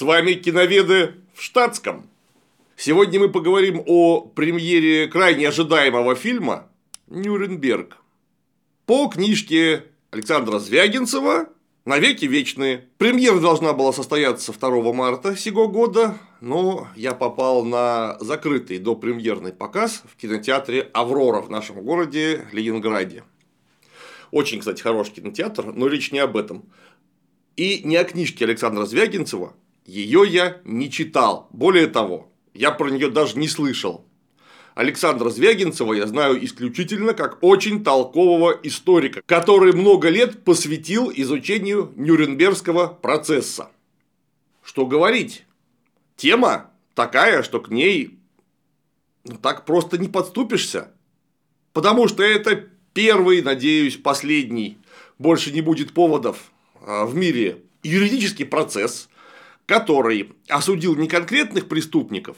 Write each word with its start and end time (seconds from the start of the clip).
С 0.00 0.02
вами 0.02 0.32
киноведы 0.32 1.16
в 1.34 1.42
штатском. 1.42 2.08
Сегодня 2.74 3.20
мы 3.20 3.28
поговорим 3.28 3.82
о 3.84 4.22
премьере 4.22 5.08
крайне 5.08 5.46
ожидаемого 5.46 6.14
фильма 6.14 6.70
«Нюрнберг». 7.08 7.98
По 8.86 9.08
книжке 9.08 9.84
Александра 10.10 10.58
Звягинцева 10.58 11.50
«Навеки 11.84 12.24
вечные». 12.24 12.88
Премьера 12.96 13.40
должна 13.40 13.74
была 13.74 13.92
состояться 13.92 14.54
2 14.58 14.92
марта 14.94 15.36
сего 15.36 15.68
года, 15.68 16.16
но 16.40 16.88
я 16.96 17.12
попал 17.12 17.62
на 17.66 18.16
закрытый 18.20 18.78
допремьерный 18.78 19.52
показ 19.52 20.02
в 20.10 20.16
кинотеатре 20.16 20.88
«Аврора» 20.94 21.42
в 21.42 21.50
нашем 21.50 21.82
городе 21.82 22.46
Ленинграде. 22.52 23.22
Очень, 24.30 24.60
кстати, 24.60 24.80
хороший 24.80 25.16
кинотеатр, 25.16 25.74
но 25.74 25.88
речь 25.88 26.10
не 26.10 26.20
об 26.20 26.38
этом. 26.38 26.64
И 27.56 27.82
не 27.84 27.96
о 27.96 28.04
книжке 28.04 28.46
Александра 28.46 28.86
Звягинцева. 28.86 29.52
Ее 29.84 30.24
я 30.26 30.60
не 30.64 30.90
читал. 30.90 31.48
Более 31.52 31.86
того, 31.86 32.30
я 32.54 32.70
про 32.70 32.90
нее 32.90 33.10
даже 33.10 33.38
не 33.38 33.48
слышал. 33.48 34.04
Александра 34.74 35.30
Звягинцева 35.30 35.92
я 35.92 36.06
знаю 36.06 36.42
исключительно 36.44 37.12
как 37.12 37.42
очень 37.42 37.82
толкового 37.84 38.58
историка, 38.62 39.20
который 39.26 39.72
много 39.72 40.08
лет 40.08 40.44
посвятил 40.44 41.12
изучению 41.14 41.92
Нюрнбергского 41.96 42.86
процесса. 42.86 43.70
Что 44.62 44.86
говорить? 44.86 45.44
Тема 46.16 46.70
такая, 46.94 47.42
что 47.42 47.60
к 47.60 47.70
ней 47.70 48.18
ну, 49.24 49.36
так 49.36 49.64
просто 49.64 49.98
не 49.98 50.08
подступишься. 50.08 50.92
Потому 51.72 52.08
что 52.08 52.22
это 52.22 52.68
первый, 52.94 53.42
надеюсь, 53.42 53.96
последний, 53.96 54.78
больше 55.18 55.52
не 55.52 55.60
будет 55.60 55.92
поводов 55.92 56.50
а, 56.80 57.04
в 57.04 57.14
мире 57.14 57.62
юридический 57.82 58.44
процесс, 58.44 59.08
который 59.70 60.32
осудил 60.48 60.96
не 60.96 61.06
конкретных 61.06 61.68
преступников, 61.68 62.36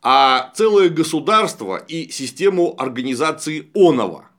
а 0.00 0.50
целое 0.54 0.88
государство 0.88 1.76
и 1.76 2.10
систему 2.10 2.74
организации 2.78 3.68
Онова. 3.74 4.30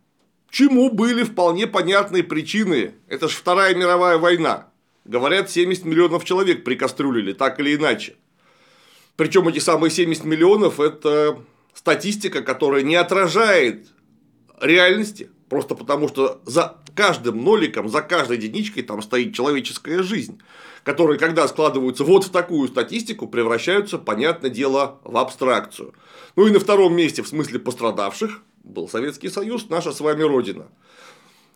Чему 0.49 0.89
были 0.89 1.21
вполне 1.21 1.67
понятные 1.67 2.23
причины. 2.23 2.95
Это 3.07 3.27
же 3.27 3.35
Вторая 3.35 3.75
мировая 3.75 4.17
война. 4.17 4.69
Говорят, 5.05 5.51
70 5.51 5.85
миллионов 5.85 6.25
человек 6.25 6.63
прикастрюлили, 6.63 7.33
так 7.33 7.59
или 7.59 7.75
иначе. 7.75 8.15
Причем 9.15 9.47
эти 9.47 9.59
самые 9.59 9.91
70 9.91 10.23
миллионов– 10.25 10.79
это 10.79 11.37
статистика, 11.75 12.41
которая 12.41 12.81
не 12.81 12.95
отражает 12.95 13.89
реальности, 14.59 15.29
просто 15.53 15.75
потому 15.75 16.07
что 16.07 16.41
за 16.47 16.77
каждым 16.95 17.43
ноликом, 17.43 17.87
за 17.87 18.01
каждой 18.01 18.37
единичкой 18.37 18.81
там 18.81 19.03
стоит 19.03 19.35
человеческая 19.35 20.01
жизнь 20.01 20.41
которые, 20.83 21.17
когда 21.17 21.47
складываются 21.47 22.03
вот 22.03 22.25
в 22.25 22.29
такую 22.29 22.67
статистику, 22.67 23.27
превращаются, 23.27 23.97
понятное 23.97 24.49
дело, 24.49 24.99
в 25.05 25.15
абстракцию. 25.15 25.93
Ну 26.35 26.45
и 26.47 26.51
на 26.51 26.59
втором 26.59 26.93
месте 26.93 27.21
в 27.21 27.27
смысле 27.29 27.59
пострадавших 27.59 28.41
был 28.65 28.89
Советский 28.89 29.29
Союз, 29.29 29.69
наша 29.69 29.93
с 29.93 30.01
вами 30.01 30.23
Родина, 30.23 30.67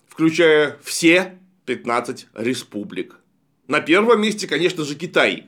включая 0.08 0.78
все 0.82 1.40
15 1.66 2.28
республик. 2.36 3.20
На 3.68 3.82
первом 3.82 4.22
месте, 4.22 4.48
конечно 4.48 4.86
же, 4.86 4.96
Китай. 4.96 5.48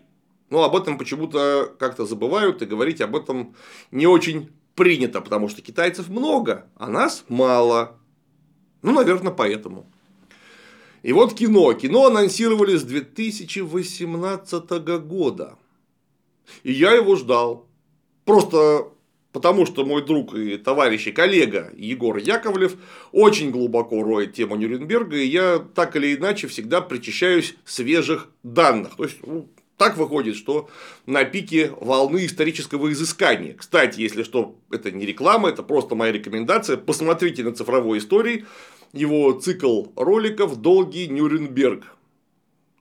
Но 0.50 0.64
об 0.64 0.76
этом 0.76 0.98
почему-то 0.98 1.74
как-то 1.80 2.06
забывают, 2.06 2.62
и 2.62 2.66
говорить 2.66 3.00
об 3.00 3.16
этом 3.16 3.56
не 3.92 4.08
очень 4.08 4.50
принято, 4.76 5.22
потому 5.22 5.48
что 5.48 5.62
китайцев 5.62 6.10
много, 6.10 6.66
а 6.76 6.90
нас 6.90 7.24
мало. 7.28 7.99
Ну, 8.82 8.92
наверное, 8.94 9.32
поэтому. 9.32 9.86
И 11.04 11.14
вот 11.14 11.34
кино. 11.34 11.74
Кино 11.74 12.08
анонсировали 12.08 12.76
с 12.76 12.84
2018 12.84 14.70
года. 15.06 15.58
И 16.64 16.72
я 16.72 16.92
его 16.92 17.16
ждал. 17.16 17.68
Просто 18.26 18.88
потому, 19.32 19.66
что 19.66 19.86
мой 19.86 20.06
друг 20.06 20.36
и 20.36 20.58
товарищ 20.58 21.08
и 21.08 21.12
коллега 21.12 21.72
Егор 21.76 22.18
Яковлев 22.18 22.76
очень 23.12 23.52
глубоко 23.52 24.04
роет 24.04 24.34
тему 24.34 24.56
Нюрнберга, 24.56 25.18
и 25.18 25.26
я 25.26 25.60
так 25.60 25.96
или 25.96 26.16
иначе 26.16 26.48
всегда 26.48 26.82
причащаюсь 26.82 27.56
свежих 27.66 28.30
данных. 28.44 28.96
То 28.98 29.04
есть, 29.04 29.18
ну, 29.26 29.48
так 29.80 29.96
выходит, 29.96 30.36
что 30.36 30.70
на 31.06 31.24
пике 31.24 31.72
волны 31.80 32.26
исторического 32.26 32.92
изыскания. 32.92 33.56
Кстати, 33.58 34.02
если 34.02 34.24
что, 34.24 34.58
это 34.70 34.92
не 34.92 35.06
реклама, 35.06 35.50
это 35.50 35.64
просто 35.64 35.96
моя 35.96 36.12
рекомендация. 36.12 36.76
Посмотрите 36.76 37.44
на 37.44 37.54
цифровой 37.54 38.00
истории 38.00 38.46
его 38.92 39.32
цикл 39.32 39.86
роликов 39.96 40.58
«Долгий 40.58 41.08
Нюрнберг». 41.08 41.86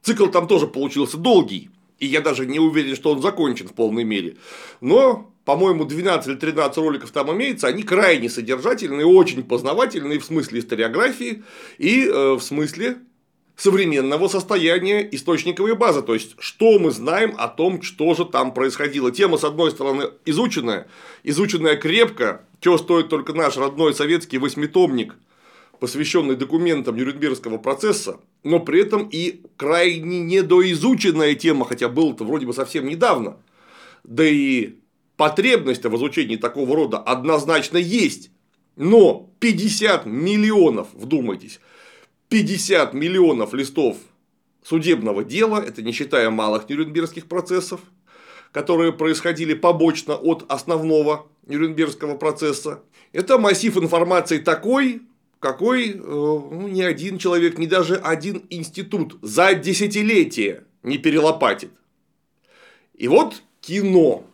Цикл 0.03 0.27
там 0.27 0.49
тоже 0.49 0.67
получился 0.67 1.19
долгий, 1.19 1.71
и 2.01 2.07
я 2.07 2.21
даже 2.21 2.47
не 2.47 2.59
уверен, 2.59 2.97
что 2.97 3.13
он 3.13 3.23
закончен 3.23 3.69
в 3.69 3.75
полной 3.75 4.03
мере. 4.03 4.37
Но, 4.81 5.33
по-моему, 5.45 5.85
12 5.85 6.29
или 6.29 6.35
13 6.35 6.79
роликов 6.79 7.13
там 7.13 7.33
имеется, 7.33 7.69
они 7.69 7.85
крайне 7.85 8.29
содержательные, 8.29 9.07
очень 9.07 9.45
познавательные 9.45 10.19
в 10.19 10.25
смысле 10.25 10.59
историографии 10.59 11.45
и 11.79 12.07
э, 12.07 12.33
в 12.33 12.41
смысле 12.41 12.99
современного 13.59 14.29
состояния 14.29 15.07
источниковой 15.13 15.75
базы. 15.75 16.01
То 16.01 16.15
есть, 16.15 16.37
что 16.39 16.79
мы 16.79 16.91
знаем 16.91 17.35
о 17.37 17.49
том, 17.49 17.83
что 17.83 18.15
же 18.15 18.25
там 18.25 18.55
происходило. 18.55 19.13
Тема, 19.13 19.37
с 19.37 19.45
одной 19.45 19.73
стороны, 19.73 20.05
изученная, 20.25 20.87
изученная 21.25 21.77
крепко, 21.77 22.47
чего 22.61 22.79
стоит 22.79 23.11
только 23.11 23.35
наш 23.35 23.59
родной 23.59 23.95
советский 23.95 24.39
восьмитомник– 24.39 25.17
посвященный 25.81 26.37
документам 26.37 26.97
Нюрнбергского 26.97 27.59
процесса, 27.59 28.21
но 28.43 28.61
при 28.61 28.81
этом 28.83 29.09
и 29.11 29.43
крайне 29.57 30.21
недоизученная 30.21 31.35
тема, 31.35 31.65
хотя 31.65 31.89
было 31.89 32.13
это 32.13 32.25
вроде 32.25 32.47
бы 32.47 32.53
совсем 32.53 32.87
недавно. 32.87 33.37
Да 34.05 34.25
и 34.25 34.77
потребность 35.17 35.85
в 35.85 35.97
изучении 35.97 36.37
такого 36.37 36.75
рода 36.75 36.99
однозначно 36.99 37.79
есть. 37.79 38.31
Но 38.77 39.31
50 39.41 40.07
миллионов, 40.07 40.89
вдумайтесь, 40.93 41.61
50 42.29 42.95
миллионов 42.95 43.55
листов 43.55 43.97
судебного 44.63 45.25
дела, 45.25 45.65
это 45.67 45.83
не 45.83 45.93
считая 45.93 46.31
малых 46.31 46.69
нюрнбергских 46.69 47.27
процессов, 47.27 47.81
которые 48.53 48.93
происходили 48.93 49.55
побочно 49.55 50.15
от 50.15 50.45
основного 50.49 51.29
Нюрнбергского 51.47 52.17
процесса. 52.17 52.83
Это 53.13 53.39
массив 53.39 53.77
информации 53.79 54.39
такой, 54.39 55.03
какой 55.41 55.91
э, 55.91 55.97
ну, 55.97 56.69
ни 56.69 56.83
один 56.83 57.19
человек, 57.19 57.59
ни 57.59 57.67
даже 57.67 57.97
один 57.97 58.43
институт 58.51 59.17
за 59.23 59.55
десятилетие 59.55 60.65
не 60.83 60.99
перелопатит. 60.99 61.71
И 62.95 63.09
вот 63.09 63.43
кино. 63.61 64.25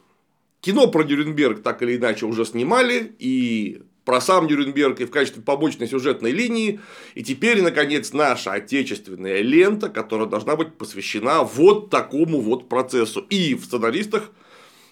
Кино 0.60 0.88
про 0.88 1.04
Нюрнберг 1.04 1.62
так 1.62 1.82
или 1.82 1.96
иначе 1.96 2.26
уже 2.26 2.44
снимали, 2.44 3.14
и 3.18 3.82
про 4.04 4.20
сам 4.20 4.46
Нюрнберг 4.46 5.00
и 5.00 5.04
в 5.04 5.10
качестве 5.10 5.42
побочной 5.42 5.88
сюжетной 5.88 6.30
линии. 6.30 6.80
И 7.14 7.22
теперь, 7.22 7.62
наконец, 7.62 8.12
наша 8.12 8.52
отечественная 8.52 9.40
лента, 9.40 9.88
которая 9.88 10.28
должна 10.28 10.56
быть 10.56 10.74
посвящена 10.74 11.42
вот 11.42 11.90
такому 11.90 12.40
вот 12.40 12.68
процессу. 12.68 13.20
И 13.30 13.54
в 13.54 13.64
сценаристах 13.64 14.30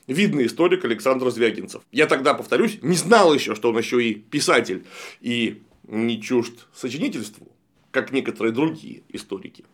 видный 0.07 0.47
историк 0.47 0.85
Александр 0.85 1.31
Звягинцев. 1.31 1.83
Я 1.93 2.07
тогда, 2.07 2.35
повторюсь, 2.35 2.79
не 2.83 2.97
знал 2.97 3.35
еще, 3.35 3.55
что 3.55 3.71
он 3.71 3.79
еще 3.79 4.03
и 4.03 4.15
писатель, 4.15 4.85
и 5.21 5.63
не 5.87 6.21
чужд 6.21 6.67
сочинительству, 6.75 7.49
как 7.91 8.13
некоторые 8.13 8.53
другие 8.53 9.03
историки. 9.11 9.65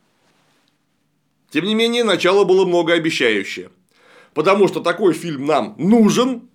Тем 1.50 1.64
не 1.64 1.74
менее, 1.74 2.04
начало 2.04 2.44
было 2.44 2.66
многообещающее. 2.66 3.70
Потому 4.34 4.68
что 4.68 4.80
такой 4.80 5.14
фильм 5.14 5.46
нам 5.46 5.74
нужен, 5.78 6.48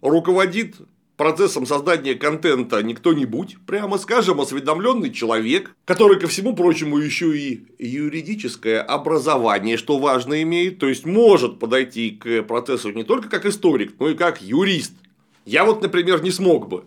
руководит 0.00 0.76
процессом 1.18 1.66
создания 1.66 2.14
контента 2.14 2.82
не 2.82 2.94
кто-нибудь, 2.94 3.56
прямо 3.66 3.98
скажем, 3.98 4.40
осведомленный 4.40 5.12
человек, 5.12 5.74
который, 5.84 6.18
ко 6.18 6.28
всему 6.28 6.56
прочему, 6.56 6.96
еще 6.96 7.36
и 7.36 7.66
юридическое 7.78 8.80
образование, 8.80 9.76
что 9.76 9.98
важно 9.98 10.40
имеет, 10.42 10.78
то 10.78 10.88
есть 10.88 11.04
может 11.04 11.58
подойти 11.58 12.12
к 12.12 12.44
процессу 12.44 12.92
не 12.92 13.04
только 13.04 13.28
как 13.28 13.44
историк, 13.44 13.94
но 13.98 14.08
и 14.08 14.14
как 14.14 14.40
юрист. 14.40 14.92
Я 15.44 15.64
вот, 15.64 15.82
например, 15.82 16.22
не 16.22 16.30
смог 16.30 16.68
бы. 16.68 16.84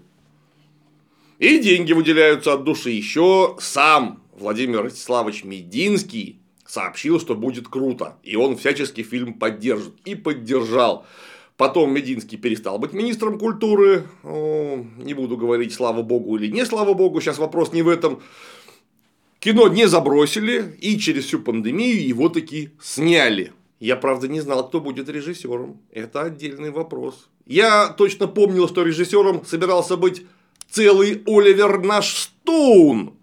И 1.38 1.60
деньги 1.60 1.92
выделяются 1.94 2.54
от 2.54 2.64
души. 2.64 2.92
Еще 2.92 3.58
сам 3.60 4.24
Владимир 4.38 4.84
Ростиславович 4.84 5.44
Мединский 5.44 6.40
сообщил, 6.66 7.20
что 7.20 7.36
будет 7.36 7.68
круто. 7.68 8.18
И 8.24 8.36
он 8.36 8.56
всячески 8.56 9.02
фильм 9.02 9.34
поддержит. 9.34 9.96
И 10.06 10.16
поддержал. 10.16 11.06
Потом 11.62 11.94
Мединский 11.94 12.40
перестал 12.40 12.80
быть 12.80 12.92
министром 12.92 13.38
культуры. 13.38 14.08
Не 14.24 15.14
буду 15.14 15.38
говорить, 15.38 15.72
слава 15.72 16.02
богу 16.02 16.36
или 16.38 16.48
не 16.48 16.66
слава 16.66 16.96
богу. 16.96 17.22
Сейчас 17.22 17.38
вопрос 17.38 17.72
не 17.72 17.84
в 17.84 17.88
этом. 17.88 18.20
Кино 19.38 19.68
не 19.68 19.88
забросили, 19.88 20.76
и 20.82 20.98
через 20.98 21.26
всю 21.26 21.38
пандемию 21.38 22.04
его 22.04 22.30
таки 22.30 22.72
сняли. 22.82 23.54
Я, 23.80 23.96
правда, 23.96 24.28
не 24.28 24.42
знал, 24.42 24.68
кто 24.68 24.82
будет 24.82 25.08
режиссером. 25.08 25.80
Это 25.92 26.24
отдельный 26.24 26.72
вопрос. 26.72 27.30
Я 27.46 27.90
точно 27.90 28.28
помнил, 28.28 28.68
что 28.68 28.82
режиссером 28.82 29.46
собирался 29.46 29.98
быть 29.98 30.26
целый 30.68 31.22
Оливер 31.28 31.84
наш 31.84 32.28
Стоун, 32.44 33.14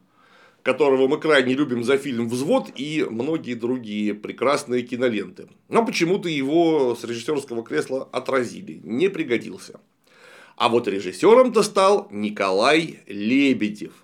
которого 0.69 1.09
мы 1.09 1.19
крайне 1.19 1.55
любим 1.55 1.83
за 1.83 1.97
фильм 1.97 2.29
«Взвод» 2.29 2.73
и 2.77 3.03
многие 3.09 3.55
другие 3.55 4.13
прекрасные 4.13 4.83
киноленты. 4.83 5.49
Но 5.71 5.83
почему-то 5.83 6.29
его 6.29 6.95
с 6.95 7.05
режиссерского 7.05 7.65
кресла 7.65 8.07
отразили, 8.13 8.79
не 8.85 9.09
пригодился. 9.09 9.81
А 10.57 10.69
вот 10.69 10.87
режиссером-то 10.87 11.63
стал 11.63 12.09
Николай 12.11 13.01
Лебедев. 13.07 13.95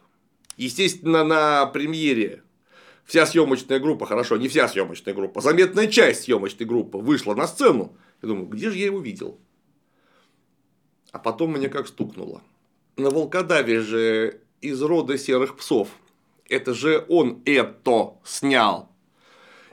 Естественно, 0.56 1.22
на 1.22 1.66
премьере 1.66 2.42
вся 3.04 3.26
съемочная 3.26 3.78
группа, 3.78 4.06
хорошо, 4.06 4.38
не 4.38 4.48
вся 4.48 4.66
съемочная 4.66 5.12
группа, 5.12 5.42
заметная 5.42 5.86
часть 5.86 6.22
съемочной 6.22 6.64
группы 6.64 6.96
вышла 6.96 7.34
на 7.34 7.46
сцену. 7.46 7.94
Я 8.22 8.28
думаю, 8.28 8.46
где 8.46 8.70
же 8.70 8.78
я 8.78 8.86
его 8.86 9.00
видел? 9.00 9.38
А 11.12 11.18
потом 11.18 11.50
мне 11.50 11.68
как 11.68 11.88
стукнуло. 11.88 12.40
На 12.96 13.10
волкодаве 13.10 13.80
же 13.80 14.40
из 14.62 14.80
рода 14.80 15.18
серых 15.18 15.58
псов. 15.58 15.90
Это 16.48 16.74
же 16.74 17.04
он 17.08 17.42
это 17.44 18.14
снял. 18.24 18.90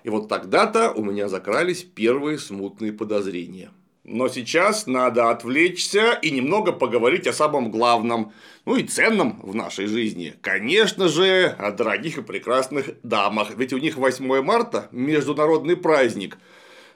И 0.03 0.09
вот 0.09 0.29
тогда-то 0.29 0.91
у 0.91 1.03
меня 1.03 1.27
закрались 1.27 1.83
первые 1.83 2.39
смутные 2.39 2.94
подозрения. 2.94 3.71
Но 4.03 4.29
сейчас 4.29 4.88
надо 4.88 5.29
отвлечься 5.29 6.13
и 6.13 6.31
немного 6.31 6.71
поговорить 6.71 7.27
о 7.27 7.33
самом 7.33 7.69
главном, 7.69 8.33
ну 8.65 8.75
и 8.75 8.83
ценном 8.83 9.39
в 9.44 9.53
нашей 9.53 9.85
жизни. 9.85 10.33
Конечно 10.41 11.07
же, 11.07 11.56
о 11.59 11.71
дорогих 11.71 12.18
и 12.18 12.23
прекрасных 12.23 12.89
дамах, 13.03 13.51
ведь 13.56 13.73
у 13.73 13.77
них 13.77 13.97
8 13.97 14.41
марта– 14.41 14.89
международный 14.91 15.77
праздник. 15.77 16.39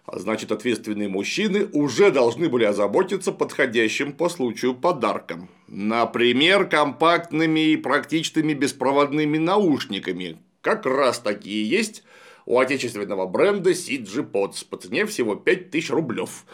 А 0.06 0.20
значит, 0.20 0.52
ответственные 0.52 1.10
мужчины 1.10 1.68
уже 1.74 2.12
должны 2.12 2.48
были 2.48 2.64
озаботиться 2.64 3.32
подходящим 3.32 4.14
по 4.14 4.30
случаю 4.30 4.76
подарком. 4.76 5.50
Например, 5.68 6.66
компактными 6.66 7.72
и 7.72 7.78
практичными 7.78 8.54
беспроводными 8.54 9.38
наушниками. 9.38 10.38
Как 10.62 10.86
раз 10.86 11.20
такие 11.20 11.68
есть 11.68 12.04
у 12.46 12.60
отечественного 12.60 13.26
бренда 13.26 13.72
CG 13.72 14.32
Pods 14.32 14.66
по 14.70 14.78
цене 14.78 15.06
всего 15.06 15.36
5000 15.36 15.90
рублев 15.90 16.46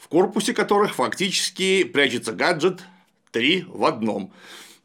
в 0.00 0.08
корпусе 0.08 0.54
которых 0.54 0.94
фактически 0.94 1.84
прячется 1.84 2.32
гаджет 2.32 2.82
3 3.32 3.66
в 3.68 3.84
одном. 3.84 4.32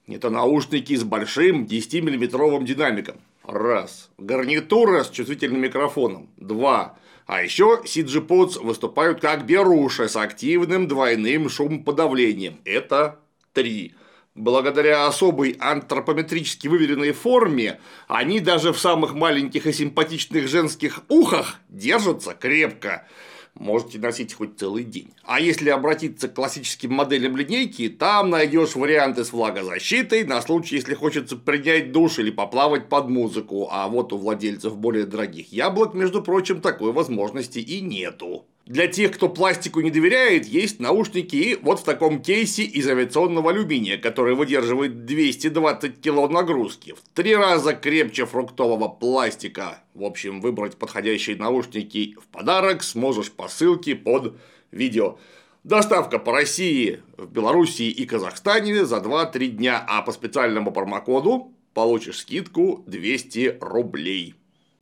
Это 0.08 0.30
наушники 0.30 0.96
с 0.96 1.04
большим 1.04 1.66
10-миллиметровым 1.66 2.64
динамиком. 2.64 3.16
Раз. 3.44 4.10
Гарнитура 4.18 5.04
с 5.04 5.10
чувствительным 5.10 5.62
микрофоном. 5.62 6.30
Два. 6.38 6.98
А 7.26 7.42
еще 7.42 7.82
CG 7.86 8.26
Pods 8.26 8.62
выступают 8.64 9.20
как 9.20 9.46
беруши 9.46 10.08
с 10.08 10.16
активным 10.16 10.88
двойным 10.88 11.50
шумоподавлением. 11.50 12.60
Это 12.66 13.20
три. 13.54 13.96
Благодаря 14.36 15.08
особой 15.08 15.56
антропометрически 15.60 16.68
выверенной 16.68 17.14
форме, 17.14 17.80
они 18.08 18.42
даже 18.42 18.74
в 18.74 18.80
самых 18.80 19.14
маленьких 19.14 19.66
и 19.66 19.74
симпатичных 19.74 20.48
женских 20.50 21.00
ухах 21.08 21.56
держатся 21.70 22.34
крепко 22.34 23.08
можете 23.56 24.00
носить 24.00 24.34
хоть 24.34 24.60
целый 24.60 24.84
день. 24.84 25.14
А 25.24 25.40
если 25.40 25.70
обратиться 25.70 26.28
к 26.28 26.34
классическим 26.34 26.94
моделям 26.94 27.36
линейки, 27.36 27.90
там 27.90 28.30
найдешь 28.30 28.76
варианты 28.76 29.26
с 29.26 29.34
влагозащитой 29.34 30.24
на 30.24 30.42
случай, 30.42 30.76
если 30.76 30.94
хочется 30.94 31.38
принять 31.38 31.92
душ 31.92 32.20
или 32.20 32.32
поплавать 32.32 32.90
под 32.90 33.10
музыку, 33.10 33.68
а 33.72 33.88
вот 33.88 34.14
у 34.14 34.18
владельцев 34.18 34.78
более 34.78 35.06
дорогих 35.06 35.52
яблок, 35.52 35.94
между 35.94 36.22
прочим, 36.22 36.62
такой 36.62 36.92
возможности 36.92 37.60
и 37.60 37.82
нету. 37.82 38.46
Для 38.66 38.88
тех, 38.88 39.12
кто 39.12 39.30
пластику 39.30 39.82
не 39.82 39.92
доверяет, 39.92 40.48
есть 40.48 40.80
наушники 40.80 41.60
вот 41.62 41.82
в 41.82 41.84
таком 41.84 42.20
кейсе 42.20 42.64
из 42.64 42.88
авиационного 42.88 43.52
алюминия, 43.52 44.00
который 44.00 44.34
выдерживает 44.34 45.06
220 45.06 46.02
кг 46.02 46.34
нагрузки, 46.34 46.94
в 46.94 47.02
три 47.14 47.36
раза 47.36 47.74
крепче 47.74 48.26
фруктового 48.26 48.88
пластика. 48.88 49.84
В 49.94 50.04
общем, 50.04 50.42
выбрать 50.42 50.78
подходящие 50.78 51.36
наушники 51.36 52.16
в 52.20 52.26
подарок 52.26 52.82
сможешь 52.82 53.32
по 53.32 53.48
ссылке 53.50 53.96
под 53.96 54.36
видео. 54.72 55.20
Доставка 55.64 56.18
по 56.18 56.32
России, 56.32 57.04
в 57.18 57.28
Белоруссии 57.28 57.90
и 57.90 58.04
Казахстане 58.08 58.84
за 58.84 58.98
2-3 58.98 59.46
дня, 59.48 59.86
а 59.88 60.02
по 60.02 60.12
специальному 60.12 60.72
промокоду 60.72 61.54
получишь 61.76 62.22
скидку 62.22 62.84
200 62.88 63.60
рублей. 63.62 64.34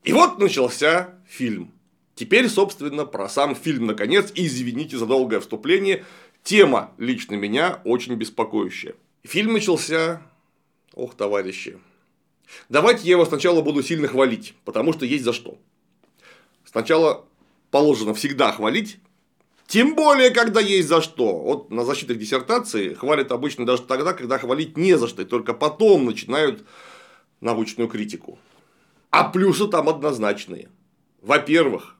И 0.04 0.14
вот 0.14 0.38
начался 0.38 1.18
фильм. 1.28 1.73
Теперь, 2.14 2.48
собственно, 2.48 3.04
про 3.04 3.28
сам 3.28 3.54
фильм, 3.56 3.86
наконец, 3.86 4.30
извините 4.34 4.96
за 4.96 5.06
долгое 5.06 5.40
вступление, 5.40 6.04
тема 6.42 6.92
лично 6.98 7.34
меня 7.34 7.80
очень 7.84 8.14
беспокоящая. 8.14 8.94
Фильм 9.24 9.54
начался... 9.54 10.22
Ох, 10.94 11.14
товарищи. 11.16 11.78
Давайте 12.68 13.04
я 13.04 13.12
его 13.12 13.24
сначала 13.24 13.62
буду 13.62 13.82
сильно 13.82 14.06
хвалить, 14.06 14.54
потому 14.64 14.92
что 14.92 15.04
есть 15.06 15.24
за 15.24 15.32
что. 15.32 15.58
Сначала 16.64 17.24
положено 17.70 18.14
всегда 18.14 18.52
хвалить, 18.52 18.98
тем 19.66 19.96
более, 19.96 20.30
когда 20.30 20.60
есть 20.60 20.88
за 20.88 21.00
что. 21.00 21.36
Вот 21.38 21.70
на 21.70 21.84
защитах 21.84 22.18
диссертации 22.18 22.94
хвалят 22.94 23.32
обычно 23.32 23.66
даже 23.66 23.82
тогда, 23.82 24.12
когда 24.12 24.38
хвалить 24.38 24.76
не 24.76 24.96
за 24.96 25.08
что, 25.08 25.22
и 25.22 25.24
только 25.24 25.54
потом 25.54 26.04
начинают 26.04 26.64
научную 27.40 27.88
критику. 27.88 28.38
А 29.10 29.24
плюсы 29.24 29.66
там 29.66 29.88
однозначные. 29.88 30.68
Во-первых, 31.22 31.96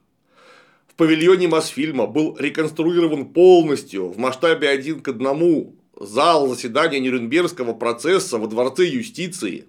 павильоне 0.95 1.47
Мосфильма 1.47 2.07
был 2.07 2.35
реконструирован 2.37 3.25
полностью 3.25 4.07
в 4.07 4.17
масштабе 4.17 4.69
один 4.69 5.01
к 5.01 5.07
одному 5.09 5.75
зал 5.99 6.47
заседания 6.47 6.99
Нюрнбергского 6.99 7.73
процесса 7.73 8.37
во 8.37 8.47
Дворце 8.47 8.85
юстиции 8.85 9.65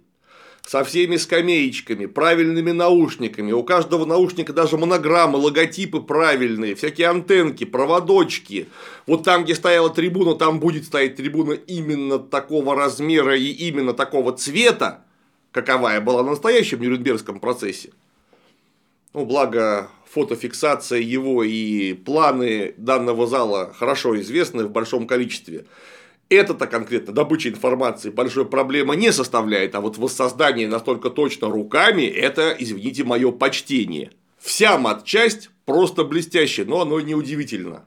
со 0.67 0.83
всеми 0.83 1.17
скамеечками, 1.17 2.07
правильными 2.07 2.73
наушниками, 2.73 3.53
у 3.53 3.63
каждого 3.63 4.05
наушника 4.05 4.53
даже 4.53 4.77
монограммы, 4.77 5.39
логотипы 5.39 6.01
правильные, 6.01 6.75
всякие 6.75 7.09
антенки, 7.09 7.65
проводочки. 7.65 8.69
Вот 9.07 9.23
там, 9.23 9.45
где 9.45 9.55
стояла 9.55 9.91
трибуна, 9.91 10.35
там 10.35 10.59
будет 10.59 10.85
стоять 10.85 11.15
трибуна 11.15 11.53
именно 11.53 12.19
такого 12.19 12.75
размера 12.75 13.37
и 13.37 13.47
именно 13.47 13.93
такого 13.93 14.33
цвета, 14.33 15.05
каковая 15.53 16.01
была 16.01 16.25
на 16.25 16.31
настоящем 16.31 16.83
Нюрнбергском 16.83 17.39
процессе. 17.39 17.93
Ну, 19.15 19.25
благо, 19.25 19.89
фотофиксация 20.17 20.99
его 20.99 21.45
и 21.45 21.93
планы 21.93 22.73
данного 22.79 23.27
зала 23.27 23.75
хорошо 23.79 24.19
известны 24.19 24.65
в 24.65 24.71
большом 24.71 25.07
количестве. 25.07 25.67
Это-то 26.31 26.67
конкретно 26.67 27.13
добыча 27.13 27.51
информации 27.51 28.09
большой 28.09 28.47
проблемы 28.47 28.97
не 28.97 29.13
составляет, 29.13 29.75
а 29.75 29.83
вот 29.83 29.99
воссоздание 29.99 30.69
настолько 30.69 31.11
точно 31.11 31.51
руками– 31.51 32.03
это, 32.05 32.57
извините, 32.59 33.05
мое 33.05 33.31
почтение. 33.31 34.11
Вся 34.39 34.79
матчасть 34.79 35.51
просто 35.67 36.03
блестящая, 36.03 36.65
но 36.65 36.81
оно 36.81 36.99
не 37.01 37.15
удивительно. 37.15 37.85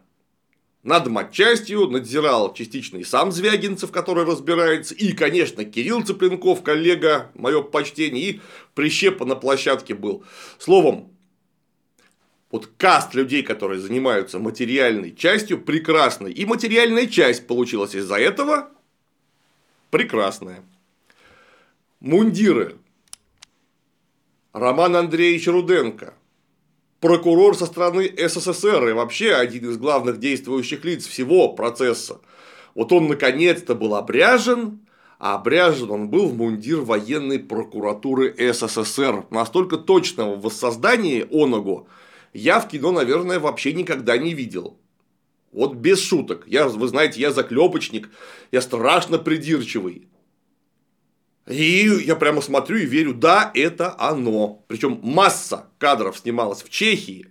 Над 0.83 1.07
матчастью 1.07 1.87
надзирал 1.87 2.53
частично 2.53 2.97
и 2.97 3.03
сам 3.03 3.31
Звягинцев, 3.31 3.91
который 3.91 4.23
разбирается, 4.23 4.93
и, 4.93 5.13
конечно, 5.13 5.65
Кирилл 5.65 6.03
Цыпленков, 6.03 6.61
коллега, 6.61 7.31
мое 7.33 7.63
почтение, 7.63 8.23
и 8.23 8.41
прищепа 8.75 9.25
на 9.25 9.35
площадке 9.35 9.95
был. 9.95 10.23
Словом, 10.59 11.11
вот 12.51 12.67
каст 12.77 13.13
людей, 13.13 13.43
которые 13.43 13.79
занимаются 13.79 14.39
материальной 14.39 15.15
частью, 15.15 15.61
прекрасный. 15.61 16.31
И 16.31 16.45
материальная 16.45 17.05
часть 17.07 17.45
получилась 17.47 17.95
из-за 17.95 18.15
этого 18.15 18.69
прекрасная. 19.91 20.63
Мундиры. 21.99 22.77
Роман 24.53 24.95
Андреевич 24.95 25.47
Руденко. 25.47 26.15
Прокурор 27.01 27.55
со 27.55 27.65
стороны 27.65 28.11
СССР 28.17 28.89
и 28.89 28.93
вообще 28.93 29.33
один 29.33 29.69
из 29.69 29.77
главных 29.77 30.19
действующих 30.19 30.83
лиц 30.83 31.05
всего 31.05 31.49
процесса. 31.49 32.19
Вот 32.73 32.91
он 32.91 33.07
наконец-то 33.07 33.75
был 33.75 33.95
обряжен, 33.95 34.79
а 35.17 35.35
обряжен 35.35 35.91
он 35.91 36.09
был 36.09 36.27
в 36.27 36.35
мундир 36.35 36.81
военной 36.81 37.39
прокуратуры 37.39 38.33
СССР. 38.37 39.25
Настолько 39.29 39.77
точного 39.77 40.35
воссоздания 40.35 41.27
оного 41.31 41.87
я 42.33 42.59
в 42.59 42.67
кино, 42.67 42.91
наверное, 42.91 43.39
вообще 43.39 43.73
никогда 43.73 44.17
не 44.17 44.33
видел. 44.33 44.77
Вот 45.51 45.73
без 45.73 46.01
шуток. 46.01 46.43
Я, 46.47 46.67
вы 46.67 46.87
знаете, 46.87 47.19
я 47.19 47.31
заклепочник, 47.31 48.09
я 48.51 48.61
страшно 48.61 49.17
придирчивый. 49.17 50.07
И 51.47 51.89
я 52.05 52.15
прямо 52.15 52.41
смотрю 52.41 52.77
и 52.77 52.85
верю, 52.85 53.15
да, 53.15 53.51
это 53.55 53.95
оно. 53.97 54.63
Причем 54.67 54.99
масса 55.01 55.65
кадров 55.79 56.17
снималась 56.17 56.61
в 56.61 56.69
Чехии 56.69 57.27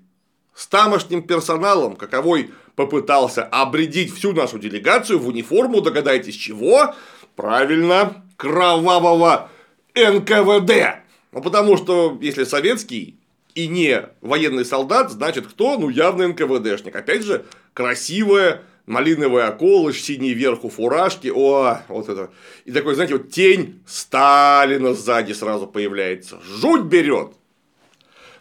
с 0.54 0.66
тамошним 0.66 1.22
персоналом, 1.22 1.94
каковой 1.94 2.50
попытался 2.74 3.44
обредить 3.44 4.12
всю 4.12 4.32
нашу 4.32 4.58
делегацию 4.58 5.20
в 5.20 5.28
униформу, 5.28 5.80
догадайтесь 5.80 6.34
чего? 6.34 6.94
Правильно, 7.36 8.24
кровавого 8.36 9.50
НКВД. 9.94 11.04
Ну, 11.30 11.42
потому 11.42 11.76
что, 11.76 12.18
если 12.20 12.42
советский, 12.42 13.17
и 13.58 13.66
не 13.66 14.08
военный 14.20 14.64
солдат, 14.64 15.10
значит 15.10 15.48
кто? 15.48 15.76
Ну, 15.76 15.88
явно 15.88 16.28
НКВДшник. 16.28 16.94
Опять 16.94 17.24
же, 17.24 17.44
красивая, 17.74 18.62
малиновый 18.86 19.44
околыш, 19.48 20.00
синий 20.00 20.32
верху 20.32 20.68
фуражки, 20.68 21.26
о, 21.34 21.82
вот 21.88 22.08
это. 22.08 22.30
И 22.66 22.70
такой, 22.70 22.94
знаете, 22.94 23.14
вот 23.14 23.32
тень 23.32 23.82
Сталина 23.84 24.94
сзади 24.94 25.32
сразу 25.32 25.66
появляется. 25.66 26.38
Жуть 26.44 26.84
берет. 26.84 27.32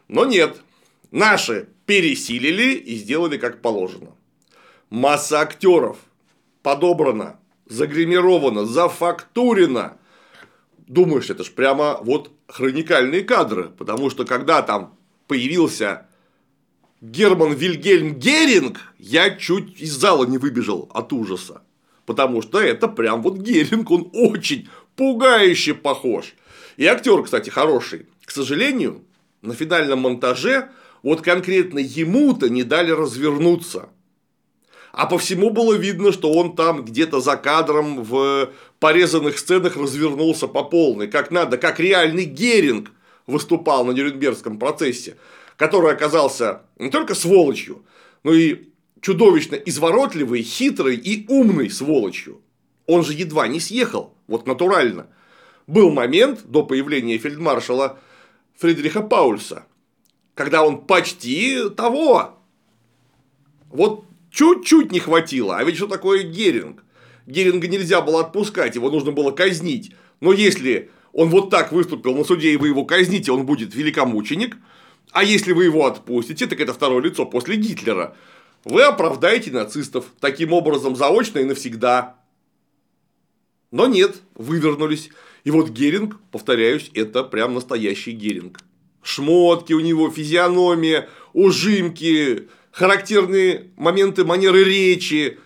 Но 0.07 0.23
нет, 0.23 0.57
наши 1.09 1.67
пересилили 1.87 2.75
и 2.75 2.95
сделали 2.97 3.39
как 3.39 3.59
положено. 3.63 4.11
Масса 4.91 5.39
актеров 5.39 5.97
подобрана, 6.61 7.39
загримирована, 7.65 8.65
зафактурена. 8.65 9.97
Думаешь, 10.85 11.31
это 11.31 11.43
ж 11.43 11.49
прямо 11.49 11.97
вот 12.03 12.29
хроникальные 12.47 13.23
кадры, 13.23 13.71
потому 13.75 14.11
что 14.11 14.23
когда 14.23 14.61
там 14.61 14.96
появился 15.27 16.07
Герман 17.01 17.53
Вильгельм 17.53 18.15
Геринг, 18.15 18.79
я 18.97 19.35
чуть 19.35 19.79
из 19.79 19.93
зала 19.93 20.25
не 20.25 20.37
выбежал 20.37 20.89
от 20.93 21.13
ужаса. 21.13 21.61
Потому 22.05 22.41
что 22.41 22.59
это 22.59 22.87
прям 22.87 23.21
вот 23.21 23.37
Геринг, 23.37 23.91
он 23.91 24.09
очень 24.13 24.69
пугающе 24.95 25.75
похож. 25.75 26.33
И 26.77 26.85
актер, 26.85 27.21
кстати, 27.23 27.49
хороший. 27.49 28.07
К 28.25 28.31
сожалению, 28.31 29.03
на 29.41 29.53
финальном 29.53 29.99
монтаже 29.99 30.69
вот 31.03 31.21
конкретно 31.21 31.79
ему-то 31.79 32.49
не 32.49 32.63
дали 32.63 32.91
развернуться. 32.91 33.89
А 34.91 35.05
по 35.05 35.19
всему 35.19 35.51
было 35.51 35.75
видно, 35.75 36.11
что 36.11 36.33
он 36.33 36.55
там 36.55 36.83
где-то 36.83 37.19
за 37.21 37.37
кадром 37.37 38.03
в 38.03 38.51
порезанных 38.79 39.37
сценах 39.37 39.75
развернулся 39.75 40.47
по 40.47 40.63
полной, 40.63 41.07
как 41.07 41.29
надо, 41.29 41.57
как 41.57 41.79
реальный 41.79 42.25
Геринг 42.25 42.91
выступал 43.27 43.85
на 43.85 43.91
Нюрнбергском 43.91 44.57
процессе 44.57 45.17
который 45.57 45.91
оказался 45.91 46.61
не 46.77 46.89
только 46.89 47.15
сволочью, 47.15 47.83
но 48.23 48.33
и 48.33 48.69
чудовищно 49.01 49.55
изворотливый, 49.55 50.43
хитрый 50.43 50.95
и 50.95 51.25
умный 51.27 51.69
сволочью. 51.69 52.41
Он 52.85 53.03
же 53.03 53.13
едва 53.13 53.47
не 53.47 53.59
съехал, 53.59 54.15
вот 54.27 54.47
натурально. 54.47 55.07
Был 55.65 55.91
момент 55.91 56.45
до 56.45 56.63
появления 56.63 57.17
фельдмаршала 57.17 57.99
Фридриха 58.57 59.01
Паульса, 59.01 59.65
когда 60.35 60.63
он 60.63 60.85
почти 60.85 61.69
того. 61.75 62.37
Вот 63.69 64.05
чуть-чуть 64.31 64.91
не 64.91 64.99
хватило. 64.99 65.57
А 65.57 65.63
ведь 65.63 65.75
что 65.75 65.87
такое 65.87 66.23
Геринг? 66.23 66.83
Геринга 67.25 67.67
нельзя 67.67 68.01
было 68.01 68.21
отпускать, 68.21 68.75
его 68.75 68.89
нужно 68.89 69.11
было 69.11 69.31
казнить. 69.31 69.93
Но 70.21 70.31
если 70.31 70.91
он 71.13 71.29
вот 71.29 71.49
так 71.49 71.71
выступил 71.71 72.15
на 72.15 72.23
суде, 72.23 72.51
и 72.53 72.57
вы 72.57 72.67
его 72.69 72.85
казните, 72.85 73.31
он 73.31 73.45
будет 73.45 73.75
великомученик– 73.75 74.57
а 75.11 75.23
если 75.23 75.53
вы 75.53 75.65
его 75.65 75.85
отпустите, 75.85 76.47
так 76.47 76.59
это 76.59 76.73
второе 76.73 77.01
лицо 77.01 77.25
после 77.25 77.55
Гитлера. 77.55 78.15
Вы 78.63 78.83
оправдаете 78.83 79.51
нацистов 79.51 80.05
таким 80.19 80.53
образом 80.53 80.95
заочно 80.95 81.39
и 81.39 81.45
навсегда. 81.45 82.17
Но 83.71 83.87
нет, 83.87 84.17
вывернулись. 84.35 85.09
И 85.43 85.51
вот 85.51 85.69
Геринг, 85.69 86.19
повторяюсь, 86.31 86.91
это 86.93 87.23
прям 87.23 87.53
настоящий 87.53 88.11
Геринг. 88.11 88.59
Шмотки 89.01 89.73
у 89.73 89.79
него, 89.79 90.11
физиономия, 90.11 91.09
ужимки, 91.33 92.49
характерные 92.71 93.71
моменты 93.77 94.25
манеры 94.25 94.63
речи. 94.65 95.39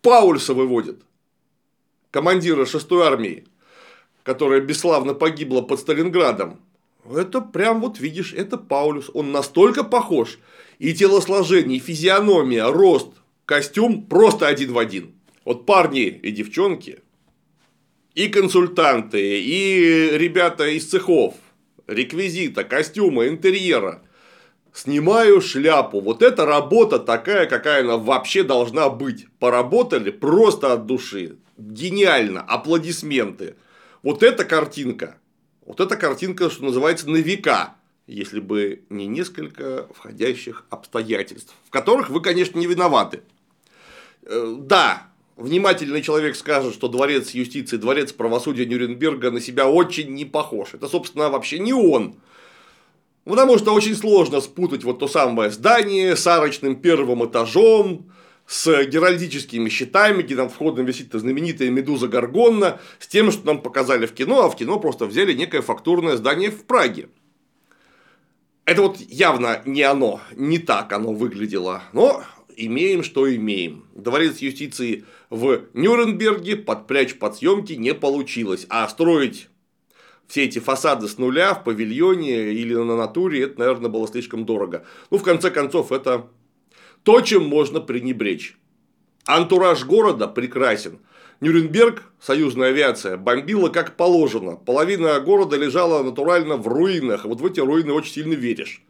Паульса 0.00 0.54
выводит, 0.54 1.02
командира 2.10 2.64
6-й 2.64 3.02
армии, 3.02 3.44
которая 4.26 4.60
бесславно 4.60 5.14
погибла 5.14 5.62
под 5.62 5.78
Сталинградом. 5.78 6.60
Это 7.08 7.40
прям 7.40 7.80
вот 7.80 8.00
видишь, 8.00 8.34
это 8.34 8.58
Паулюс. 8.58 9.08
Он 9.14 9.30
настолько 9.30 9.84
похож. 9.84 10.40
И 10.80 10.92
телосложение, 10.92 11.78
и 11.78 11.80
физиономия, 11.80 12.66
рост, 12.66 13.08
костюм 13.44 14.04
просто 14.04 14.48
один 14.48 14.72
в 14.72 14.78
один. 14.78 15.14
Вот 15.44 15.64
парни 15.64 16.08
и 16.08 16.32
девчонки, 16.32 16.98
и 18.14 18.26
консультанты, 18.26 19.40
и 19.40 20.10
ребята 20.18 20.66
из 20.66 20.86
цехов, 20.86 21.34
реквизита, 21.86 22.64
костюма, 22.64 23.28
интерьера. 23.28 24.02
Снимаю 24.74 25.40
шляпу. 25.40 26.00
Вот 26.00 26.22
эта 26.22 26.44
работа 26.44 26.98
такая, 26.98 27.46
какая 27.46 27.82
она 27.82 27.96
вообще 27.96 28.42
должна 28.42 28.90
быть. 28.90 29.28
Поработали 29.38 30.10
просто 30.10 30.72
от 30.72 30.84
души. 30.86 31.36
Гениально. 31.56 32.42
Аплодисменты. 32.42 33.54
Вот 34.06 34.22
эта 34.22 34.44
картинка 34.44 35.16
вот 35.66 35.80
эта 35.80 35.96
картинка, 35.96 36.48
что 36.48 36.64
называется, 36.64 37.10
на 37.10 37.16
века, 37.16 37.74
если 38.06 38.38
бы 38.38 38.84
не 38.88 39.08
несколько 39.08 39.88
входящих 39.92 40.64
обстоятельств, 40.70 41.52
в 41.66 41.70
которых 41.70 42.08
вы, 42.08 42.20
конечно, 42.20 42.56
не 42.56 42.68
виноваты. 42.68 43.22
Э, 44.22 44.58
да, 44.60 45.08
внимательный 45.34 46.02
человек 46.02 46.36
скажет, 46.36 46.72
что 46.72 46.86
дворец 46.86 47.30
юстиции, 47.30 47.78
дворец 47.78 48.12
правосудия 48.12 48.64
Нюрнберга 48.64 49.32
на 49.32 49.40
себя 49.40 49.68
очень 49.68 50.14
не 50.14 50.24
похож. 50.24 50.74
Это, 50.74 50.86
собственно, 50.86 51.28
вообще 51.28 51.58
не 51.58 51.72
он. 51.72 52.14
Потому 53.24 53.58
что 53.58 53.74
очень 53.74 53.96
сложно 53.96 54.40
спутать 54.40 54.84
вот 54.84 55.00
то 55.00 55.08
самое 55.08 55.50
здание 55.50 56.14
с 56.14 56.24
арочным 56.28 56.76
первым 56.76 57.26
этажом, 57.26 58.12
с 58.46 58.84
геральдическими 58.84 59.68
щитами, 59.68 60.22
где 60.22 60.36
над 60.36 60.52
входом 60.52 60.86
висит 60.86 61.12
знаменитая 61.12 61.70
медуза 61.70 62.08
Гаргонна, 62.08 62.80
с 62.98 63.06
тем, 63.08 63.30
что 63.32 63.46
нам 63.46 63.60
показали 63.60 64.06
в 64.06 64.12
кино, 64.12 64.44
а 64.44 64.50
в 64.50 64.56
кино 64.56 64.78
просто 64.78 65.06
взяли 65.06 65.32
некое 65.32 65.62
фактурное 65.62 66.16
здание 66.16 66.50
в 66.50 66.64
Праге. 66.64 67.08
Это 68.64 68.82
вот 68.82 68.98
явно 69.00 69.62
не 69.64 69.82
оно, 69.82 70.20
не 70.34 70.58
так 70.58 70.92
оно 70.92 71.12
выглядело, 71.12 71.82
но 71.92 72.24
имеем, 72.56 73.02
что 73.02 73.32
имеем. 73.32 73.84
Дворец 73.94 74.38
юстиции 74.38 75.04
в 75.30 75.62
Нюрнберге 75.74 76.56
подпрячь 76.56 77.16
под 77.16 77.36
съемки 77.36 77.74
не 77.74 77.94
получилось, 77.94 78.66
а 78.68 78.88
строить 78.88 79.48
все 80.26 80.44
эти 80.44 80.58
фасады 80.58 81.06
с 81.06 81.18
нуля 81.18 81.54
в 81.54 81.62
павильоне 81.62 82.52
или 82.52 82.74
на 82.74 82.96
натуре, 82.96 83.44
это, 83.44 83.60
наверное, 83.60 83.90
было 83.90 84.08
слишком 84.08 84.44
дорого. 84.44 84.84
Ну, 85.10 85.18
в 85.18 85.22
конце 85.22 85.50
концов, 85.50 85.92
это 85.92 86.28
то, 87.06 87.20
чем 87.20 87.46
можно 87.46 87.80
пренебречь. 87.80 88.56
Антураж 89.26 89.84
города 89.84 90.26
прекрасен. 90.26 90.98
Нюрнберг, 91.40 92.02
союзная 92.20 92.70
авиация, 92.70 93.16
бомбила 93.16 93.68
как 93.68 93.96
положено. 93.96 94.56
Половина 94.56 95.20
города 95.20 95.56
лежала 95.56 96.02
натурально 96.02 96.56
в 96.56 96.66
руинах. 96.66 97.24
Вот 97.24 97.40
в 97.40 97.46
эти 97.46 97.60
руины 97.60 97.92
очень 97.92 98.12
сильно 98.12 98.32
веришь. 98.32 98.82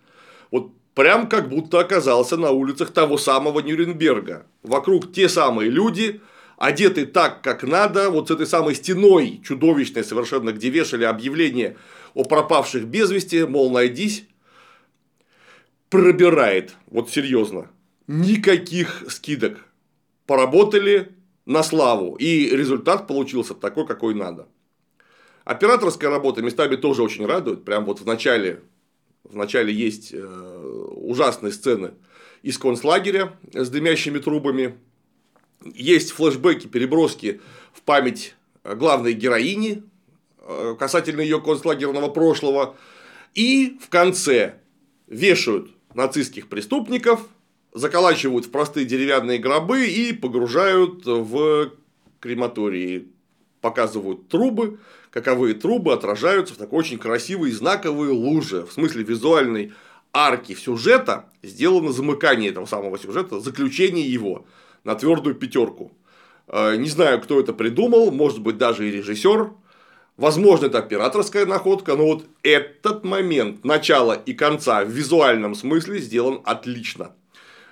Вот 0.50 0.70
прям 0.94 1.28
как 1.28 1.50
будто 1.50 1.78
оказался 1.78 2.38
на 2.38 2.52
улицах 2.52 2.90
того 2.90 3.18
самого 3.18 3.60
Нюрнберга. 3.60 4.46
Вокруг 4.62 5.12
те 5.12 5.28
самые 5.28 5.68
люди, 5.68 6.22
одеты 6.56 7.04
так, 7.04 7.42
как 7.42 7.64
надо, 7.64 8.08
вот 8.08 8.28
с 8.28 8.30
этой 8.30 8.46
самой 8.46 8.76
стеной 8.76 9.42
чудовищной 9.44 10.04
совершенно, 10.04 10.52
где 10.52 10.70
вешали 10.70 11.04
объявление 11.04 11.76
о 12.14 12.24
пропавших 12.24 12.86
без 12.86 13.10
вести, 13.10 13.44
мол, 13.44 13.70
найдись, 13.70 14.24
пробирает, 15.90 16.76
вот 16.86 17.10
серьезно 17.10 17.68
никаких 18.06 19.04
скидок. 19.10 19.64
Поработали 20.26 21.12
на 21.44 21.62
славу. 21.62 22.16
И 22.16 22.50
результат 22.50 23.06
получился 23.06 23.54
такой, 23.54 23.86
какой 23.86 24.14
надо. 24.14 24.48
Операторская 25.44 26.10
работа 26.10 26.42
местами 26.42 26.76
тоже 26.76 27.02
очень 27.02 27.24
радует. 27.24 27.64
Прям 27.64 27.84
вот 27.84 28.00
в 28.00 28.06
начале, 28.06 28.62
в 29.22 29.36
начале 29.36 29.72
есть 29.72 30.12
э, 30.12 30.90
ужасные 30.96 31.52
сцены 31.52 31.92
из 32.42 32.58
концлагеря 32.58 33.38
с 33.52 33.68
дымящими 33.70 34.18
трубами. 34.18 34.76
Есть 35.64 36.10
флешбеки, 36.10 36.66
переброски 36.66 37.40
в 37.72 37.82
память 37.82 38.34
главной 38.64 39.12
героини 39.12 39.84
э, 40.38 40.74
касательно 40.78 41.20
ее 41.20 41.40
концлагерного 41.40 42.08
прошлого. 42.08 42.76
И 43.34 43.78
в 43.80 43.88
конце 43.88 44.60
вешают 45.06 45.70
нацистских 45.94 46.48
преступников 46.48 47.20
заколачивают 47.76 48.46
в 48.46 48.50
простые 48.50 48.86
деревянные 48.86 49.38
гробы 49.38 49.86
и 49.86 50.12
погружают 50.14 51.04
в 51.04 51.72
крематории. 52.20 53.08
Показывают 53.60 54.28
трубы, 54.28 54.78
каковые 55.10 55.54
трубы 55.54 55.92
отражаются 55.92 56.54
в 56.54 56.56
такой 56.56 56.80
очень 56.80 56.98
красивой 56.98 57.50
знаковой 57.50 58.08
луже. 58.08 58.64
В 58.64 58.72
смысле 58.72 59.02
визуальной 59.02 59.74
арки 60.12 60.54
сюжета 60.54 61.26
сделано 61.42 61.92
замыкание 61.92 62.50
этого 62.50 62.64
самого 62.64 62.98
сюжета, 62.98 63.40
заключение 63.40 64.10
его 64.10 64.46
на 64.84 64.94
твердую 64.94 65.34
пятерку. 65.34 65.92
Э, 66.48 66.76
не 66.76 66.88
знаю, 66.88 67.20
кто 67.20 67.38
это 67.38 67.52
придумал, 67.52 68.10
может 68.10 68.40
быть, 68.40 68.56
даже 68.56 68.88
и 68.88 68.92
режиссер. 68.92 69.50
Возможно, 70.16 70.66
это 70.66 70.78
операторская 70.78 71.44
находка, 71.44 71.94
но 71.94 72.06
вот 72.06 72.24
этот 72.42 73.04
момент 73.04 73.64
начала 73.64 74.14
и 74.14 74.32
конца 74.32 74.82
в 74.82 74.88
визуальном 74.88 75.54
смысле 75.54 75.98
сделан 75.98 76.40
отлично. 76.44 77.12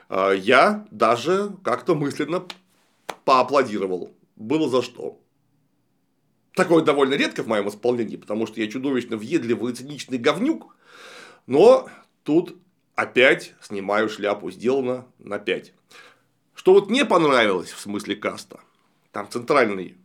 А, 0.09 0.33
я 0.33 0.87
даже 0.91 1.53
как-то 1.63 1.95
мысленно 1.95 2.45
поаплодировал. 3.25 4.13
Было 4.37 4.69
за 4.69 4.83
что. 4.83 5.21
Такое 6.53 6.85
довольно 6.85 7.15
редко 7.15 7.43
в 7.43 7.49
моем 7.49 7.69
исполнении, 7.69 8.17
потому 8.17 8.47
что 8.47 8.61
я 8.61 8.69
чудовищно 8.71 9.17
въедливый 9.17 9.73
и 9.73 9.77
циничный 9.77 10.19
говнюк. 10.19 10.77
Но 11.47 11.89
тут 12.23 12.57
опять 12.95 13.55
снимаю 13.61 14.09
шляпу, 14.09 14.51
сделано 14.51 15.07
на 15.19 15.39
5. 15.39 15.73
Что 16.55 16.75
вот 16.75 16.91
не 16.91 17.05
понравилось 17.05 17.73
в 17.73 17.81
смысле 17.81 18.17
каста, 18.17 18.61
там 19.11 19.29
центральный 19.29 19.97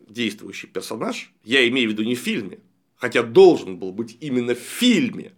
действующий 0.00 0.66
персонаж, 0.66 1.32
я 1.44 1.66
имею 1.68 1.88
в 1.88 1.92
виду 1.92 2.02
не 2.02 2.16
в 2.16 2.18
фильме, 2.18 2.58
хотя 2.96 3.22
должен 3.22 3.76
был 3.76 3.92
быть 3.92 4.16
именно 4.20 4.54
в 4.54 4.58
фильме, 4.58 5.32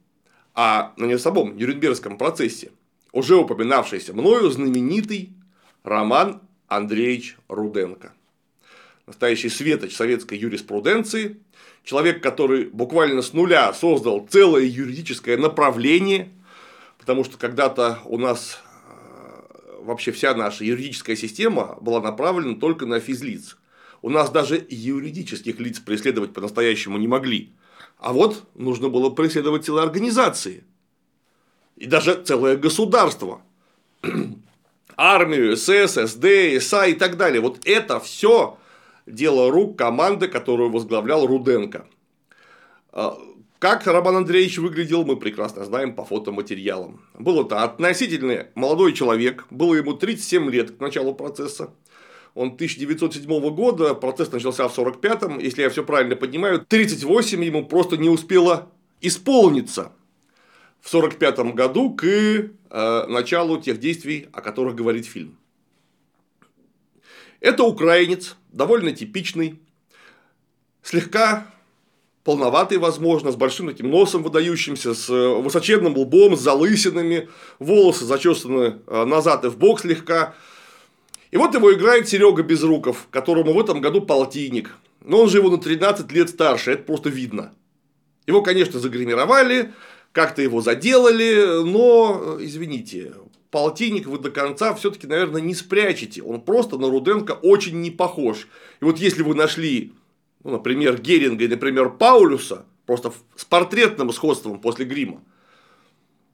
а 0.55 0.95
на 0.97 1.05
не 1.05 1.19
самом 1.19 1.57
Нюрнбергском 1.57 2.17
процессе, 2.17 2.73
уже 3.17 3.35
упоминавшийся 3.35 4.13
мною 4.13 4.51
знаменитый 4.51 5.33
Роман 5.85 6.43
Андреевич 6.69 7.39
Руденко. 7.49 8.13
Настоящий 9.07 9.49
светоч 9.49 9.97
советской 9.97 10.37
юриспруденции, 10.37 11.39
человек, 11.83 12.23
который 12.23 12.67
буквально 12.67 13.23
с 13.23 13.33
нуля 13.33 13.73
создал 13.73 14.27
целое 14.31 14.65
юридическое 14.65 15.39
направление, 15.39 16.29
потому 16.99 17.25
что 17.25 17.39
когда-то 17.39 18.01
у 18.05 18.19
нас 18.19 18.61
э, 18.87 19.81
вообще 19.81 20.13
вся 20.13 20.35
наша 20.35 20.65
юридическая 20.65 21.17
система 21.17 21.79
была 21.81 22.03
направлена 22.03 22.57
только 22.57 22.85
на 22.85 23.01
физлиц. 23.01 23.57
У 24.03 24.11
нас 24.11 24.29
даже 24.29 24.67
юридических 24.69 25.59
лиц 25.59 25.81
преследовать 25.81 26.35
по-настоящему 26.35 26.99
не 26.99 27.09
могли. 27.09 27.55
А 27.97 28.13
вот 28.13 28.45
нужно 28.55 28.91
было 28.91 29.09
преследовать 29.09 29.65
целые 29.65 29.85
организации. 29.85 30.65
И 31.77 31.87
даже 31.87 32.23
целое 32.23 32.57
государство. 32.57 33.43
Армию, 34.97 35.57
СС, 35.57 35.95
СД, 35.95 36.27
СА 36.61 36.87
и 36.87 36.95
так 36.95 37.17
далее. 37.17 37.41
Вот 37.41 37.61
это 37.67 38.01
все 38.01 38.59
дело 39.07 39.51
рук 39.51 39.77
команды, 39.79 40.29
которую 40.29 40.71
возглавлял 40.71 41.27
Руденко. 41.27 41.87
А, 42.93 43.19
как 43.59 43.87
Роман 43.87 44.17
Андреевич 44.17 44.59
выглядел, 44.59 45.05
мы 45.05 45.17
прекрасно 45.17 45.65
знаем 45.65 45.95
по 45.95 46.05
фотоматериалам. 46.05 47.03
Был 47.15 47.45
это 47.45 47.63
относительно 47.63 48.47
молодой 48.55 48.95
человек, 48.95 49.47
было 49.51 49.75
ему 49.75 49.93
37 49.93 50.51
лет 50.51 50.71
к 50.73 50.81
началу 50.81 51.15
процесса. 51.15 51.71
Он 52.35 52.49
1907 52.49 53.55
года, 53.55 53.95
процесс 53.95 54.31
начался 54.31 54.69
в 54.69 54.79
45-м, 54.79 55.39
если 55.39 55.63
я 55.63 55.71
все 55.71 55.85
правильно 55.85 56.17
понимаю, 56.17 56.65
38 56.67 57.43
ему 57.45 57.67
просто 57.67 57.97
не 57.97 58.11
успело 58.11 58.71
исполниться 59.01 59.93
в 60.87 60.89
45 60.89 61.53
году 61.53 61.91
к 61.97 62.05
э, 62.05 63.07
началу 63.09 63.61
тех 63.61 63.81
действий, 63.81 64.29
о 64.33 64.41
которых 64.41 64.77
говорит 64.77 65.05
фильм. 65.05 65.37
Это 67.41 67.65
украинец, 67.65 68.37
довольно 68.53 68.93
типичный, 68.93 69.61
слегка 70.85 71.49
полноватый, 72.23 72.79
возможно, 72.79 73.33
с 73.33 73.35
большим 73.35 73.67
таким 73.67 73.91
носом 73.91 74.23
выдающимся, 74.23 74.95
с 74.95 75.11
э, 75.11 75.29
высоченным 75.41 75.97
лбом, 75.97 76.37
с 76.37 76.41
залысинами, 76.41 77.31
волосы 77.59 78.05
зачесаны 78.05 78.79
э, 78.87 79.05
назад 79.07 79.45
и 79.45 79.49
в 79.49 79.59
бок 79.59 79.81
слегка, 79.81 80.37
и 81.33 81.37
вот 81.37 81.53
его 81.53 81.75
играет 81.75 82.09
Серега 82.09 82.45
Безруков, 82.45 83.09
которому 83.11 83.55
в 83.55 83.59
этом 83.59 83.81
году 83.81 84.03
полтинник. 84.03 84.77
Но 85.01 85.23
он 85.23 85.31
же 85.31 85.39
его 85.39 85.51
на 85.51 85.59
13 85.59 86.13
лет 86.13 86.31
старше, 86.31 86.71
это 86.71 86.85
просто 86.85 87.09
видно. 87.09 87.53
Его, 88.29 88.41
конечно, 88.41 88.79
загримировали, 88.79 89.73
как-то 90.17 90.41
его 90.41 90.63
заделали, 90.63 91.63
но, 91.63 92.39
извините, 92.41 93.13
полтинник 93.51 94.07
вы 94.07 94.19
до 94.19 94.31
конца 94.31 94.73
все-таки, 94.73 95.07
наверное, 95.07 95.43
не 95.43 95.55
спрячете. 95.55 96.23
Он 96.23 96.41
просто 96.41 96.79
на 96.79 96.89
Руденко 96.89 97.33
очень 97.33 97.83
не 97.83 97.91
похож. 97.91 98.49
И 98.81 98.85
вот 98.87 98.97
если 98.97 99.23
вы 99.23 99.35
нашли, 99.35 99.93
ну, 100.43 100.53
например, 100.53 100.99
Геринга 100.99 101.45
и, 101.45 101.49
например, 101.49 101.91
Паулюса, 101.91 102.65
просто 102.87 103.13
с 103.35 103.45
портретным 103.45 104.11
сходством 104.11 104.59
после 104.59 104.87
грима, 104.87 105.21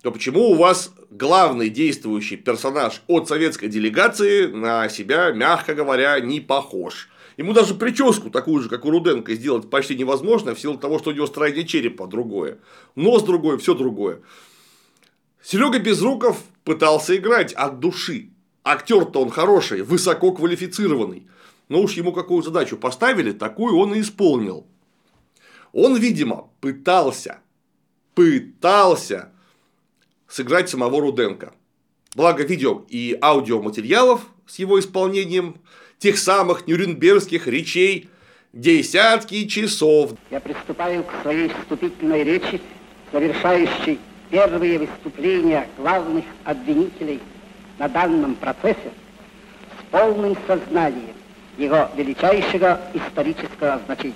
то 0.03 0.12
почему 0.12 0.53
у 0.53 0.55
вас 0.55 0.95
главный 1.11 1.69
действующий 1.69 2.37
персонаж 2.37 3.03
от 3.09 3.27
советской 3.27 3.67
делегации 3.67 4.47
на 4.47 4.89
себя, 4.91 5.33
мягко 5.33 5.75
говоря, 5.75 6.21
не 6.21 6.41
похож? 6.41 7.09
Ему 7.43 7.55
даже 7.55 7.75
прическу 7.75 8.31
такую 8.31 8.63
же, 8.63 8.69
как 8.69 8.85
у 8.85 8.91
Руденко, 8.93 9.35
сделать 9.35 9.69
почти 9.69 9.97
невозможно, 9.97 10.55
в 10.55 10.61
силу 10.61 10.79
того, 10.79 11.01
что 11.01 11.11
у 11.11 11.13
него 11.13 11.27
строение 11.27 11.67
черепа 11.67 12.07
другое. 12.07 12.59
Нос 12.95 13.25
другой, 13.25 13.59
все 13.59 13.75
другое. 13.75 14.21
Серега 15.43 15.81
Безруков 15.81 16.41
пытался 16.63 17.17
играть 17.17 17.53
от 17.53 17.81
души. 17.81 18.31
Актер-то 18.63 19.21
он 19.21 19.31
хороший, 19.31 19.83
высоко 19.83 20.31
квалифицированный. 20.31 21.27
Но 21.69 21.81
уж 21.81 21.95
ему 21.95 22.13
какую 22.13 22.45
задачу 22.45 22.77
поставили, 22.77 23.33
такую 23.33 23.77
он 23.77 23.93
и 23.93 24.03
исполнил. 24.03 24.64
Он, 25.73 25.97
видимо, 25.97 26.49
пытался, 26.61 27.40
пытался 28.14 29.33
сыграть 30.29 30.71
самого 30.71 31.01
Руденко. 31.01 31.55
Благо 32.14 32.45
видео 32.45 32.85
и 32.88 33.19
аудиоматериалов 33.21 34.29
с 34.47 34.61
его 34.61 34.79
исполнением 34.79 35.57
тех 36.03 36.19
самых 36.19 36.67
нюрнбергских 36.67 37.47
речей 37.47 38.11
десятки 38.53 39.47
часов. 39.47 40.15
Я 40.31 40.41
приступаю 40.41 41.05
к 41.05 41.23
своей 41.23 41.49
вступительной 41.49 42.25
речи, 42.25 42.61
совершающей 43.12 44.01
первые 44.29 44.81
выступления 44.81 45.69
главных 45.79 46.25
обвинителей 46.45 47.21
на 47.79 47.88
данном 47.88 48.35
процессе 48.35 48.91
с 49.79 49.91
полным 49.93 50.37
сознанием 50.47 51.15
его 51.57 51.88
величайшего 51.97 52.81
исторического 52.95 53.81
значения. 53.87 54.15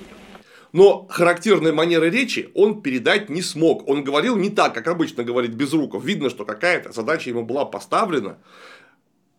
Но 0.73 1.07
характерной 1.09 1.73
манеры 1.73 2.11
речи 2.11 2.51
он 2.55 2.83
передать 2.83 3.31
не 3.31 3.43
смог. 3.43 3.89
Он 3.89 4.03
говорил 4.03 4.37
не 4.37 4.51
так, 4.51 4.75
как 4.75 4.89
обычно 4.89 5.23
говорит 5.23 5.53
Безруков. 5.53 6.05
Видно, 6.05 6.31
что 6.31 6.45
какая-то 6.45 6.93
задача 6.93 7.31
ему 7.31 7.45
была 7.45 7.65
поставлена 7.65 8.39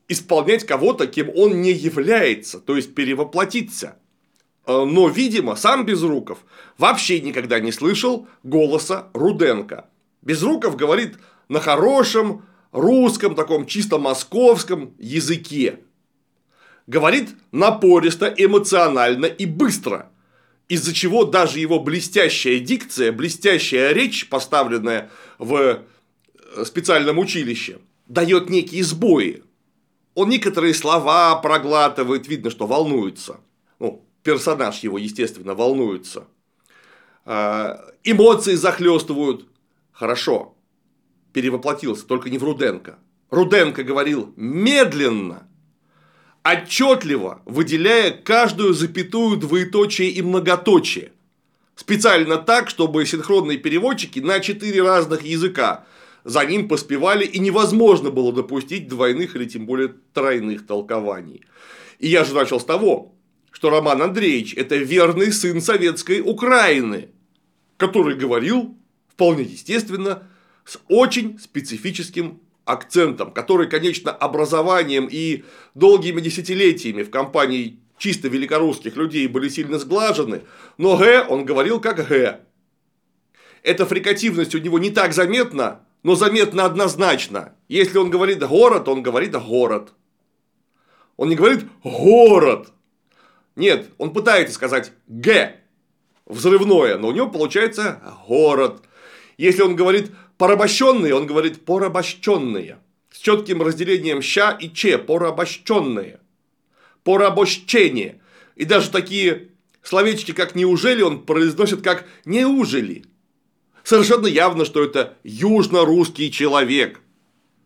исполнять 0.07 0.65
кого-то, 0.65 1.07
кем 1.07 1.29
он 1.35 1.61
не 1.61 1.71
является, 1.71 2.59
то 2.59 2.75
есть 2.75 2.95
перевоплотиться. 2.95 3.97
Э, 4.65 4.85
но, 4.85 5.07
видимо, 5.07 5.55
сам 5.55 5.85
Безруков 5.85 6.39
вообще 6.77 7.19
никогда 7.21 7.59
не 7.59 7.71
слышал 7.71 8.27
голоса 8.43 9.07
Руденко. 9.13 9.85
Безруков 10.21 10.75
говорит 10.75 11.15
на 11.49 11.59
хорошем 11.59 12.45
русском, 12.71 13.35
таком 13.35 13.65
чисто 13.65 13.97
московском 13.97 14.93
языке. 14.99 15.79
Говорит 16.85 17.29
напористо, 17.51 18.33
эмоционально 18.37 19.25
и 19.25 19.45
быстро– 19.45 20.09
из-за 20.69 20.93
чего 20.93 21.23
даже 21.23 21.59
его 21.59 21.79
блестящая 21.79 22.59
дикция, 22.59 23.11
блестящая 23.11 23.93
речь, 23.93 24.27
поставленная 24.27 25.09
в 25.37 25.55
э, 25.55 26.65
специальном 26.65 27.19
училище, 27.19 27.79
дает 28.07 28.49
некие 28.49 28.83
сбои. 28.83 29.43
Он 30.17 30.29
некоторые 30.29 30.73
слова 30.73 31.35
проглатывает, 31.35 32.27
видно, 32.27 32.49
что 32.49 32.65
волнуется. 32.65 33.39
Ну, 33.77 34.03
персонаж 34.23 34.79
его, 34.79 34.97
естественно, 34.97 35.53
волнуется. 35.53 36.25
А, 37.23 37.85
эмоции 38.03 38.55
захлестывают. 38.55 39.45
Хорошо, 39.91 40.55
перевоплотился, 41.33 42.07
только 42.07 42.31
не 42.31 42.39
в 42.39 42.43
Руденко. 42.43 42.97
Руденко 43.29 43.83
говорил 43.83 44.33
медленно, 44.35 45.47
отчетливо 46.43 47.43
выделяя 47.45 48.09
каждую 48.09 48.73
запятую, 48.73 49.37
двоеточие 49.37 50.09
и 50.09 50.23
многоточие. 50.23 51.11
Специально 51.75 52.37
так, 52.37 52.71
чтобы 52.71 53.05
синхронные 53.05 53.59
переводчики 53.59 54.17
на 54.17 54.39
четыре 54.39 54.81
разных 54.81 55.21
языка 55.21 55.85
за 56.27 56.45
ним 56.45 56.67
поспевали 56.67 57.23
и 57.23 57.39
невозможно 57.39 58.11
было 58.11 58.33
допустить 58.33 58.89
двойных 58.89 59.37
или 59.37 59.45
тем 59.45 59.65
более 59.65 59.95
тройных 60.13 60.67
толкований. 60.67 61.45
И 61.99 62.09
я 62.09 62.25
же 62.25 62.35
начал 62.35 62.59
с 62.59 62.65
того, 62.65 63.15
что 63.49 63.69
Роман 63.69 64.01
Андреевич– 64.01 64.53
это 64.57 64.75
верный 64.75 65.31
сын 65.31 65.61
советской 65.61 66.19
Украины, 66.19 67.11
который 67.77 68.15
говорил, 68.15 68.77
вполне 69.07 69.43
естественно, 69.43 70.27
с 70.65 70.77
очень 70.89 71.39
специфическим 71.39 72.41
акцентом, 72.65 73.31
который, 73.31 73.69
конечно, 73.69 74.11
образованием 74.11 75.07
и 75.09 75.45
долгими 75.75 76.19
десятилетиями 76.19 77.03
в 77.03 77.09
компании 77.09 77.79
чисто 77.97 78.27
великорусских 78.27 78.97
людей 78.97 79.27
были 79.27 79.47
сильно 79.47 79.79
сглажены, 79.79 80.41
но 80.77 80.97
Г 80.97 81.25
он 81.29 81.45
говорил 81.45 81.79
как 81.79 82.05
Г. 82.05 82.41
Эта 83.63 83.85
фрикативность 83.85 84.55
у 84.55 84.59
него 84.59 84.77
не 84.77 84.89
так 84.89 85.13
заметна, 85.13 85.86
но 86.07 86.15
заметна 86.15 86.63
однозначно. 86.63 87.53
Если 87.67 87.97
он 87.97 88.09
говорит 88.09 88.39
город, 88.39 88.87
он 88.87 89.03
говорит 89.03 89.33
город. 89.33 89.91
Он 91.17 91.27
не 91.27 91.35
говорит 91.35 91.65
город. 91.83 92.71
Нет, 93.57 93.89
он 93.97 94.13
пытается 94.13 94.55
сказать 94.55 94.93
Г. 95.07 95.59
Взрывное, 96.25 96.97
но 96.97 97.09
у 97.09 97.11
него 97.11 97.29
получается 97.29 98.01
город. 98.25 98.83
Если 99.37 99.61
он 99.61 99.75
говорит 99.75 100.09
порабощенные, 100.37 101.13
он 101.13 101.27
говорит 101.27 101.65
порабощенные. 101.65 102.77
С 103.11 103.17
четким 103.17 103.61
разделением 103.61 104.21
ща 104.21 104.51
и 104.51 104.69
че, 104.69 104.97
порабощенные. 104.97 106.21
Порабощение. 107.03 108.21
И 108.55 108.63
даже 108.63 108.91
такие 108.91 109.49
словечки, 109.83 110.31
как 110.31 110.55
неужели, 110.55 111.01
он 111.01 111.25
произносит 111.25 111.81
как 111.81 112.07
неужели. 112.23 113.03
Совершенно 113.87 114.27
явно, 114.27 114.65
что 114.65 114.83
это 114.83 115.13
южно-русский 115.23 116.29
человек. 116.29 116.99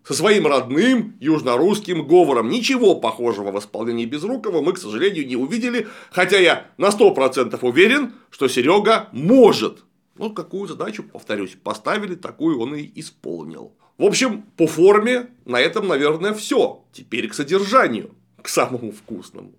со 0.03 0.13
своим 0.13 0.45
родным 0.45 1.15
южнорусским 1.19 2.07
говором. 2.07 2.49
Ничего 2.49 2.93
похожего 2.93 3.51
в 3.51 3.57
исполнении 3.57 4.05
Безрукова 4.05 4.61
мы, 4.61 4.73
к 4.73 4.77
сожалению, 4.77 5.25
не 5.25 5.35
увидели, 5.35 5.87
хотя 6.11 6.37
я 6.37 6.67
на 6.77 6.89
100% 6.89 7.57
уверен, 7.61 8.13
что 8.29 8.47
Серега 8.47 9.09
может. 9.11 9.83
Ну, 10.15 10.31
какую 10.31 10.67
задачу, 10.67 11.03
повторюсь, 11.03 11.57
поставили, 11.63 12.13
такую 12.13 12.59
он 12.59 12.75
и 12.75 12.91
исполнил. 12.99 13.73
В 13.97 14.05
общем, 14.05 14.43
по 14.57 14.67
форме 14.67 15.29
на 15.45 15.59
этом, 15.59 15.87
наверное, 15.87 16.35
все. 16.35 16.83
Теперь 16.93 17.29
к 17.29 17.33
содержанию, 17.33 18.11
к 18.43 18.47
самому 18.47 18.91
вкусному. 18.91 19.53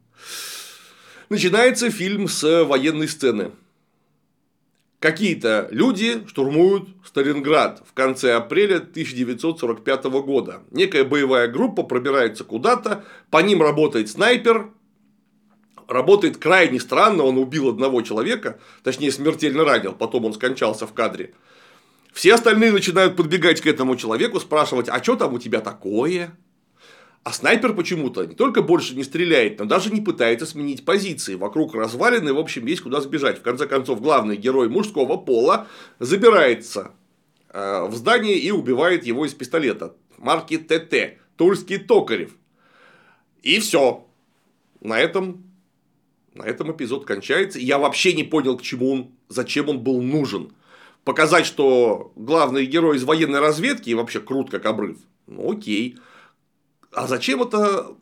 Начинается 1.29 1.91
фильм 1.91 2.29
с 2.29 2.65
военной 2.65 3.09
сцены. 3.09 3.51
Какие-то 5.03 5.67
люди 5.73 6.25
штурмуют 6.29 6.89
Сталинград 7.05 7.83
в 7.85 7.93
конце 7.93 8.35
апреля 8.35 8.77
1945 8.77 10.05
года. 10.05 10.63
Некая 10.71 11.03
боевая 11.03 11.49
группа 11.49 11.83
пробирается 11.83 12.45
куда-то, 12.45 13.05
по 13.29 13.39
ним 13.39 13.63
работает 13.63 14.09
снайпер, 14.09 14.71
работает 15.89 16.37
крайне 16.37 16.79
странно, 16.79 17.25
он 17.25 17.37
убил 17.37 17.69
одного 17.69 18.03
человека, 18.03 18.61
точнее 18.85 19.11
смертельно 19.11 19.65
ранил, 19.65 19.93
потом 19.93 20.25
он 20.25 20.35
скончался 20.35 20.87
в 20.87 20.93
кадре. 20.93 21.35
Все 22.13 22.35
остальные 22.35 22.71
начинают 22.71 23.17
подбегать 23.17 23.61
к 23.61 23.67
этому 23.67 23.97
человеку, 23.97 24.39
спрашивать, 24.39 24.89
а 24.89 25.03
что 25.03 25.17
там 25.17 25.35
у 25.35 25.41
тебя 25.41 25.61
такое? 25.61 26.31
А 27.25 27.33
снайпер 27.33 27.75
почему-то 27.75 28.25
не 28.25 28.35
только 28.35 28.63
больше 28.63 28.97
не 28.97 29.05
стреляет, 29.05 29.61
но 29.61 29.65
даже 29.65 29.91
не 29.91 30.01
пытается 30.01 30.45
сменить 30.45 30.85
позиции. 30.85 31.37
Вокруг 31.37 31.75
развалины, 31.75 32.33
в 32.33 32.39
общем, 32.39 32.67
есть 32.67 32.83
куда 32.83 33.01
сбежать. 33.01 33.39
В 33.39 33.43
конце 33.43 33.69
концов, 33.69 34.01
главный 34.01 34.37
герой 34.37 34.69
мужского 34.69 35.17
пола 35.17 35.69
забирается 36.01 36.91
э, 37.51 37.87
в 37.87 37.95
здание 37.95 38.37
и 38.37 38.51
убивает 38.51 39.07
его 39.07 39.25
из 39.25 39.35
пистолета. 39.35 39.95
Марки 40.19 40.59
ТТ. 40.59 41.19
Тульский 41.37 41.79
Токарев. 41.79 42.33
И 43.43 43.61
все. 43.61 44.05
На 44.81 44.99
этом, 44.99 45.45
на 46.35 46.43
этом 46.43 46.73
эпизод 46.73 47.05
кончается. 47.05 47.61
Я 47.61 47.79
вообще 47.79 48.15
не 48.15 48.25
понял, 48.25 48.57
к 48.57 48.63
чему 48.63 48.93
он, 48.93 49.11
зачем 49.29 49.69
он 49.69 49.79
был 49.79 50.03
нужен. 50.03 50.53
Показать, 51.05 51.47
что 51.47 52.13
главный 52.17 52.67
герой 52.67 52.97
из 52.97 53.05
военной 53.05 53.39
разведки 53.39 53.91
и 53.91 53.95
вообще 53.95 54.21
крут 54.21 54.51
как 54.51 54.67
обрыв. 54.67 54.99
Ну 55.29 55.53
окей. 55.53 55.99
А 56.93 57.07
зачем 57.07 57.43
это 57.43 57.95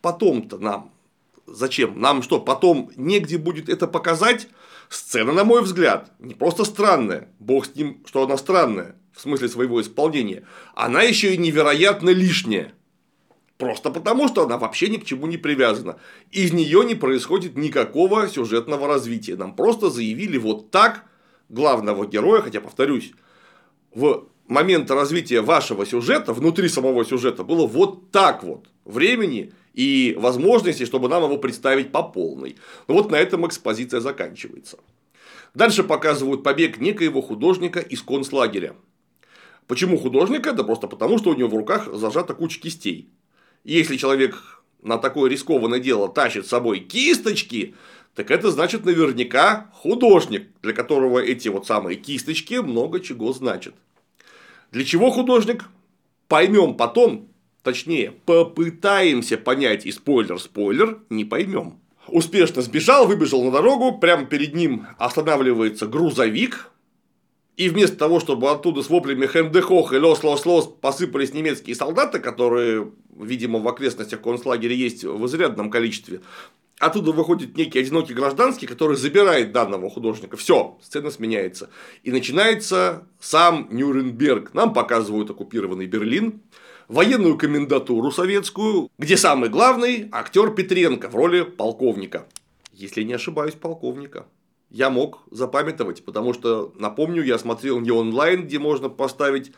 потом-то 0.00 0.58
нам? 0.58 0.92
Зачем? 1.46 2.00
Нам 2.00 2.22
что, 2.22 2.40
потом 2.40 2.90
негде 2.96 3.38
будет 3.38 3.68
это 3.68 3.86
показать? 3.86 4.48
Сцена, 4.88 5.32
на 5.32 5.44
мой 5.44 5.62
взгляд, 5.62 6.12
не 6.18 6.34
просто 6.34 6.64
странная, 6.64 7.28
бог 7.38 7.66
с 7.66 7.74
ним, 7.74 8.02
что 8.06 8.24
она 8.24 8.38
странная, 8.38 8.96
в 9.12 9.20
смысле 9.20 9.48
своего 9.48 9.82
исполнения, 9.82 10.44
она 10.74 11.02
еще 11.02 11.34
и 11.34 11.38
невероятно 11.38 12.10
лишняя. 12.10 12.72
Просто 13.58 13.90
потому, 13.90 14.28
что 14.28 14.44
она 14.44 14.56
вообще 14.56 14.88
ни 14.88 14.96
к 14.98 15.04
чему 15.04 15.26
не 15.26 15.36
привязана. 15.36 15.98
Из 16.30 16.52
нее 16.52 16.84
не 16.84 16.94
происходит 16.94 17.56
никакого 17.56 18.28
сюжетного 18.28 18.86
развития. 18.86 19.36
Нам 19.36 19.54
просто 19.54 19.90
заявили 19.90 20.38
вот 20.38 20.70
так 20.70 21.04
главного 21.48 22.06
героя, 22.06 22.40
хотя, 22.40 22.60
повторюсь, 22.60 23.12
в 23.92 24.28
момента 24.48 24.94
развития 24.94 25.40
вашего 25.40 25.86
сюжета, 25.86 26.32
внутри 26.32 26.68
самого 26.68 27.04
сюжета, 27.04 27.44
было 27.44 27.66
вот 27.66 28.10
так 28.10 28.42
вот. 28.42 28.68
Времени 28.84 29.52
и 29.74 30.16
возможностей, 30.18 30.86
чтобы 30.86 31.08
нам 31.08 31.22
его 31.22 31.38
представить 31.38 31.92
по 31.92 32.02
полной. 32.02 32.56
Ну 32.88 32.94
вот 32.94 33.10
на 33.10 33.16
этом 33.16 33.46
экспозиция 33.46 34.00
заканчивается. 34.00 34.78
Дальше 35.54 35.84
показывают 35.84 36.42
побег 36.42 36.78
некоего 36.78 37.22
художника 37.22 37.80
из 37.80 38.02
концлагеря. 38.02 38.74
Почему 39.66 39.98
художника? 39.98 40.52
Да 40.52 40.64
просто 40.64 40.86
потому, 40.86 41.18
что 41.18 41.30
у 41.30 41.34
него 41.34 41.48
в 41.48 41.54
руках 41.54 41.88
зажата 41.94 42.34
куча 42.34 42.60
кистей. 42.60 43.10
И 43.64 43.74
если 43.74 43.96
человек 43.96 44.62
на 44.82 44.96
такое 44.96 45.30
рискованное 45.30 45.78
дело 45.78 46.08
тащит 46.08 46.46
с 46.46 46.50
собой 46.50 46.80
кисточки, 46.80 47.74
так 48.14 48.30
это 48.30 48.50
значит 48.50 48.84
наверняка 48.84 49.70
художник, 49.74 50.48
для 50.62 50.72
которого 50.72 51.18
эти 51.18 51.48
вот 51.48 51.66
самые 51.66 51.96
кисточки 51.96 52.54
много 52.54 53.00
чего 53.00 53.32
значат. 53.32 53.74
Для 54.70 54.84
чего 54.84 55.10
художник? 55.10 55.64
Поймем 56.28 56.74
потом, 56.74 57.28
точнее, 57.62 58.12
попытаемся 58.26 59.38
понять 59.38 59.86
и 59.86 59.92
спойлер-спойлер 59.92 61.00
не 61.08 61.24
поймем. 61.24 61.80
Успешно 62.06 62.62
сбежал, 62.62 63.06
выбежал 63.06 63.44
на 63.44 63.50
дорогу, 63.50 63.98
прямо 63.98 64.26
перед 64.26 64.54
ним 64.54 64.86
останавливается 64.98 65.86
грузовик, 65.86 66.70
и 67.56 67.68
вместо 67.68 67.96
того, 67.96 68.20
чтобы 68.20 68.50
оттуда 68.50 68.82
с 68.82 68.88
воплями 68.88 69.26
Hände 69.26 69.63
hoch 69.63 69.92
и 69.92 69.96
Los-Los-Los 69.96 70.70
посыпались 70.80 71.34
немецкие 71.34 71.74
солдаты, 71.74 72.20
которые, 72.20 72.92
видимо, 73.18 73.58
в 73.58 73.66
окрестностях 73.66 74.20
концлагеря 74.20 74.74
есть 74.74 75.02
в 75.02 75.26
изрядном 75.26 75.70
количестве, 75.70 76.20
Оттуда 76.78 77.10
выходит 77.10 77.56
некий 77.56 77.80
одинокий 77.80 78.14
гражданский, 78.14 78.66
который 78.66 78.96
забирает 78.96 79.50
данного 79.50 79.90
художника. 79.90 80.36
Все, 80.36 80.78
сцена 80.80 81.10
сменяется. 81.10 81.70
И 82.04 82.12
начинается 82.12 83.04
сам 83.18 83.68
Нюрнберг. 83.70 84.54
Нам 84.54 84.72
показывают 84.72 85.28
оккупированный 85.30 85.86
Берлин, 85.86 86.40
военную 86.86 87.36
комендатуру 87.36 88.12
советскую, 88.12 88.90
где 88.96 89.16
самый 89.16 89.48
главный 89.48 90.08
актер 90.12 90.54
Петренко 90.54 91.08
в 91.08 91.16
роли 91.16 91.42
полковника. 91.42 92.26
Если 92.72 93.02
не 93.02 93.14
ошибаюсь, 93.14 93.54
полковника. 93.54 94.26
Я 94.70 94.88
мог 94.88 95.22
запамятовать, 95.32 96.04
потому 96.04 96.32
что, 96.32 96.72
напомню, 96.76 97.24
я 97.24 97.38
смотрел 97.38 97.80
не 97.80 97.90
онлайн, 97.90 98.44
где 98.44 98.60
можно 98.60 98.88
поставить 98.88 99.50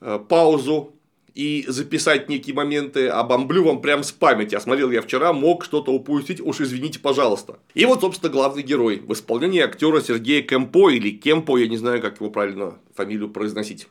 э, 0.00 0.18
паузу 0.28 0.94
и 1.34 1.64
записать 1.66 2.28
некие 2.28 2.54
моменты, 2.54 3.08
а 3.08 3.24
бомблю 3.24 3.64
вам 3.64 3.82
прям 3.82 4.04
с 4.04 4.12
памяти. 4.12 4.54
А 4.54 4.60
смотрел 4.60 4.90
я 4.90 5.02
вчера, 5.02 5.32
мог 5.32 5.64
что-то 5.64 5.92
упустить, 5.92 6.40
уж 6.40 6.60
извините, 6.60 7.00
пожалуйста. 7.00 7.58
И 7.74 7.84
вот, 7.86 8.00
собственно, 8.00 8.32
главный 8.32 8.62
герой 8.62 9.02
в 9.04 9.12
исполнении 9.12 9.60
актера 9.60 10.00
Сергея 10.00 10.42
Кемпо 10.42 10.90
или 10.90 11.10
Кемпо, 11.10 11.58
я 11.58 11.66
не 11.66 11.76
знаю, 11.76 12.00
как 12.00 12.20
его 12.20 12.30
правильно 12.30 12.78
фамилию 12.94 13.28
произносить. 13.30 13.88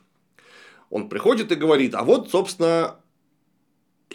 Он 0.88 1.08
приходит 1.08 1.52
и 1.52 1.56
говорит, 1.56 1.94
а 1.94 2.02
вот, 2.02 2.30
собственно, 2.30 2.96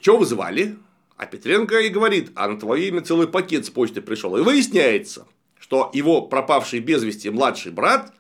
что 0.01 0.17
вызывали? 0.17 0.77
А 1.15 1.25
Петренко 1.25 1.79
и 1.81 1.89
говорит, 1.89 2.31
а 2.35 2.47
на 2.47 2.59
твое 2.59 2.87
имя 2.87 3.01
целый 3.01 3.27
пакет 3.27 3.65
с 3.65 3.69
почты 3.69 4.01
пришел. 4.01 4.37
И 4.37 4.41
выясняется, 4.41 5.27
что 5.59 5.91
его 5.93 6.21
пропавший 6.21 6.79
без 6.79 7.03
вести 7.03 7.29
младший 7.29 7.71
брат 7.73 8.13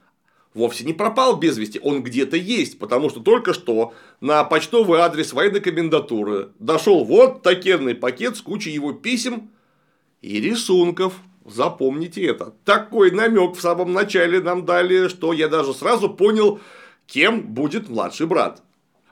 вовсе 0.53 0.83
не 0.83 0.93
пропал 0.93 1.37
без 1.37 1.57
вести, 1.57 1.79
он 1.81 2.03
где-то 2.03 2.37
есть, 2.37 2.79
потому 2.79 3.09
что 3.09 3.19
только 3.19 3.53
что 3.53 3.93
на 4.21 4.43
почтовый 4.43 4.99
адрес 4.99 5.33
военной 5.33 5.61
комендатуры 5.61 6.49
дошел 6.59 7.03
вот 7.03 7.41
такенный 7.41 7.95
пакет 7.95 8.37
с 8.37 8.41
кучей 8.41 8.71
его 8.71 8.93
писем 8.93 9.51
и 10.21 10.39
рисунков. 10.39 11.13
Запомните 11.45 12.25
это. 12.25 12.53
Такой 12.63 13.11
намек 13.11 13.55
в 13.55 13.61
самом 13.61 13.93
начале 13.93 14.39
нам 14.39 14.65
дали, 14.65 15.07
что 15.07 15.33
я 15.33 15.47
даже 15.47 15.73
сразу 15.73 16.09
понял, 16.09 16.59
кем 17.07 17.41
будет 17.41 17.89
младший 17.89 18.27
брат. 18.27 18.61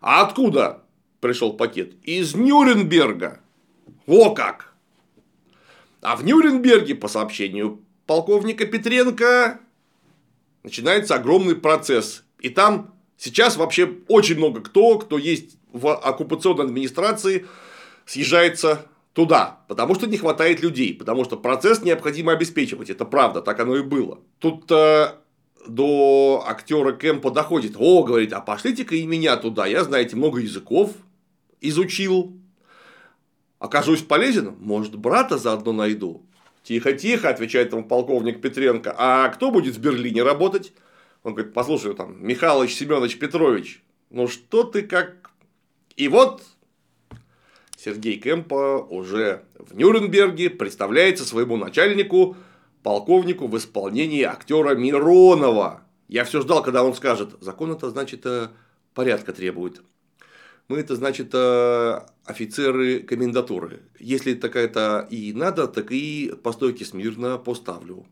А 0.02 0.21
откуда 0.21 0.84
пришел 1.19 1.54
пакет? 1.54 1.93
Из 2.04 2.36
Нюрнберга. 2.36 3.39
О 4.06 4.34
как! 4.34 4.73
А 6.02 6.15
в 6.15 6.23
Нюрнберге, 6.23 6.93
по 6.95 7.08
сообщению 7.08 7.82
полковника 8.06 8.65
Петренко, 8.65 9.60
начинается 10.67 11.15
огромный 11.15 11.56
процесс. 11.56 12.25
И 12.39 12.49
там 12.49 12.93
сейчас 13.17 13.56
вообще 13.56 13.89
очень 14.10 14.36
много 14.36 14.60
кто, 14.62 14.99
кто 14.99 15.17
есть 15.17 15.58
в 15.71 15.95
оккупационной 15.95 16.65
администрации, 16.65 17.45
съезжается 18.06 18.86
туда, 19.13 19.62
потому 19.69 19.95
что 19.95 20.08
не 20.08 20.17
хватает 20.17 20.62
людей, 20.62 20.93
потому 20.93 21.23
что 21.23 21.38
процесс 21.38 21.84
необходимо 21.84 22.34
обеспечивать. 22.34 22.89
Это 22.89 23.06
правда, 23.06 23.41
так 23.41 23.60
оно 23.62 23.77
и 23.77 23.82
было. 23.82 24.19
Тут 24.39 24.69
э, 24.69 25.13
до 25.67 26.43
актера 26.45 26.91
Кэмпа 26.91 27.32
доходит, 27.32 27.75
о, 27.77 28.03
говорит, 28.03 28.34
а 28.34 28.41
пошлите-ка 28.41 28.95
и 28.95 29.08
меня 29.08 29.38
туда, 29.38 29.67
я, 29.67 29.86
знаете, 29.86 30.17
много 30.17 30.39
языков 30.39 30.91
изучил, 31.62 32.38
окажусь 33.58 34.01
полезен, 34.01 34.56
может, 34.60 34.97
брата 34.97 35.38
заодно 35.38 35.71
найду. 35.71 36.25
Тихо-тихо, 36.67 37.30
отвечает 37.30 37.71
ему 37.71 37.86
полковник 37.86 38.41
Петренко. 38.41 38.93
А 38.97 39.30
кто 39.30 39.51
будет 39.51 39.75
в 39.75 39.80
Берлине 39.80 40.21
работать? 40.21 40.73
Он 41.23 41.34
говорит, 41.34 41.53
послушай, 41.53 41.93
там, 41.93 42.17
Михалыч 42.19 42.75
Семенович 42.75 43.19
Петрович, 43.19 43.82
ну 44.10 44.27
что 44.27 44.63
ты 44.63 44.82
как... 44.82 45.32
И 45.95 46.10
вот 46.10 46.43
Сергей 47.77 48.19
Кемпа 48.19 48.86
уже 48.89 49.45
в 49.58 49.77
Нюрнберге 49.77 50.49
представляется 50.49 51.23
своему 51.23 51.56
начальнику, 51.56 52.36
полковнику 52.84 53.47
в 53.47 53.58
исполнении 53.58 54.23
актера 54.23 54.75
Миронова. 54.75 55.84
Я 56.10 56.25
все 56.25 56.41
ждал, 56.41 56.62
когда 56.63 56.84
он 56.84 56.93
скажет, 56.95 57.30
закон 57.39 57.71
это 57.71 57.89
значит 57.89 58.25
э, 58.25 58.49
порядка 58.93 59.32
требует 59.32 59.82
мы 60.67 60.80
это 60.80 60.95
значит 60.95 61.30
э, 61.34 62.01
офицеры 62.25 62.99
комендатуры. 62.99 63.82
Если 63.99 64.34
такая-то 64.34 65.08
и 65.10 65.32
надо, 65.34 65.67
так 65.67 65.91
и 65.91 66.34
по 66.43 66.51
стойке 66.51 66.84
смирно 66.84 67.38
поставлю. 67.38 68.06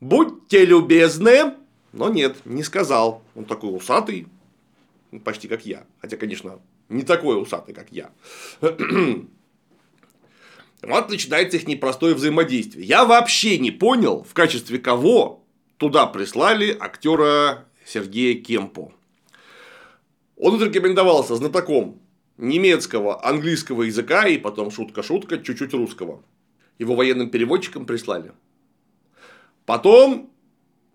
Будьте 0.00 0.64
любезны. 0.64 1.54
Но 1.92 2.10
нет, 2.10 2.36
не 2.44 2.62
сказал. 2.62 3.22
Он 3.34 3.44
такой 3.44 3.74
усатый, 3.74 4.26
почти 5.24 5.48
как 5.48 5.64
я. 5.64 5.86
Хотя, 6.00 6.16
конечно, 6.16 6.60
Не 6.88 7.02
такой 7.02 7.40
усатый, 7.40 7.74
как 7.74 7.90
я. 7.90 8.10
Вот 10.82 11.08
начинается 11.08 11.56
их 11.56 11.66
непростое 11.66 12.14
взаимодействие. 12.14 12.84
Я 12.84 13.06
вообще 13.06 13.58
не 13.58 13.70
понял, 13.70 14.22
в 14.22 14.34
качестве 14.34 14.78
кого 14.78 15.42
туда 15.78 16.06
прислали 16.06 16.76
актера 16.78 17.64
Сергея 17.84 18.40
Кемпо. 18.40 18.92
Он 20.36 20.54
отрекомендовался 20.54 21.34
знатоком 21.36 22.00
немецкого, 22.36 23.24
английского 23.24 23.84
языка 23.84 24.28
и 24.28 24.38
потом 24.38 24.70
шутка-шутка, 24.70 25.38
чуть-чуть 25.38 25.72
русского. 25.72 26.22
Его 26.78 26.94
военным 26.94 27.30
переводчиком 27.30 27.86
прислали. 27.86 28.32
Потом 29.64 30.30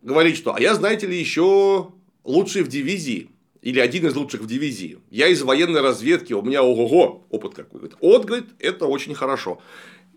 говорит, 0.01 0.37
что 0.37 0.55
а 0.55 0.61
я, 0.61 0.75
знаете 0.75 1.07
ли, 1.07 1.17
еще 1.17 1.91
лучший 2.23 2.63
в 2.63 2.67
дивизии. 2.67 3.29
Или 3.61 3.79
один 3.79 4.07
из 4.07 4.15
лучших 4.15 4.41
в 4.41 4.47
дивизии. 4.47 4.97
Я 5.11 5.27
из 5.27 5.43
военной 5.43 5.81
разведки, 5.81 6.33
у 6.33 6.41
меня 6.41 6.63
ого-го 6.63 7.25
опыт 7.29 7.53
какой. 7.53 7.91
Вот, 8.01 8.25
говорит, 8.25 8.47
это 8.57 8.87
очень 8.87 9.13
хорошо. 9.13 9.61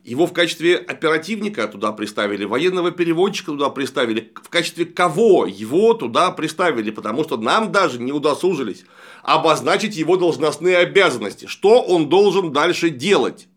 Его 0.04 0.26
в 0.26 0.34
качестве 0.34 0.76
оперативника 0.76 1.66
туда 1.66 1.90
приставили, 1.90 2.44
военного 2.44 2.90
переводчика 2.90 3.52
туда 3.52 3.70
приставили. 3.70 4.32
В 4.34 4.50
качестве 4.50 4.84
кого 4.84 5.46
его 5.46 5.94
туда 5.94 6.30
приставили? 6.30 6.90
Потому 6.90 7.24
что 7.24 7.38
нам 7.38 7.72
даже 7.72 7.98
не 7.98 8.12
удосужились 8.12 8.84
обозначить 9.22 9.96
его 9.96 10.18
должностные 10.18 10.76
обязанности. 10.76 11.46
Что 11.46 11.80
он 11.80 12.10
должен 12.10 12.52
дальше 12.52 12.90
делать? 12.90 13.48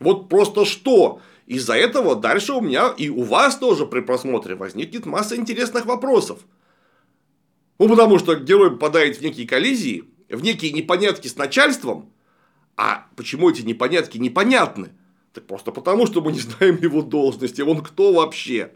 Вот 0.00 0.28
просто 0.28 0.64
что? 0.64 1.20
Из-за 1.46 1.74
этого 1.74 2.16
дальше 2.16 2.52
у 2.54 2.60
меня 2.60 2.92
и 2.98 3.08
у 3.08 3.22
вас 3.22 3.56
тоже 3.56 3.86
при 3.86 4.00
просмотре 4.00 4.56
возникнет 4.56 5.06
масса 5.06 5.36
интересных 5.36 5.86
вопросов. 5.86 6.40
Ну, 7.78 7.88
потому 7.88 8.18
что 8.18 8.34
герой 8.34 8.72
попадает 8.72 9.18
в 9.18 9.20
некие 9.20 9.46
коллизии, 9.46 10.06
в 10.28 10.42
некие 10.42 10.72
непонятки 10.72 11.28
с 11.28 11.36
начальством. 11.36 12.12
А 12.76 13.06
почему 13.14 13.48
эти 13.48 13.62
непонятки 13.62 14.18
непонятны? 14.18 14.90
Так 15.32 15.44
просто 15.46 15.72
потому, 15.72 16.06
что 16.06 16.20
мы 16.20 16.32
не 16.32 16.40
знаем 16.40 16.78
его 16.80 17.02
должности. 17.02 17.62
Он 17.62 17.82
кто 17.82 18.12
вообще? 18.12 18.72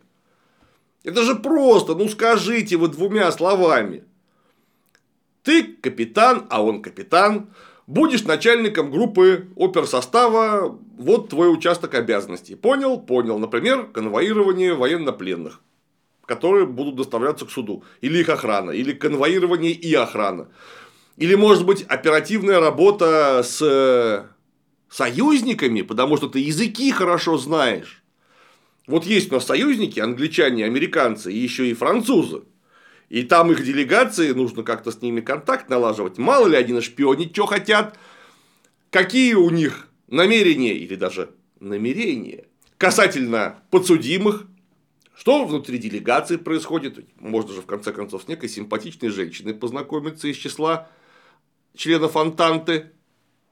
Это 1.03 1.23
же 1.23 1.35
просто, 1.35 1.95
ну 1.95 2.09
скажите 2.09 2.77
вы 2.77 2.89
двумя 2.89 3.31
словами. 3.33 4.05
Ты 5.43 5.65
капитан, 5.65 6.47
а 6.51 6.63
он 6.63 6.83
капитан. 6.83 7.51
Будешь 7.87 8.25
начальником 8.25 8.91
группы 8.91 9.49
оперсостава, 9.57 10.79
вот 10.97 11.29
твой 11.29 11.53
участок 11.53 11.95
обязанностей. 11.95 12.55
Понял? 12.55 12.99
Понял. 12.99 13.39
Например, 13.39 13.87
конвоирование 13.87 14.75
военнопленных 14.75 15.61
которые 16.27 16.67
будут 16.67 16.97
доставляться 16.97 17.47
к 17.47 17.51
суду. 17.51 17.85
Или 18.01 18.19
их 18.19 18.29
охрана, 18.29 18.71
или 18.71 18.93
конвоирование 18.93 19.73
и 19.73 19.95
охрана. 19.95 20.49
Или, 21.17 21.35
может 21.35 21.65
быть, 21.65 21.83
оперативная 21.83 22.61
работа 22.61 23.43
с 23.45 23.61
э, 23.63 24.25
союзниками, 24.95 25.83
потому 25.83 26.17
что 26.17 26.29
ты 26.29 26.39
языки 26.39 26.93
хорошо 26.93 27.37
знаешь. 27.37 28.05
Вот 28.87 29.05
есть 29.05 29.33
у 29.33 29.35
нас 29.35 29.45
союзники, 29.45 29.99
англичане, 29.99 30.65
американцы 30.65 31.33
и 31.33 31.37
еще 31.37 31.69
и 31.69 31.75
французы. 31.75 32.43
И 33.09 33.25
там 33.25 33.51
их 33.51 33.65
делегации, 33.65 34.31
нужно 34.33 34.63
как-то 34.63 34.93
с 34.93 35.03
ними 35.03 35.21
контакт 35.21 35.69
налаживать. 35.69 36.19
Мало 36.19 36.47
ли 36.47 36.57
они 36.57 36.81
шпионить, 36.81 37.33
что 37.33 37.47
хотят, 37.47 37.99
какие 38.91 39.35
у 39.35 39.51
них 39.51 39.89
намерения 40.07 40.75
или 40.75 40.95
даже 40.95 41.31
намерения 41.59 42.45
касательно 42.79 43.65
подсудимых, 43.71 44.47
что 45.17 45.45
внутри 45.45 45.79
делегации 45.79 46.37
происходит? 46.37 47.05
Можно 47.19 47.55
же, 47.55 47.63
в 47.63 47.67
конце 47.67 47.93
концов, 47.93 48.23
с 48.23 48.29
некой 48.29 48.49
симпатичной 48.49 49.09
женщиной 49.09 49.55
познакомиться 49.55 50.29
из 50.29 50.37
числа 50.37 50.89
членов 51.75 52.17
Антанты. 52.17 52.93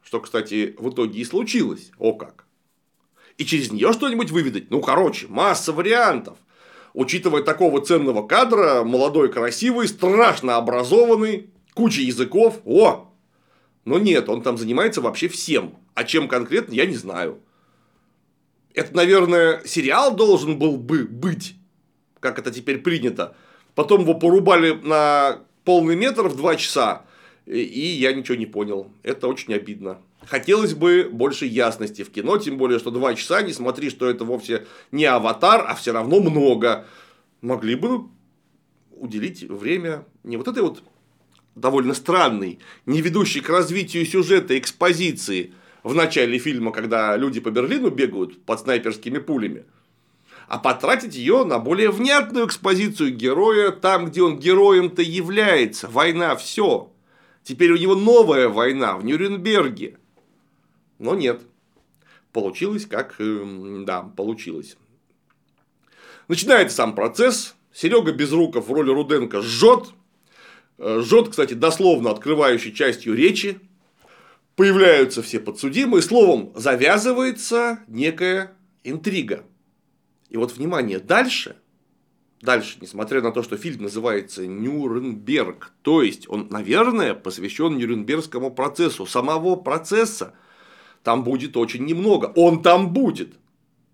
Что, 0.03 0.21
кстати, 0.21 0.75
в 0.79 0.91
итоге 0.91 1.21
и 1.21 1.25
случилось. 1.25 1.91
О 1.99 2.12
как. 2.12 2.45
И 3.38 3.45
через 3.45 3.71
нее 3.71 3.93
что-нибудь 3.93 4.31
выведать? 4.31 4.71
Ну, 4.71 4.81
короче, 4.81 5.27
масса 5.29 5.73
вариантов. 5.73 6.37
Учитывая 6.95 7.43
такого 7.43 7.81
ценного 7.81 8.27
кадра, 8.27 8.83
молодой, 8.85 9.33
красивый, 9.33 9.88
страшно 9.88 10.57
образованный, 10.57 11.51
куча 11.75 12.03
языков. 12.03 12.61
О! 12.65 13.12
Но 13.85 13.99
нет, 13.99 14.29
он 14.29 14.43
там 14.43 14.59
занимается 14.59 15.01
вообще 15.01 15.29
всем. 15.29 15.77
А 15.95 16.05
чем 16.05 16.29
конкретно, 16.29 16.75
я 16.75 16.87
не 16.87 16.97
знаю. 16.97 17.41
Это, 18.75 18.95
наверное, 18.95 19.62
сериал 19.65 20.15
должен 20.15 20.59
был 20.59 20.77
бы 20.77 21.05
быть, 21.05 21.57
как 22.21 22.38
это 22.38 22.51
теперь 22.51 22.79
принято. 22.79 23.35
Потом 23.75 24.03
его 24.03 24.15
порубали 24.15 24.73
на 24.73 25.41
полный 25.65 25.97
метр 25.97 26.29
в 26.29 26.37
два 26.37 26.57
часа, 26.57 27.05
и 27.61 27.87
я 27.87 28.12
ничего 28.12 28.37
не 28.37 28.47
понял. 28.47 28.91
Это 29.03 29.29
очень 29.29 29.55
обидно. 29.55 29.99
Хотелось 30.27 30.75
бы 30.75 31.09
больше 31.11 31.47
ясности 31.47 32.03
в 32.03 32.11
кино, 32.11 32.38
тем 32.38 32.57
более, 32.57 32.79
что 32.79 32.91
два 32.91 33.15
часа, 33.15 33.43
не 33.43 33.53
смотри, 33.53 33.91
что 33.91 34.09
это 34.09 34.25
вовсе 34.25 34.67
не 34.93 35.05
аватар, 35.05 35.65
а 35.67 35.75
все 35.75 35.93
равно 35.93 36.21
много. 36.21 36.87
Могли 37.41 37.75
бы 37.75 38.07
уделить 38.91 39.43
время 39.43 40.07
не 40.23 40.37
вот 40.37 40.49
этой 40.49 40.62
вот 40.62 40.83
довольно 41.55 41.95
странной, 41.95 42.61
не 42.87 43.01
ведущей 43.01 43.41
к 43.41 43.49
развитию 43.49 44.07
сюжета 44.07 44.57
экспозиции, 44.59 45.53
в 45.83 45.95
начале 45.95 46.38
фильма, 46.38 46.73
когда 46.73 47.17
люди 47.17 47.41
по 47.41 47.51
Берлину 47.51 47.91
бегают 47.91 48.45
под 48.45 48.61
снайперскими 48.61 49.19
пулями, 49.19 49.65
а 50.49 50.59
потратить 50.59 51.15
ее 51.15 51.45
на 51.45 51.59
более 51.59 51.91
внятную 51.91 52.47
экспозицию 52.47 53.15
героя 53.15 53.71
там, 53.71 54.07
где 54.07 54.23
он 54.23 54.38
героем-то 54.38 55.03
является. 55.03 55.88
Война, 55.88 56.37
все. 56.37 56.93
Теперь 57.42 57.72
у 57.72 57.76
него 57.76 57.94
новая 57.94 58.48
война 58.48 58.96
в 58.96 59.05
Нюрнберге. 59.05 59.98
Но 60.98 61.14
нет. 61.14 61.42
Получилось 62.33 62.87
как... 62.87 63.16
Эм, 63.20 63.85
да, 63.85 64.02
получилось. 64.02 64.76
Начинается 66.28 66.76
сам 66.76 66.94
процесс. 66.94 67.55
Серега 67.72 68.12
Безруков 68.12 68.68
в 68.68 68.72
роли 68.72 68.90
Руденко 68.90 69.42
жжет. 69.42 69.90
Э, 70.78 71.00
жжет, 71.02 71.31
кстати, 71.31 71.55
дословно 71.55 72.11
открывающей 72.11 72.72
частью 72.72 73.14
речи 73.14 73.61
появляются 74.57 75.22
все 75.22 75.40
подсудимые, 75.40 76.02
словом, 76.02 76.52
завязывается 76.55 77.81
некая 77.88 78.55
интрига. 78.85 79.44
И 80.28 80.37
вот, 80.37 80.52
внимание, 80.57 80.98
дальше, 80.98 81.57
дальше, 82.42 82.76
несмотря 82.81 83.22
на 83.22 83.31
то, 83.31 83.42
что 83.42 83.57
фильм 83.57 83.85
называется 83.85 84.46
«Нюрнберг», 84.46 85.72
то 85.83 86.02
есть, 86.02 86.28
он, 86.28 86.48
наверное, 86.50 87.14
посвящен 87.14 87.78
Нюрнбергскому 87.78 88.50
процессу, 88.50 89.07
самого 89.07 89.57
процесса. 89.57 90.35
Там 91.02 91.24
будет 91.24 91.57
очень 91.57 91.85
немного, 91.87 92.33
он 92.37 92.62
там 92.62 92.92
будет. 92.92 93.35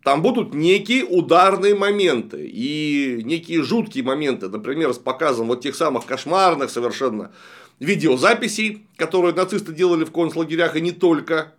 Там 0.03 0.23
будут 0.23 0.55
некие 0.55 1.05
ударные 1.05 1.75
моменты 1.75 2.47
и 2.47 3.21
некие 3.25 3.63
жуткие 3.63 4.05
моменты, 4.05 4.49
например, 4.49 4.95
с 4.95 4.99
показом 4.99 5.49
вот 5.49 5.61
тех 5.61 5.75
самых 5.75 6.07
кошмарных 6.07 6.71
совершенно 6.71 7.33
видеозаписей, 7.79 8.87
которые 8.97 9.35
нацисты 9.35 9.73
делали 9.73 10.05
в 10.05 10.13
концлагерях 10.13 10.77
и 10.77 10.81
не 10.81 10.93
только, 10.93 11.55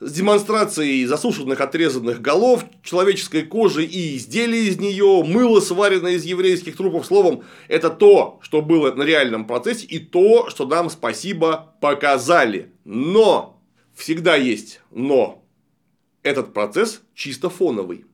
с 0.00 0.12
демонстрацией 0.12 1.04
засушенных 1.04 1.60
отрезанных 1.60 2.22
голов, 2.22 2.64
человеческой 2.82 3.42
кожи 3.42 3.84
и 3.84 4.16
изделий 4.16 4.68
из 4.68 4.78
нее, 4.78 5.22
мыло, 5.26 5.60
сваренное 5.60 6.12
из 6.12 6.24
еврейских 6.24 6.76
трупов. 6.76 7.04
Словом, 7.04 7.44
это 7.68 7.90
то, 7.90 8.40
что 8.42 8.62
было 8.62 8.92
на 8.92 9.02
реальном 9.02 9.46
процессе 9.46 9.86
и 9.86 9.98
то, 9.98 10.48
что 10.48 10.66
нам 10.66 10.88
спасибо 10.88 11.74
показали. 11.80 12.72
Но 12.84 13.62
всегда 13.94 14.36
есть 14.36 14.80
но. 14.90 15.44
Этот 16.22 16.54
процесс 16.54 17.02
чисто 17.14 17.50
фоновый. 17.50 18.06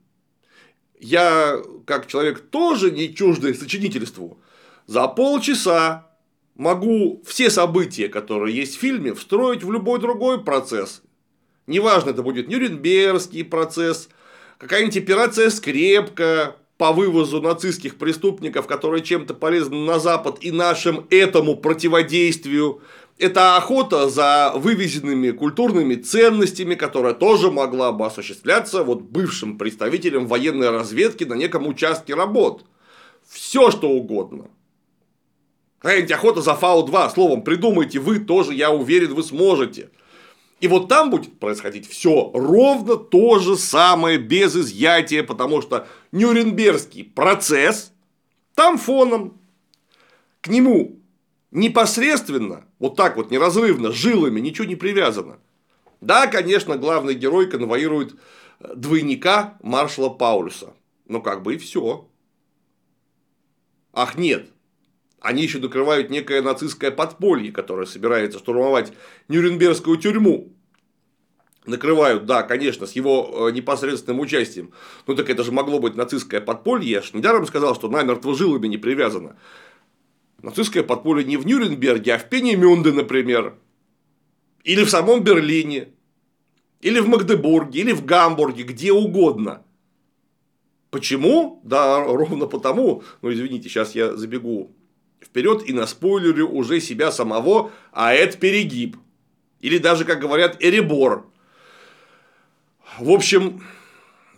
Я, 0.99 1.61
как 1.85 2.07
человек 2.07 2.40
тоже 2.51 2.90
не 2.90 3.14
чуждый 3.14 3.55
сочинительству, 3.55 4.40
за 4.87 5.07
полчаса 5.09 6.07
могу 6.55 7.22
все 7.27 7.51
события, 7.51 8.09
которые 8.09 8.57
есть 8.57 8.77
в 8.77 8.81
фильме, 8.81 9.14
встроить 9.14 9.62
в 9.62 9.70
любой 9.70 10.01
другой 10.01 10.42
процесс. 10.42 11.03
Неважно, 11.67 12.11
это 12.11 12.23
будет 12.23 12.49
Нюрнбергский 12.49 13.45
процесс, 13.45 14.09
какая-нибудь 14.59 14.99
операция 14.99 15.51
«Скрепка», 15.51 16.57
по 16.79 16.93
вывозу 16.93 17.41
нацистских 17.41 17.97
преступников, 17.97 18.67
которые 18.67 19.03
чем-то 19.03 19.35
полезны 19.35 19.77
на 19.85 19.99
Запад 19.99 20.39
и 20.41 20.51
нашим 20.51 21.07
этому 21.11 21.57
противодействию. 21.57 22.83
Это 23.19 23.57
охота 23.57 24.11
за 24.11 24.53
вывезенными 24.55 25.31
культурными 25.31 25.95
ценностями, 25.95 26.75
которая 26.75 27.15
тоже 27.15 27.51
могла 27.51 27.93
бы 27.93 28.05
осуществляться 28.05 28.83
вот 28.83 29.01
бывшим 29.01 29.57
представителем 29.57 30.27
военной 30.27 30.69
разведки 30.69 31.25
на 31.25 31.35
неком 31.35 31.67
участке 31.67 32.15
работ. 32.15 32.65
Все 33.27 33.71
что 33.71 33.89
угодно. 33.89 34.51
Какая-нибудь 35.79 36.13
охота 36.13 36.43
за 36.43 36.55
Фау-2, 36.55 37.15
словом, 37.15 37.43
придумайте 37.43 38.01
вы 38.01 38.19
тоже, 38.19 38.53
я 38.53 38.71
уверен, 38.71 39.15
вы 39.15 39.23
сможете. 39.23 39.89
И 40.61 40.69
вот 40.69 40.88
там 40.88 41.11
будет 41.11 41.38
происходить 41.38 41.88
все 41.88 42.31
ровно 42.33 42.97
то 42.97 43.38
же 43.38 43.57
самое, 43.57 44.19
без 44.19 44.57
изъятия, 44.57 45.23
потому 45.23 45.61
что 45.61 45.87
Нюрнбергский 46.12 47.05
процесс 47.05 47.92
там 48.55 48.79
фоном. 48.79 49.38
К 50.40 50.49
нему 50.49 51.01
непосредственно 51.51 52.64
Вот 52.79 52.97
так 52.97 53.16
вот, 53.16 53.31
неразрывно, 53.31 53.92
жилами, 53.92 54.40
ничего 54.40 54.66
не 54.66 54.77
привязано. 54.77 55.38
Да, 56.01 56.27
конечно, 56.27 56.77
главный 56.77 57.14
герой 57.14 57.51
конвоирует 57.51 58.14
э, 58.61 58.75
двойника 58.75 59.59
маршала 59.62 60.09
Паулюса. 60.09 60.75
Но 61.07 61.21
как 61.21 61.42
бы 61.42 61.55
и 61.55 61.59
все. 61.59 62.09
Ах, 63.92 64.16
нет. 64.16 64.49
Они 65.27 65.43
еще 65.43 65.59
докрывают 65.59 66.09
некое 66.09 66.41
нацистское 66.41 66.93
подполье, 66.93 67.51
которое 67.51 67.85
собирается 67.85 68.39
штурмовать 68.39 68.93
Нюрнбергскую 69.27 69.97
тюрьму. 69.97 70.53
Накрывают, 71.65 72.27
да, 72.27 72.45
конечно, 72.45 72.87
с 72.87 72.93
его 72.93 73.49
э, 73.49 73.51
непосредственным 73.51 74.21
участием. 74.21 74.73
Ну 75.09 75.17
так 75.17 75.29
это 75.29 75.43
же 75.43 75.51
могло 75.51 75.81
быть 75.81 75.97
нацистское 75.97 76.41
подполье. 76.41 76.89
Я 76.89 77.03
же 77.03 77.11
недаром 77.12 77.45
сказал, 77.45 77.75
что 77.75 77.89
намертво 77.89 78.37
жилами 78.37 78.69
не 78.69 78.79
привязано. 78.79 79.37
Нацистское 80.43 80.85
подполье 80.85 81.25
не 81.25 81.37
в 81.37 81.45
Нюрнберге, 81.45 82.15
а 82.15 82.19
в 82.19 82.29
Пенемюнде, 82.29 82.93
например. 82.93 83.57
Или 84.62 84.85
в 84.85 84.91
самом 84.91 85.25
Берлине. 85.25 85.89
Или 86.83 87.01
в 87.01 87.09
Магдебурге, 87.09 87.81
или 87.81 87.91
в 87.91 88.05
Гамбурге, 88.05 88.62
где 88.62 88.93
угодно. 88.93 89.65
Почему? 90.91 91.61
Да, 91.65 92.05
ровно 92.05 92.47
потому, 92.47 93.03
ну 93.23 93.33
извините, 93.33 93.69
сейчас 93.69 93.97
я 93.97 94.15
забегу 94.17 94.76
вперед 95.21 95.69
и 95.69 95.73
на 95.73 95.87
спойлерю 95.87 96.49
уже 96.49 96.81
себя 96.81 97.13
самого, 97.13 97.73
а 97.93 98.15
это 98.15 98.37
перегиб. 98.39 98.97
Или 99.61 99.79
даже, 99.79 100.05
как 100.05 100.21
говорят, 100.21 100.57
эребор. 100.61 101.27
В 102.99 103.11
общем, 103.11 103.63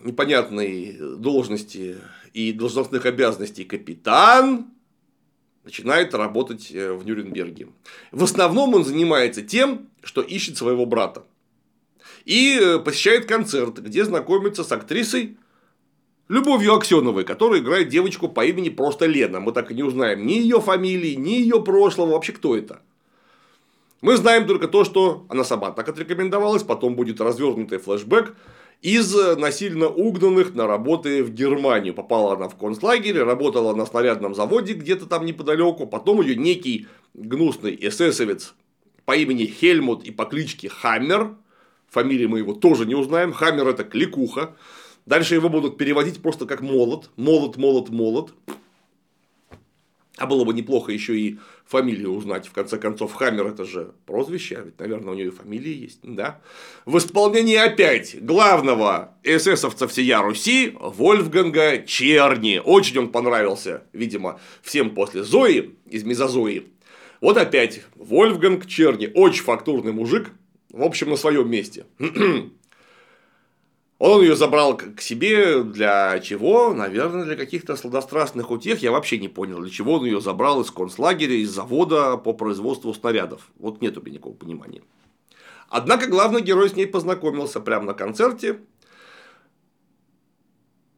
непонятной 0.03 0.97
должности 1.17 1.99
и 2.33 2.53
должностных 2.53 3.07
обязанностей 3.07 3.65
капитан 3.65 4.67
начинает 5.65 6.15
работать 6.15 6.71
э, 6.73 6.93
в 6.93 7.05
Нюрнберге. 7.05 7.69
В 8.11 8.25
основном 8.25 8.75
он 8.75 8.85
занимается 8.85 9.43
тем, 9.43 9.89
что 10.03 10.23
ищет 10.23 10.57
своего 10.57 10.87
брата. 10.87 11.25
И 12.25 12.59
э, 12.61 12.79
посещает 12.79 13.27
концерт, 13.27 13.79
где 13.79 14.05
знакомится 14.05 14.65
с 14.65 14.73
актрисой 14.73 15.37
Любовью 16.29 16.75
Аксеновой, 16.75 17.25
которая 17.25 17.61
играет 17.61 17.89
девочку 17.89 18.29
по 18.29 18.45
имени 18.45 18.69
просто 18.69 19.07
Лена. 19.07 19.41
Мы 19.41 19.53
так 19.53 19.71
и 19.71 19.75
не 19.75 19.83
узнаем 19.83 20.27
ни 20.27 20.35
ее 20.35 20.61
фамилии, 20.61 21.15
ни 21.15 21.31
ее 21.31 21.63
прошлого, 21.63 22.13
вообще 22.13 22.33
кто 22.33 22.55
это. 22.55 22.83
Мы 24.03 24.17
знаем 24.17 24.47
только 24.47 24.69
то, 24.69 24.85
что 24.85 25.25
она 25.29 25.43
сама 25.43 25.71
так 25.71 25.89
отрекомендовалась, 25.89 26.63
потом 26.63 26.95
будет 26.97 27.21
развернутый 27.21 27.79
флешбэк 27.79 28.35
из 28.83 29.13
насильно 29.37 29.89
угнанных 29.89 30.55
на 30.55 30.67
работы 30.67 31.25
в 31.25 31.33
Германию. 31.33 31.95
Попала 31.95 32.35
она 32.35 32.49
в 32.49 32.57
концлагерь, 32.57 33.19
работала 33.19 33.75
на 33.75 33.87
снарядном 33.87 34.35
заводе 34.35 34.75
где-то 34.75 35.07
там 35.07 35.25
неподалеку, 35.25 35.87
потом 35.87 36.21
ее 36.21 36.37
некий 36.37 36.87
гнусный 37.15 37.77
эсэсовец 37.81 38.55
по 39.05 39.17
имени 39.17 39.47
Хельмут 39.47 40.05
и 40.05 40.11
по 40.11 40.27
кличке 40.27 40.69
Хаммер, 40.69 41.35
фамилии 41.89 42.27
мы 42.27 42.39
его 42.39 42.53
тоже 42.53 42.85
не 42.85 42.95
узнаем, 42.95 43.33
Хаммер 43.33 43.67
это 43.69 43.83
кликуха, 43.83 44.55
Дальше 45.09 45.37
его 45.37 45.49
будут 45.49 45.79
переводить 45.79 46.21
просто 46.21 46.45
как 46.45 46.61
молот. 46.61 47.09
Молот, 47.17 47.57
молот, 47.57 47.89
молот. 47.89 48.35
А 50.19 50.27
было 50.27 50.45
бы 50.45 50.53
неплохо 50.53 50.93
еще 50.93 51.19
и 51.19 51.39
фамилию 51.65 52.13
узнать. 52.13 52.47
В 52.47 52.53
конце 52.53 52.77
концов, 52.77 53.15
Хаммер 53.15 53.47
это 53.47 53.65
же 53.65 53.93
прозвище, 54.05 54.57
а 54.59 54.61
ведь, 54.67 54.79
наверное, 54.79 55.15
у 55.15 55.17
нее 55.17 55.29
и 55.29 55.31
фамилия 55.31 55.73
есть. 55.73 56.01
Да? 56.03 56.43
В 56.85 56.99
исполнении 56.99 57.57
опять 57.57 58.23
главного 58.23 59.15
эсэсовца 59.23 59.89
всея 59.89 60.21
Руси 60.21 60.77
Вольфганга 60.79 61.79
Черни. 61.87 62.61
Очень 62.63 62.99
он 62.99 63.09
понравился, 63.09 63.85
видимо, 63.95 64.39
всем 64.61 64.91
после 64.91 65.25
Зои 65.25 65.75
из 65.87 66.05
Мезозои. 66.05 66.67
Вот 67.23 67.39
опять 67.39 67.81
Вольфганг 67.95 68.67
Черни. 68.67 69.11
Очень 69.15 69.45
фактурный 69.45 69.93
мужик. 69.93 70.33
В 70.71 70.83
общем, 70.83 71.09
на 71.09 71.17
своем 71.17 71.51
месте. 71.51 71.87
Он 73.99 74.23
ее 74.23 74.37
забрал 74.37 74.77
к 74.77 75.01
себе 75.01 75.65
для 75.65 76.21
чего? 76.21 76.73
Наверное, 76.73 77.25
для 77.25 77.35
каких-то 77.35 77.75
сладострастных 77.75 78.51
утех. 78.51 78.79
Я 78.79 78.93
вообще 78.93 79.19
не 79.19 79.29
понял, 79.29 79.59
для 79.61 79.71
чего 79.71 79.95
он 79.95 80.05
ее 80.05 80.21
забрал 80.21 80.61
из 80.61 80.71
концлагеря, 80.71 81.35
из 81.35 81.51
завода 81.51 82.17
по 82.17 82.33
производству 82.33 82.95
снарядов. 82.95 83.51
Вот 83.59 83.81
нет 83.81 83.99
у 83.99 84.01
меня 84.01 84.15
никакого 84.15 84.35
понимания. 84.35 84.83
Однако 85.69 86.07
главный 86.07 86.43
герой 86.43 86.71
с 86.71 86.77
ней 86.77 86.87
познакомился 86.87 87.61
прямо 87.61 87.87
на 87.87 87.95
концерте. 87.95 88.61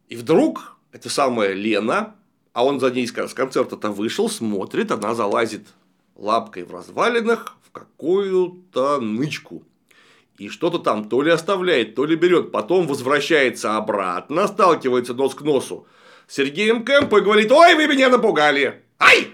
И 0.09 0.17
вдруг 0.17 0.77
эта 0.93 1.09
самая 1.09 1.55
Лена, 1.55 2.17
а 2.53 2.67
он 2.67 2.81
за 2.81 2.91
ней 2.91 3.07
с 3.07 3.13
концерта-то 3.13 3.91
вышел, 3.91 4.29
смотрит, 4.29 4.91
она 4.91 5.15
залазит 5.15 5.69
лапкой 6.17 6.65
в 6.65 6.73
развалинах 6.73 7.57
в 7.63 7.71
какую-то 7.71 9.01
нычку 9.01 9.63
и 10.41 10.49
что-то 10.49 10.79
там 10.79 11.07
то 11.07 11.21
ли 11.21 11.31
оставляет, 11.31 11.95
то 11.95 12.07
ли 12.07 12.17
берет, 12.17 12.51
потом 12.51 12.87
возвращается 12.87 13.77
обратно, 13.77 14.49
сталкивается 14.49 15.13
нос 15.13 15.35
к 15.35 15.43
носу 15.43 15.87
с 16.27 16.37
Сергеем 16.37 16.83
Кэмпо 16.83 17.19
и 17.19 17.21
говорит, 17.21 17.53
ой, 17.53 17.75
вы 17.75 17.87
меня 17.87 18.09
напугали, 18.09 18.83
ай! 18.99 19.29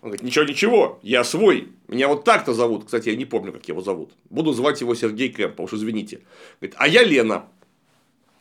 Он 0.00 0.08
говорит, 0.08 0.22
ничего, 0.22 0.44
ничего, 0.46 1.00
я 1.02 1.22
свой, 1.22 1.68
меня 1.86 2.08
вот 2.08 2.24
так-то 2.24 2.54
зовут, 2.54 2.86
кстати, 2.86 3.10
я 3.10 3.16
не 3.16 3.26
помню, 3.26 3.52
как 3.52 3.68
его 3.68 3.82
зовут, 3.82 4.12
буду 4.30 4.54
звать 4.54 4.80
его 4.80 4.94
Сергей 4.94 5.30
Кэмпо, 5.30 5.60
уж 5.60 5.74
извините. 5.74 6.20
Говорит, 6.60 6.76
а 6.78 6.88
я 6.88 7.02
Лена. 7.02 7.44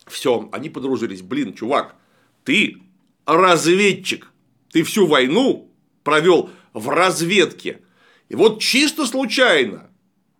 Все, 0.05 0.47
они 0.53 0.69
подружились, 0.69 1.21
блин, 1.21 1.53
чувак, 1.53 1.95
ты 2.45 2.77
разведчик, 3.25 4.31
ты 4.71 4.83
всю 4.83 5.07
войну 5.07 5.69
провел 6.03 6.51
в 6.71 6.87
разведке. 6.87 7.81
И 8.29 8.35
вот 8.35 8.61
чисто 8.61 9.05
случайно 9.05 9.86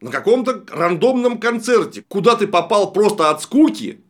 на 0.02 0.12
каком-то 0.12 0.64
рандомном 0.70 1.40
концерте, 1.40 2.04
куда 2.08 2.36
ты 2.36 2.48
попал 2.48 2.94
просто 2.94 3.30
от 3.30 3.42
скуки, 3.42 4.02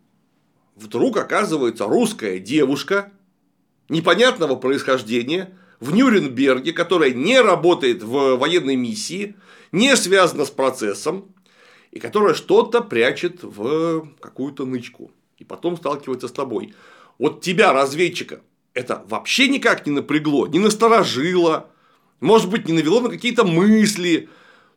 вдруг 0.76 1.18
оказывается 1.18 1.86
русская 1.86 2.40
девушка 2.40 3.12
непонятного 3.90 4.56
происхождения 4.56 5.58
в 5.80 5.94
Нюрнберге, 5.94 6.74
которая 6.74 7.12
не 7.12 7.40
работает 7.40 8.04
в 8.04 8.36
военной 8.36 8.76
миссии, 8.76 9.36
не 9.72 9.96
связана 9.96 10.46
с 10.46 10.50
процессом, 10.50 11.34
и 11.92 12.00
которая 12.00 12.34
что-то 12.34 12.82
прячет 12.82 13.44
в 13.44 14.08
какую-то 14.20 14.66
нычку. 14.66 15.12
И 15.38 15.44
потом 15.44 15.78
сталкивается 15.78 16.28
с 16.28 16.32
тобой. 16.32 16.74
Вот 17.18 17.42
тебя, 17.42 17.74
разведчика, 17.74 18.42
это 18.74 19.04
вообще 19.08 19.48
никак 19.48 19.86
не 19.86 19.94
напрягло, 19.94 20.48
не 20.48 20.60
насторожило, 20.60 21.70
может 22.20 22.50
быть, 22.50 22.68
не 22.68 22.74
навело 22.74 23.00
на 23.00 23.10
какие-то 23.10 23.46
мысли, 23.46 24.30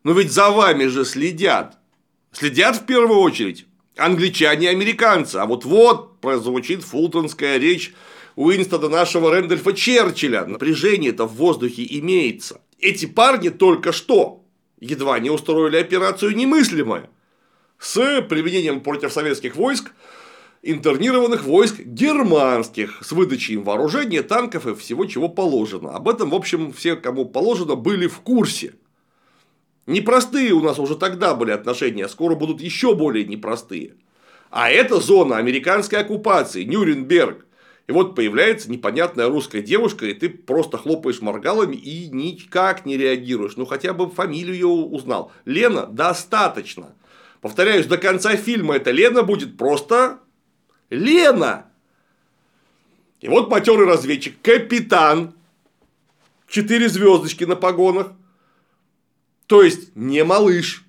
но 0.03 0.13
ведь 0.13 0.33
за 0.33 0.51
вами 0.51 0.87
же 0.87 1.05
следят. 1.05 1.79
Следят 2.33 2.77
в 2.77 2.87
первую 2.87 3.21
очередь 3.21 3.67
англичане 3.97 4.67
и 4.67 4.71
американцы. 4.71 5.37
А 5.37 5.47
вот 5.47 5.65
вот 5.65 6.21
прозвучит 6.21 6.83
фултонская 6.83 7.59
речь 7.59 7.93
Уинстона 8.37 8.89
нашего 8.89 9.31
Рэндольфа 9.31 9.73
Черчилля. 9.73 10.47
Напряжение-то 10.47 11.27
в 11.27 11.35
воздухе 11.35 11.87
имеется. 11.99 12.61
Эти 12.79 13.07
парни 13.07 13.51
только 13.51 13.93
что 13.93 14.45
едва 14.81 15.19
не 15.19 15.31
устроили 15.31 15.77
операцию 15.77 16.35
немыслимое 16.35 17.11
с 17.79 18.23
применением 18.23 18.81
против 18.81 19.13
советских 19.13 19.57
войск 19.57 19.93
интернированных 20.63 21.45
войск 21.45 21.81
германских 21.81 22.99
с 23.03 23.13
выдачей 23.13 23.55
им 23.55 23.65
вооружения, 23.65 24.23
танков 24.23 24.67
и 24.67 24.75
всего, 24.75 25.07
чего 25.07 25.29
положено. 25.29 25.95
Об 25.95 26.09
этом, 26.09 26.31
в 26.31 26.35
общем, 26.35 26.73
все, 26.73 26.97
кому 26.97 27.25
положено, 27.25 27.77
были 27.77 28.07
в 28.07 28.21
курсе. 28.21 28.75
Непростые 29.91 30.53
у 30.53 30.63
нас 30.63 30.79
уже 30.79 30.95
тогда 30.95 31.35
были 31.35 31.51
отношения, 31.51 32.05
а 32.05 32.09
скоро 32.09 32.37
будут 32.37 32.61
еще 32.61 32.95
более 32.95 33.25
непростые. 33.25 33.95
А 34.49 34.71
это 34.71 35.01
зона 35.01 35.37
американской 35.37 35.99
оккупации, 35.99 36.63
Нюрнберг. 36.63 37.45
И 37.89 37.93
вот 37.93 38.15
появляется 38.15 38.71
непонятная 38.71 39.27
русская 39.27 39.63
девушка, 39.63 40.07
и 40.07 40.15
ты 40.15 40.29
просто 40.29 40.79
хлопаешь 40.79 41.21
моргалами 41.21 41.75
и 41.75 42.09
никак 42.09 42.87
не 42.87 42.97
реагируешь. 42.97 43.57
Ну, 43.57 43.67
хотя 43.67 43.93
бы 43.93 44.09
фамилию 44.09 44.55
ее 44.55 44.69
узнал. 44.69 45.33
Лена 45.45 45.87
достаточно. 45.87 46.95
Повторяюсь, 47.41 47.87
до 47.87 47.99
конца 47.99 48.37
фильма 48.37 48.77
эта 48.77 48.93
Лена 48.93 49.25
будет 49.25 49.59
просто 49.59 50.21
Лена. 50.89 51.67
И 53.21 53.27
вот 53.27 53.51
матерый 53.51 53.89
разведчик, 53.89 54.41
капитан, 54.41 55.35
четыре 56.47 56.89
звездочки 56.89 57.43
на 57.43 57.57
погонах, 57.57 58.13
то 59.51 59.65
есть 59.65 59.97
не 59.97 60.23
малыш, 60.23 60.85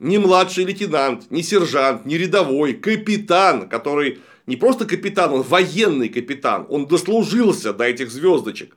не 0.00 0.18
младший 0.18 0.64
лейтенант, 0.64 1.30
не 1.30 1.44
сержант, 1.44 2.04
не 2.04 2.18
рядовой, 2.18 2.72
капитан, 2.72 3.68
который 3.68 4.18
не 4.48 4.56
просто 4.56 4.84
капитан, 4.84 5.32
он 5.32 5.42
военный 5.42 6.08
капитан, 6.08 6.66
он 6.70 6.88
дослужился 6.88 7.72
до 7.72 7.84
этих 7.84 8.10
звездочек. 8.10 8.76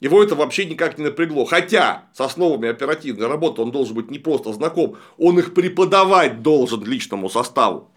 Его 0.00 0.20
это 0.20 0.34
вообще 0.34 0.64
никак 0.64 0.98
не 0.98 1.04
напрягло. 1.04 1.44
Хотя 1.44 2.08
с 2.12 2.20
основами 2.20 2.68
оперативной 2.68 3.28
работы 3.28 3.62
он 3.62 3.70
должен 3.70 3.94
быть 3.94 4.10
не 4.10 4.18
просто 4.18 4.52
знаком, 4.52 4.96
он 5.16 5.38
их 5.38 5.54
преподавать 5.54 6.42
должен 6.42 6.84
личному 6.84 7.30
составу. 7.30 7.88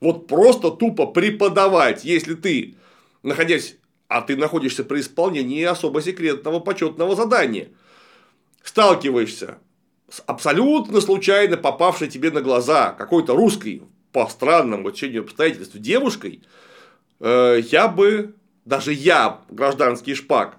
Вот 0.00 0.26
просто 0.26 0.70
тупо 0.70 1.06
преподавать, 1.06 2.04
если 2.04 2.34
ты, 2.34 2.74
находясь, 3.22 3.78
а 4.08 4.20
ты 4.20 4.36
находишься 4.36 4.84
при 4.84 5.00
исполнении 5.00 5.62
особо 5.62 6.02
секретного 6.02 6.60
почетного 6.60 7.16
задания, 7.16 7.68
сталкиваешься 8.62 9.56
абсолютно 10.26 11.00
случайно 11.00 11.56
попавшей 11.56 12.08
тебе 12.08 12.30
на 12.30 12.40
глаза 12.40 12.92
какой-то 12.92 13.34
русской 13.34 13.82
по 14.12 14.26
странному 14.28 14.90
течению 14.90 15.22
обстоятельств 15.22 15.76
девушкой, 15.76 16.42
э, 17.20 17.60
я 17.70 17.88
бы, 17.88 18.34
даже 18.64 18.92
я, 18.92 19.40
гражданский 19.50 20.14
шпак, 20.14 20.58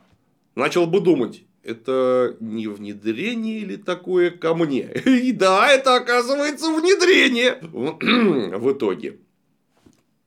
начал 0.55 0.87
бы 0.87 0.99
думать, 0.99 1.43
это 1.63 2.37
не 2.39 2.67
внедрение 2.67 3.59
или 3.59 3.75
такое 3.75 4.29
ко 4.29 4.53
мне? 4.53 4.91
И 5.05 5.31
да, 5.31 5.67
это 5.69 5.95
оказывается 5.95 6.71
внедрение 6.71 7.59
в 7.61 8.71
итоге. 8.71 9.19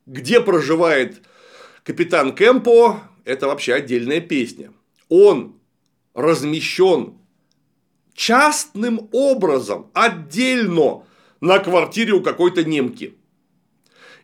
Где 0.07 0.41
проживает 0.41 1.23
капитан 1.85 2.35
Кемпо, 2.35 3.03
это 3.25 3.47
вообще 3.47 3.75
отдельная 3.75 4.21
песня. 4.21 4.73
Он 5.11 5.55
размещен 6.15 7.18
частным 8.19 9.09
образом, 9.13 9.91
отдельно 9.95 11.05
на 11.41 11.61
квартире 11.61 12.15
у 12.15 12.21
какой-то 12.21 12.65
немки. 12.65 13.15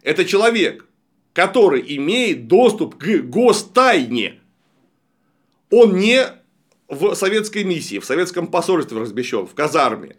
Это 0.02 0.24
человек, 0.24 0.86
который 1.32 1.82
имеет 1.96 2.48
доступ 2.48 2.96
к 2.96 3.06
гостайне. 3.22 4.40
Он 5.70 5.96
не 5.96 6.26
в 6.88 7.14
советской 7.14 7.62
миссии, 7.62 8.00
в 8.00 8.04
советском 8.04 8.48
посольстве 8.48 8.98
размещен, 8.98 9.46
в 9.46 9.54
казарме. 9.54 10.16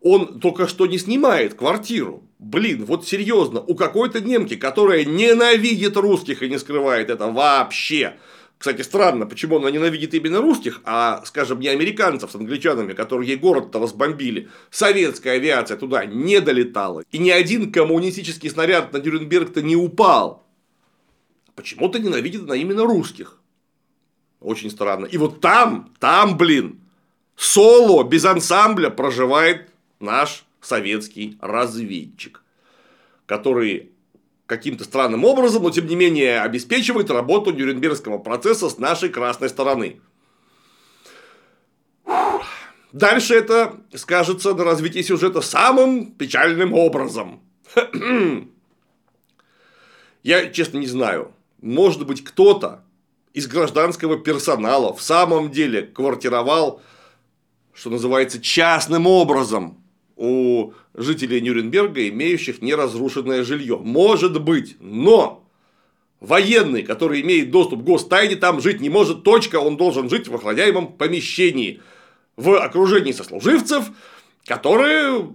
Он 0.00 0.40
только 0.40 0.66
что 0.66 0.86
не 0.86 0.96
снимает 0.96 1.52
квартиру. 1.52 2.24
Блин, 2.38 2.86
вот 2.86 3.06
серьезно, 3.06 3.60
у 3.60 3.74
какой-то 3.74 4.22
немки, 4.22 4.56
которая 4.56 5.04
ненавидит 5.04 5.94
русских 5.98 6.42
и 6.42 6.48
не 6.48 6.58
скрывает 6.58 7.10
это 7.10 7.30
вообще. 7.30 8.16
Кстати, 8.60 8.82
странно, 8.82 9.24
почему 9.24 9.56
она 9.56 9.70
ненавидит 9.70 10.12
именно 10.12 10.42
русских, 10.42 10.82
а, 10.84 11.22
скажем, 11.24 11.60
не 11.60 11.68
американцев 11.68 12.30
с 12.30 12.34
англичанами, 12.34 12.92
которые 12.92 13.30
ей 13.30 13.38
город-то 13.38 13.78
разбомбили. 13.78 14.50
Советская 14.68 15.36
авиация 15.36 15.78
туда 15.78 16.04
не 16.04 16.42
долетала. 16.42 17.02
И 17.10 17.16
ни 17.16 17.30
один 17.30 17.72
коммунистический 17.72 18.50
снаряд 18.50 18.92
на 18.92 18.98
Нюрнберг-то 18.98 19.62
не 19.62 19.76
упал. 19.76 20.44
Почему-то 21.54 21.98
ненавидит 21.98 22.42
она 22.42 22.54
именно 22.54 22.84
русских. 22.84 23.38
Очень 24.40 24.70
странно. 24.70 25.06
И 25.06 25.16
вот 25.16 25.40
там, 25.40 25.94
там, 25.98 26.36
блин, 26.36 26.82
соло, 27.36 28.04
без 28.04 28.26
ансамбля 28.26 28.90
проживает 28.90 29.70
наш 30.00 30.44
советский 30.60 31.38
разведчик, 31.40 32.42
который 33.24 33.92
каким-то 34.50 34.82
странным 34.82 35.24
образом, 35.24 35.62
но 35.62 35.70
тем 35.70 35.86
не 35.86 35.94
менее 35.94 36.40
обеспечивает 36.40 37.08
работу 37.08 37.52
Нюрнбергского 37.52 38.18
процесса 38.18 38.68
с 38.68 38.78
нашей 38.78 39.08
красной 39.08 39.48
стороны. 39.48 40.00
Дальше 42.92 43.34
это 43.34 43.76
скажется 43.94 44.52
на 44.54 44.64
развитии 44.64 45.02
сюжета 45.02 45.40
самым 45.40 46.10
печальным 46.10 46.74
образом. 46.74 47.40
Я, 50.24 50.50
честно, 50.50 50.78
не 50.78 50.88
знаю. 50.88 51.32
Может 51.62 52.04
быть, 52.04 52.24
кто-то 52.24 52.82
из 53.32 53.46
гражданского 53.46 54.18
персонала 54.18 54.92
в 54.92 55.00
самом 55.00 55.52
деле 55.52 55.82
квартировал, 55.82 56.82
что 57.72 57.90
называется, 57.90 58.40
частным 58.40 59.06
образом 59.06 59.80
у 60.16 60.72
жителей 60.94 61.40
Нюрнберга, 61.40 62.08
имеющих 62.08 62.62
неразрушенное 62.62 63.44
жилье. 63.44 63.78
Может 63.78 64.40
быть, 64.42 64.76
но 64.80 65.44
военный, 66.20 66.82
который 66.82 67.20
имеет 67.22 67.50
доступ 67.50 67.82
к 67.82 67.84
гостайне, 67.84 68.36
там 68.36 68.60
жить 68.60 68.80
не 68.80 68.88
может, 68.88 69.22
точка, 69.22 69.56
он 69.56 69.76
должен 69.76 70.08
жить 70.08 70.28
в 70.28 70.34
охраняемом 70.34 70.92
помещении, 70.92 71.80
в 72.36 72.58
окружении 72.58 73.12
сослуживцев, 73.12 73.90
которые 74.44 75.28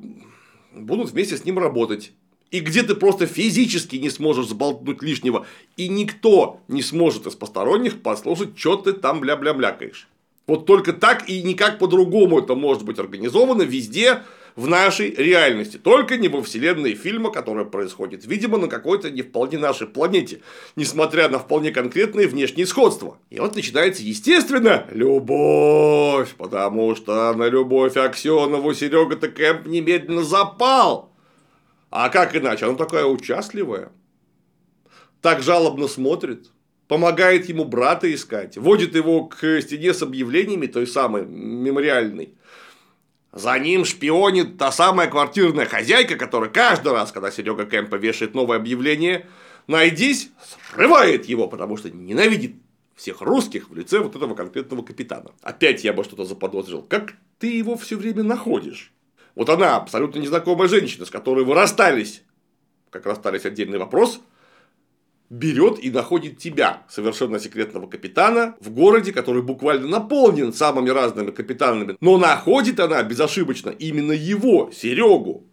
будут 0.73 1.11
вместе 1.11 1.37
с 1.37 1.45
ним 1.45 1.59
работать 1.59 2.11
и 2.51 2.59
где 2.59 2.83
ты 2.83 2.95
просто 2.95 3.25
физически 3.25 3.97
не 3.97 4.09
сможешь 4.09 4.47
сболтнуть 4.47 5.01
лишнего, 5.01 5.45
и 5.77 5.89
никто 5.89 6.61
не 6.67 6.81
сможет 6.81 7.27
из 7.27 7.35
посторонних 7.35 8.01
послушать, 8.01 8.57
что 8.57 8.77
ты 8.77 8.93
там 8.93 9.19
бля-бля-блякаешь. 9.19 10.07
Вот 10.47 10.65
только 10.65 10.93
так 10.93 11.27
и 11.27 11.41
никак 11.41 11.79
по-другому 11.79 12.39
это 12.39 12.55
может 12.55 12.83
быть 12.83 12.99
организовано 12.99 13.63
везде 13.63 14.23
в 14.55 14.67
нашей 14.67 15.11
реальности. 15.11 15.77
Только 15.77 16.17
не 16.17 16.29
во 16.29 16.41
вселенной 16.41 16.95
фильма, 16.95 17.31
которая 17.31 17.65
происходит, 17.65 18.25
видимо, 18.25 18.57
на 18.57 18.67
какой-то 18.67 19.09
не 19.11 19.21
вполне 19.21 19.57
нашей 19.57 19.87
планете, 19.87 20.41
несмотря 20.75 21.27
на 21.29 21.39
вполне 21.39 21.71
конкретные 21.71 22.27
внешние 22.27 22.65
сходства. 22.65 23.17
И 23.29 23.39
вот 23.39 23.55
начинается, 23.55 24.03
естественно, 24.03 24.87
любовь, 24.91 26.35
потому 26.37 26.95
что 26.95 27.33
на 27.33 27.47
любовь 27.47 27.97
Аксенову 27.97 28.73
Серега-то 28.73 29.27
Кэмп 29.27 29.67
немедленно 29.67 30.23
запал. 30.23 31.11
А 31.89 32.09
как 32.09 32.35
иначе? 32.35 32.65
Она 32.65 32.75
такая 32.75 33.05
участливая. 33.05 33.89
Так 35.21 35.41
жалобно 35.41 35.87
смотрит. 35.87 36.51
Помогает 36.87 37.49
ему 37.49 37.65
брата 37.65 38.13
искать. 38.13 38.57
Водит 38.57 38.95
его 38.95 39.25
к 39.25 39.61
стене 39.61 39.93
с 39.93 40.03
объявлениями, 40.03 40.67
той 40.67 40.85
самой 40.85 41.25
мемориальной. 41.25 42.35
За 43.35 43.59
ним 43.59 43.83
шпионит 43.83 44.57
та 44.57 44.71
самая 44.71 45.09
квартирная 45.09 45.65
хозяйка, 45.65 46.15
которая 46.15 46.49
каждый 46.49 46.93
раз, 46.93 47.11
когда 47.11 47.31
Серега 47.31 47.65
Кэмпа 47.65 47.95
вешает 47.95 48.33
новое 48.33 48.55
объявление, 48.55 49.27
найдись, 49.67 50.29
срывает 50.71 51.25
его, 51.25 51.49
потому 51.49 51.75
что 51.75 51.91
ненавидит 51.91 52.55
всех 52.95 53.19
русских 53.19 53.69
в 53.69 53.75
лице 53.75 53.99
вот 53.99 54.15
этого 54.15 54.35
конкретного 54.35 54.83
капитана. 54.83 55.31
Опять 55.41 55.83
я 55.83 55.91
бы 55.91 56.05
что-то 56.05 56.23
заподозрил. 56.23 56.81
Как 56.81 57.15
ты 57.37 57.47
его 57.47 57.75
все 57.75 57.97
время 57.97 58.23
находишь? 58.23 58.93
Вот 59.35 59.49
она, 59.49 59.75
абсолютно 59.75 60.19
незнакомая 60.19 60.69
женщина, 60.69 61.05
с 61.05 61.09
которой 61.09 61.43
вы 61.43 61.55
расстались, 61.55 62.23
как 62.89 63.05
расстались 63.05 63.43
отдельный 63.43 63.79
вопрос, 63.79 64.21
берет 65.37 65.83
и 65.83 65.91
находит 65.91 66.37
тебя, 66.37 66.83
совершенно 66.89 67.39
секретного 67.39 67.87
капитана, 67.87 68.55
в 68.59 68.69
городе, 68.71 69.11
который 69.11 69.41
буквально 69.41 69.87
наполнен 69.87 70.53
самыми 70.53 70.89
разными 70.89 71.31
капитанами. 71.31 71.97
Но 72.01 72.17
находит 72.17 72.79
она 72.79 73.01
безошибочно 73.03 73.69
именно 73.69 74.11
его, 74.11 74.71
Серегу. 74.73 75.45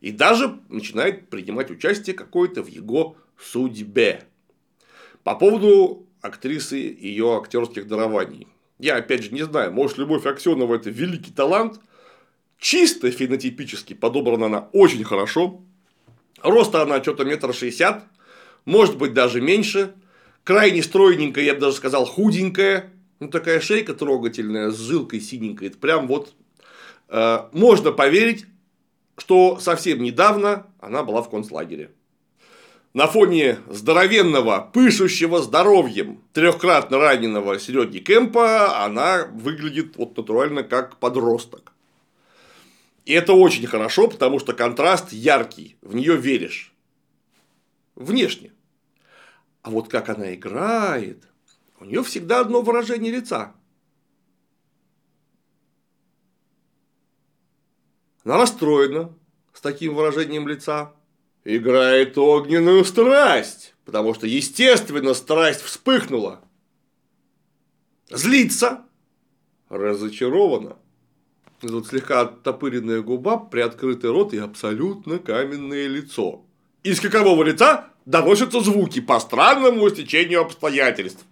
И 0.00 0.10
даже 0.10 0.58
начинает 0.68 1.28
принимать 1.28 1.70
участие 1.70 2.14
какое-то 2.14 2.62
в 2.62 2.68
его 2.68 3.16
судьбе. 3.38 4.24
По 5.22 5.34
поводу 5.34 6.06
актрисы 6.20 6.80
и 6.80 7.08
ее 7.08 7.36
актерских 7.36 7.88
дарований. 7.88 8.46
Я 8.78 8.96
опять 8.96 9.24
же 9.24 9.30
не 9.30 9.42
знаю, 9.42 9.72
может 9.72 9.98
Любовь 9.98 10.26
Аксенова 10.26 10.74
это 10.74 10.90
великий 10.90 11.32
талант– 11.32 11.80
Чисто 12.64 13.10
фенотипически 13.10 13.92
подобрана 13.92 14.46
она 14.46 14.68
очень 14.72 15.04
хорошо. 15.04 15.60
Роста 16.42 16.80
она 16.80 17.02
что-то 17.02 17.24
метр 17.24 17.52
шестьдесят, 17.52 18.04
может 18.64 18.96
быть 18.96 19.12
даже 19.12 19.40
меньше. 19.40 19.94
Крайне 20.42 20.82
стройненькая, 20.82 21.44
я 21.44 21.54
бы 21.54 21.60
даже 21.60 21.76
сказал 21.76 22.04
худенькая. 22.04 22.92
Ну, 23.20 23.28
такая 23.28 23.60
шейка 23.60 23.94
трогательная, 23.94 24.70
с 24.70 24.78
жилкой 24.78 25.20
синенькой. 25.20 25.68
Это 25.68 25.78
прям 25.78 26.06
вот 26.06 26.34
э, 27.08 27.38
можно 27.52 27.92
поверить, 27.92 28.46
что 29.16 29.58
совсем 29.60 30.02
недавно 30.02 30.66
она 30.80 31.02
была 31.02 31.22
в 31.22 31.30
концлагере. 31.30 31.90
На 32.94 33.08
фоне 33.08 33.58
здоровенного, 33.68 34.70
пышущего 34.72 35.42
здоровьем, 35.42 36.20
трехкратно 36.32 36.98
раненого 36.98 37.58
Сереги 37.58 37.98
Кемпа 37.98 38.84
она 38.84 39.26
выглядит 39.32 39.96
вот 39.96 40.16
натурально 40.16 40.62
как 40.62 40.98
подросток. 40.98 41.72
И 43.04 43.12
это 43.12 43.32
очень 43.32 43.66
хорошо, 43.66 44.06
потому 44.06 44.38
что 44.38 44.52
контраст 44.52 45.12
яркий, 45.12 45.76
в 45.82 45.96
нее 45.96 46.16
веришь. 46.16 46.72
Внешне. 47.96 48.52
А 49.64 49.70
вот 49.70 49.88
как 49.88 50.10
она 50.10 50.34
играет, 50.34 51.26
у 51.80 51.86
нее 51.86 52.04
всегда 52.04 52.40
одно 52.40 52.60
выражение 52.60 53.10
лица. 53.10 53.54
Она 58.24 58.36
расстроена 58.36 59.14
с 59.54 59.62
таким 59.62 59.94
выражением 59.94 60.46
лица. 60.46 60.92
Играет 61.44 62.18
огненную 62.18 62.84
страсть, 62.84 63.74
потому 63.86 64.12
что, 64.12 64.26
естественно, 64.26 65.14
страсть 65.14 65.62
вспыхнула. 65.62 66.42
Злится, 68.10 68.84
разочарована. 69.70 70.76
Вот 71.62 71.86
слегка 71.86 72.20
оттопыренная 72.20 73.00
губа, 73.00 73.38
приоткрытый 73.38 74.10
рот 74.10 74.34
и 74.34 74.38
абсолютно 74.38 75.18
каменное 75.18 75.86
лицо. 75.86 76.44
Из 76.82 77.00
какового 77.00 77.42
лица 77.42 77.93
доносятся 78.06 78.60
звуки 78.60 79.00
по 79.00 79.18
странному 79.20 79.88
стечению 79.90 80.42
обстоятельств. 80.42 81.24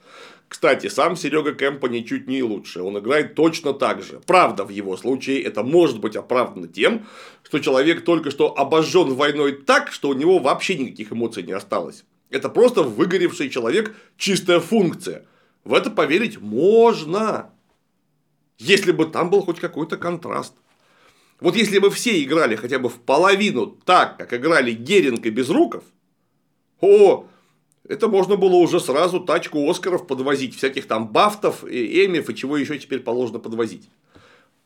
Кстати, 0.49 0.89
сам 0.89 1.16
Серега 1.16 1.55
Кэмпа 1.55 1.87
ничуть 1.87 2.29
не 2.29 2.43
лучше. 2.43 2.83
Он 2.83 2.99
играет 2.99 3.35
точно 3.35 3.73
так 3.73 4.03
же. 4.03 4.20
Правда, 4.27 4.64
в 4.64 4.68
его 4.68 4.97
случае 4.97 5.43
это 5.43 5.62
может 5.62 5.99
быть 5.99 6.14
оправдано 6.14 6.68
тем, 6.68 7.07
что 7.43 7.59
человек 7.59 8.05
только 8.05 8.31
что 8.31 8.55
обожжен 8.57 9.14
войной 9.14 9.53
так, 9.53 9.91
что 9.91 10.11
у 10.11 10.12
него 10.12 10.39
вообще 10.39 10.77
никаких 10.77 11.12
эмоций 11.12 11.43
не 11.43 11.53
осталось. 11.53 12.05
Это 12.29 12.49
просто 12.51 12.83
выгоревший 12.83 13.49
человек, 13.49 13.95
чистая 14.18 14.61
функция. 14.61 15.25
В 15.64 15.73
это 15.73 15.91
поверить 15.91 16.39
можно 16.41 17.51
если 18.62 18.93
бы 18.93 19.07
там 19.07 19.31
был 19.31 19.43
хоть 19.43 19.61
какой-то 19.61 19.97
контраст. 19.97 20.55
Вот 21.41 21.57
если 21.57 21.79
бы 21.79 21.91
все 21.91 22.23
играли 22.23 22.55
хотя 22.55 22.79
бы 22.79 22.89
в 22.89 23.01
половину 23.01 23.66
так, 23.66 24.16
как 24.16 24.33
играли 24.33 24.73
Геринг 24.73 25.27
и 25.27 25.31
Безруков, 25.31 25.83
о, 26.83 27.26
это 27.89 28.09
можно 28.09 28.37
было 28.37 28.57
уже 28.57 28.80
сразу 28.80 29.20
тачку 29.20 29.70
Оскаров 29.70 30.07
подвозить, 30.07 30.57
всяких 30.57 30.87
там 30.87 31.09
бафтов, 31.09 31.64
и 31.64 32.05
эмив 32.05 32.28
и 32.28 32.35
чего 32.35 32.59
еще 32.59 32.78
теперь 32.78 33.01
положено 33.01 33.39
подвозить. 33.39 33.89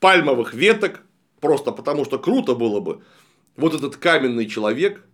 Пальмовых 0.01 0.55
веток, 0.55 1.03
просто 1.41 1.73
потому 1.73 2.05
что 2.05 2.19
круто 2.19 2.55
было 2.55 2.81
бы. 2.81 3.03
Вот 3.57 3.75
этот 3.75 3.97
каменный 3.97 4.47
человек, 4.47 5.05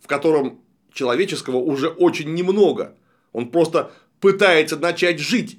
в 0.00 0.06
котором 0.06 0.60
человеческого 0.92 1.56
уже 1.56 1.88
очень 1.88 2.34
немного. 2.34 2.94
Он 3.32 3.50
просто 3.50 3.92
пытается 4.20 4.76
начать 4.76 5.18
жить. 5.18 5.58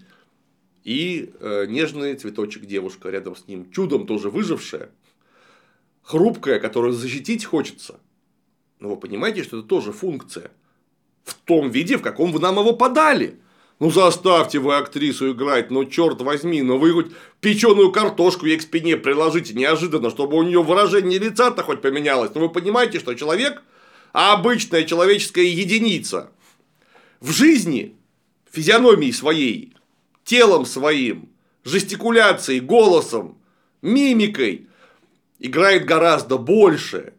И 0.84 1.34
э, 1.40 1.66
нежный 1.68 2.16
цветочек 2.16 2.66
девушка 2.66 3.10
рядом 3.10 3.36
с 3.36 3.48
ним, 3.48 3.70
чудом 3.70 4.08
тоже 4.08 4.30
выжившая, 4.30 4.90
хрупкая, 6.04 6.60
которую 6.60 6.94
защитить 6.94 7.46
хочется. 7.46 8.00
Но 8.80 8.90
вы 8.90 8.98
понимаете, 8.98 9.44
что 9.44 9.60
это 9.60 9.68
тоже 9.68 9.92
функция. 9.92 10.52
В 11.30 11.36
том 11.36 11.70
виде, 11.70 11.98
в 11.98 12.02
каком 12.02 12.32
вы 12.32 12.40
нам 12.40 12.58
его 12.58 12.74
подали. 12.74 13.40
Ну, 13.80 13.92
заставьте 13.92 14.58
вы 14.58 14.76
актрису 14.76 15.32
играть, 15.32 15.70
ну, 15.70 15.86
черт 15.86 16.20
возьми, 16.22 16.64
ну, 16.64 16.80
вы 16.80 16.92
хоть 16.92 17.12
печеную 17.40 17.92
картошку 17.92 18.48
ей 18.48 18.58
к 18.58 18.64
спине 18.64 18.98
приложите 18.98 19.54
неожиданно, 19.54 20.10
чтобы 20.10 20.38
у 20.38 20.44
нее 20.44 20.64
выражение 20.64 21.20
лица-то 21.20 21.64
хоть 21.64 21.82
поменялось. 21.82 22.32
Но 22.34 22.42
вы 22.42 22.50
понимаете, 22.50 23.00
что 23.00 23.14
человек 23.14 23.62
обычная 24.12 24.84
человеческая 24.84 25.46
единица 25.46 26.32
в 27.22 27.32
жизни, 27.32 27.96
физиономией 28.52 29.14
своей, 29.14 29.76
телом 30.24 30.66
своим, 30.66 31.30
жестикуляцией, 31.64 32.62
голосом, 32.62 33.38
мимикой 33.84 34.68
играет 35.38 35.86
гораздо 35.86 36.38
больше, 36.38 37.14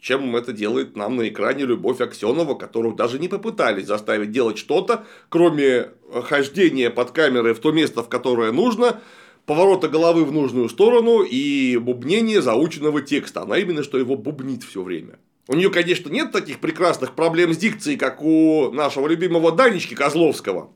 чем 0.00 0.34
это 0.34 0.52
делает 0.52 0.96
нам 0.96 1.16
на 1.16 1.28
экране 1.28 1.64
Любовь 1.64 2.00
Аксенова, 2.00 2.54
которую 2.54 2.94
даже 2.94 3.18
не 3.18 3.28
попытались 3.28 3.86
заставить 3.86 4.30
делать 4.30 4.58
что-то, 4.58 5.04
кроме 5.28 5.90
хождения 6.24 6.90
под 6.90 7.10
камерой 7.10 7.54
в 7.54 7.60
то 7.60 7.70
место, 7.70 8.02
в 8.02 8.08
которое 8.08 8.50
нужно, 8.50 9.00
поворота 9.46 9.88
головы 9.88 10.24
в 10.24 10.32
нужную 10.32 10.68
сторону 10.68 11.22
и 11.22 11.76
бубнения 11.76 12.40
заученного 12.40 13.02
текста. 13.02 13.42
Она 13.42 13.58
именно 13.58 13.82
что 13.82 13.98
его 13.98 14.16
бубнит 14.16 14.62
все 14.62 14.82
время. 14.82 15.18
У 15.48 15.54
нее, 15.54 15.70
конечно, 15.70 16.08
нет 16.08 16.32
таких 16.32 16.60
прекрасных 16.60 17.14
проблем 17.14 17.52
с 17.52 17.56
дикцией, 17.56 17.98
как 17.98 18.22
у 18.22 18.70
нашего 18.70 19.08
любимого 19.08 19.52
Данечки 19.52 19.94
Козловского. 19.94 20.70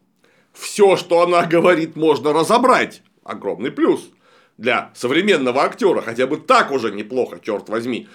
Все, 0.52 0.96
что 0.96 1.22
она 1.22 1.46
говорит, 1.46 1.96
можно 1.96 2.32
разобрать. 2.32 3.02
Огромный 3.22 3.70
плюс 3.70 4.10
для 4.58 4.90
современного 4.94 5.62
актера. 5.62 6.00
Хотя 6.00 6.26
бы 6.26 6.36
так 6.36 6.72
уже 6.72 6.90
неплохо, 6.90 7.38
черт 7.42 7.68
возьми. 7.68 8.08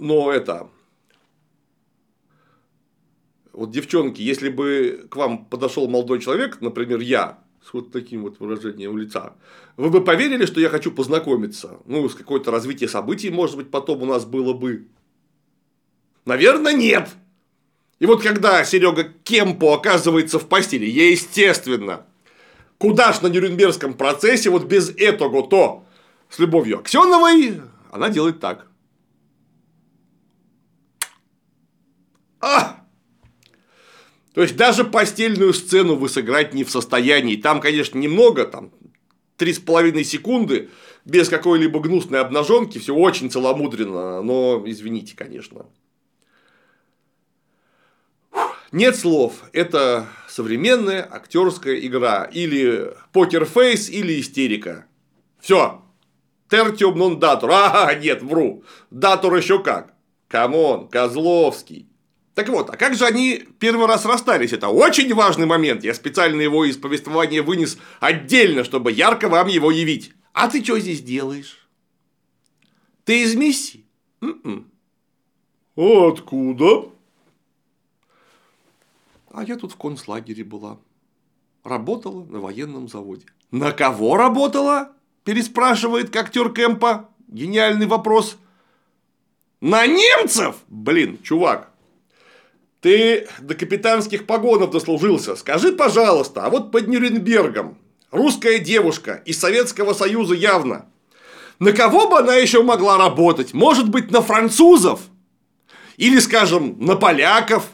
Но 0.00 0.32
это... 0.32 0.68
Вот, 3.52 3.72
девчонки, 3.72 4.22
если 4.22 4.50
бы 4.50 5.08
к 5.10 5.16
вам 5.16 5.44
подошел 5.46 5.88
молодой 5.88 6.20
человек, 6.20 6.60
например, 6.60 7.00
я, 7.00 7.40
с 7.64 7.72
вот 7.72 7.90
таким 7.90 8.22
вот 8.22 8.38
выражением 8.38 8.96
лица, 8.96 9.34
вы 9.76 9.90
бы 9.90 10.04
поверили, 10.04 10.46
что 10.46 10.60
я 10.60 10.68
хочу 10.68 10.92
познакомиться? 10.92 11.80
Ну, 11.84 12.08
с 12.08 12.14
какое-то 12.14 12.52
развитие 12.52 12.88
событий, 12.88 13.30
может 13.30 13.56
быть, 13.56 13.70
потом 13.70 14.02
у 14.02 14.06
нас 14.06 14.24
было 14.24 14.52
бы. 14.52 14.86
Наверное, 16.24 16.72
нет. 16.72 17.08
И 17.98 18.06
вот 18.06 18.22
когда 18.22 18.64
Серега 18.64 19.04
Кемпо 19.24 19.74
оказывается 19.74 20.38
в 20.38 20.46
постели, 20.46 20.86
естественно, 20.86 22.06
куда 22.78 23.12
ж 23.12 23.22
на 23.22 23.26
Нюрнбергском 23.26 23.94
процессе 23.94 24.50
вот 24.50 24.66
без 24.66 24.90
этого 24.90 25.48
то 25.48 25.84
с 26.30 26.38
любовью 26.38 26.78
Аксеновой 26.78 27.60
она 27.90 28.08
делает 28.08 28.38
так. 28.38 28.68
А! 32.40 32.84
То 34.34 34.42
есть 34.42 34.56
даже 34.56 34.84
постельную 34.84 35.52
сцену 35.52 35.96
вы 35.96 36.08
сыграть 36.08 36.54
не 36.54 36.64
в 36.64 36.70
состоянии. 36.70 37.36
Там, 37.36 37.60
конечно, 37.60 37.98
немного, 37.98 38.44
там 38.44 38.70
три 39.36 39.52
с 39.52 39.58
половиной 39.58 40.04
секунды, 40.04 40.68
без 41.04 41.28
какой-либо 41.28 41.80
гнусной 41.80 42.20
обнаженки, 42.20 42.78
все 42.78 42.94
очень 42.94 43.30
целомудренно, 43.30 44.22
но 44.22 44.62
извините, 44.66 45.16
конечно. 45.16 45.66
Нет 48.70 48.96
слов. 48.96 49.44
Это 49.52 50.06
современная 50.28 51.08
актерская 51.10 51.76
игра. 51.76 52.24
Или 52.24 52.94
покерфейс, 53.12 53.88
или 53.88 54.20
истерика. 54.20 54.86
Все. 55.40 55.82
Tertium 56.50 56.98
non 56.98 57.18
datur. 57.18 57.50
А, 57.50 57.94
нет, 57.94 58.22
вру. 58.22 58.62
Datur 58.90 59.34
еще 59.36 59.62
как. 59.62 59.94
Come 60.28 60.62
on, 60.62 60.88
Козловский. 60.88 61.87
Так 62.38 62.50
вот, 62.50 62.70
а 62.70 62.76
как 62.76 62.94
же 62.94 63.04
они 63.04 63.48
первый 63.58 63.88
раз 63.88 64.04
расстались? 64.04 64.52
Это 64.52 64.68
очень 64.68 65.12
важный 65.12 65.44
момент. 65.44 65.82
Я 65.82 65.92
специально 65.92 66.40
его 66.40 66.64
из 66.64 66.76
повествования 66.76 67.42
вынес 67.42 67.78
отдельно, 67.98 68.62
чтобы 68.62 68.92
ярко 68.92 69.28
вам 69.28 69.48
его 69.48 69.72
явить. 69.72 70.12
А 70.34 70.48
ты 70.48 70.62
что 70.62 70.78
здесь 70.78 71.02
делаешь? 71.02 71.68
Ты 73.02 73.24
из 73.24 73.34
миссии? 73.34 73.84
М-м. 74.20 74.70
Откуда? 75.74 76.90
А 79.32 79.42
я 79.42 79.56
тут 79.56 79.72
в 79.72 79.76
концлагере 79.76 80.44
была. 80.44 80.78
Работала 81.64 82.24
на 82.24 82.38
военном 82.38 82.86
заводе. 82.86 83.26
На 83.50 83.72
кого 83.72 84.16
работала? 84.16 84.92
Переспрашивает 85.24 86.14
актер 86.14 86.52
Кэмпа. 86.52 87.08
Гениальный 87.26 87.86
вопрос. 87.86 88.36
На 89.60 89.88
немцев? 89.88 90.54
Блин, 90.68 91.18
чувак, 91.24 91.67
ты 92.80 93.28
до 93.40 93.54
капитанских 93.54 94.26
погонов 94.26 94.70
дослужился. 94.70 95.36
Скажи, 95.36 95.72
пожалуйста, 95.72 96.44
а 96.44 96.50
вот 96.50 96.70
под 96.70 96.86
Нюрнбергом 96.88 97.78
русская 98.10 98.58
девушка 98.58 99.22
из 99.24 99.38
Советского 99.38 99.94
Союза 99.94 100.34
явно. 100.34 100.86
На 101.58 101.72
кого 101.72 102.08
бы 102.08 102.18
она 102.18 102.36
еще 102.36 102.62
могла 102.62 102.96
работать? 102.96 103.52
Может 103.52 103.88
быть, 103.88 104.10
на 104.12 104.22
французов? 104.22 105.00
Или, 105.96 106.20
скажем, 106.20 106.76
на 106.78 106.94
поляков? 106.94 107.64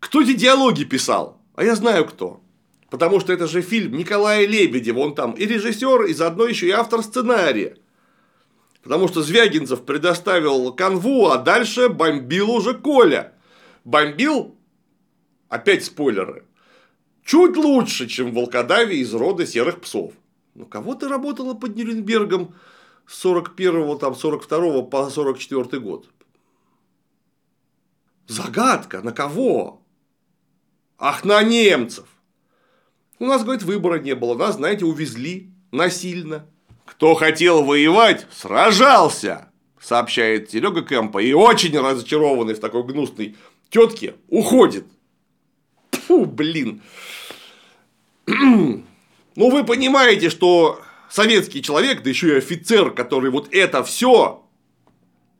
Кто 0.00 0.22
эти 0.22 0.32
диалоги 0.32 0.84
писал? 0.84 1.42
А 1.54 1.62
я 1.62 1.74
знаю 1.74 2.06
кто. 2.06 2.40
Потому 2.88 3.20
что 3.20 3.32
это 3.32 3.46
же 3.46 3.60
фильм 3.60 3.96
Николая 3.96 4.46
Лебедева, 4.46 5.00
он 5.00 5.14
там 5.14 5.32
и 5.32 5.44
режиссер, 5.44 6.04
и 6.04 6.14
заодно 6.14 6.46
еще 6.46 6.68
и 6.68 6.70
автор 6.70 7.02
сценария. 7.02 7.76
Потому 8.82 9.08
что 9.08 9.22
Звягинцев 9.22 9.84
предоставил 9.84 10.72
канву, 10.72 11.26
а 11.26 11.38
дальше 11.38 11.88
бомбил 11.88 12.50
уже 12.52 12.72
Коля. 12.72 13.32
Бомбил, 13.86 14.56
опять 15.48 15.84
спойлеры, 15.84 16.44
чуть 17.24 17.56
лучше, 17.56 18.08
чем 18.08 18.34
Волкодаве 18.34 18.98
из 18.98 19.14
рода 19.14 19.46
серых 19.46 19.80
псов. 19.80 20.12
Ну, 20.54 20.66
кого 20.66 20.96
ты 20.96 21.06
работала 21.06 21.54
под 21.54 21.76
Нюрнбергом 21.76 22.56
с 23.06 23.16
41 23.20 23.96
там, 24.00 24.16
42 24.16 24.82
по 24.82 25.08
44 25.08 25.80
год? 25.80 26.10
Загадка, 28.26 29.02
на 29.02 29.12
кого? 29.12 29.80
Ах, 30.98 31.24
на 31.24 31.40
немцев! 31.44 32.08
У 33.20 33.26
нас, 33.26 33.44
говорит, 33.44 33.62
выбора 33.62 34.00
не 34.00 34.16
было. 34.16 34.34
Нас, 34.34 34.56
знаете, 34.56 34.84
увезли 34.84 35.52
насильно. 35.70 36.44
Кто 36.86 37.14
хотел 37.14 37.62
воевать, 37.62 38.26
сражался, 38.32 39.52
сообщает 39.80 40.50
Серега 40.50 40.82
Кэмпа. 40.82 41.20
И 41.20 41.32
очень 41.32 41.78
разочарованный 41.78 42.54
в 42.54 42.60
такой 42.60 42.82
гнусной 42.82 43.36
тетке 43.70 44.14
уходит. 44.28 44.86
Фу, 45.92 46.26
блин. 46.26 46.82
Ну, 49.38 49.50
вы 49.50 49.64
понимаете, 49.64 50.30
что 50.30 50.80
советский 51.10 51.60
человек, 51.60 52.02
да 52.02 52.08
еще 52.08 52.28
и 52.28 52.38
офицер, 52.38 52.90
который 52.90 53.30
вот 53.30 53.52
это 53.52 53.84
все 53.84 54.42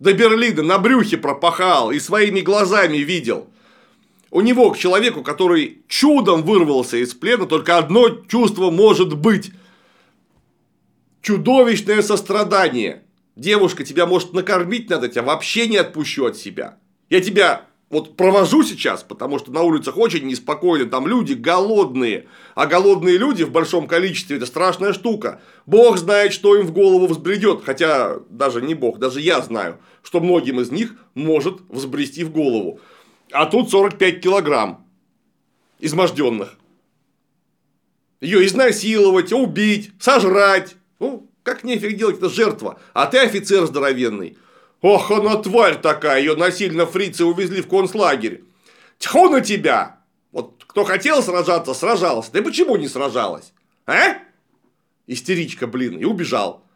до 0.00 0.12
Берлина 0.12 0.62
на 0.62 0.76
брюхе 0.76 1.16
пропахал 1.16 1.90
и 1.90 1.98
своими 1.98 2.40
глазами 2.40 2.98
видел– 2.98 3.48
у 4.36 4.40
него 4.40 4.70
к 4.70 4.78
человеку, 4.78 5.22
который 5.22 5.82
чудом 5.88 6.42
вырвался 6.42 6.96
из 6.98 7.14
плена, 7.14 7.46
только 7.46 7.78
одно 7.78 8.08
чувство 8.28 8.70
может 8.70 9.16
быть. 9.16 9.52
Чудовищное 11.22 12.02
сострадание. 12.02 13.04
Девушка, 13.34 13.84
тебя 13.84 14.04
может 14.04 14.34
накормить 14.34 14.90
надо, 14.90 15.08
тебя 15.08 15.22
вообще 15.22 15.68
не 15.68 15.76
отпущу 15.76 16.26
от 16.26 16.36
себя. 16.36 16.78
Я 17.08 17.20
тебя 17.20 17.66
вот 17.88 18.16
провожу 18.16 18.64
сейчас, 18.64 19.04
потому 19.04 19.38
что 19.38 19.52
на 19.52 19.62
улицах 19.62 19.96
очень 19.96 20.26
неспокойно, 20.26 20.90
там 20.90 21.06
люди 21.06 21.34
голодные, 21.34 22.26
а 22.56 22.66
голодные 22.66 23.16
люди 23.16 23.44
в 23.44 23.52
большом 23.52 23.86
количестве– 23.86 24.36
это 24.38 24.46
страшная 24.46 24.92
штука. 24.92 25.40
Бог 25.66 25.96
знает, 25.96 26.32
что 26.32 26.56
им 26.56 26.66
в 26.66 26.72
голову 26.72 27.06
взбредет, 27.06 27.62
хотя 27.64 28.16
даже 28.28 28.60
не 28.60 28.74
Бог, 28.74 28.98
даже 28.98 29.20
я 29.20 29.40
знаю, 29.40 29.78
что 30.02 30.20
многим 30.20 30.60
из 30.60 30.70
них 30.72 30.96
может 31.14 31.60
взбрести 31.68 32.24
в 32.24 32.32
голову. 32.32 32.80
А 33.30 33.46
тут 33.46 33.70
45 33.70 34.20
килограмм 34.20 34.84
изможденных. 35.78 36.54
Ее 38.20 38.46
изнасиловать, 38.46 39.32
убить, 39.32 39.92
сожрать. 40.00 40.74
Ну, 40.98 41.28
Как 41.42 41.62
нефиг 41.62 41.96
делать, 41.96 42.18
это 42.18 42.28
жертва. 42.28 42.80
А 42.94 43.06
ты 43.06 43.18
офицер 43.18 43.66
здоровенный. 43.66 44.38
Ох, 44.82 45.10
она 45.10 45.36
тварь 45.36 45.80
такая, 45.80 46.20
ее 46.20 46.36
насильно 46.36 46.86
фрицы 46.86 47.24
увезли 47.24 47.62
в 47.62 47.68
концлагерь. 47.68 48.44
Тьфу 48.98 49.28
на 49.28 49.40
тебя! 49.40 50.00
Вот 50.32 50.64
кто 50.66 50.84
хотел 50.84 51.22
сражаться, 51.22 51.72
сражался. 51.72 52.30
Ты 52.30 52.42
почему 52.42 52.76
не 52.76 52.88
сражалась? 52.88 53.52
А? 53.86 54.18
Истеричка, 55.06 55.66
блин, 55.66 55.96
и 55.96 56.04
убежал. 56.04 56.66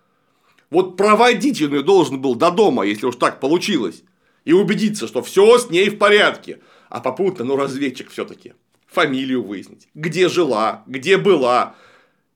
Вот 0.70 0.96
проводить 0.96 1.61
ее 1.61 1.82
должен 1.82 2.20
был 2.20 2.36
до 2.36 2.51
дома, 2.51 2.84
если 2.84 3.07
уж 3.07 3.16
так 3.16 3.40
получилось. 3.40 4.03
И 4.44 4.53
убедиться, 4.53 5.07
что 5.07 5.22
все 5.22 5.59
с 5.59 5.68
ней 5.68 5.90
в 5.90 5.98
порядке. 5.98 6.61
А 6.88 7.01
попутно, 7.01 7.44
ну, 7.44 7.57
разведчик 7.57 8.11
все-таки. 8.11 8.55
Фамилию 8.86 9.42
выяснить. 9.42 9.88
Где 9.94 10.28
жила, 10.28 10.84
где 10.86 11.18
была. 11.18 11.74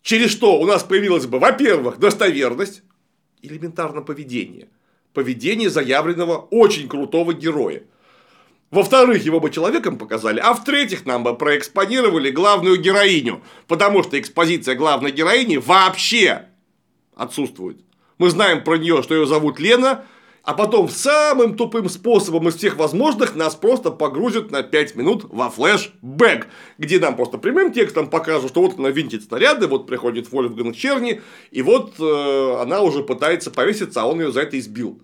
Через 0.02 0.30
что 0.30 0.60
у 0.60 0.66
нас 0.66 0.82
появилась 0.82 1.26
бы, 1.26 1.38
во-первых, 1.38 1.98
достоверность, 1.98 2.82
элементарно 3.40 4.02
поведение. 4.02 4.68
Поведение 5.14 5.70
заявленного 5.70 6.48
очень 6.50 6.88
крутого 6.88 7.32
героя. 7.32 7.84
Во-вторых, 8.72 9.24
его 9.24 9.38
бы 9.38 9.50
человеком 9.50 9.96
показали, 9.96 10.40
а 10.40 10.52
в-третьих, 10.52 11.06
нам 11.06 11.22
бы 11.22 11.36
проэкспонировали 11.36 12.30
главную 12.30 12.76
героиню, 12.76 13.40
потому 13.68 14.02
что 14.02 14.18
экспозиция 14.18 14.74
главной 14.74 15.12
героини 15.12 15.56
вообще 15.58 16.46
отсутствует. 17.14 17.78
Мы 18.18 18.30
знаем 18.30 18.64
про 18.64 18.76
нее, 18.76 19.04
что 19.04 19.14
ее 19.14 19.26
зовут 19.26 19.60
Лена, 19.60 20.04
а 20.44 20.52
потом 20.52 20.90
самым 20.90 21.56
тупым 21.56 21.88
способом 21.88 22.48
из 22.48 22.56
всех 22.56 22.76
возможных 22.76 23.34
нас 23.34 23.54
просто 23.54 23.90
погрузят 23.90 24.50
на 24.50 24.62
5 24.62 24.94
минут 24.94 25.24
во 25.30 25.48
флешбэк, 25.48 26.46
где 26.76 27.00
нам 27.00 27.16
просто 27.16 27.38
прямым 27.38 27.72
текстом 27.72 28.10
покажут, 28.10 28.50
что 28.50 28.60
вот 28.60 28.78
она 28.78 28.90
винтит 28.90 29.24
снаряды, 29.24 29.66
вот 29.66 29.86
приходит 29.86 30.30
Вольфганг 30.30 30.76
Черни, 30.76 31.22
и 31.50 31.62
вот 31.62 31.94
э, 31.98 32.56
она 32.60 32.82
уже 32.82 33.02
пытается 33.02 33.50
повеситься, 33.50 34.02
а 34.02 34.06
он 34.06 34.20
ее 34.20 34.32
за 34.32 34.42
это 34.42 34.58
избил. 34.58 35.00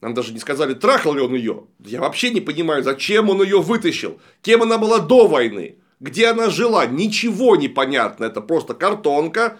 Нам 0.00 0.14
даже 0.14 0.32
не 0.32 0.40
сказали, 0.40 0.74
трахал 0.74 1.14
ли 1.14 1.20
он 1.20 1.32
ее. 1.32 1.62
Я 1.78 2.00
вообще 2.00 2.30
не 2.30 2.40
понимаю, 2.40 2.82
зачем 2.82 3.30
он 3.30 3.40
ее 3.40 3.60
вытащил. 3.60 4.18
Кем 4.42 4.62
она 4.62 4.76
была 4.76 4.98
до 4.98 5.28
войны. 5.28 5.76
Где 6.00 6.26
она 6.26 6.50
жила. 6.50 6.86
Ничего 6.86 7.54
не 7.54 7.68
понятно. 7.68 8.24
Это 8.24 8.40
просто 8.40 8.74
картонка, 8.74 9.58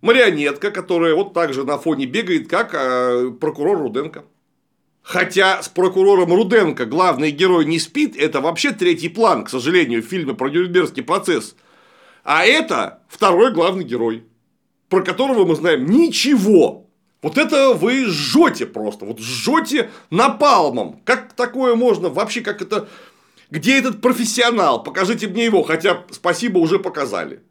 марионетка, 0.00 0.72
которая 0.72 1.14
вот 1.14 1.34
так 1.34 1.54
же 1.54 1.62
на 1.62 1.78
фоне 1.78 2.06
бегает, 2.06 2.48
как 2.48 2.74
э, 2.74 3.30
прокурор 3.40 3.78
Руденко. 3.78 4.24
Хотя 5.06 5.62
с 5.62 5.68
прокурором 5.68 6.32
Руденко 6.32 6.84
главный 6.84 7.30
герой 7.30 7.64
не 7.64 7.78
спит, 7.78 8.16
это 8.16 8.40
вообще 8.40 8.72
третий 8.72 9.08
план, 9.08 9.44
к 9.44 9.50
сожалению, 9.50 10.02
в 10.02 10.06
фильме 10.06 10.34
про 10.34 10.50
Нюрнбергский 10.50 11.04
процесс. 11.04 11.54
А 12.24 12.44
это 12.44 13.04
второй 13.06 13.52
главный 13.52 13.84
герой, 13.84 14.24
про 14.88 15.02
которого 15.02 15.46
мы 15.46 15.54
знаем 15.54 15.86
ничего. 15.86 16.90
Вот 17.22 17.38
это 17.38 17.72
вы 17.72 18.06
жжете 18.06 18.66
просто, 18.66 19.04
вот 19.04 19.20
жжете 19.20 19.90
напалмом. 20.10 21.00
Как 21.04 21.34
такое 21.34 21.76
можно? 21.76 22.08
Вообще, 22.08 22.40
как 22.40 22.60
это... 22.60 22.88
Где 23.48 23.78
этот 23.78 24.00
профессионал? 24.00 24.82
Покажите 24.82 25.28
мне 25.28 25.44
его, 25.44 25.62
хотя 25.62 26.02
спасибо 26.10 26.58
уже 26.58 26.80
показали. 26.80 27.44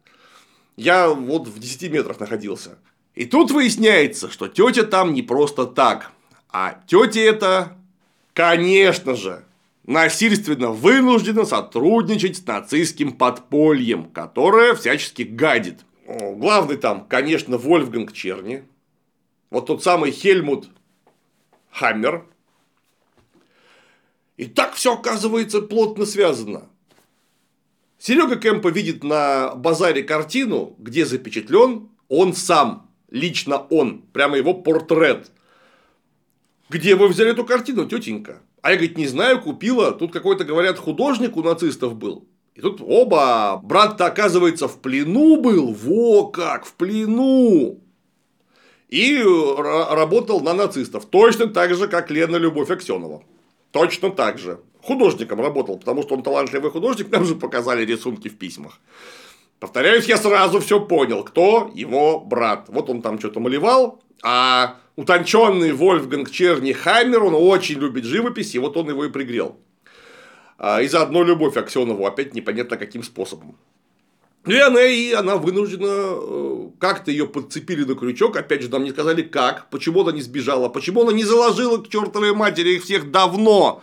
Я 0.76 1.08
вот 1.08 1.48
в 1.48 1.58
10 1.58 1.90
метрах 1.90 2.20
находился. 2.20 2.80
И 3.14 3.24
тут 3.24 3.52
выясняется, 3.52 4.30
что 4.30 4.50
тетя 4.50 4.84
там 4.84 5.14
не 5.14 5.22
просто 5.22 5.66
так. 5.66 6.12
А 6.58 6.80
тетя 6.88 7.20
это, 7.20 7.78
конечно 8.34 9.14
же, 9.14 9.44
насильственно 9.86 10.70
вынуждена 10.70 11.44
сотрудничать 11.44 12.38
с 12.38 12.46
нацистским 12.46 13.12
подпольем, 13.12 14.06
которое 14.06 14.74
всячески 14.74 15.24
гадит. 15.24 15.82
Главный 16.08 16.78
там, 16.78 17.08
конечно, 17.10 17.58
Вольфганг 17.58 18.14
Черни, 18.14 18.64
вот 19.50 19.66
тот 19.66 19.84
самый 19.84 20.12
Хельмут 20.12 20.70
Хаммер. 21.72 22.24
И 24.38 24.46
так 24.46 24.76
все 24.76 24.94
оказывается 24.94 25.62
плотно 25.62 26.06
связано. 26.06 26.70
Серега 28.00 28.38
Кэмпа 28.38 28.70
видит 28.70 29.04
на 29.04 29.56
базаре 29.56 30.04
картину, 30.04 30.74
где 30.78 31.06
запечатлен 31.06 31.90
он 32.08 32.34
сам, 32.34 32.90
лично 33.10 33.58
он, 33.58 34.04
прямо 34.14 34.38
его 34.38 34.54
портрет. 34.54 35.34
Где 36.70 36.96
вы 36.96 37.08
взяли 37.08 37.32
эту 37.32 37.46
картину, 37.46 37.86
тетенька? 37.86 38.42
А 38.62 38.72
я, 38.72 38.78
говорит, 38.78 38.98
не 38.98 39.08
знаю, 39.08 39.42
купила. 39.42 39.92
Тут 39.92 40.12
какой-то, 40.12 40.44
говорят, 40.44 40.80
художник 40.80 41.38
у 41.38 41.44
нацистов 41.44 41.96
был. 41.96 42.28
И 42.56 42.62
тут 42.62 42.82
оба, 42.82 43.60
брат-то, 43.64 44.06
оказывается, 44.06 44.68
в 44.68 44.80
плену 44.80 45.42
был. 45.42 45.74
Во 45.74 46.28
как, 46.28 46.66
в 46.66 46.74
плену 46.74 47.80
и 48.90 49.22
работал 49.22 50.42
на 50.42 50.54
нацистов. 50.54 51.06
Точно 51.06 51.48
так 51.48 51.76
же, 51.76 51.88
как 51.88 52.12
Лена 52.12 52.38
Любовь 52.38 52.70
Аксенова. 52.70 53.24
Точно 53.72 54.10
так 54.10 54.38
же. 54.38 54.60
Художником 54.82 55.42
работал, 55.42 55.78
потому 55.78 56.04
что 56.04 56.16
он 56.16 56.24
талантливый 56.24 56.72
художник, 56.72 57.12
нам 57.12 57.26
же 57.26 57.36
показали 57.36 57.84
рисунки 57.84 58.30
в 58.30 58.38
письмах. 58.38 58.80
Повторяюсь, 59.60 60.06
я 60.06 60.18
сразу 60.18 60.60
все 60.60 60.80
понял, 60.80 61.24
кто 61.24 61.72
его 61.74 62.20
брат. 62.20 62.66
Вот 62.70 62.90
он 62.90 63.02
там 63.02 63.20
что-то 63.20 63.40
малевал, 63.40 64.02
а 64.24 64.78
утонченный 64.96 65.74
Вольфганг 65.74 66.32
Черни 66.32 66.72
Хаммер, 66.72 67.24
он 67.24 67.36
очень 67.36 67.80
любит 67.80 68.06
живопись, 68.06 68.56
и 68.56 68.60
вот 68.60 68.78
он 68.78 68.90
его 68.90 69.06
и 69.06 69.10
пригрел. 69.12 69.58
А, 70.58 70.82
и 70.82 70.88
заодно 70.88 71.24
любовь 71.24 71.58
Аксенову, 71.58 72.06
опять 72.06 72.34
непонятно 72.34 72.78
каким 72.78 73.04
способом. 73.04 73.58
Ну 74.46 74.54
и 74.54 74.60
она, 74.60 74.82
и 74.84 75.12
она 75.12 75.38
вынуждена, 75.38 75.88
э, 75.88 76.70
как-то 76.80 77.10
ее 77.10 77.28
подцепили 77.28 77.84
на 77.84 77.96
крючок, 77.96 78.38
опять 78.38 78.62
же, 78.62 78.70
нам 78.70 78.84
не 78.84 78.92
сказали 78.92 79.24
как, 79.24 79.72
почему 79.72 80.02
она 80.02 80.12
не 80.12 80.22
сбежала, 80.22 80.70
почему 80.70 81.02
она 81.02 81.14
не 81.14 81.24
заложила 81.24 81.78
к 81.80 81.90
чертовой 81.90 82.34
матери 82.34 82.76
их 82.76 82.84
всех 82.84 83.10
давно, 83.10 83.82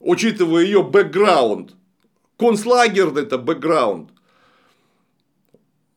учитывая 0.00 0.64
ее 0.64 0.82
бэкграунд. 0.82 1.74
Концлагерный 2.38 3.22
это 3.22 3.36
бэкграунд. 3.36 4.13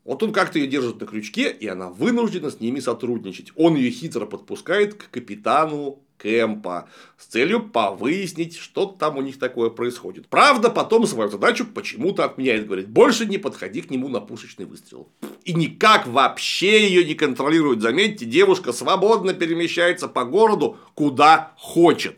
Вот 0.08 0.24
он 0.24 0.32
как-то 0.32 0.58
ее 0.58 0.68
держит 0.68 1.01
на 1.01 1.05
крючке, 1.05 1.51
и 1.51 1.68
она 1.68 1.89
вынуждена 1.89 2.49
с 2.49 2.62
ними 2.62 2.80
сотрудничать. 2.80 3.51
Он 3.58 3.76
ее 3.76 3.91
хитро 3.91 4.26
подпускает 4.26 4.93
к 4.93 5.10
капитану 5.10 5.99
Кэмпа 6.18 6.88
с 7.18 7.26
целью 7.26 7.62
повыяснить, 7.70 8.55
что 8.55 8.86
там 8.86 9.18
у 9.18 9.22
них 9.22 9.38
такое 9.38 9.70
происходит. 9.70 10.30
Правда, 10.30 10.70
потом 10.70 11.05
свою 11.05 11.30
задачу 11.30 11.66
почему-то 11.66 12.24
отменяет. 12.24 12.68
Говорит, 12.68 12.88
больше 12.88 13.26
не 13.26 13.38
подходи 13.38 13.82
к 13.82 13.91
нему 13.91 14.08
на 14.08 14.22
пушечный 14.22 14.66
выстрел. 14.66 15.10
И 15.43 15.53
никак 15.53 16.08
вообще 16.08 16.88
ее 16.88 17.03
не 17.03 17.14
контролирует. 17.14 17.82
Заметьте, 17.82 18.24
девушка 18.24 18.72
свободно 18.72 19.34
перемещается 19.34 20.08
по 20.08 20.24
городу, 20.24 20.78
куда 20.95 21.51
хочет. 21.58 22.16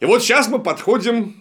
И 0.00 0.06
вот 0.06 0.24
сейчас 0.24 0.48
мы 0.48 0.58
подходим 0.58 1.40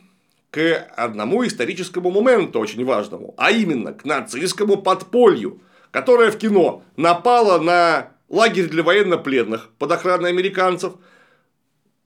к 0.52 0.76
одному 0.96 1.44
историческому 1.46 2.12
моменту 2.12 2.60
очень 2.60 2.86
важному, 2.86 3.34
а 3.36 3.52
именно 3.52 3.94
к 3.94 4.06
нацистскому 4.06 4.78
подполью, 4.78 5.60
которое 5.92 6.32
в 6.32 6.38
кино 6.38 6.84
напало 6.96 7.60
на 7.60 8.12
лагерь 8.30 8.68
для 8.68 8.84
военнопленных 8.84 9.70
под 9.78 9.92
охраной 9.92 10.30
американцев– 10.30 10.94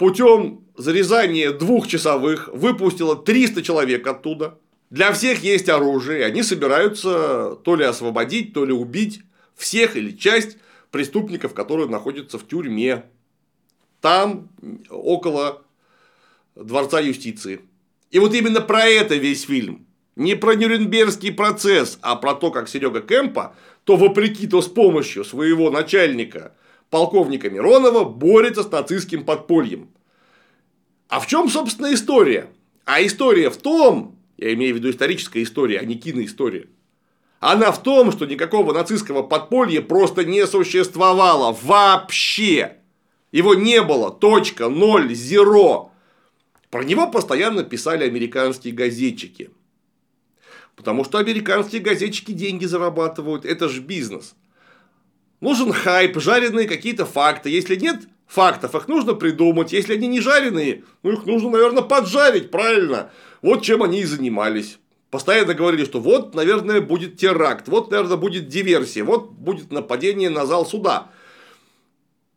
путем 0.02 0.66
зарезания 0.76 1.52
двухчасовых 1.52 2.48
выпустила 2.52 3.16
300 3.16 3.62
человек 3.62 4.08
оттуда. 4.08 4.58
Для 4.90 5.14
всех 5.14 5.44
есть 5.44 5.70
оружие, 5.70 6.26
они 6.26 6.42
собираются 6.42 7.56
то 7.64 7.76
ли 7.76 7.86
освободить, 7.86 8.52
то 8.52 8.66
ли 8.66 8.74
убить 8.74 9.22
всех 9.56 9.96
или 9.96 10.10
часть 10.10 10.58
преступников, 10.90 11.54
которые 11.54 11.88
находятся 11.88 12.40
в 12.40 12.48
тюрьме. 12.48 13.04
Там, 14.02 14.50
около 14.90 15.62
Дворца 16.56 17.00
юстиции. 17.00 17.62
И 18.10 18.18
вот 18.18 18.34
именно 18.34 18.60
про 18.60 18.86
это 18.86 19.14
весь 19.14 19.44
фильм. 19.44 19.86
Не 20.16 20.36
про 20.36 20.56
Нюрнбергский 20.56 21.32
процесс, 21.32 21.98
а 22.02 22.16
про 22.16 22.34
то, 22.34 22.52
как 22.52 22.68
Серега 22.68 23.02
Кемпа, 23.02 23.56
то 23.86 23.96
вопреки, 23.96 24.48
то 24.48 24.62
с 24.62 24.68
помощью 24.68 25.24
своего 25.24 25.72
начальника 25.72 26.54
полковника 26.90 27.50
Миронова 27.50 28.04
борется 28.04 28.64
с 28.64 28.72
нацистским 28.72 29.24
подпольем. 29.24 29.90
А 31.08 31.20
в 31.20 31.28
чем, 31.28 31.50
собственно, 31.50 31.94
история? 31.94 32.48
А 32.86 33.02
история 33.06 33.50
в 33.50 33.58
том, 33.58 34.18
я 34.38 34.54
имею 34.54 34.76
в 34.76 34.78
виду 34.78 34.90
историческая 34.90 35.44
история, 35.44 35.80
а 35.80 35.86
не 35.86 35.96
киноистория. 35.96 36.68
Она 37.40 37.72
в 37.72 37.82
том, 37.82 38.12
что 38.12 38.26
никакого 38.26 38.74
нацистского 38.74 39.24
подполья 39.24 39.82
просто 39.82 40.26
не 40.26 40.46
существовало 40.46 41.58
вообще. 41.64 42.78
Его 43.32 43.56
не 43.56 43.82
было. 43.82 44.12
Точка, 44.12 44.70
ноль, 44.70 45.14
зеро. 45.16 45.92
Про 46.70 46.84
него 46.84 47.08
постоянно 47.08 47.64
писали 47.64 48.04
американские 48.04 48.74
газетчики. 48.74 49.50
Потому 50.82 51.04
что 51.04 51.20
американские 51.20 51.80
газетчики 51.80 52.32
деньги 52.32 52.66
зарабатывают. 52.66 53.46
Это 53.46 53.70
же 53.70 53.82
бизнес. 53.82 54.34
Нужен 55.40 55.72
хайп, 55.72 56.20
жареные 56.20 56.68
какие-то 56.68 57.06
факты. 57.06 57.52
Если 57.52 57.76
нет 57.76 58.08
фактов, 58.26 58.74
их 58.74 58.88
нужно 58.88 59.14
придумать. 59.14 59.74
Если 59.74 59.94
они 59.94 60.08
не 60.08 60.22
жареные, 60.22 60.84
ну 61.04 61.12
их 61.12 61.28
нужно, 61.28 61.52
наверное, 61.52 61.84
поджарить, 61.84 62.50
правильно? 62.50 63.12
Вот 63.44 63.62
чем 63.62 63.84
они 63.84 64.02
и 64.02 64.06
занимались. 64.06 64.80
Постоянно 65.12 65.54
говорили, 65.54 65.86
что 65.86 66.00
вот, 66.00 66.34
наверное, 66.34 66.82
будет 66.82 67.18
теракт, 67.18 67.68
вот, 67.68 67.92
наверное, 67.92 68.18
будет 68.18 68.48
диверсия, 68.48 69.04
вот 69.04 69.30
будет 69.30 69.72
нападение 69.72 70.32
на 70.32 70.48
зал 70.48 70.66
суда. 70.66 71.12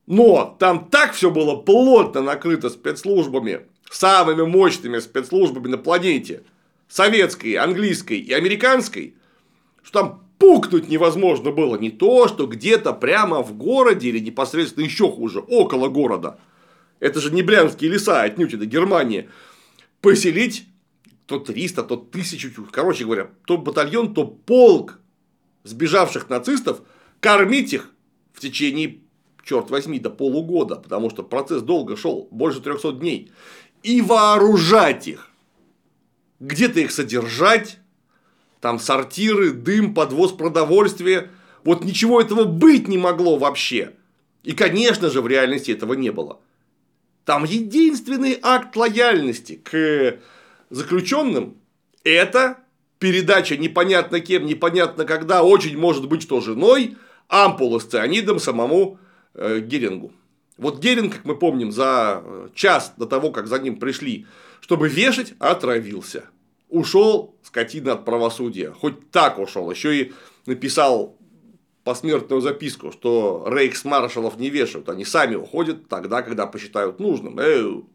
Но 0.07 0.55
там 0.59 0.91
так 0.91 1.15
все 1.15 1.31
было 1.31 1.57
плотно 1.57 2.21
накрыто 2.21 2.69
спецслужбами, 2.69 3.61
самыми 3.89 4.43
мощными 4.43 4.99
спецслужбами 4.99 5.69
на 5.69 5.79
планете, 5.79 6.43
советской, 6.89 7.55
английской 7.55 8.19
и 8.19 8.33
американской, 8.33 9.17
что 9.83 10.01
там 10.01 10.29
пукнуть 10.39 10.89
невозможно 10.89 11.51
было. 11.51 11.77
Не 11.77 11.91
то, 11.91 12.29
что 12.29 12.47
где-то 12.47 12.93
прямо 12.93 13.43
в 13.43 13.57
городе 13.57 14.09
или 14.09 14.19
непосредственно 14.19 14.85
еще 14.85 15.11
хуже, 15.11 15.41
около 15.41 15.89
города. 15.89 16.39
Это 17.01 17.21
же 17.21 17.33
не 17.33 17.43
Брянские 17.43 17.91
леса, 17.91 18.23
отнюдь 18.23 18.55
это 18.55 18.67
Германия. 18.67 19.29
Поселить 20.01 20.67
то 21.27 21.39
300, 21.39 21.83
то 21.83 21.95
1000, 21.95 22.53
короче 22.71 23.05
говоря, 23.05 23.31
то 23.47 23.57
батальон, 23.57 24.15
то 24.15 24.27
полк 24.27 25.01
сбежавших 25.65 26.29
нацистов, 26.29 26.83
кормить 27.21 27.73
их 27.73 27.91
в 28.33 28.41
течение, 28.41 29.01
черт 29.43 29.71
возьми, 29.71 29.99
до 29.99 30.11
полугода, 30.11 30.77
потому 30.77 31.11
что 31.11 31.23
процесс 31.23 31.63
долго 31.63 31.97
шел, 31.97 32.29
больше 32.31 32.61
300 32.61 32.93
дней, 32.93 33.33
и 33.83 34.01
вооружать 34.01 35.09
их. 35.09 35.31
Где-то 36.41 36.81
их 36.81 36.91
содержать, 36.91 37.79
там 38.61 38.79
сортиры, 38.79 39.53
дым, 39.53 39.95
подвоз 39.95 40.33
продовольствия. 40.33 41.31
Вот 41.65 41.85
ничего 41.85 42.21
этого 42.21 42.45
быть 42.45 42.89
не 42.89 42.99
могло 42.99 43.37
вообще. 43.37 43.93
И, 44.43 44.53
конечно 44.53 45.11
же, 45.11 45.23
в 45.23 45.29
реальности 45.29 45.71
этого 45.71 45.95
не 45.95 46.11
было. 46.11 46.41
Там 47.25 47.45
единственный 47.45 48.39
акт 48.43 48.77
лояльности 48.77 49.61
к 49.63 50.19
заключенным– 50.71 51.57
это 52.05 52.59
передача 52.99 53.57
непонятно 53.57 54.21
кем, 54.21 54.47
непонятно 54.47 55.05
когда, 55.05 55.43
очень 55.43 55.79
может 55.79 56.09
быть, 56.09 56.23
что 56.23 56.41
женой, 56.41 56.97
ампулы 57.29 57.81
с 57.81 57.85
цианидом 57.85 58.39
самому 58.39 58.99
э, 59.35 59.61
Герингу. 59.61 60.13
Вот 60.57 60.79
Геринг, 60.79 61.15
как 61.15 61.25
мы 61.25 61.37
помним, 61.37 61.73
за 61.73 62.23
э, 62.25 62.49
час 62.55 62.95
до 62.97 63.07
того, 63.07 63.31
как 63.31 63.47
за 63.47 63.59
ним 63.59 63.79
пришли, 63.79 64.27
чтобы 64.61 64.89
вешать, 64.89 65.35
отравился. 65.39 66.25
Ушел 66.69 67.37
скотина 67.43 67.93
от 67.93 68.05
правосудия. 68.05 68.71
Хоть 68.71 69.11
так 69.11 69.39
ушел. 69.39 69.71
Еще 69.71 69.97
и 69.97 70.13
написал 70.47 71.17
посмертную 71.85 72.41
записку, 72.41 72.91
что 72.91 73.47
рейхсмаршалов 73.47 74.39
не 74.39 74.49
вешают, 74.49 74.89
они 74.89 75.05
сами 75.05 75.35
уходят 75.35 75.89
тогда, 75.89 76.23
когда 76.23 76.47
посчитают 76.47 76.99
нужным. 76.99 77.39
Эу. 77.41 77.89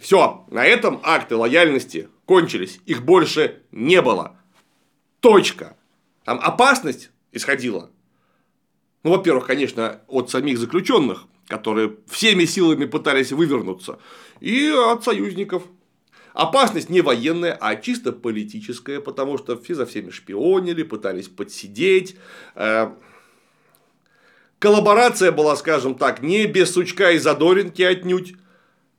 Все, 0.00 0.44
на 0.50 0.64
этом 0.64 1.00
акты 1.02 1.36
лояльности 1.36 2.08
кончились, 2.24 2.80
их 2.86 3.04
больше 3.04 3.62
не 3.72 4.00
было. 4.02 4.36
Точка. 5.20 5.76
Там 6.24 6.38
опасность 6.40 7.10
исходила. 7.32 7.90
Ну, 9.02 9.10
во-первых, 9.10 9.46
конечно, 9.46 10.00
от 10.08 10.30
самих 10.30 10.58
заключенных, 10.58 11.24
которые 11.48 11.96
всеми 12.08 12.44
силами 12.44 12.84
пытались 12.84 13.32
вывернуться, 13.32 13.98
и 14.40 14.68
от 14.68 15.04
союзников. 15.04 15.64
Опасность 16.32 16.90
не 16.90 17.00
военная, 17.00 17.56
а 17.60 17.74
чисто 17.74 18.12
политическая, 18.12 19.00
потому 19.00 19.36
что 19.36 19.60
все 19.60 19.74
за 19.74 19.84
всеми 19.84 20.10
шпионили, 20.10 20.84
пытались 20.84 21.28
подсидеть. 21.28 22.16
Э, 22.54 22.92
коллаборация 24.60 25.32
была, 25.32 25.56
скажем 25.56 25.96
так, 25.96 26.22
не 26.22 26.46
без 26.46 26.72
сучка 26.72 27.10
и 27.10 27.18
задоринки 27.18 27.82
отнюдь. 27.82 28.34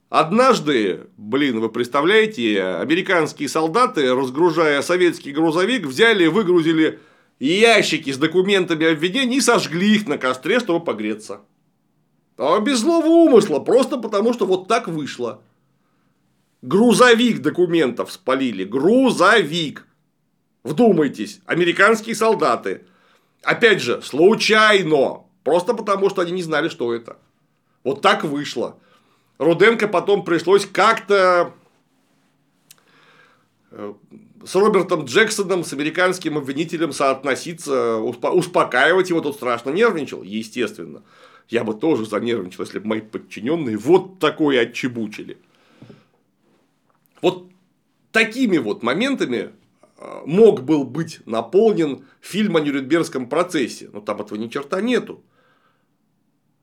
Однажды, 0.09 1.07
блин, 1.15 1.61
вы 1.61 1.69
представляете, 1.69 2.61
американские 2.61 3.47
солдаты, 3.47 4.13
разгружая 4.13 4.81
советский 4.81 5.31
грузовик, 5.31 5.85
взяли 5.85 6.25
и 6.25 6.27
выгрузили 6.27 6.99
ящики 7.47 8.11
с 8.11 8.17
документами 8.17 8.91
обвинений 8.91 9.37
и 9.37 9.41
сожгли 9.41 9.95
их 9.95 10.07
на 10.07 10.17
костре, 10.17 10.59
чтобы 10.59 10.83
погреться. 10.85 11.41
А 12.37 12.59
без 12.59 12.79
злого 12.79 13.07
умысла, 13.07 13.59
просто 13.59 13.97
потому 13.97 14.33
что 14.33 14.45
вот 14.45 14.67
так 14.67 14.87
вышло. 14.87 15.41
Грузовик 16.61 17.41
документов 17.41 18.11
спалили. 18.11 18.63
Грузовик. 18.63 19.87
Вдумайтесь, 20.63 21.41
американские 21.45 22.15
солдаты. 22.15 22.85
Опять 23.41 23.81
же, 23.81 24.01
случайно. 24.03 25.23
Просто 25.43 25.73
потому, 25.73 26.09
что 26.11 26.21
они 26.21 26.31
не 26.31 26.43
знали, 26.43 26.69
что 26.69 26.93
это. 26.93 27.17
Вот 27.83 28.01
так 28.01 28.23
вышло. 28.23 28.77
Руденко 29.39 29.87
потом 29.87 30.23
пришлось 30.23 30.67
как-то 30.67 31.53
э, 33.71 33.93
с 34.43 34.55
Робертом 34.55 35.05
Джексоном, 35.05 35.63
с 35.63 35.73
американским 35.73 36.37
обвинителем 36.37 36.91
соотноситься, 36.91 37.97
успокаивать 37.97 39.09
его, 39.09 39.21
тут 39.21 39.35
страшно 39.35 39.71
нервничал, 39.71 40.23
естественно. 40.23 41.03
Я 41.49 41.63
бы 41.63 41.73
тоже 41.73 42.05
занервничал, 42.05 42.63
если 42.63 42.79
бы 42.79 42.87
мои 42.87 43.01
подчиненные 43.01 43.77
вот 43.77 44.19
такое 44.19 44.61
отчебучили. 44.61 45.37
Вот 47.21 47.45
такими 48.11 48.57
вот 48.57 48.83
моментами 48.83 49.51
э, 49.97 50.21
мог 50.25 50.63
был 50.63 50.85
быть 50.85 51.19
наполнен 51.25 52.05
фильм 52.21 52.55
о 52.55 52.61
Нюрнбергском 52.61 53.27
процессе. 53.27 53.89
Но 53.91 54.01
там 54.01 54.21
этого 54.21 54.37
ни 54.37 54.47
черта 54.47 54.81
нету. 54.81 55.23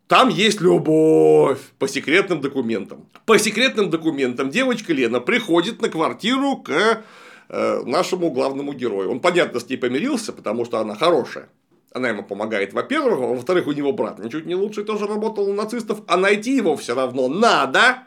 Там 0.06 0.30
есть 0.30 0.62
любовь 0.62 1.60
по 1.78 1.86
секретным 1.86 2.40
документам. 2.40 3.06
По 3.26 3.38
секретным 3.38 3.90
документам 3.90 4.48
девочка 4.48 4.94
Лена 4.94 5.20
приходит 5.20 5.82
на 5.82 5.90
квартиру 5.90 6.56
к 6.56 7.04
нашему 7.48 8.30
главному 8.30 8.72
герою. 8.72 9.10
Он, 9.10 9.20
понятно, 9.20 9.60
с 9.60 9.68
ней 9.68 9.76
помирился, 9.76 10.32
потому 10.32 10.64
что 10.64 10.78
она 10.78 10.94
хорошая. 10.94 11.48
Она 11.92 12.10
ему 12.10 12.22
помогает, 12.22 12.74
во-первых, 12.74 13.18
а 13.20 13.26
во-вторых, 13.26 13.66
у 13.66 13.72
него 13.72 13.92
брат 13.92 14.18
ничуть 14.18 14.44
не 14.44 14.54
лучше 14.54 14.84
тоже 14.84 15.06
работал 15.06 15.48
у 15.48 15.54
нацистов, 15.54 16.02
а 16.06 16.18
найти 16.18 16.54
его 16.54 16.76
все 16.76 16.94
равно 16.94 17.28
надо. 17.28 18.02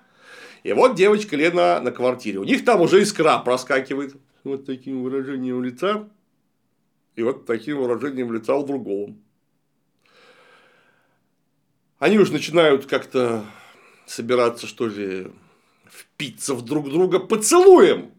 И 0.64 0.72
вот 0.74 0.96
девочка 0.96 1.36
Лена 1.36 1.80
на 1.82 1.92
квартире. 1.92 2.38
У 2.39 2.44
них 2.44 2.64
там 2.64 2.82
уже 2.82 3.02
искра 3.02 3.39
проскакивает. 3.39 4.16
Вот 4.44 4.66
таким 4.66 5.02
выражением 5.04 5.64
лица. 5.64 6.08
И 7.16 7.24
вот 7.24 7.46
таким 7.46 7.78
выражением 7.80 8.32
лица 8.32 8.56
у 8.56 8.66
другого. 8.66 9.16
Они 11.98 12.18
уже 12.18 12.32
начинают 12.32 12.86
как-то 12.86 13.44
собираться, 14.06 14.68
что 14.68 14.88
ли, 14.88 15.32
впиться 15.89 16.54
в 16.54 16.64
друг 16.64 16.89
друга 16.89 17.20
поцелуем. 17.20 18.12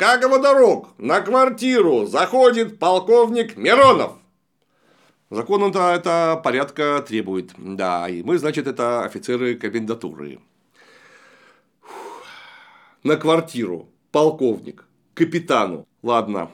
Как 0.00 0.26
водорог 0.26 0.94
на 0.96 1.20
квартиру 1.20 2.06
заходит 2.06 2.78
полковник 2.78 3.58
Миронов. 3.58 4.12
Закон 5.28 5.62
это, 5.64 5.92
это 5.92 6.40
порядка 6.42 7.04
требует. 7.06 7.50
Да, 7.58 8.08
и 8.08 8.22
мы, 8.22 8.38
значит, 8.38 8.66
это 8.66 9.04
офицеры 9.04 9.56
комендатуры. 9.56 10.40
На 13.02 13.16
квартиру 13.16 13.90
полковник 14.10 14.86
капитану. 15.12 15.86
Ладно, 16.02 16.50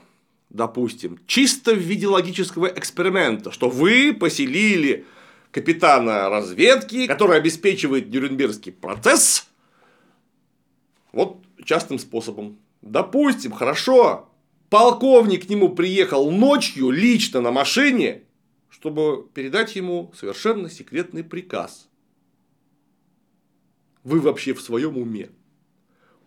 допустим, 0.50 1.20
чисто 1.28 1.72
в 1.72 1.78
виде 1.78 2.08
логического 2.08 2.66
эксперимента, 2.66 3.52
что 3.52 3.70
вы 3.70 4.12
поселили 4.12 5.06
капитана 5.52 6.28
разведки, 6.28 7.06
который 7.06 7.36
обеспечивает 7.36 8.10
Нюрнбергский 8.10 8.72
процесс, 8.72 9.46
вот 11.12 11.38
частным 11.64 12.00
способом. 12.00 12.58
Допустим, 12.86 13.50
хорошо, 13.50 14.28
полковник 14.70 15.46
к 15.46 15.48
нему 15.48 15.74
приехал 15.74 16.30
ночью 16.30 16.90
лично 16.90 17.40
на 17.40 17.50
машине, 17.50 18.22
чтобы 18.68 19.28
передать 19.34 19.74
ему 19.74 20.12
совершенно 20.16 20.70
секретный 20.70 21.24
приказ. 21.24 21.88
Вы 24.04 24.20
вообще 24.20 24.54
в 24.54 24.60
своем 24.60 24.96
уме? 24.98 25.30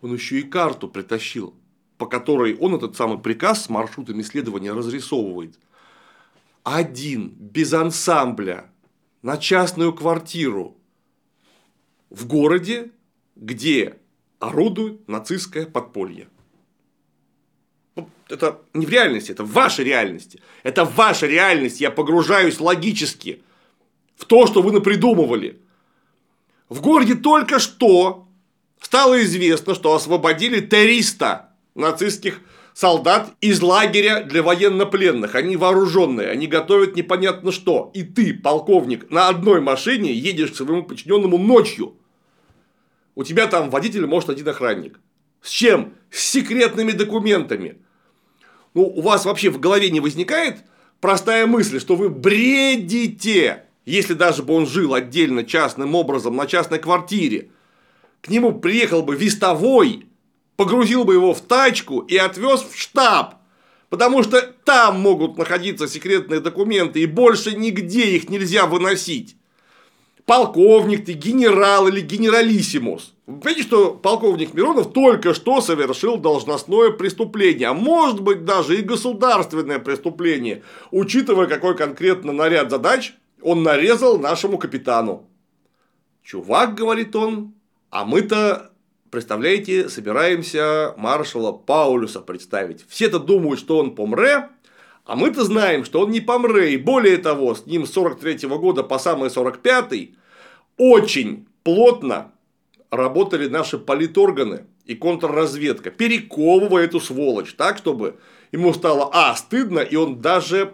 Он 0.01 0.13
еще 0.13 0.39
и 0.39 0.43
карту 0.43 0.89
притащил, 0.89 1.55
по 1.97 2.05
которой 2.05 2.57
он 2.57 2.75
этот 2.75 2.97
самый 2.97 3.19
приказ 3.19 3.63
с 3.63 3.69
маршрутами 3.69 4.21
исследования 4.21 4.73
разрисовывает. 4.73 5.57
Один, 6.63 7.29
без 7.39 7.71
ансамбля, 7.71 8.69
на 9.21 9.37
частную 9.37 9.93
квартиру 9.93 10.75
в 12.09 12.27
городе, 12.27 12.91
где 13.37 13.97
орудует 14.39 15.07
нацистское 15.07 15.65
подполье. 15.65 16.27
Это 18.29 18.61
не 18.73 18.85
в 18.85 18.89
реальности, 18.89 19.31
это 19.31 19.43
в 19.43 19.51
вашей 19.51 19.85
реальности. 19.85 20.41
Это 20.63 20.85
в 20.85 20.95
вашей 20.95 21.29
реальности. 21.29 21.83
Я 21.83 21.91
погружаюсь 21.91 22.59
логически 22.59 23.41
в 24.15 24.25
то, 24.25 24.45
что 24.45 24.61
вы 24.61 24.71
напридумывали. 24.71 25.59
В 26.69 26.81
городе 26.81 27.15
только 27.15 27.59
что 27.59 28.27
стало 28.79 29.21
известно, 29.23 29.73
что 29.73 29.95
освободили 29.95 30.59
300 30.59 31.49
нацистских 31.73 32.41
солдат 32.73 33.33
из 33.41 33.61
лагеря 33.61 34.23
для 34.23 34.43
военнопленных. 34.43 35.35
Они 35.35 35.57
вооруженные, 35.57 36.29
они 36.29 36.47
готовят 36.47 36.95
непонятно 36.95 37.51
что. 37.51 37.91
И 37.93 38.03
ты, 38.03 38.33
полковник, 38.33 39.09
на 39.09 39.27
одной 39.27 39.59
машине 39.59 40.13
едешь 40.13 40.51
к 40.51 40.55
своему 40.55 40.83
подчиненному 40.83 41.37
ночью. 41.37 41.95
У 43.15 43.23
тебя 43.23 43.47
там 43.47 43.69
водитель, 43.69 44.05
может, 44.05 44.29
один 44.29 44.47
охранник. 44.47 44.99
С 45.41 45.49
чем? 45.49 45.93
С 46.11 46.19
секретными 46.19 46.91
документами. 46.91 47.79
Ну, 48.73 48.83
у 48.83 49.01
вас 49.01 49.25
вообще 49.25 49.49
в 49.49 49.59
голове 49.59 49.89
не 49.89 49.99
возникает 49.99 50.57
простая 51.01 51.47
мысль, 51.47 51.79
что 51.79 51.95
вы 51.95 52.09
бредите. 52.09 53.63
если 53.85 54.13
даже 54.13 54.43
бы 54.43 54.53
он 54.53 54.67
жил 54.67 54.93
отдельно 54.93 55.43
частным 55.43 55.95
образом 55.95 56.35
на 56.35 56.45
частной 56.45 56.79
квартире, 56.79 57.49
к 58.21 58.29
нему 58.29 58.59
приехал 58.59 59.01
бы 59.01 59.15
вестовой, 59.15 60.05
погрузил 60.57 61.05
бы 61.05 61.13
его 61.13 61.33
в 61.33 61.41
тачку 61.41 61.99
и 61.99 62.17
отвез 62.17 62.61
в 62.61 62.77
штаб. 62.77 63.35
Потому 63.89 64.21
что 64.21 64.41
там 64.41 64.99
могут 64.99 65.37
находиться 65.37 65.87
секретные 65.87 66.41
документы, 66.41 67.01
и 67.01 67.07
больше 67.07 67.55
нигде 67.55 68.05
их 68.11 68.29
нельзя 68.29 68.67
выносить. 68.67 69.35
Полковник 70.25 71.05
ты, 71.05 71.13
генерал 71.13 71.87
или 71.87 72.01
генералиссимус. 72.01 73.15
Понимаете, 73.29 73.61
что 73.61 73.93
полковник 73.93 74.55
Миронов 74.55 74.91
только 74.91 75.35
что 75.35 75.61
совершил 75.61 76.17
должностное 76.17 76.89
преступление, 76.89 77.67
а 77.67 77.75
может 77.75 78.21
быть 78.21 78.43
даже 78.43 78.79
и 78.79 78.81
государственное 78.81 79.77
преступление, 79.77 80.63
учитывая, 80.89 81.45
какой 81.45 81.77
конкретно 81.77 82.31
наряд 82.31 82.71
задач 82.71 83.13
он 83.43 83.61
нарезал 83.61 84.17
нашему 84.17 84.57
капитану. 84.57 85.27
Чувак, 86.23 86.73
говорит 86.73 87.15
он, 87.15 87.53
а 87.91 88.03
мы-то, 88.03 88.71
представляете, 89.11 89.89
собираемся 89.89 90.95
маршала 90.97 91.51
Паулюса 91.51 92.21
представить. 92.21 92.83
Все-то 92.89 93.19
думают, 93.19 93.59
что 93.59 93.77
он 93.77 93.93
помре, 93.93 94.49
а 95.05 95.15
мы-то 95.15 95.43
знаем, 95.43 95.85
что 95.85 96.01
он 96.01 96.09
не 96.09 96.19
помре. 96.19 96.73
И 96.73 96.77
более 96.77 97.17
того, 97.17 97.53
с 97.53 97.67
ним 97.67 97.85
с 97.85 97.91
43 97.91 98.47
-го 98.47 98.57
года 98.57 98.81
по 98.81 98.97
самый 98.97 99.29
45 99.29 100.15
очень 100.77 101.47
плотно 101.63 102.31
работали 102.91 103.47
наши 103.47 103.77
политорганы 103.77 104.65
и 104.85 104.95
контрразведка, 104.95 105.91
перековывая 105.91 106.85
эту 106.85 106.99
сволочь 106.99 107.53
так, 107.53 107.77
чтобы 107.77 108.17
ему 108.51 108.73
стало, 108.73 109.09
а, 109.13 109.35
стыдно, 109.35 109.79
и 109.79 109.95
он 109.95 110.21
даже 110.21 110.73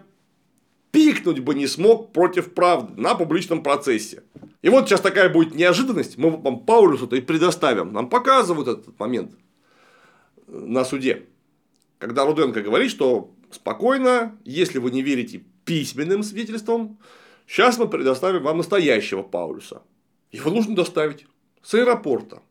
пикнуть 0.92 1.40
бы 1.40 1.54
не 1.54 1.66
смог 1.66 2.12
против 2.12 2.54
правды 2.54 2.98
на 3.00 3.14
публичном 3.14 3.62
процессе. 3.62 4.22
И 4.62 4.68
вот 4.70 4.88
сейчас 4.88 5.00
такая 5.00 5.28
будет 5.28 5.54
неожиданность, 5.54 6.16
мы 6.16 6.30
вам 6.30 6.60
Паулюсу-то 6.60 7.16
и 7.16 7.20
предоставим. 7.20 7.92
Нам 7.92 8.08
показывают 8.08 8.68
этот 8.68 8.98
момент 8.98 9.32
на 10.46 10.84
суде. 10.84 11.26
Когда 11.98 12.24
Руденко 12.24 12.62
говорит, 12.62 12.90
что 12.90 13.34
спокойно, 13.50 14.38
если 14.44 14.78
вы 14.78 14.90
не 14.90 15.02
верите 15.02 15.44
письменным 15.64 16.22
свидетельствам, 16.22 16.98
сейчас 17.46 17.78
мы 17.78 17.88
предоставим 17.88 18.42
вам 18.42 18.58
настоящего 18.58 19.22
Паулюса. 19.22 19.82
Его 20.32 20.50
нужно 20.50 20.74
доставить 20.74 21.26
с 21.66 21.74
аэропорта. 21.74 22.42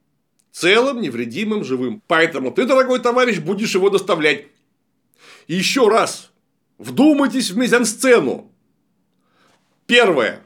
Целым, 0.51 1.01
невредимым, 1.01 1.63
живым. 1.63 2.01
Поэтому 2.07 2.51
ты, 2.51 2.65
дорогой 2.65 2.99
товарищ, 2.99 3.39
будешь 3.39 3.75
его 3.75 3.89
доставлять. 3.89 4.47
Еще 5.47 5.87
раз, 5.87 6.31
Вдумайтесь 6.77 7.51
в 7.51 7.57
мизансцену. 7.57 8.51
Первое. 9.85 10.41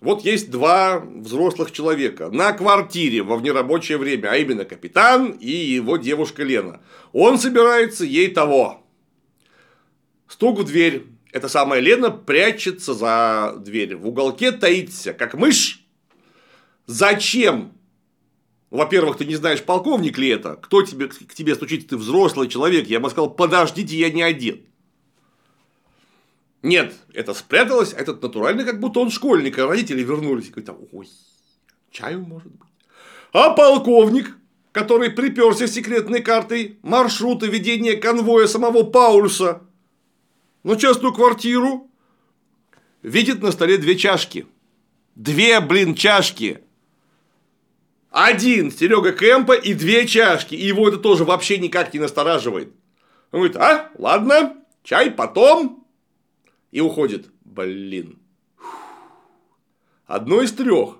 Вот 0.00 0.22
есть 0.24 0.50
два 0.50 0.98
взрослых 0.98 1.70
человека 1.70 2.28
на 2.30 2.52
квартире 2.52 3.22
во 3.22 3.36
внерабочее 3.36 3.96
время, 3.96 4.28
а 4.32 4.36
именно 4.36 4.64
капитан 4.64 5.30
и 5.30 5.50
его 5.50 5.96
девушка 5.96 6.42
Лена. 6.42 6.80
Он 7.12 7.38
собирается 7.38 8.04
ей 8.04 8.28
того. 8.28 8.84
Стук 10.28 10.58
в 10.58 10.64
дверь. 10.64 11.06
Эта 11.32 11.48
самая 11.48 11.80
Лена 11.80 12.10
прячется 12.10 12.94
за 12.94 13.54
дверь. 13.58 13.96
В 13.96 14.08
уголке 14.08 14.52
таится, 14.52 15.14
как 15.14 15.34
мышь. 15.34 15.84
Зачем? 16.86 17.72
Во-первых, 18.74 19.18
ты 19.18 19.24
не 19.24 19.36
знаешь, 19.36 19.62
полковник 19.62 20.18
ли 20.18 20.30
это. 20.30 20.56
Кто 20.56 20.82
тебе, 20.82 21.06
к 21.06 21.32
тебе 21.32 21.54
стучит, 21.54 21.86
ты 21.86 21.96
взрослый 21.96 22.48
человек. 22.48 22.88
Я 22.88 22.98
бы 22.98 23.08
сказал, 23.08 23.30
подождите, 23.30 23.96
я 23.96 24.10
не 24.10 24.20
одет. 24.20 24.62
Нет, 26.60 26.92
это 27.12 27.34
спряталось, 27.34 27.92
этот 27.92 28.20
натуральный, 28.20 28.64
как 28.64 28.80
будто 28.80 28.98
он 28.98 29.12
школьник, 29.12 29.60
а 29.60 29.68
родители 29.68 30.02
вернулись. 30.02 30.48
И 30.48 30.50
говорят, 30.50 30.76
ой, 30.90 31.08
чаю 31.92 32.22
может 32.22 32.50
быть. 32.50 32.68
А 33.32 33.50
полковник, 33.50 34.36
который 34.72 35.10
приперся 35.10 35.68
секретной 35.68 36.20
картой 36.20 36.80
маршрута 36.82 37.46
ведения 37.46 37.96
конвоя 37.96 38.48
самого 38.48 38.82
Паульса 38.82 39.62
на 40.64 40.74
частную 40.74 41.14
квартиру, 41.14 41.88
видит 43.02 43.40
на 43.40 43.52
столе 43.52 43.78
две 43.78 43.94
чашки. 43.94 44.48
Две, 45.14 45.60
блин, 45.60 45.94
чашки. 45.94 46.63
Один 48.14 48.70
Серега 48.70 49.10
Кэмпа 49.10 49.54
и 49.54 49.74
две 49.74 50.06
чашки. 50.06 50.54
И 50.54 50.64
его 50.64 50.88
это 50.88 50.98
тоже 50.98 51.24
вообще 51.24 51.58
никак 51.58 51.92
не 51.92 51.98
настораживает. 51.98 52.68
Он 53.32 53.40
говорит, 53.40 53.56
а, 53.56 53.90
ладно, 53.98 54.54
чай 54.84 55.10
потом, 55.10 55.84
и 56.70 56.80
уходит. 56.80 57.26
Блин. 57.44 58.20
Одно 60.06 60.42
из 60.42 60.52
трех. 60.52 60.98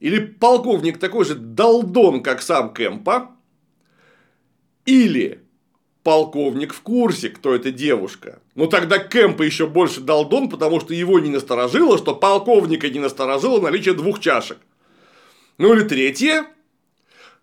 Или 0.00 0.18
полковник 0.18 0.98
такой 0.98 1.24
же 1.24 1.36
долдон, 1.36 2.24
как 2.24 2.42
сам 2.42 2.74
Кэмпа, 2.74 3.30
или 4.86 5.44
полковник 6.02 6.74
в 6.74 6.80
курсе, 6.80 7.28
кто 7.28 7.54
эта 7.54 7.70
девушка. 7.70 8.42
Но 8.56 8.66
тогда 8.66 8.98
Кэмпа 8.98 9.44
еще 9.44 9.68
больше 9.68 10.00
долдон, 10.00 10.50
потому 10.50 10.80
что 10.80 10.92
его 10.92 11.20
не 11.20 11.30
насторожило, 11.30 11.98
что 11.98 12.16
полковника 12.16 12.90
не 12.90 12.98
насторожило 12.98 13.60
наличие 13.60 13.94
двух 13.94 14.18
чашек. 14.18 14.58
Ну 15.58 15.74
или 15.74 15.82
третье. 15.84 16.46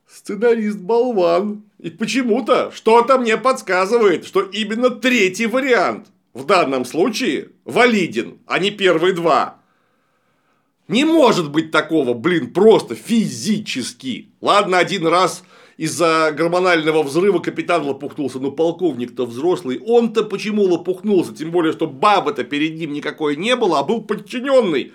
Сценарист 0.08 0.80
болван. 0.80 1.64
И 1.80 1.90
почему-то 1.90 2.72
что-то 2.72 3.18
мне 3.18 3.38
подсказывает, 3.38 4.26
что 4.26 4.42
именно 4.42 4.90
третий 4.90 5.48
вариант– 5.48 6.08
в 6.34 6.46
данном 6.46 6.86
случае 6.86 7.50
валиден, 7.66 8.40
а 8.46 8.60
не 8.60 8.72
первые 8.72 9.14
два. 9.14 9.58
Не 10.88 11.06
может 11.06 11.52
быть 11.52 11.72
такого, 11.72 12.14
блин, 12.14 12.54
просто 12.54 12.96
физически. 12.96 14.30
Ладно, 14.42 14.78
один 14.78 15.08
раз 15.08 15.44
из-за 15.78 16.34
гормонального 16.36 17.02
взрыва 17.02 17.40
капитан 17.40 17.84
лопухнулся, 17.84 18.40
но 18.40 18.52
полковник-то 18.52 19.26
взрослый, 19.26 19.80
он-то 19.80 20.24
почему 20.24 20.64
лопухнулся, 20.64 21.34
тем 21.34 21.52
более, 21.52 21.72
что 21.72 21.88
бабы-то 21.88 22.44
перед 22.44 22.78
ним 22.78 22.94
никакой 22.94 23.36
не 23.36 23.56
было, 23.56 23.80
а 23.80 23.84
был 23.84 24.02
подчиненный. 24.02 24.94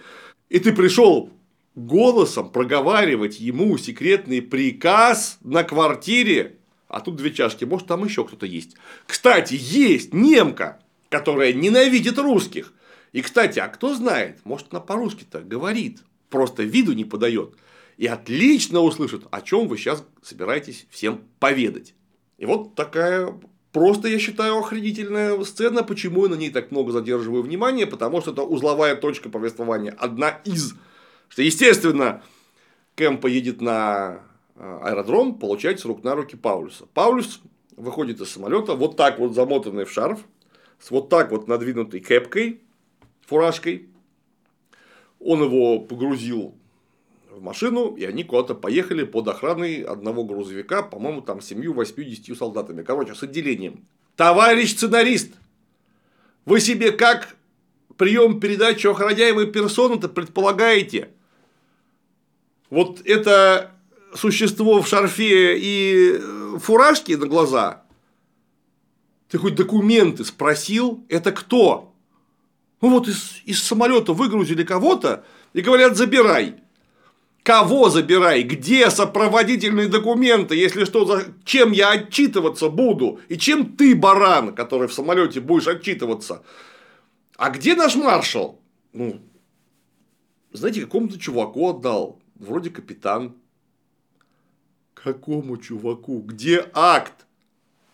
И 0.48 0.58
ты 0.58 0.72
пришел 0.72 1.30
голосом 1.76 2.50
проговаривать 2.50 3.38
ему 3.38 3.78
секретный 3.78 4.42
приказ 4.42 5.38
на 5.42 5.62
квартире, 5.62 6.56
а 6.88 7.00
тут 7.00 7.16
две 7.16 7.32
чашки, 7.32 7.64
может 7.64 7.86
там 7.86 8.04
еще 8.04 8.24
кто-то 8.24 8.46
есть. 8.46 8.76
Кстати, 9.06 9.56
есть 9.60 10.12
немка, 10.12 10.80
которая 11.10 11.52
ненавидит 11.52 12.18
русских. 12.18 12.72
И, 13.12 13.22
кстати, 13.22 13.58
а 13.58 13.68
кто 13.68 13.94
знает, 13.94 14.40
может, 14.44 14.68
она 14.70 14.80
по-русски-то 14.80 15.40
говорит, 15.40 16.00
просто 16.30 16.62
виду 16.64 16.92
не 16.92 17.04
подает. 17.04 17.54
И 17.96 18.06
отлично 18.06 18.80
услышит, 18.80 19.22
о 19.30 19.40
чем 19.40 19.68
вы 19.68 19.78
сейчас 19.78 20.04
собираетесь 20.22 20.86
всем 20.90 21.22
поведать. 21.38 21.94
И 22.38 22.44
вот 22.44 22.74
такая 22.74 23.38
просто, 23.72 24.08
я 24.08 24.18
считаю, 24.18 24.58
охренительная 24.58 25.42
сцена. 25.44 25.82
Почему 25.82 26.24
я 26.24 26.30
на 26.30 26.34
ней 26.34 26.50
так 26.50 26.70
много 26.70 26.92
задерживаю 26.92 27.42
внимание? 27.42 27.86
Потому 27.86 28.20
что 28.20 28.32
это 28.32 28.42
узловая 28.42 28.96
точка 28.96 29.28
повествования. 29.28 29.94
Одна 29.98 30.40
из. 30.44 30.74
Что, 31.28 31.42
естественно, 31.42 32.22
Кэм 32.94 33.18
поедет 33.18 33.60
на 33.60 34.20
э, 34.54 34.80
аэродром 34.82 35.38
получать 35.38 35.80
с 35.80 35.84
рук 35.84 36.02
на 36.02 36.14
руки 36.14 36.36
Паулюса. 36.36 36.86
Паулюс 36.94 37.40
выходит 37.76 38.20
из 38.20 38.30
самолета, 38.30 38.74
вот 38.74 38.96
так 38.96 39.18
вот 39.18 39.34
замотанный 39.34 39.84
в 39.84 39.92
шарф, 39.92 40.20
с 40.78 40.90
вот 40.90 41.08
так 41.08 41.30
вот 41.30 41.46
надвинутой 41.46 42.00
кепкой, 42.00 42.62
фуражкой. 43.26 43.88
Он 45.20 45.42
его 45.42 45.80
погрузил 45.80 46.54
в 47.30 47.42
машину, 47.42 47.94
и 47.96 48.04
они 48.04 48.24
куда-то 48.24 48.54
поехали 48.54 49.04
под 49.04 49.28
охраной 49.28 49.82
одного 49.82 50.24
грузовика, 50.24 50.82
по-моему, 50.82 51.20
там 51.20 51.40
семью, 51.40 51.74
восьмью, 51.74 52.34
солдатами. 52.34 52.82
Короче, 52.82 53.14
с 53.14 53.22
отделением. 53.22 53.86
Товарищ 54.16 54.72
сценарист, 54.72 55.34
вы 56.46 56.60
себе 56.60 56.92
как 56.92 57.36
прием 57.98 58.40
передачи 58.40 58.86
охраняемой 58.86 59.46
персоны-то 59.46 60.08
предполагаете? 60.08 61.10
Вот 62.70 63.00
это 63.04 63.72
существо 64.14 64.82
в 64.82 64.88
шарфе 64.88 65.58
и 65.58 66.20
фуражке 66.58 67.16
на 67.16 67.26
глаза 67.26 67.86
ты 69.28 69.38
хоть 69.38 69.54
документы 69.54 70.24
спросил? 70.24 71.04
Это 71.08 71.32
кто? 71.32 71.92
Ну 72.80 72.90
вот 72.90 73.08
из, 73.08 73.42
из 73.44 73.62
самолета 73.62 74.12
выгрузили 74.12 74.62
кого-то 74.62 75.24
и 75.52 75.60
говорят, 75.60 75.96
забирай. 75.96 76.56
Кого 77.42 77.90
забирай? 77.90 78.42
Где 78.42 78.90
сопроводительные 78.90 79.88
документы? 79.88 80.56
Если 80.56 80.84
что, 80.84 81.04
за... 81.04 81.26
чем 81.44 81.72
я 81.72 81.90
отчитываться 81.90 82.68
буду? 82.68 83.20
И 83.28 83.38
чем 83.38 83.76
ты, 83.76 83.94
баран, 83.94 84.54
который 84.54 84.88
в 84.88 84.92
самолете 84.92 85.40
будешь 85.40 85.68
отчитываться? 85.68 86.42
А 87.36 87.50
где 87.50 87.74
наш 87.74 87.94
маршал? 87.94 88.60
Ну, 88.92 89.20
знаете, 90.52 90.82
какому-то 90.82 91.18
чуваку 91.18 91.70
отдал. 91.70 92.20
Вроде 92.38 92.70
капитан. 92.70 93.34
Какому 94.94 95.56
чуваку? 95.56 96.20
Где 96.20 96.68
акт? 96.74 97.26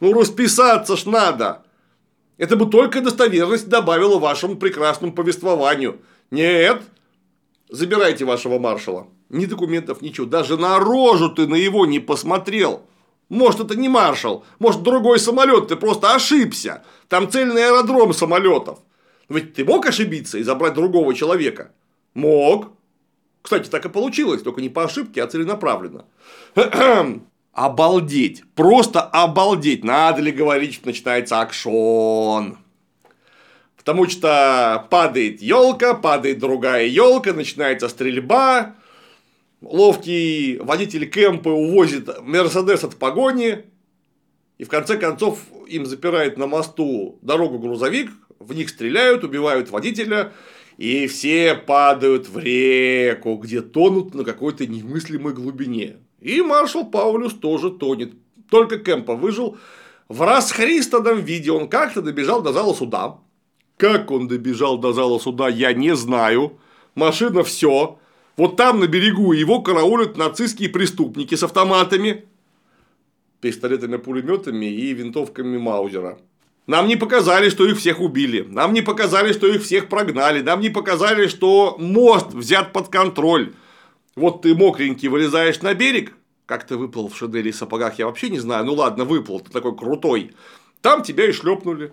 Ну, 0.00 0.12
расписаться 0.12 0.96
ж 0.96 1.06
надо. 1.06 1.64
Это 2.38 2.56
бы 2.56 2.66
только 2.66 3.00
достоверность 3.00 3.68
добавило 3.68 4.18
вашему 4.18 4.56
прекрасному 4.56 5.12
повествованию. 5.12 6.00
Нет. 6.30 6.82
Забирайте 7.68 8.24
вашего 8.24 8.58
маршала. 8.58 9.06
Ни 9.28 9.46
документов, 9.46 10.02
ничего. 10.02 10.26
Даже 10.26 10.56
на 10.56 10.78
рожу 10.78 11.28
ты 11.28 11.46
на 11.46 11.54
его 11.54 11.86
не 11.86 12.00
посмотрел. 12.00 12.82
Может, 13.28 13.60
это 13.60 13.76
не 13.76 13.88
маршал, 13.88 14.44
может, 14.58 14.82
другой 14.82 15.18
самолет, 15.18 15.68
ты 15.68 15.76
просто 15.76 16.14
ошибся. 16.14 16.84
Там 17.08 17.30
цельный 17.30 17.66
аэродром 17.66 18.12
самолетов. 18.12 18.80
Ведь 19.30 19.54
ты 19.54 19.64
мог 19.64 19.86
ошибиться 19.86 20.36
и 20.36 20.42
забрать 20.42 20.74
другого 20.74 21.14
человека? 21.14 21.72
Мог. 22.12 22.72
Кстати, 23.42 23.68
так 23.68 23.84
и 23.84 23.88
получилось, 23.88 24.42
только 24.42 24.60
не 24.60 24.68
по 24.68 24.84
ошибке, 24.84 25.22
а 25.22 25.26
целенаправленно. 25.26 26.04
Обалдеть. 27.52 28.44
Просто 28.54 29.02
обалдеть. 29.02 29.84
Надо 29.84 30.22
ли 30.22 30.32
говорить, 30.32 30.74
что 30.74 30.86
начинается 30.86 31.40
акшон? 31.40 32.56
Потому 33.76 34.08
что 34.08 34.86
падает 34.90 35.42
елка, 35.42 35.92
падает 35.94 36.38
другая 36.38 36.86
елка, 36.86 37.32
начинается 37.32 37.88
стрельба, 37.88 38.76
ловкий 39.60 40.58
водитель 40.58 41.10
Кэмпа 41.10 41.48
увозит 41.48 42.08
Мерседес 42.22 42.84
от 42.84 42.96
погони, 42.96 43.64
и 44.56 44.64
в 44.64 44.68
конце 44.68 44.96
концов 44.96 45.40
им 45.66 45.84
запирает 45.84 46.38
на 46.38 46.46
мосту 46.46 47.18
дорогу 47.22 47.58
грузовик, 47.58 48.12
в 48.38 48.54
них 48.54 48.68
стреляют, 48.68 49.24
убивают 49.24 49.70
водителя, 49.70 50.32
и 50.82 51.06
все 51.06 51.54
падают 51.54 52.28
в 52.28 52.38
реку, 52.38 53.36
где 53.36 53.60
тонут 53.60 54.14
на 54.14 54.24
какой-то 54.24 54.66
немыслимой 54.66 55.32
глубине. 55.32 55.98
И 56.20 56.42
маршал 56.42 56.90
Паулюс 56.90 57.34
тоже 57.34 57.70
тонет. 57.70 58.14
Только 58.50 58.80
Кэмпа 58.80 59.14
выжил. 59.14 59.58
В 60.08 60.22
расхристанном 60.22 61.20
виде 61.20 61.52
он 61.52 61.68
как-то 61.68 62.02
добежал 62.02 62.42
до 62.42 62.52
зала 62.52 62.74
суда. 62.74 63.18
Как 63.76 64.10
он 64.10 64.26
добежал 64.26 64.76
до 64.76 64.92
зала 64.92 65.20
суда, 65.20 65.48
я 65.48 65.72
не 65.72 65.94
знаю. 65.94 66.58
Машина 66.96 67.44
все. 67.44 68.00
Вот 68.36 68.56
там 68.56 68.80
на 68.80 68.88
берегу 68.88 69.32
его 69.32 69.62
караулят 69.62 70.16
нацистские 70.16 70.68
преступники 70.68 71.36
с 71.36 71.44
автоматами, 71.44 72.24
пистолетами, 73.40 73.98
пулеметами 73.98 74.66
и 74.66 74.92
винтовками 74.94 75.58
Маузера. 75.58 76.18
Нам 76.66 76.86
не 76.86 76.96
показали, 76.96 77.48
что 77.48 77.66
их 77.66 77.78
всех 77.78 78.00
убили. 78.00 78.42
Нам 78.48 78.72
не 78.72 78.82
показали, 78.82 79.32
что 79.32 79.46
их 79.46 79.62
всех 79.62 79.88
прогнали. 79.88 80.42
Нам 80.42 80.60
не 80.60 80.70
показали, 80.70 81.26
что 81.26 81.76
мост 81.78 82.32
взят 82.32 82.72
под 82.72 82.88
контроль. 82.88 83.54
Вот 84.14 84.42
ты 84.42 84.54
мокренький 84.54 85.08
вылезаешь 85.08 85.60
на 85.62 85.74
берег, 85.74 86.12
как 86.46 86.66
ты 86.66 86.76
выплыл 86.76 87.08
в 87.08 87.16
шедели 87.16 87.48
и 87.48 87.52
сапогах, 87.52 87.98
я 87.98 88.06
вообще 88.06 88.30
не 88.30 88.38
знаю. 88.38 88.64
Ну 88.64 88.74
ладно, 88.74 89.04
выплыл, 89.04 89.40
ты 89.40 89.50
такой 89.50 89.76
крутой. 89.76 90.32
Там 90.80 91.02
тебя 91.02 91.26
и 91.26 91.32
шлепнули. 91.32 91.92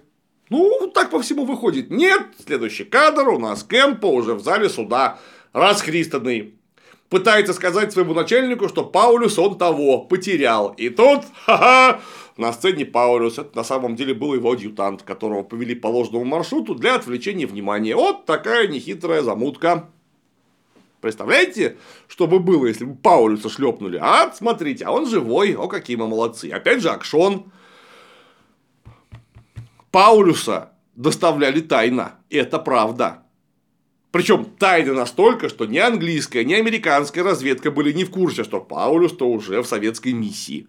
Ну, 0.50 0.92
так 0.94 1.12
по 1.12 1.22
всему 1.22 1.46
выходит. 1.46 1.92
Нет, 1.92 2.22
следующий 2.46 2.84
кадр 2.84 3.30
у 3.30 3.40
нас 3.40 3.64
Кэмпа 3.64 4.08
уже 4.08 4.34
в 4.34 4.44
зале 4.44 4.68
суда 4.68 5.20
расхристанный, 5.54 6.56
пытается 7.10 7.54
сказать 7.54 7.92
своему 7.92 8.14
начальнику, 8.14 8.68
что 8.68 8.84
Паулюс 8.84 9.38
он 9.40 9.58
того 9.58 10.00
потерял. 10.00 10.74
И 10.78 10.90
тут, 10.90 11.24
ха-ха, 11.46 12.02
на 12.40 12.54
сцене 12.54 12.86
Паулюс, 12.86 13.38
это 13.38 13.56
на 13.56 13.64
самом 13.64 13.96
деле 13.96 14.14
был 14.14 14.34
его 14.34 14.52
адъютант, 14.52 15.04
которого 15.04 15.44
повели 15.44 15.76
по 15.76 15.88
ложному 15.88 16.24
маршруту 16.24 16.74
для 16.74 16.96
отвлечения 16.96 17.46
внимания. 17.46 17.96
Вот 17.96 18.26
такая 18.26 18.68
нехитрая 18.68 19.22
замутка. 19.22 19.90
Представляете, 21.02 21.78
что 22.08 22.28
бы 22.28 22.40
было, 22.40 22.66
если 22.66 22.86
бы 22.86 22.96
Паулюса 22.96 23.50
шлепнули? 23.50 24.00
А, 24.02 24.32
смотрите, 24.34 24.86
а 24.86 24.92
он 24.92 25.06
живой, 25.06 25.54
о, 25.54 25.68
какие 25.68 25.98
мы 25.98 26.08
молодцы. 26.08 26.50
Опять 26.50 26.82
же, 26.82 26.90
Акшон. 26.90 27.52
Паулюса 29.92 30.72
доставляли 30.96 31.60
тайно, 31.60 32.16
это 32.30 32.58
правда. 32.58 33.24
Причем 34.12 34.46
тайно 34.46 34.94
настолько, 34.94 35.50
что 35.50 35.66
ни 35.66 35.78
английская, 35.78 36.44
ни 36.44 36.54
американская 36.54 37.24
разведка 37.24 37.70
были 37.70 37.92
не 37.92 38.06
в 38.06 38.12
курсе, 38.12 38.44
что 38.44 38.60
Паулюс-то 38.60 39.30
уже 39.30 39.62
в 39.62 39.68
советской 39.68 40.14
миссии. 40.14 40.68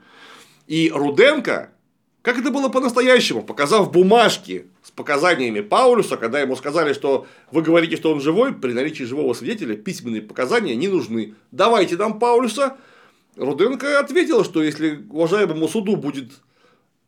И 0.71 0.89
Руденко, 0.95 1.73
как 2.23 2.39
это 2.39 2.53
было 2.53 2.69
по-настоящему, 2.69 3.43
показав 3.43 3.91
бумажки 3.91 4.69
с 4.85 4.93
показаниями 4.93 5.63
Паулюса, 5.63 6.17
когда 6.17 6.39
ему 6.39 6.55
сказали, 6.55 6.93
что 6.93 7.27
вы 7.51 7.63
говорите, 7.63 7.97
что 7.97 8.13
он 8.13 8.21
живой, 8.21 8.55
при 8.55 8.73
наличии 8.73 9.03
живого 9.03 9.35
свидетеля 9.35 9.75
письменные 9.75 10.23
показания 10.23 10.77
не 10.77 10.87
нужны. 10.87 11.35
Давайте 11.51 11.97
нам 11.97 12.21
Паулюса. 12.21 12.77
Руденко 13.35 13.99
ответил, 13.99 14.45
что 14.45 14.63
если 14.63 15.05
уважаемому 15.11 15.67
суду 15.67 15.97
будет 15.97 16.31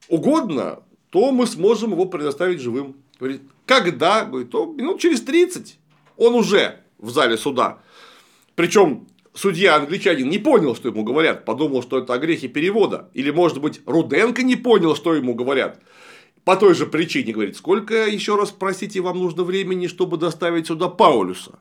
угодно, 0.08 0.82
то 1.10 1.30
мы 1.30 1.46
сможем 1.46 1.92
его 1.92 2.06
предоставить 2.06 2.60
живым. 2.60 2.96
Говорит, 3.20 3.42
когда? 3.64 4.24
Говорит, 4.24 4.50
то 4.50 4.66
минут 4.66 5.00
через 5.00 5.20
30 5.20 5.78
он 6.16 6.34
уже 6.34 6.80
в 6.98 7.10
зале 7.10 7.36
суда. 7.36 7.78
Причем 8.56 9.06
судья 9.34 9.76
англичанин 9.76 10.28
не 10.28 10.38
понял, 10.38 10.74
что 10.74 10.88
ему 10.88 11.04
говорят, 11.04 11.44
подумал, 11.44 11.82
что 11.82 11.98
это 11.98 12.14
о 12.14 12.18
перевода. 12.18 13.10
Или, 13.14 13.30
может 13.30 13.60
быть, 13.60 13.80
Руденко 13.86 14.42
не 14.42 14.56
понял, 14.56 14.94
что 14.94 15.14
ему 15.14 15.34
говорят. 15.34 15.80
По 16.44 16.56
той 16.56 16.74
же 16.74 16.86
причине 16.86 17.32
говорит, 17.32 17.56
сколько 17.56 18.06
еще 18.06 18.36
раз, 18.36 18.50
простите, 18.50 19.00
вам 19.00 19.18
нужно 19.18 19.44
времени, 19.44 19.86
чтобы 19.86 20.16
доставить 20.16 20.66
сюда 20.66 20.88
Паулюса? 20.88 21.58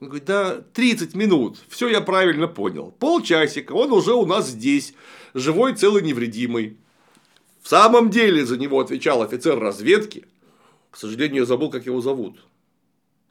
Он 0.00 0.08
говорит, 0.08 0.26
да 0.26 0.62
30 0.72 1.14
минут, 1.14 1.58
все 1.68 1.88
я 1.88 2.00
правильно 2.00 2.46
понял. 2.46 2.94
Полчасика, 2.98 3.72
он 3.72 3.92
уже 3.92 4.12
у 4.12 4.26
нас 4.26 4.48
здесь, 4.48 4.94
живой, 5.34 5.74
целый, 5.74 6.02
невредимый. 6.02 6.76
В 7.62 7.68
самом 7.68 8.10
деле 8.10 8.44
за 8.44 8.56
него 8.56 8.80
отвечал 8.80 9.22
офицер 9.22 9.58
разведки. 9.58 10.26
К 10.90 10.96
сожалению, 10.96 11.40
я 11.42 11.44
забыл, 11.44 11.70
как 11.70 11.86
его 11.86 12.00
зовут 12.00 12.38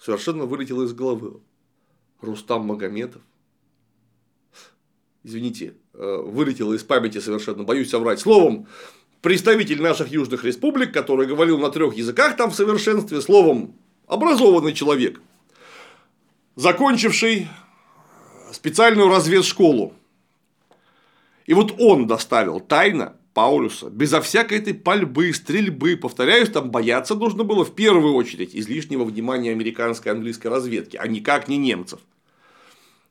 совершенно 0.03 0.45
вылетело 0.45 0.83
из 0.83 0.93
головы. 0.93 1.39
Рустам 2.21 2.65
Магометов. 2.65 3.21
Извините, 5.23 5.75
э, 5.93 6.21
вылетело 6.25 6.73
из 6.73 6.83
памяти 6.83 7.19
совершенно, 7.19 7.63
боюсь 7.63 7.89
соврать. 7.89 8.19
Словом, 8.19 8.67
представитель 9.21 9.81
наших 9.81 10.09
южных 10.09 10.43
республик, 10.43 10.93
который 10.93 11.27
говорил 11.27 11.57
на 11.57 11.69
трех 11.69 11.95
языках 11.95 12.35
там 12.35 12.51
в 12.51 12.55
совершенстве, 12.55 13.21
словом, 13.21 13.75
образованный 14.07 14.73
человек, 14.73 15.21
закончивший 16.55 17.47
специальную 18.51 19.07
разведшколу. 19.07 19.93
И 21.45 21.53
вот 21.53 21.75
он 21.79 22.05
доставил 22.05 22.59
тайно 22.59 23.15
Паулюса, 23.33 23.89
безо 23.89 24.21
всякой 24.21 24.59
этой 24.59 24.73
пальбы, 24.73 25.33
стрельбы, 25.33 25.97
повторяюсь, 25.97 26.49
там 26.49 26.69
бояться 26.69 27.15
нужно 27.15 27.43
было 27.43 27.65
в 27.65 27.73
первую 27.73 28.13
очередь 28.13 28.55
излишнего 28.55 29.03
внимания 29.03 29.51
американской 29.51 30.11
и 30.11 30.15
английской 30.15 30.47
разведки, 30.47 30.97
а 30.97 31.07
никак 31.07 31.47
не 31.47 31.57
немцев. 31.57 31.99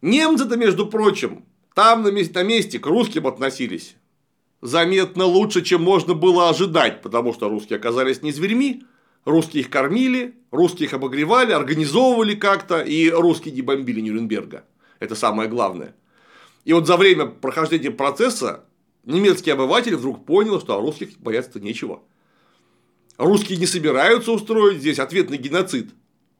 Немцы-то, 0.01 0.57
между 0.57 0.87
прочим, 0.87 1.45
там 1.75 2.03
на 2.03 2.11
на 2.11 2.43
месте 2.43 2.79
к 2.79 2.87
русским 2.87 3.27
относились 3.27 3.97
заметно 4.62 5.25
лучше, 5.25 5.61
чем 5.62 5.83
можно 5.83 6.14
было 6.14 6.49
ожидать, 6.49 7.03
потому 7.03 7.35
что 7.35 7.49
русские 7.49 7.79
оказались 7.79 8.23
не 8.23 8.33
зверьми, 8.33 8.85
русские 9.25 9.64
их 9.64 9.70
кормили, 9.70 10.35
русские 10.51 10.87
их 10.87 10.95
обогревали, 10.95 11.53
организовывали 11.53 12.35
как-то, 12.35 12.81
и 12.81 13.11
русские 13.11 13.53
не 13.53 13.61
бомбили 13.61 14.01
Нюрнберга. 14.01 14.64
Это 15.01 15.14
самое 15.14 15.51
главное. 15.51 15.95
И 16.64 16.73
вот 16.73 16.87
за 16.87 16.97
время 16.97 17.27
прохождения 17.27 17.91
процесса 17.91 18.64
немецкий 19.05 19.51
обыватель 19.51 19.97
вдруг 19.97 20.25
понял, 20.25 20.61
что 20.61 20.79
о 20.79 20.81
русских 20.81 21.18
бояться-то 21.18 21.59
нечего. 21.59 22.03
Русские 23.18 23.59
не 23.59 23.66
собираются 23.66 24.31
устроить 24.31 24.79
здесь 24.79 25.01
ответный 25.01 25.39
геноцид, 25.39 25.91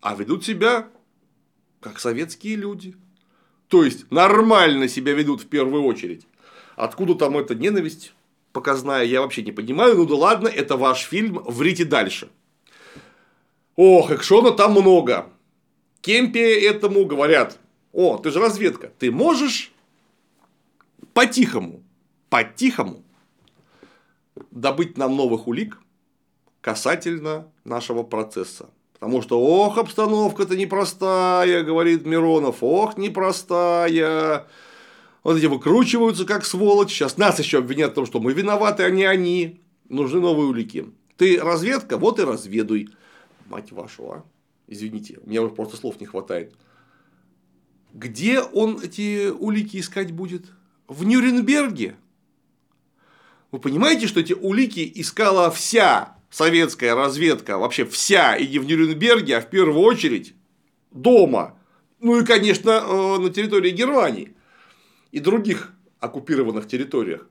а 0.01 0.15
ведут 0.15 0.45
себя 0.45 0.89
как 1.81 1.99
советские 1.99 2.55
люди. 2.55 2.95
То 3.73 3.85
есть 3.85 4.11
нормально 4.11 4.87
себя 4.87 5.15
ведут 5.15 5.41
в 5.41 5.47
первую 5.47 5.85
очередь. 5.85 6.27
Откуда 6.77 7.15
там 7.15 7.39
эта 7.39 7.55
ненависть 7.55 8.13
показная, 8.53 9.03
я 9.05 9.23
вообще 9.23 9.43
не 9.43 9.51
понимаю. 9.51 9.97
Ну 9.97 10.05
да 10.05 10.15
ладно, 10.15 10.49
это 10.49 10.77
ваш 10.77 11.05
фильм, 11.05 11.43
врите 11.47 11.87
дальше. 11.87 12.29
Ох, 13.75 14.11
экшона 14.11 14.51
там 14.51 14.73
много. 14.73 15.31
Кемпе 16.03 16.61
этому 16.69 17.07
говорят, 17.07 17.59
о, 17.95 18.19
ты 18.19 18.31
же 18.31 18.41
разведка, 18.41 18.93
ты 18.99 19.11
можешь 19.11 19.73
по-тихому 21.15 21.83
по-тихому 22.29 23.03
добыть 24.51 24.99
нам 24.99 25.17
новых 25.17 25.47
улик 25.47 25.79
касательно 26.61 27.51
нашего 27.65 28.03
процесса. 28.03 28.69
Потому 29.03 29.21
что, 29.21 29.41
ох, 29.41 29.79
обстановка-то 29.79 30.57
непростая, 30.57 31.65
говорит 31.65 32.07
Миронов, 32.07 32.59
ох, 32.61 32.97
непростая. 32.97 34.47
Вот 35.25 35.37
эти 35.37 35.47
выкручиваются 35.47 36.25
как 36.25 36.45
сволочь. 36.45 36.93
Сейчас 36.93 37.17
нас 37.17 37.37
еще 37.41 37.59
обвинят 37.59 37.91
в 37.91 37.95
том, 37.95 38.07
что 38.07 38.21
мы 38.21 38.33
виноваты, 38.33 38.85
а 38.85 38.91
не 38.91 39.03
они. 39.03 39.61
Нужны 39.89 40.21
новые 40.21 40.49
улики. 40.49 40.87
Ты 41.17 41.41
разведка, 41.41 41.99
вот 41.99 42.21
и 42.21 42.23
разведуй. 42.23 42.91
Мать 43.47 43.73
вашу, 43.73 44.05
а. 44.09 44.25
Извините, 44.69 45.19
у 45.27 45.29
меня 45.29 45.43
уже 45.43 45.53
просто 45.53 45.77
слов 45.77 45.99
не 45.99 46.07
хватает. 46.07 46.55
Где 47.93 48.41
он 48.41 48.79
эти 48.81 49.31
улики 49.31 49.79
искать 49.79 50.13
будет? 50.13 50.45
В 50.87 51.03
Нюрнберге? 51.03 51.97
Вы 53.51 53.59
понимаете, 53.59 54.07
что 54.07 54.21
эти 54.21 54.33
улики 54.33 54.93
искала 54.95 55.51
вся 55.51 56.22
советская 56.33 56.95
разведка, 56.95 57.59
вообще 57.59 57.85
вся, 57.85 58.37
и 58.37 58.49
не 58.49 58.59
в 58.59 58.67
Нюрнберге, 58.67 59.37
а 59.37 59.41
в 59.43 59.51
первую 59.51 59.85
очередь 59.85 60.35
дома. 60.91 61.59
Ну 62.01 62.19
и, 62.19 62.25
конечно, 62.25 62.71
э, 62.71 63.19
на 63.19 63.31
территории 63.31 63.71
Германии 63.71 64.35
и 65.13 65.21
других 65.21 65.73
оккупированных 66.01 66.67
территориях. 66.67 67.29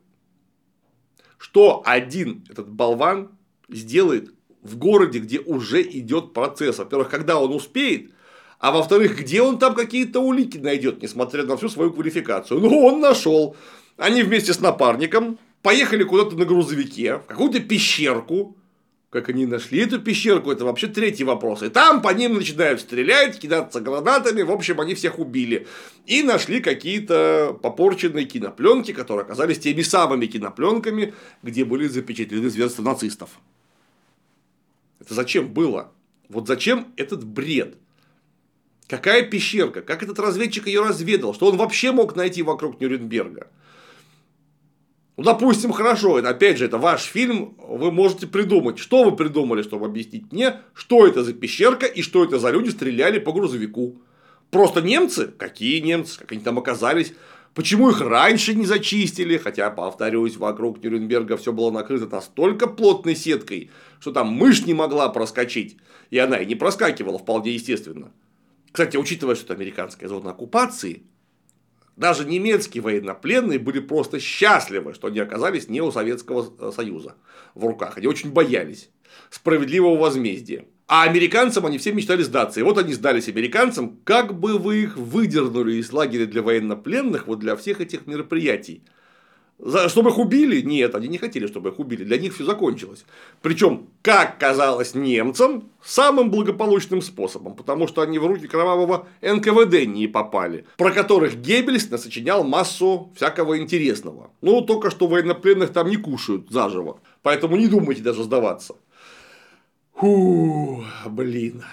Что 1.37 1.81
один 1.83 2.45
этот 2.49 2.69
болван 2.69 3.31
сделает 3.67 4.33
в 4.61 4.77
городе, 4.77 5.19
где 5.19 5.39
уже 5.39 5.81
идет 5.81 6.33
процесс. 6.33 6.77
Во-первых, 6.77 7.09
когда 7.09 7.39
он 7.39 7.51
успеет, 7.53 8.11
а 8.59 8.71
во-вторых, 8.71 9.19
где 9.19 9.41
он 9.41 9.57
там 9.57 9.73
какие-то 9.73 10.19
улики 10.19 10.59
найдет, 10.59 11.01
несмотря 11.01 11.43
на 11.43 11.57
всю 11.57 11.67
свою 11.67 11.91
квалификацию. 11.91 12.59
Ну, 12.59 12.85
он 12.85 13.01
нашел. 13.01 13.55
Они 13.97 14.21
вместе 14.21 14.53
с 14.53 14.59
напарником 14.59 15.39
поехали 15.63 16.03
куда-то 16.03 16.37
на 16.37 16.45
грузовике, 16.45 17.17
в 17.17 17.25
какую-то 17.25 17.59
пещерку. 17.59 18.55
Как 19.11 19.27
они 19.27 19.45
нашли 19.45 19.79
эту 19.79 19.99
пещерку, 19.99 20.51
это 20.51 20.63
вообще 20.63 20.87
третий 20.87 21.25
вопрос. 21.25 21.61
И 21.63 21.69
там 21.69 22.01
по 22.01 22.13
ним 22.13 22.35
начинают 22.35 22.79
стрелять, 22.79 23.37
кидаться 23.39 23.81
гранатами. 23.81 24.41
В 24.41 24.51
общем, 24.51 24.79
они 24.79 24.95
всех 24.95 25.19
убили. 25.19 25.67
И 26.05 26.23
нашли 26.23 26.61
какие-то 26.61 27.59
попорченные 27.61 28.23
кинопленки, 28.23 28.93
которые 28.93 29.25
оказались 29.25 29.59
теми 29.59 29.81
самыми 29.81 30.27
кинопленками, 30.27 31.13
где 31.43 31.65
были 31.65 31.89
запечатлены 31.89 32.49
зверства 32.49 32.83
нацистов. 32.83 33.31
Это 35.01 35.13
зачем 35.13 35.53
было? 35.53 35.91
Вот 36.29 36.47
зачем 36.47 36.93
этот 36.95 37.25
бред? 37.25 37.75
Какая 38.87 39.23
пещерка? 39.23 39.81
Как 39.81 40.03
этот 40.03 40.19
разведчик 40.19 40.67
ее 40.67 40.83
разведал? 40.83 41.33
Что 41.33 41.47
он 41.47 41.57
вообще 41.57 41.91
мог 41.91 42.15
найти 42.15 42.43
вокруг 42.43 42.79
Нюрнберга? 42.79 43.47
Ну, 45.21 45.25
допустим, 45.25 45.71
хорошо, 45.71 46.17
это, 46.17 46.29
опять 46.29 46.57
же, 46.57 46.65
это 46.65 46.79
ваш 46.79 47.03
фильм, 47.03 47.55
вы 47.59 47.91
можете 47.91 48.25
придумать, 48.25 48.79
что 48.79 49.03
вы 49.03 49.15
придумали, 49.15 49.61
чтобы 49.61 49.85
объяснить 49.85 50.31
мне, 50.31 50.55
что 50.73 51.05
это 51.05 51.23
за 51.23 51.33
пещерка 51.33 51.85
и 51.85 52.01
что 52.01 52.23
это 52.23 52.39
за 52.39 52.49
люди 52.49 52.71
стреляли 52.71 53.19
по 53.19 53.31
грузовику. 53.31 54.01
Просто 54.49 54.81
немцы? 54.81 55.27
Какие 55.27 55.79
немцы? 55.79 56.17
Как 56.17 56.31
они 56.31 56.41
там 56.41 56.57
оказались? 56.57 57.13
Почему 57.53 57.91
их 57.91 58.01
раньше 58.01 58.55
не 58.55 58.65
зачистили? 58.65 59.37
Хотя, 59.37 59.69
повторюсь, 59.69 60.37
вокруг 60.37 60.83
Нюрнберга 60.83 61.37
все 61.37 61.53
было 61.53 61.69
накрыто 61.69 62.07
настолько 62.07 62.65
плотной 62.65 63.15
сеткой, 63.15 63.69
что 63.99 64.11
там 64.11 64.29
мышь 64.29 64.65
не 64.65 64.73
могла 64.73 65.07
проскочить. 65.09 65.77
И 66.09 66.17
она 66.17 66.37
и 66.37 66.47
не 66.47 66.55
проскакивала 66.55 67.19
вполне 67.19 67.51
естественно. 67.51 68.11
Кстати, 68.71 68.97
учитывая, 68.97 69.35
что 69.35 69.45
это 69.45 69.53
американская 69.53 70.09
зона 70.09 70.31
оккупации, 70.31 71.03
даже 71.95 72.25
немецкие 72.25 72.81
военнопленные 72.81 73.59
были 73.59 73.79
просто 73.79 74.19
счастливы, 74.19 74.93
что 74.93 75.07
они 75.07 75.19
оказались 75.19 75.67
не 75.69 75.81
у 75.81 75.91
Советского 75.91 76.51
э, 76.59 76.71
Союза 76.73 77.15
в 77.53 77.65
руках. 77.65 77.97
Они 77.97 78.07
очень 78.07 78.31
боялись 78.31 78.89
справедливого 79.29 79.97
возмездия. 79.97 80.65
А 80.87 81.03
американцам 81.03 81.65
они 81.65 81.77
все 81.77 81.93
мечтали 81.93 82.21
сдаться. 82.21 82.59
И 82.59 82.63
вот 82.63 82.77
они 82.77 82.93
сдались 82.93 83.29
американцам, 83.29 83.97
как 84.03 84.37
бы 84.37 84.57
вы 84.57 84.83
их 84.83 84.97
выдернули 84.97 85.75
из 85.75 85.91
лагеря 85.91 86.25
для 86.25 86.41
военнопленных 86.41 87.27
вот 87.27 87.39
для 87.39 87.55
всех 87.55 87.81
этих 87.81 88.07
мероприятий. 88.07 88.83
Чтобы 89.87 90.09
их 90.09 90.17
убили? 90.17 90.61
Нет, 90.61 90.95
они 90.95 91.07
не 91.07 91.19
хотели, 91.19 91.45
чтобы 91.45 91.69
их 91.69 91.79
убили. 91.79 92.03
Для 92.03 92.17
них 92.17 92.33
все 92.33 92.43
закончилось. 92.45 93.05
Причем, 93.43 93.87
как 94.01 94.39
казалось 94.39 94.95
немцам, 94.95 95.69
самым 95.83 96.31
благополучным 96.31 97.01
способом, 97.01 97.55
потому 97.55 97.87
что 97.87 98.01
они 98.01 98.17
в 98.17 98.25
руки 98.25 98.47
кровавого 98.47 99.07
НКВД 99.21 99.85
не 99.85 100.07
попали, 100.07 100.65
про 100.77 100.91
которых 100.91 101.35
Геббельс 101.35 101.91
насочинял 101.91 102.43
массу 102.43 103.11
всякого 103.15 103.59
интересного. 103.59 104.31
Ну, 104.41 104.61
только 104.61 104.89
что 104.89 105.07
военнопленных 105.07 105.71
там 105.71 105.89
не 105.89 105.97
кушают 105.97 106.49
заживо. 106.49 106.99
Поэтому 107.21 107.55
не 107.55 107.67
думайте 107.67 108.01
даже 108.01 108.23
сдаваться. 108.23 108.75
Фу, 109.93 110.83
блин. 111.05 111.63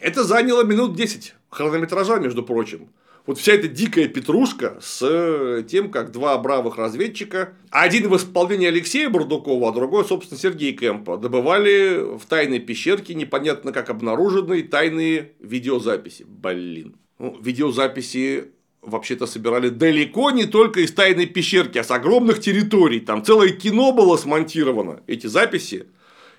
Это 0.00 0.24
заняло 0.24 0.64
минут 0.64 0.96
10 0.96 1.34
хронометража, 1.50 2.18
между 2.18 2.42
прочим. 2.42 2.88
Вот 3.28 3.38
вся 3.38 3.52
эта 3.52 3.68
дикая 3.68 4.08
петрушка 4.08 4.78
с 4.80 5.02
э, 5.02 5.62
тем, 5.68 5.90
как 5.90 6.12
два 6.12 6.38
бравых 6.38 6.78
разведчика, 6.78 7.52
один 7.68 8.08
в 8.08 8.16
исполнении 8.16 8.66
Алексея 8.66 9.10
Бурдукова, 9.10 9.68
а 9.68 9.72
другой, 9.72 10.06
собственно, 10.06 10.40
Сергей 10.40 10.72
Кэмпа, 10.72 11.18
добывали 11.18 12.16
в 12.16 12.24
тайной 12.24 12.58
пещерке, 12.58 13.12
непонятно 13.12 13.72
как 13.72 13.90
обнаруженные, 13.90 14.62
тайные 14.62 15.32
видеозаписи. 15.40 16.24
Блин. 16.26 16.96
Ну, 17.18 17.36
видеозаписи 17.38 18.46
вообще-то 18.80 19.26
собирали 19.26 19.68
далеко 19.68 20.30
не 20.30 20.46
только 20.46 20.80
из 20.80 20.94
тайной 20.94 21.26
пещерки, 21.26 21.76
а 21.76 21.84
с 21.84 21.90
огромных 21.90 22.40
территорий. 22.40 23.00
Там 23.00 23.22
целое 23.22 23.50
кино 23.50 23.92
было 23.92 24.16
смонтировано. 24.16 25.02
Эти 25.06 25.26
записи, 25.26 25.86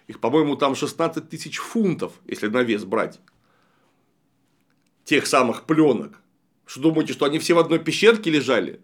их, 0.08 0.20
по-моему, 0.20 0.56
там 0.56 0.74
16 0.74 1.30
тысяч 1.30 1.58
фунтов, 1.58 2.14
если 2.26 2.48
на 2.48 2.64
вес 2.64 2.84
брать. 2.84 3.20
Тех 5.06 5.28
самых 5.28 5.66
пленок. 5.66 6.20
Что 6.70 6.82
думаете, 6.82 7.14
что 7.14 7.26
они 7.26 7.40
все 7.40 7.56
в 7.56 7.58
одной 7.58 7.80
пещерке 7.80 8.30
лежали? 8.30 8.80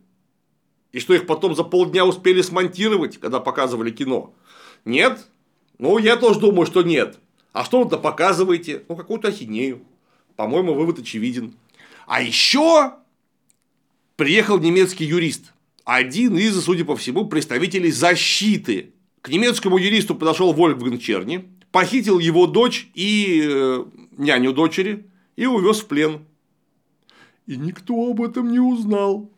И 0.92 1.00
что 1.00 1.14
их 1.14 1.28
потом 1.28 1.56
за 1.56 1.64
полдня 1.64 2.04
успели 2.04 2.42
смонтировать, 2.42 3.20
когда 3.20 3.40
показывали 3.40 3.92
кино? 3.92 4.34
Нет? 4.86 5.28
Ну, 5.78 6.00
я 6.00 6.16
тоже 6.16 6.40
думаю, 6.40 6.66
что 6.66 6.82
нет. 6.82 7.20
А 7.54 7.64
что 7.64 7.84
вы-то 7.84 8.00
показываете? 8.00 8.82
Ну, 8.90 8.96
какую-то 8.96 9.28
ахинею. 9.28 9.84
По-моему, 10.36 10.74
вывод 10.74 10.98
очевиден. 10.98 11.54
А 12.08 12.24
еще 12.24 12.94
приехал 14.16 14.58
немецкий 14.58 15.06
юрист. 15.06 15.54
Один 15.84 16.40
из, 16.40 16.60
судя 16.64 16.86
по 16.86 16.96
всему, 16.96 17.26
представителей 17.26 17.92
защиты. 17.92 18.94
К 19.22 19.30
немецкому 19.30 19.78
юристу 19.78 20.16
подошел 20.16 20.54
Вольфганг 20.54 21.00
Черни, 21.00 21.52
похитил 21.72 22.18
его 22.18 22.48
дочь 22.48 22.90
и 22.96 23.44
э, 23.48 23.86
няню 24.18 24.54
дочери 24.54 25.06
и 25.36 25.46
увез 25.46 25.82
в 25.82 25.86
плен. 25.86 26.26
И 27.48 27.58
никто 27.58 27.94
об 28.10 28.22
этом 28.22 28.52
не 28.52 28.60
узнал. 28.60 29.30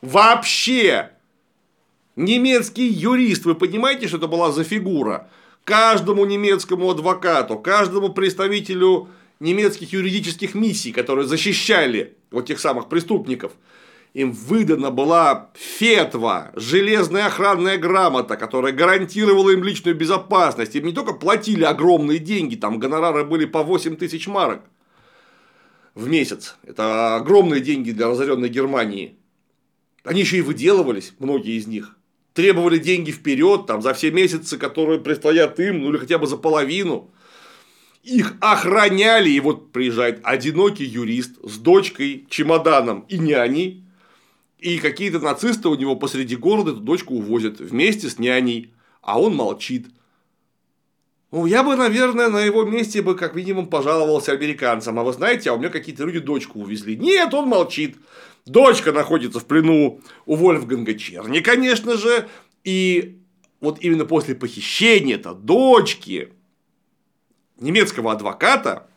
Вообще! 0.00 1.10
Немецкий 2.16 2.88
юрист, 2.88 3.44
вы 3.44 3.54
понимаете, 3.54 4.08
что 4.08 4.18
это 4.18 4.26
была 4.26 4.52
за 4.52 4.64
фигура? 4.64 5.28
Каждому 5.64 6.24
немецкому 6.24 6.90
адвокату, 6.90 7.58
каждому 7.58 8.10
представителю 8.10 9.08
немецких 9.40 9.92
юридических 9.92 10.54
миссий, 10.54 10.92
которые 10.92 11.26
защищали 11.26 12.16
вот 12.30 12.46
тех 12.46 12.58
самых 12.58 12.88
преступников, 12.88 13.52
им 14.12 14.32
выдана 14.32 14.90
была 14.90 15.50
фетва, 15.54 16.52
железная 16.54 17.26
охранная 17.26 17.78
грамота, 17.78 18.36
которая 18.36 18.72
гарантировала 18.72 19.50
им 19.50 19.62
личную 19.62 19.96
безопасность. 19.96 20.74
Им 20.74 20.86
не 20.86 20.92
только 20.92 21.14
платили 21.14 21.64
огромные 21.64 22.18
деньги, 22.18 22.56
там 22.56 22.78
гонорары 22.78 23.24
были 23.24 23.46
по 23.46 23.62
8 23.62 23.96
тысяч 23.96 24.26
марок 24.26 24.62
в 25.94 26.08
месяц. 26.08 26.56
Это 26.62 27.16
огромные 27.16 27.60
деньги 27.60 27.90
для 27.90 28.08
разоренной 28.08 28.48
Германии. 28.48 29.16
Они 30.04 30.20
еще 30.20 30.38
и 30.38 30.42
выделывались, 30.42 31.12
многие 31.18 31.56
из 31.56 31.66
них. 31.66 31.96
Требовали 32.34 32.78
деньги 32.78 33.10
вперед, 33.10 33.66
там, 33.66 33.82
за 33.82 33.92
все 33.94 34.10
месяцы, 34.10 34.56
которые 34.56 35.00
предстоят 35.00 35.60
им, 35.60 35.80
ну 35.80 35.90
или 35.90 35.98
хотя 35.98 36.18
бы 36.18 36.26
за 36.26 36.36
половину. 36.36 37.10
Их 38.02 38.34
охраняли, 38.40 39.30
и 39.30 39.38
вот 39.38 39.70
приезжает 39.70 40.20
одинокий 40.24 40.84
юрист 40.84 41.36
с 41.44 41.58
дочкой, 41.58 42.26
чемоданом 42.28 43.04
и 43.08 43.18
няней, 43.18 43.84
и 44.58 44.78
какие-то 44.78 45.20
нацисты 45.20 45.68
у 45.68 45.74
него 45.74 45.94
посреди 45.94 46.36
города 46.36 46.70
эту 46.70 46.80
дочку 46.80 47.14
увозят 47.14 47.60
вместе 47.60 48.08
с 48.08 48.18
няней, 48.18 48.72
а 49.02 49.20
он 49.20 49.36
молчит. 49.36 49.88
Ну, 51.32 51.46
я 51.46 51.62
бы, 51.62 51.76
наверное, 51.76 52.28
на 52.28 52.42
его 52.42 52.62
месте 52.64 53.00
бы 53.00 53.16
как 53.16 53.34
минимум 53.34 53.66
пожаловался 53.66 54.32
американцам. 54.32 54.98
А 54.98 55.02
вы 55.02 55.14
знаете, 55.14 55.48
а 55.48 55.54
у 55.54 55.58
меня 55.58 55.70
какие-то 55.70 56.04
люди 56.04 56.18
дочку 56.18 56.60
увезли. 56.60 56.94
Нет, 56.94 57.32
он 57.32 57.48
молчит. 57.48 57.96
Дочка 58.44 58.92
находится 58.92 59.40
в 59.40 59.46
плену 59.46 60.02
у 60.26 60.34
Вольфганга 60.34 60.92
Черни, 60.92 61.40
конечно 61.40 61.96
же. 61.96 62.28
И 62.64 63.18
вот 63.62 63.78
именно 63.80 64.04
после 64.04 64.34
похищения 64.34 65.14
это 65.14 65.32
дочки 65.32 66.34
немецкого 67.58 68.12
адвоката 68.12 68.88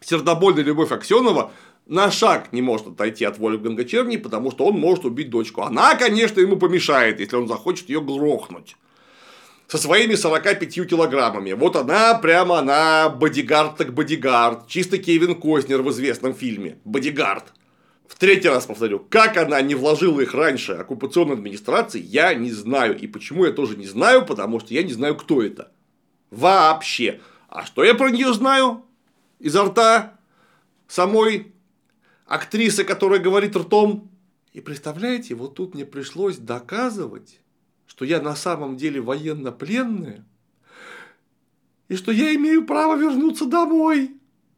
сердобольная 0.00 0.62
Любовь 0.62 0.92
Аксенова 0.92 1.50
на 1.86 2.12
шаг 2.12 2.52
не 2.52 2.62
может 2.62 2.86
отойти 2.86 3.24
от 3.24 3.38
Вольфганга 3.38 3.84
Черни, 3.84 4.16
потому 4.16 4.52
что 4.52 4.66
он 4.66 4.78
может 4.78 5.04
убить 5.06 5.28
дочку. 5.28 5.62
Она, 5.62 5.96
конечно, 5.96 6.38
ему 6.38 6.56
помешает, 6.56 7.18
если 7.18 7.34
он 7.34 7.48
захочет 7.48 7.88
ее 7.88 8.00
грохнуть 8.00 8.76
со 9.66 9.78
своими 9.78 10.14
45 10.14 10.86
килограммами. 10.88 11.52
Вот 11.52 11.76
она 11.76 12.14
прямо, 12.14 12.58
она 12.58 13.08
бодигард 13.08 13.76
так 13.76 13.94
бодигард. 13.94 14.68
Чисто 14.68 14.98
Кевин 14.98 15.34
Костнер 15.34 15.82
в 15.82 15.90
известном 15.90 16.34
фильме. 16.34 16.78
Бодигард. 16.84 17.52
В 18.06 18.16
третий 18.16 18.48
раз 18.48 18.66
повторю, 18.66 19.00
как 19.08 19.36
она 19.36 19.60
не 19.62 19.74
вложила 19.74 20.20
их 20.20 20.34
раньше 20.34 20.72
оккупационной 20.72 21.34
администрации, 21.34 22.00
я 22.00 22.34
не 22.34 22.52
знаю. 22.52 22.98
И 22.98 23.06
почему 23.06 23.46
я 23.46 23.52
тоже 23.52 23.76
не 23.76 23.86
знаю, 23.86 24.26
потому 24.26 24.60
что 24.60 24.74
я 24.74 24.82
не 24.82 24.92
знаю, 24.92 25.16
кто 25.16 25.42
это. 25.42 25.72
Вообще. 26.30 27.20
А 27.48 27.64
что 27.64 27.82
я 27.82 27.94
про 27.94 28.10
нее 28.10 28.32
знаю? 28.34 28.84
Изо 29.38 29.64
рта 29.64 30.18
самой 30.86 31.52
актрисы, 32.26 32.84
которая 32.84 33.20
говорит 33.20 33.56
ртом. 33.56 34.10
И 34.52 34.60
представляете, 34.60 35.34
вот 35.34 35.54
тут 35.54 35.74
мне 35.74 35.84
пришлось 35.84 36.36
доказывать, 36.36 37.40
что 37.94 38.04
я 38.04 38.20
на 38.20 38.34
самом 38.34 38.76
деле 38.76 39.00
военно-пленная, 39.00 40.24
и 41.88 41.94
что 41.94 42.10
я 42.10 42.34
имею 42.34 42.66
право 42.66 42.96
вернуться 42.96 43.46
домой. 43.46 44.10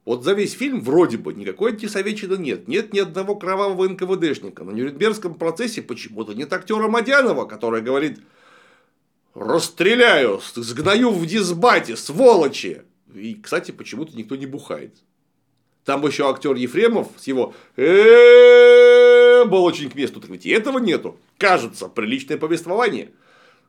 Вот 0.06 0.24
за 0.24 0.32
весь 0.32 0.52
фильм 0.52 0.80
вроде 0.80 1.18
бы 1.18 1.34
никакой 1.34 1.72
антисоветчины 1.72 2.36
нет. 2.36 2.66
Нет 2.66 2.94
ни 2.94 2.98
одного 2.98 3.34
кровавого 3.34 3.86
НКВДшника. 3.88 4.64
На 4.64 4.70
Нюрнбергском 4.70 5.34
процессе 5.34 5.82
почему-то 5.82 6.32
нет 6.32 6.50
актера 6.52 6.88
Мадянова, 6.88 7.44
который 7.44 7.82
говорит 7.82 8.20
«Расстреляю, 9.34 10.40
сгною 10.54 11.10
в 11.10 11.26
дисбате, 11.26 11.96
сволочи!» 11.96 12.84
И, 13.12 13.34
кстати, 13.34 13.70
почему-то 13.70 14.16
никто 14.16 14.36
не 14.36 14.46
бухает. 14.46 14.96
Там 15.84 16.06
еще 16.06 16.30
актер 16.30 16.54
Ефремов 16.54 17.08
с 17.18 17.26
его 17.26 17.52
был 17.76 19.64
очень 19.64 19.90
к 19.90 19.94
месту. 19.94 20.20
Так 20.20 20.30
ведь 20.30 20.46
и 20.46 20.50
этого 20.50 20.78
нету. 20.78 21.18
Кажется, 21.36 21.88
приличное 21.88 22.38
повествование. 22.38 23.10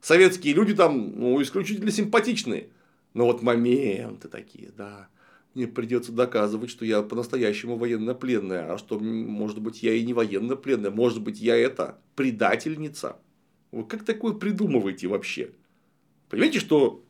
Советские 0.08 0.54
люди 0.54 0.74
там 0.74 1.20
ну, 1.20 1.42
исключительно 1.42 1.92
симпатичные. 1.92 2.70
Но 3.14 3.26
вот 3.26 3.42
моменты 3.42 4.30
такие, 4.30 4.72
да. 4.78 5.10
Мне 5.54 5.68
придется 5.68 6.14
доказывать, 6.14 6.70
что 6.70 6.86
я 6.86 7.02
по-настоящему 7.02 7.76
военнопленная, 7.76 8.72
а 8.72 8.78
что, 8.78 8.98
может 9.00 9.60
быть, 9.60 9.84
я 9.84 9.92
и 9.92 10.04
не 10.04 10.14
военнопленная, 10.14 10.92
может 10.92 11.22
быть, 11.22 11.42
я 11.42 11.58
это 11.58 12.00
предательница. 12.16 13.18
Вы 13.74 13.84
как 13.84 14.06
такое 14.06 14.32
придумываете 14.32 15.10
вообще? 15.10 15.52
Понимаете, 16.30 16.62
что 16.62 17.04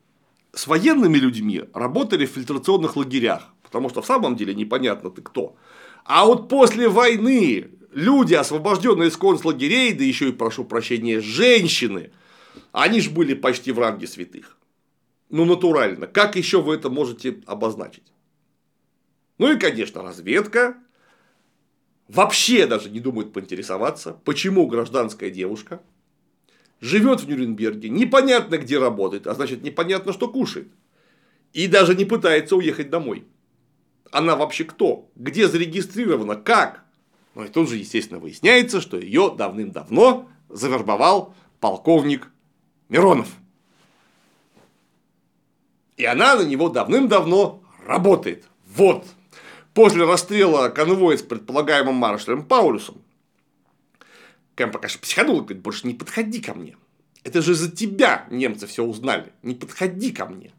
с 0.54 0.66
военными 0.66 1.20
людьми 1.20 1.66
работали 1.76 2.26
в 2.26 2.32
фильтрационных 2.32 2.96
лагерях, 2.96 3.54
потому 3.62 3.90
что 3.90 4.02
в 4.02 4.08
самом 4.08 4.36
деле 4.36 4.56
непонятно 4.56 5.12
ты 5.12 5.22
кто. 5.22 5.56
А 6.04 6.26
вот 6.26 6.50
после 6.50 6.90
войны 6.90 7.68
люди, 7.94 8.34
освобожденные 8.34 9.10
из 9.10 9.18
концлагерей, 9.18 9.94
да 9.94 10.04
еще 10.04 10.30
и, 10.30 10.32
прошу 10.32 10.66
прощения, 10.66 11.22
женщины, 11.22 12.10
они 12.72 13.02
же 13.02 13.10
были 13.10 13.34
почти 13.34 13.72
в 13.72 13.80
ранге 13.80 14.08
святых. 14.08 14.58
Ну, 15.30 15.46
натурально. 15.46 16.08
Как 16.08 16.36
еще 16.36 16.62
вы 16.62 16.76
это 16.76 16.90
можете 16.90 17.42
обозначить? 17.46 18.12
Ну 19.38 19.52
и, 19.52 19.58
конечно, 19.58 20.02
разведка. 20.02 20.78
Вообще 22.08 22.68
даже 22.68 22.90
не 22.90 23.00
думает 23.00 23.34
поинтересоваться, 23.34 24.14
почему 24.24 24.66
гражданская 24.68 25.30
девушка 25.30 25.82
живет 26.80 27.22
в 27.22 27.28
Нюрнберге, 27.28 27.90
непонятно 27.90 28.58
где 28.58 28.80
работает, 28.80 29.28
а 29.28 29.34
значит 29.34 29.62
непонятно, 29.64 30.14
что 30.14 30.30
кушает. 30.30 30.72
И 31.54 31.68
даже 31.68 31.96
не 31.96 32.06
пытается 32.06 32.56
уехать 32.56 32.90
домой. 32.90 33.26
Она 34.12 34.36
вообще 34.36 34.64
кто? 34.64 35.10
Где 35.16 35.48
зарегистрирована? 35.48 36.36
Как? 36.36 36.86
Ну 37.36 37.44
и 37.44 37.50
тут 37.50 37.70
же, 37.70 37.76
естественно, 37.76 38.20
выясняется, 38.20 38.80
что 38.80 38.98
ее 38.98 39.34
давным-давно 39.38 40.30
завербовал 40.50 41.36
полковник 41.60 42.30
Миронов. 42.90 43.28
И 45.98 46.06
она 46.06 46.36
на 46.36 46.44
него 46.44 46.70
давным-давно 46.70 47.64
работает. 47.86 48.46
Вот 48.66 49.06
после 49.74 50.06
расстрела 50.06 50.70
конвоя 50.70 51.18
с 51.18 51.22
предполагаемым 51.22 51.96
маршалом 51.96 52.46
Паулюсом, 52.46 53.02
Кэмпа, 54.56 54.80
конечно, 54.80 55.00
психанул 55.02 55.38
и 55.38 55.42
говорит, 55.42 55.62
больше 55.62 55.86
не 55.86 55.94
подходи 55.94 56.42
ко 56.42 56.56
мне. 56.56 56.76
Это 57.24 57.44
же 57.44 57.54
за 57.54 57.70
тебя 57.70 58.26
немцы 58.32 58.66
все 58.66 58.84
узнали. 58.84 59.32
Не 59.44 59.54
подходи 59.54 60.12
ко 60.12 60.26
мне. 60.26 60.52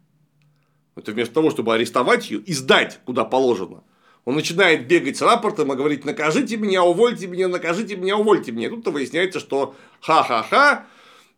Это 0.95 1.13
вместо 1.13 1.35
того, 1.35 1.51
чтобы 1.51 1.75
арестовать 1.75 2.31
ее 2.31 2.41
и 2.41 2.53
сдать, 2.53 3.01
куда 3.05 3.25
положено. 3.25 3.83
Он 4.25 4.35
начинает 4.35 4.87
бегать 4.87 5.17
с 5.17 5.23
рапортом 5.23 5.73
и 5.73 5.77
говорить, 5.77 6.05
накажите 6.05 6.57
меня, 6.57 6.85
увольте 6.85 7.27
меня, 7.27 7.49
накажите 7.49 7.97
меня, 7.97 8.17
увольте 8.19 8.53
меня. 8.53 8.69
Тут-то 8.69 8.91
выясняется, 8.91 9.41
что 9.41 9.75
ха-ха-ха, 10.01 10.87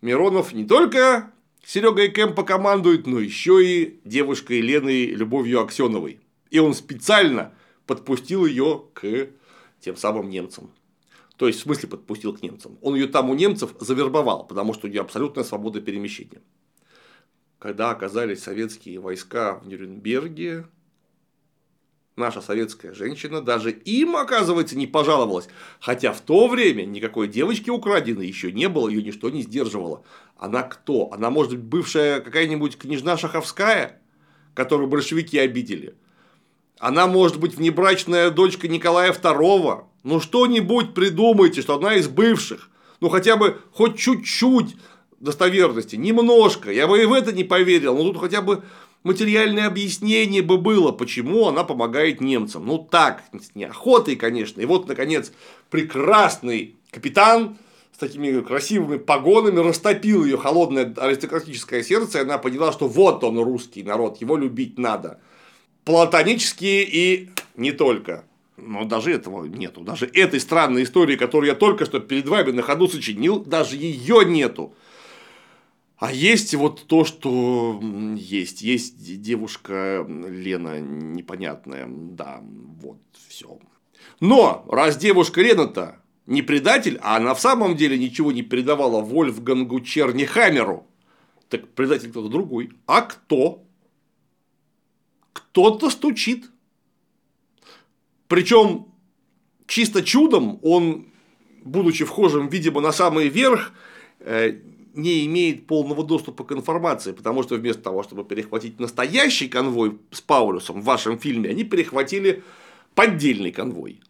Миронов 0.01 0.53
не 0.53 0.65
только 0.65 1.31
Серега 1.65 2.05
и 2.05 2.09
Кэмпа 2.09 2.43
командует, 2.43 3.07
но 3.07 3.21
еще 3.21 3.65
и 3.65 4.01
девушкой 4.05 4.59
Еленой 4.59 5.07
Любовью 5.07 5.61
Аксеновой. 5.61 6.21
И 6.51 6.59
он 6.59 6.75
специально 6.75 7.53
подпустил 7.87 8.47
ее 8.47 8.85
к 8.95 9.29
тем 9.81 9.97
самым 9.97 10.31
немцам. 10.31 10.71
То 11.37 11.47
есть, 11.47 11.61
в 11.61 11.63
смысле 11.63 11.89
подпустил 11.89 12.37
к 12.37 12.43
немцам. 12.43 12.79
Он 12.83 12.95
ее 12.95 13.07
там 13.07 13.31
у 13.31 13.35
немцев 13.35 13.75
завербовал, 13.81 14.47
потому 14.47 14.75
что 14.75 14.87
у 14.87 14.91
нее 14.91 15.01
абсолютная 15.01 15.45
свобода 15.45 15.81
перемещения. 15.81 16.43
Когда 17.59 17.91
оказались 17.91 18.43
советские 18.43 19.01
войска 19.01 19.57
в 19.57 19.67
Нюрнберге, 19.67 20.67
наша 22.17 22.41
советская 22.41 22.95
женщина 22.95 23.41
даже 23.41 23.71
им, 23.71 24.17
оказывается, 24.17 24.77
не 24.77 24.87
пожаловалась. 24.87 25.49
Хотя 25.81 26.13
в 26.13 26.21
то 26.21 26.49
время 26.49 26.85
никакой 26.85 27.29
девочки 27.29 27.71
украденной 27.71 28.27
еще 28.27 28.53
не 28.53 28.69
было, 28.69 28.89
ее 28.89 29.03
ничто 29.03 29.31
не 29.31 29.43
сдерживало. 29.43 30.05
Она 30.37 30.63
кто? 30.63 31.11
Она 31.13 31.31
может 31.31 31.53
быть 31.53 31.61
бывшая 31.61 32.21
какая-нибудь 32.21 32.79
княжна 32.79 33.17
Шаховская, 33.17 34.01
которую 34.55 34.89
большевики 34.89 35.39
обидели. 35.39 35.95
Она 36.79 37.07
может 37.07 37.39
быть 37.39 37.55
внебрачная 37.57 38.31
дочка 38.31 38.67
Николая 38.67 39.13
II. 39.13 39.85
Ну 40.03 40.21
что-нибудь 40.21 40.95
придумайте, 40.95 41.61
что 41.61 41.75
одна 41.75 41.95
из 41.95 42.09
бывших. 42.09 42.71
Ну 43.01 43.11
хотя 43.11 43.37
бы 43.37 43.61
хоть 43.73 43.99
чуть-чуть 43.99 44.77
достоверности, 45.21 45.97
немножко. 45.97 46.73
Я 46.73 46.89
бы 46.89 47.03
и 47.03 47.05
в 47.05 47.13
это 47.13 47.33
не 47.33 47.45
поверил. 47.45 47.97
Но 47.97 48.05
тут 48.05 48.21
хотя 48.21 48.41
бы 48.41 48.63
материальное 49.03 49.67
объяснение 49.67 50.43
бы 50.43 50.59
было, 50.59 50.93
почему 50.93 51.49
она 51.49 51.65
помогает 51.65 52.21
немцам. 52.21 52.67
Ну 52.67 52.79
так, 52.79 53.25
с 53.33 53.55
неохотой, 53.55 54.17
конечно. 54.17 54.61
И 54.61 54.67
вот, 54.67 54.89
наконец, 54.89 55.33
прекрасный 55.71 56.77
капитан 56.91 57.59
с 57.93 57.99
такими 57.99 58.41
красивыми 58.41 58.99
погонами 58.99 59.61
растопил 59.61 60.25
ее 60.25 60.39
холодное 60.39 60.93
аристократическое 60.97 61.83
сердце, 61.83 62.19
и 62.19 62.23
она 62.23 62.39
поняла, 62.39 62.73
что 62.73 62.89
вот 62.89 63.25
он 63.25 63.39
русский 63.39 63.83
народ, 63.83 64.21
его 64.21 64.37
любить 64.37 64.79
надо 64.79 65.21
платонические 65.85 66.85
и 66.85 67.31
не 67.57 67.73
только. 67.73 68.25
Но 68.57 68.85
даже 68.85 69.13
этого 69.13 69.45
нету. 69.47 69.81
Даже 69.81 70.07
этой 70.07 70.39
странной 70.39 70.83
истории, 70.83 71.17
которую 71.17 71.49
я 71.49 71.57
только 71.57 71.87
что 71.87 71.99
перед 71.99 72.29
вами 72.29 72.51
на 72.51 72.63
ходу 72.63 72.89
сочинил, 72.89 73.41
даже 73.41 73.77
ее 73.77 74.25
нету. 74.25 74.75
А 76.01 76.13
есть 76.13 76.55
вот 76.55 76.87
то, 76.87 77.05
что 77.05 77.81
есть. 78.17 78.63
Есть 78.63 79.21
девушка 79.23 80.05
Лена 80.09 80.81
непонятная. 80.81 81.87
Да, 81.89 82.41
вот 82.43 82.99
все. 83.29 83.59
Но 84.19 84.65
раз 84.69 84.97
девушка 84.97 85.43
Лена-то 85.43 86.01
не 86.27 86.43
предатель, 86.43 86.99
а 87.03 87.17
она 87.17 87.35
в 87.35 87.41
самом 87.41 87.77
деле 87.77 87.99
ничего 87.99 88.33
не 88.33 88.43
передавала 88.43 89.01
Вольфгангу 89.01 89.81
Чернихамеру, 89.81 90.87
так 91.49 91.69
предатель 91.69 92.11
кто-то 92.11 92.29
другой. 92.29 92.73
А 92.87 93.03
кто? 93.03 93.65
кто-то 95.51 95.91
стучит. 95.91 96.51
Причем 98.29 98.87
чисто 99.67 100.03
чудом 100.03 100.61
он, 100.63 101.07
будучи 101.65 102.05
вхожим, 102.05 102.49
видимо, 102.49 102.81
на 102.81 102.93
самый 102.93 103.29
верх, 103.29 103.73
э, 104.21 104.61
не 104.95 105.27
имеет 105.27 105.67
полного 105.67 106.05
доступа 106.05 106.45
к 106.45 106.53
информации, 106.53 107.13
потому 107.13 107.43
что 107.43 107.57
вместо 107.57 107.83
того, 107.83 108.03
чтобы 108.03 108.25
перехватить 108.25 108.81
настоящий 108.81 109.49
конвой 109.49 109.99
с 110.11 110.21
Паулюсом 110.21 110.81
в 110.81 110.85
вашем 110.85 111.19
фильме, 111.19 111.51
они 111.51 111.65
перехватили 111.65 112.43
поддельный 112.95 113.53
конвой. 113.53 114.01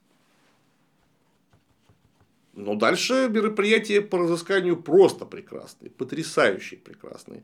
Но 2.55 2.75
дальше 2.75 3.29
мероприятие 3.31 4.03
по 4.03 4.19
разысканию 4.19 4.77
просто 4.77 5.25
прекрасные, 5.25 5.91
потрясающие 5.91 6.79
прекрасные. 6.79 7.43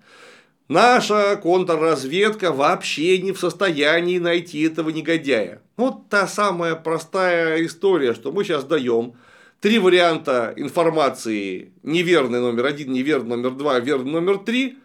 Наша 0.68 1.36
контрразведка 1.36 2.52
вообще 2.52 3.18
не 3.18 3.30
в 3.30 3.38
состоянии 3.38 4.18
найти 4.18 4.62
этого 4.62 4.90
негодяя. 4.90 5.62
Вот 5.76 6.08
та 6.08 6.26
самая 6.26 6.74
простая 6.74 7.64
история, 7.64 8.14
что 8.14 8.32
мы 8.32 8.42
сейчас 8.42 8.64
даем 8.64 9.14
три 9.60 9.78
варианта 9.78 10.52
информации 10.56 11.72
неверный 11.82 12.40
номер 12.40 12.66
один, 12.66 12.92
неверный 12.92 13.36
номер 13.36 13.52
два, 13.52 13.78
верный 13.80 14.12
номер 14.12 14.38
три 14.38 14.78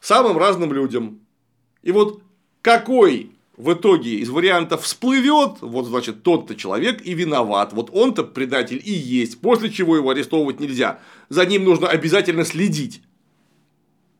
самым 0.00 0.36
разным 0.38 0.72
людям. 0.72 1.20
И 1.82 1.92
вот 1.92 2.22
какой 2.60 3.32
в 3.56 3.72
итоге 3.74 4.16
из 4.16 4.30
вариантов 4.30 4.82
всплывет, 4.82 5.60
вот 5.60 5.86
значит 5.86 6.22
тот-то 6.22 6.54
человек 6.54 7.04
и 7.04 7.14
виноват. 7.14 7.72
Вот 7.72 7.90
он-то 7.92 8.24
предатель 8.24 8.80
и 8.82 8.92
есть, 8.92 9.40
после 9.40 9.70
чего 9.70 9.96
его 9.96 10.10
арестовывать 10.10 10.58
нельзя. 10.58 11.00
За 11.28 11.44
ним 11.44 11.64
нужно 11.64 11.88
обязательно 11.88 12.44
следить. 12.44 13.02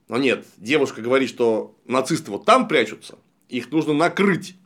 Но 0.09 0.19
нет, 0.19 0.47
девушка 0.59 1.01
говорит, 1.01 1.29
что 1.29 1.75
нацисты 1.87 2.31
вот 2.31 2.45
там 2.45 2.69
прячутся, 2.69 3.19
их 3.49 3.71
нужно 3.71 3.95
накрыть. 3.95 4.57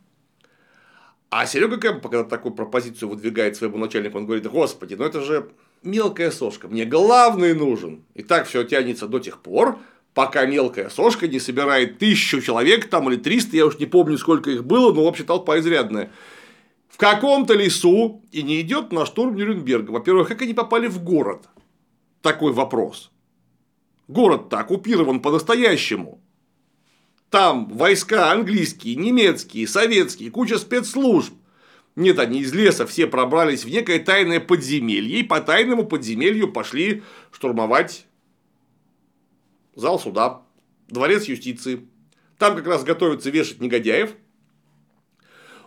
А 1.29 1.45
Серега 1.45 1.77
Кэмп, 1.77 2.03
когда 2.03 2.23
такую 2.23 2.55
пропозицию 2.55 3.09
выдвигает 3.09 3.57
своему 3.57 3.77
начальнику, 3.77 4.17
он 4.17 4.25
говорит, 4.25 4.47
господи, 4.47 4.95
ну 4.95 5.03
это 5.03 5.21
же 5.21 5.49
мелкая 5.83 6.31
сошка, 6.31 6.67
мне 6.67 6.85
главный 6.85 7.53
нужен. 7.53 8.03
И 8.13 8.23
так 8.23 8.47
все 8.47 8.63
тянется 8.63 9.07
до 9.07 9.19
тех 9.19 9.41
пор, 9.41 9.77
пока 10.13 10.45
мелкая 10.45 10.89
сошка 10.89 11.27
не 11.27 11.39
собирает 11.39 11.99
тысячу 11.99 12.41
человек 12.41 12.89
там 12.89 13.09
или 13.09 13.17
триста, 13.17 13.57
я 13.57 13.65
уж 13.65 13.77
не 13.77 13.85
помню, 13.85 14.17
сколько 14.17 14.49
их 14.49 14.65
было, 14.65 14.93
но 14.93 15.03
вообще 15.03 15.23
толпа 15.23 15.59
изрядная. 15.59 16.11
В 16.87 16.97
каком-то 16.97 17.53
лесу 17.53 18.23
и 18.31 18.41
не 18.41 18.61
идет 18.61 18.93
на 18.93 19.05
штурм 19.05 19.35
Нюрнберга. 19.35 19.91
Во-первых, 19.91 20.29
как 20.29 20.41
они 20.41 20.53
попали 20.53 20.87
в 20.87 21.03
город? 21.03 21.47
Такой 22.21 22.53
вопрос. 22.53 23.11
Город-то 24.07 24.59
оккупирован 24.59 25.19
по-настоящему. 25.19 26.21
Там 27.29 27.67
войска 27.69 28.31
английские, 28.31 28.95
немецкие, 28.95 29.67
советские, 29.67 30.31
куча 30.31 30.57
спецслужб. 30.57 31.33
Нет, 31.95 32.19
они 32.19 32.41
из 32.41 32.53
леса 32.53 32.85
все 32.85 33.07
пробрались 33.07 33.65
в 33.65 33.69
некое 33.69 33.99
тайное 33.99 34.39
подземелье, 34.39 35.19
и 35.19 35.23
по 35.23 35.41
тайному 35.41 35.85
подземелью 35.85 36.51
пошли 36.51 37.03
штурмовать 37.31 38.05
зал 39.75 39.99
суда, 39.99 40.41
дворец 40.87 41.25
юстиции. 41.25 41.87
Там 42.37 42.55
как 42.55 42.67
раз 42.67 42.83
готовятся 42.83 43.29
вешать 43.29 43.61
негодяев. 43.61 44.11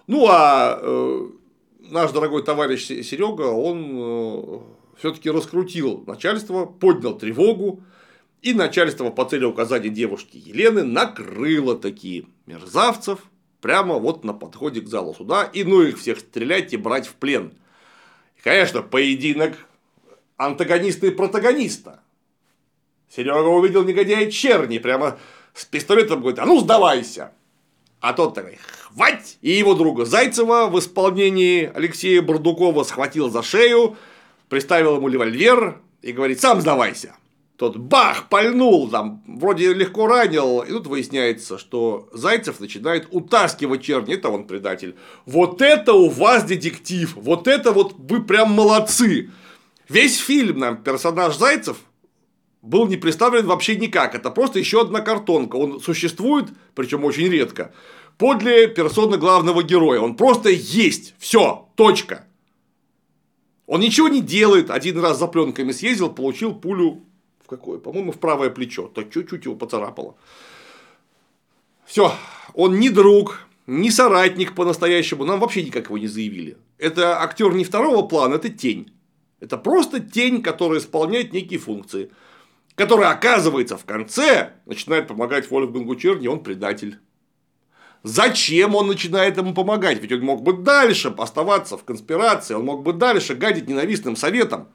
Ну, 0.06 0.26
а 0.28 0.78
э, 0.80 1.30
наш 1.90 2.12
дорогой 2.12 2.42
товарищ 2.42 2.86
Серега, 2.86 3.42
он 3.42 3.90
э, 3.92 4.58
все-таки 4.98 5.30
раскрутил 5.30 6.04
начальство, 6.06 6.64
поднял 6.64 7.16
тревогу, 7.18 7.82
и 8.42 8.54
начальство 8.54 9.10
по 9.10 9.24
цели 9.24 9.44
указания 9.44 9.90
девушки 9.90 10.36
Елены 10.36 10.82
накрыло 10.82 11.78
такие 11.78 12.26
мерзавцев 12.46 13.20
прямо 13.60 13.96
вот 13.96 14.24
на 14.24 14.32
подходе 14.32 14.80
к 14.80 14.88
залу 14.88 15.14
суда, 15.14 15.44
и 15.44 15.64
ну 15.64 15.82
их 15.82 15.98
всех 15.98 16.20
стрелять 16.20 16.72
и 16.72 16.76
брать 16.76 17.06
в 17.06 17.14
плен. 17.14 17.52
И, 18.36 18.40
конечно, 18.40 18.82
поединок 18.82 19.56
антагониста 20.36 21.06
и 21.06 21.10
протагониста. 21.10 22.00
Серега 23.14 23.48
увидел 23.48 23.84
негодяя 23.84 24.30
черни, 24.30 24.78
прямо 24.78 25.18
с 25.52 25.64
пистолетом 25.64 26.20
говорит, 26.20 26.38
а 26.38 26.46
ну 26.46 26.60
сдавайся. 26.60 27.32
А 28.00 28.14
тот 28.14 28.34
такой, 28.34 28.58
хвать! 28.82 29.36
И 29.42 29.50
его 29.50 29.74
друга 29.74 30.06
Зайцева 30.06 30.68
в 30.68 30.78
исполнении 30.78 31.70
Алексея 31.74 32.22
Бардукова 32.22 32.84
схватил 32.84 33.28
за 33.28 33.42
шею, 33.42 33.98
приставил 34.48 34.96
ему 34.96 35.08
револьвер 35.08 35.78
и 36.00 36.12
говорит, 36.12 36.40
сам 36.40 36.62
сдавайся. 36.62 37.16
Тот 37.60 37.76
бах, 37.76 38.30
пальнул, 38.30 38.88
там, 38.88 39.22
вроде 39.26 39.74
легко 39.74 40.06
ранил, 40.06 40.60
и 40.60 40.70
тут 40.70 40.86
выясняется, 40.86 41.58
что 41.58 42.08
Зайцев 42.10 42.58
начинает 42.58 43.08
утаскивать 43.10 43.82
черни, 43.82 44.14
это 44.14 44.30
он 44.30 44.46
предатель. 44.46 44.96
Вот 45.26 45.60
это 45.60 45.92
у 45.92 46.08
вас 46.08 46.44
детектив, 46.44 47.12
вот 47.16 47.46
это 47.46 47.72
вот 47.72 47.96
вы 47.98 48.22
прям 48.22 48.52
молодцы. 48.52 49.28
Весь 49.90 50.16
фильм 50.16 50.58
нам 50.58 50.82
персонаж 50.82 51.36
Зайцев 51.36 51.76
был 52.62 52.86
не 52.86 52.96
представлен 52.96 53.44
вообще 53.44 53.76
никак. 53.76 54.14
Это 54.14 54.30
просто 54.30 54.58
еще 54.58 54.80
одна 54.80 55.02
картонка. 55.02 55.56
Он 55.56 55.82
существует, 55.82 56.46
причем 56.74 57.04
очень 57.04 57.28
редко, 57.28 57.74
подле 58.16 58.68
персоны 58.68 59.18
главного 59.18 59.62
героя. 59.62 60.00
Он 60.00 60.16
просто 60.16 60.48
есть. 60.48 61.14
Все. 61.18 61.68
Точка. 61.74 62.24
Он 63.66 63.80
ничего 63.80 64.08
не 64.08 64.22
делает. 64.22 64.70
Один 64.70 64.98
раз 64.98 65.18
за 65.18 65.26
пленками 65.26 65.72
съездил, 65.72 66.10
получил 66.10 66.54
пулю 66.54 67.04
какое? 67.50 67.78
По-моему, 67.78 68.12
в 68.12 68.18
правое 68.18 68.48
плечо. 68.50 68.88
Так 68.88 69.10
чуть-чуть 69.10 69.44
его 69.44 69.56
поцарапало. 69.56 70.14
Все, 71.84 72.12
он 72.54 72.78
не 72.78 72.88
друг, 72.88 73.40
не 73.66 73.90
соратник 73.90 74.54
по-настоящему, 74.54 75.24
нам 75.24 75.40
вообще 75.40 75.62
никак 75.62 75.86
его 75.86 75.98
не 75.98 76.06
заявили. 76.06 76.56
Это 76.78 77.20
актер 77.20 77.52
не 77.52 77.64
второго 77.64 78.06
плана, 78.06 78.36
это 78.36 78.48
тень. 78.48 78.92
Это 79.40 79.58
просто 79.58 80.00
тень, 80.00 80.42
которая 80.42 80.78
исполняет 80.78 81.32
некие 81.32 81.58
функции. 81.58 82.10
Которая, 82.76 83.10
оказывается, 83.10 83.76
в 83.76 83.84
конце 83.84 84.52
начинает 84.66 85.08
помогать 85.08 85.50
Вольфгангу 85.50 85.96
Черни, 85.96 86.28
он 86.28 86.42
предатель. 86.42 86.98
Зачем 88.02 88.74
он 88.74 88.86
начинает 88.86 89.36
ему 89.36 89.52
помогать? 89.52 90.00
Ведь 90.00 90.12
он 90.12 90.20
мог 90.20 90.42
бы 90.42 90.52
дальше 90.54 91.12
оставаться 91.18 91.76
в 91.76 91.84
конспирации, 91.84 92.54
он 92.54 92.64
мог 92.64 92.82
бы 92.82 92.92
дальше 92.92 93.34
гадить 93.34 93.68
ненавистным 93.68 94.16
советом. 94.16 94.68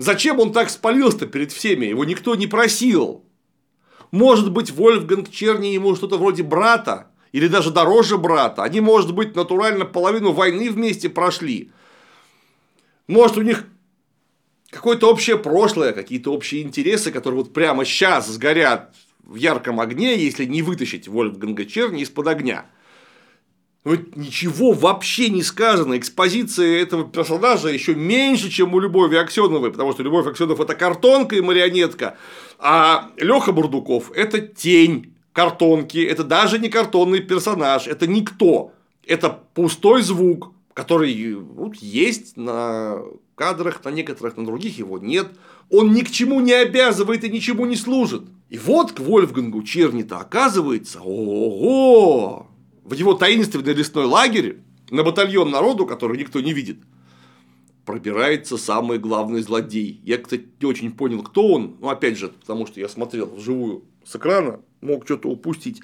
Зачем 0.00 0.40
он 0.40 0.50
так 0.50 0.70
спалился-то 0.70 1.26
перед 1.26 1.52
всеми? 1.52 1.84
Его 1.84 2.06
никто 2.06 2.34
не 2.34 2.46
просил. 2.46 3.22
Может 4.10 4.50
быть, 4.50 4.70
Вольфганг 4.70 5.30
Черни 5.30 5.66
ему 5.66 5.94
что-то 5.94 6.16
вроде 6.16 6.42
брата, 6.42 7.10
или 7.32 7.48
даже 7.48 7.70
дороже 7.70 8.16
брата. 8.16 8.62
Они, 8.62 8.80
может 8.80 9.12
быть, 9.14 9.36
натурально 9.36 9.84
половину 9.84 10.32
войны 10.32 10.70
вместе 10.70 11.10
прошли. 11.10 11.70
Может, 13.08 13.36
у 13.36 13.42
них 13.42 13.66
какое-то 14.70 15.10
общее 15.10 15.36
прошлое, 15.36 15.92
какие-то 15.92 16.32
общие 16.32 16.62
интересы, 16.62 17.12
которые 17.12 17.42
вот 17.42 17.52
прямо 17.52 17.84
сейчас 17.84 18.26
сгорят 18.26 18.94
в 19.22 19.34
ярком 19.34 19.80
огне, 19.80 20.16
если 20.18 20.46
не 20.46 20.62
вытащить 20.62 21.08
Вольфганга 21.08 21.66
Черни 21.66 22.00
из-под 22.04 22.26
огня. 22.26 22.64
Ну, 23.82 23.96
ничего 24.14 24.72
вообще 24.72 25.30
не 25.30 25.42
сказано. 25.42 25.96
Экспозиция 25.96 26.82
этого 26.82 27.08
персонажа 27.08 27.68
еще 27.68 27.94
меньше, 27.94 28.50
чем 28.50 28.74
у 28.74 28.78
Любови 28.78 29.16
Аксеновой, 29.16 29.70
потому 29.70 29.92
что 29.92 30.02
Любовь 30.02 30.26
Аксенов 30.26 30.60
это 30.60 30.74
картонка 30.74 31.36
и 31.36 31.40
марионетка, 31.40 32.18
а 32.58 33.10
Леха 33.16 33.52
Бурдуков 33.52 34.12
это 34.14 34.40
тень 34.40 35.14
картонки, 35.32 35.98
это 35.98 36.24
даже 36.24 36.58
не 36.58 36.68
картонный 36.68 37.20
персонаж, 37.20 37.86
это 37.86 38.06
никто, 38.06 38.74
это 39.06 39.40
пустой 39.54 40.02
звук, 40.02 40.52
который 40.74 41.34
вот, 41.36 41.76
есть 41.76 42.36
на 42.36 42.98
кадрах, 43.34 43.82
на 43.82 43.88
некоторых, 43.88 44.36
на 44.36 44.44
других 44.44 44.76
его 44.76 44.98
нет. 44.98 45.28
Он 45.70 45.94
ни 45.94 46.02
к 46.02 46.10
чему 46.10 46.40
не 46.40 46.52
обязывает 46.52 47.24
и 47.24 47.30
ничему 47.30 47.64
не 47.64 47.76
служит. 47.76 48.24
И 48.50 48.58
вот 48.58 48.92
к 48.92 49.00
Вольфгангу 49.00 49.62
Черни-то 49.62 50.18
оказывается, 50.18 51.00
ого, 51.00 52.49
в 52.84 52.94
его 52.94 53.14
таинственный 53.14 53.74
лесной 53.74 54.06
лагерь 54.06 54.58
на 54.90 55.02
батальон 55.02 55.50
народу, 55.50 55.86
который 55.86 56.18
никто 56.18 56.40
не 56.40 56.52
видит, 56.52 56.78
пробирается 57.84 58.56
самый 58.56 58.98
главный 58.98 59.42
злодей. 59.42 60.00
Я, 60.04 60.18
кстати, 60.18 60.46
не 60.60 60.66
очень 60.66 60.92
понял, 60.92 61.22
кто 61.22 61.48
он. 61.48 61.76
Ну, 61.80 61.88
опять 61.88 62.18
же, 62.18 62.28
потому 62.28 62.66
что 62.66 62.80
я 62.80 62.88
смотрел 62.88 63.26
вживую 63.26 63.84
с 64.04 64.16
экрана, 64.16 64.60
мог 64.80 65.04
что-то 65.04 65.28
упустить. 65.28 65.82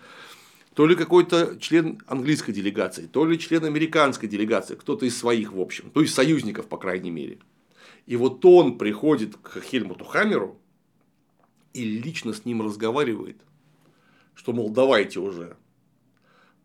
То 0.74 0.86
ли 0.86 0.94
какой-то 0.94 1.56
член 1.58 2.02
английской 2.06 2.52
делегации, 2.52 3.06
то 3.06 3.24
ли 3.24 3.38
член 3.38 3.64
американской 3.64 4.28
делегации, 4.28 4.74
кто-то 4.74 5.06
из 5.06 5.16
своих, 5.16 5.52
в 5.52 5.60
общем, 5.60 5.90
то 5.90 6.02
есть 6.02 6.14
союзников, 6.14 6.66
по 6.66 6.76
крайней 6.76 7.10
мере. 7.10 7.38
И 8.04 8.14
вот 8.16 8.44
он 8.44 8.78
приходит 8.78 9.36
к 9.36 9.60
Хельмуту 9.62 10.04
Хаммеру 10.04 10.60
и 11.72 11.82
лично 11.82 12.32
с 12.32 12.44
ним 12.44 12.62
разговаривает, 12.62 13.38
что, 14.34 14.52
мол, 14.52 14.70
давайте 14.70 15.18
уже, 15.18 15.56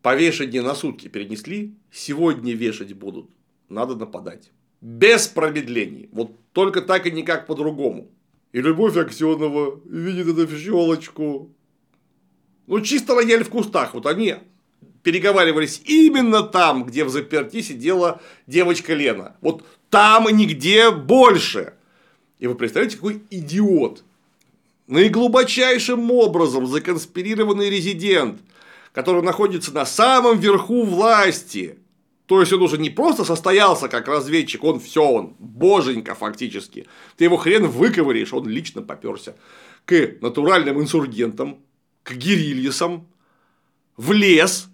Повешение 0.02 0.62
на 0.62 0.74
сутки 0.74 1.06
перенесли, 1.06 1.74
сегодня 1.92 2.54
вешать 2.54 2.92
будут. 2.92 3.30
Надо 3.68 3.94
нападать. 3.94 4.50
Без 4.80 5.28
промедлений. 5.28 6.08
Вот 6.12 6.32
только 6.52 6.82
так 6.82 7.06
и 7.06 7.12
никак 7.12 7.46
по-другому. 7.46 8.10
И 8.50 8.60
Любовь 8.60 8.96
Аксенова 8.96 9.80
видит 9.84 10.26
эту 10.26 10.58
щелочку. 10.58 11.54
Ну, 12.66 12.80
чисто 12.80 13.14
рояль 13.14 13.44
в 13.44 13.48
кустах. 13.48 13.94
Вот 13.94 14.06
они 14.06 14.34
переговаривались 15.04 15.80
именно 15.84 16.42
там, 16.42 16.84
где 16.84 17.04
в 17.04 17.08
заперти 17.08 17.60
сидела 17.60 18.20
девочка 18.48 18.94
Лена. 18.94 19.36
Вот 19.40 19.64
там 19.88 20.28
и 20.28 20.32
нигде 20.32 20.90
больше. 20.90 21.74
И 22.40 22.48
вы 22.48 22.56
представляете, 22.56 22.96
какой 22.96 23.22
идиот. 23.30 24.02
Наиглубочайшим 24.88 26.10
образом 26.10 26.66
законспирированный 26.66 27.70
резидент– 27.70 28.40
который 28.92 29.22
находится 29.22 29.72
на 29.72 29.86
самом 29.86 30.38
верху 30.38 30.84
власти. 30.84 31.78
То 32.26 32.40
есть 32.40 32.52
он 32.52 32.62
уже 32.62 32.78
не 32.78 32.90
просто 32.90 33.24
состоялся 33.24 33.88
как 33.88 34.08
разведчик, 34.08 34.64
он 34.64 34.80
все, 34.80 35.02
он 35.02 35.34
боженька 35.38 36.14
фактически. 36.14 36.86
Ты 37.16 37.24
его 37.24 37.36
хрен 37.36 37.66
выковыришь, 37.66 38.32
он 38.32 38.48
лично 38.48 38.82
поперся 38.82 39.34
к 39.84 40.16
натуральным 40.20 40.80
инсургентам, 40.80 41.58
к 42.02 42.12
гирильесам, 42.12 43.08
в 43.96 44.12
лес, 44.12 44.68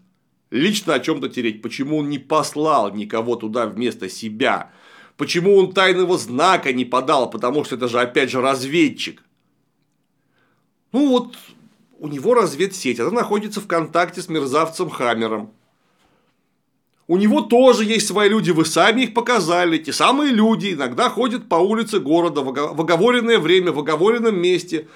лично 0.51 0.95
о 0.95 1.01
чем-то 1.01 1.29
тереть. 1.29 1.63
Почему 1.63 1.99
он 1.99 2.09
не 2.09 2.19
послал 2.19 2.95
никого 2.95 3.37
туда 3.37 3.67
вместо 3.67 4.09
себя? 4.09 4.71
Почему 5.17 5.57
он 5.57 5.73
тайного 5.73 6.17
знака 6.19 6.73
не 6.73 6.85
подал? 6.85 7.31
Потому 7.31 7.65
что 7.65 7.75
это 7.75 7.89
же 7.89 8.01
опять 8.01 8.31
же 8.31 8.41
разведчик. 8.41 9.25
Ну 10.93 11.09
вот 11.09 11.37
у 11.99 12.09
него 12.09 12.35
разведсеть, 12.35 13.01
она 13.01 13.11
находится 13.11 13.61
в 13.61 13.67
контакте 13.67 14.23
с 14.23 14.29
мерзавцем 14.29 14.89
Хаммером. 14.89 15.53
У 17.09 17.17
него 17.17 17.41
тоже 17.41 17.85
есть 17.85 18.07
свои 18.07 18.29
люди, 18.29 18.51
вы 18.51 18.65
сами 18.65 19.03
их 19.03 19.15
показали. 19.15 19.79
Те 19.79 19.93
самые 19.93 20.31
люди 20.31 20.75
иногда 20.75 21.09
ходят 21.09 21.49
по 21.49 21.57
улице 21.57 22.01
города 22.01 22.43
в 22.43 22.81
оговоренное 22.81 23.39
время, 23.39 23.73
в 23.73 23.79
оговоренном 23.79 24.39
месте 24.39 24.89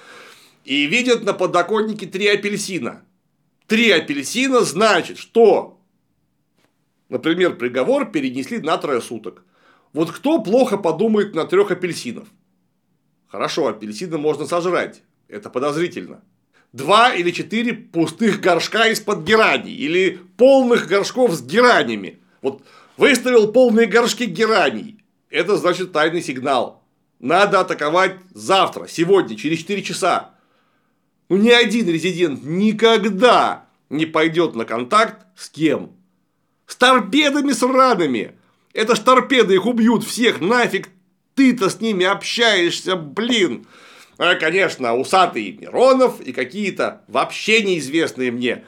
и 0.63 0.85
видят 0.85 1.23
на 1.23 1.33
подоконнике 1.33 2.05
три 2.05 2.27
апельсина. 2.27 3.03
Три 3.67 3.89
апельсина 3.89 4.61
значит, 4.61 5.17
что, 5.17 5.79
например, 7.09 7.55
приговор 7.55 8.11
перенесли 8.11 8.59
на 8.59 8.77
трое 8.77 9.01
суток. 9.01 9.43
Вот 9.91 10.11
кто 10.11 10.39
плохо 10.39 10.77
подумает 10.77 11.33
на 11.33 11.45
трех 11.45 11.71
апельсинов? 11.71 12.27
Хорошо, 13.27 13.67
апельсины 13.67 14.19
можно 14.19 14.45
сожрать. 14.45 15.01
Это 15.27 15.49
подозрительно 15.49 16.21
два 16.73 17.13
или 17.13 17.31
четыре 17.31 17.73
пустых 17.73 18.41
горшка 18.41 18.87
из-под 18.89 19.23
гераний 19.23 19.73
или 19.73 20.19
полных 20.37 20.87
горшков 20.87 21.33
с 21.33 21.41
геранями. 21.41 22.19
Вот 22.41 22.63
выставил 22.97 23.51
полные 23.51 23.87
горшки 23.87 24.23
гераний. 24.23 25.03
Это 25.29 25.55
значит 25.57 25.91
тайный 25.91 26.21
сигнал. 26.21 26.83
Надо 27.19 27.61
атаковать 27.61 28.17
завтра, 28.33 28.87
сегодня, 28.87 29.37
через 29.37 29.59
4 29.59 29.81
часа. 29.81 30.31
Ну, 31.29 31.37
ни 31.37 31.49
один 31.49 31.87
резидент 31.87 32.43
никогда 32.43 33.65
не 33.89 34.05
пойдет 34.05 34.55
на 34.55 34.65
контакт 34.65 35.25
с 35.37 35.49
кем? 35.49 35.93
С 36.67 36.75
торпедами 36.75 37.53
сраными. 37.53 38.35
Это 38.73 38.95
ж 38.95 38.99
торпеды, 38.99 39.53
их 39.53 39.65
убьют 39.65 40.03
всех, 40.03 40.41
нафиг 40.41 40.89
ты-то 41.35 41.69
с 41.69 41.79
ними 41.79 42.05
общаешься, 42.05 42.95
блин. 42.95 43.65
А, 44.25 44.35
конечно, 44.35 44.95
усатый 44.95 45.51
Миронов 45.51 46.21
и 46.21 46.31
какие-то 46.31 47.01
вообще 47.09 47.61
неизвестные 47.61 48.31
мне 48.31 48.63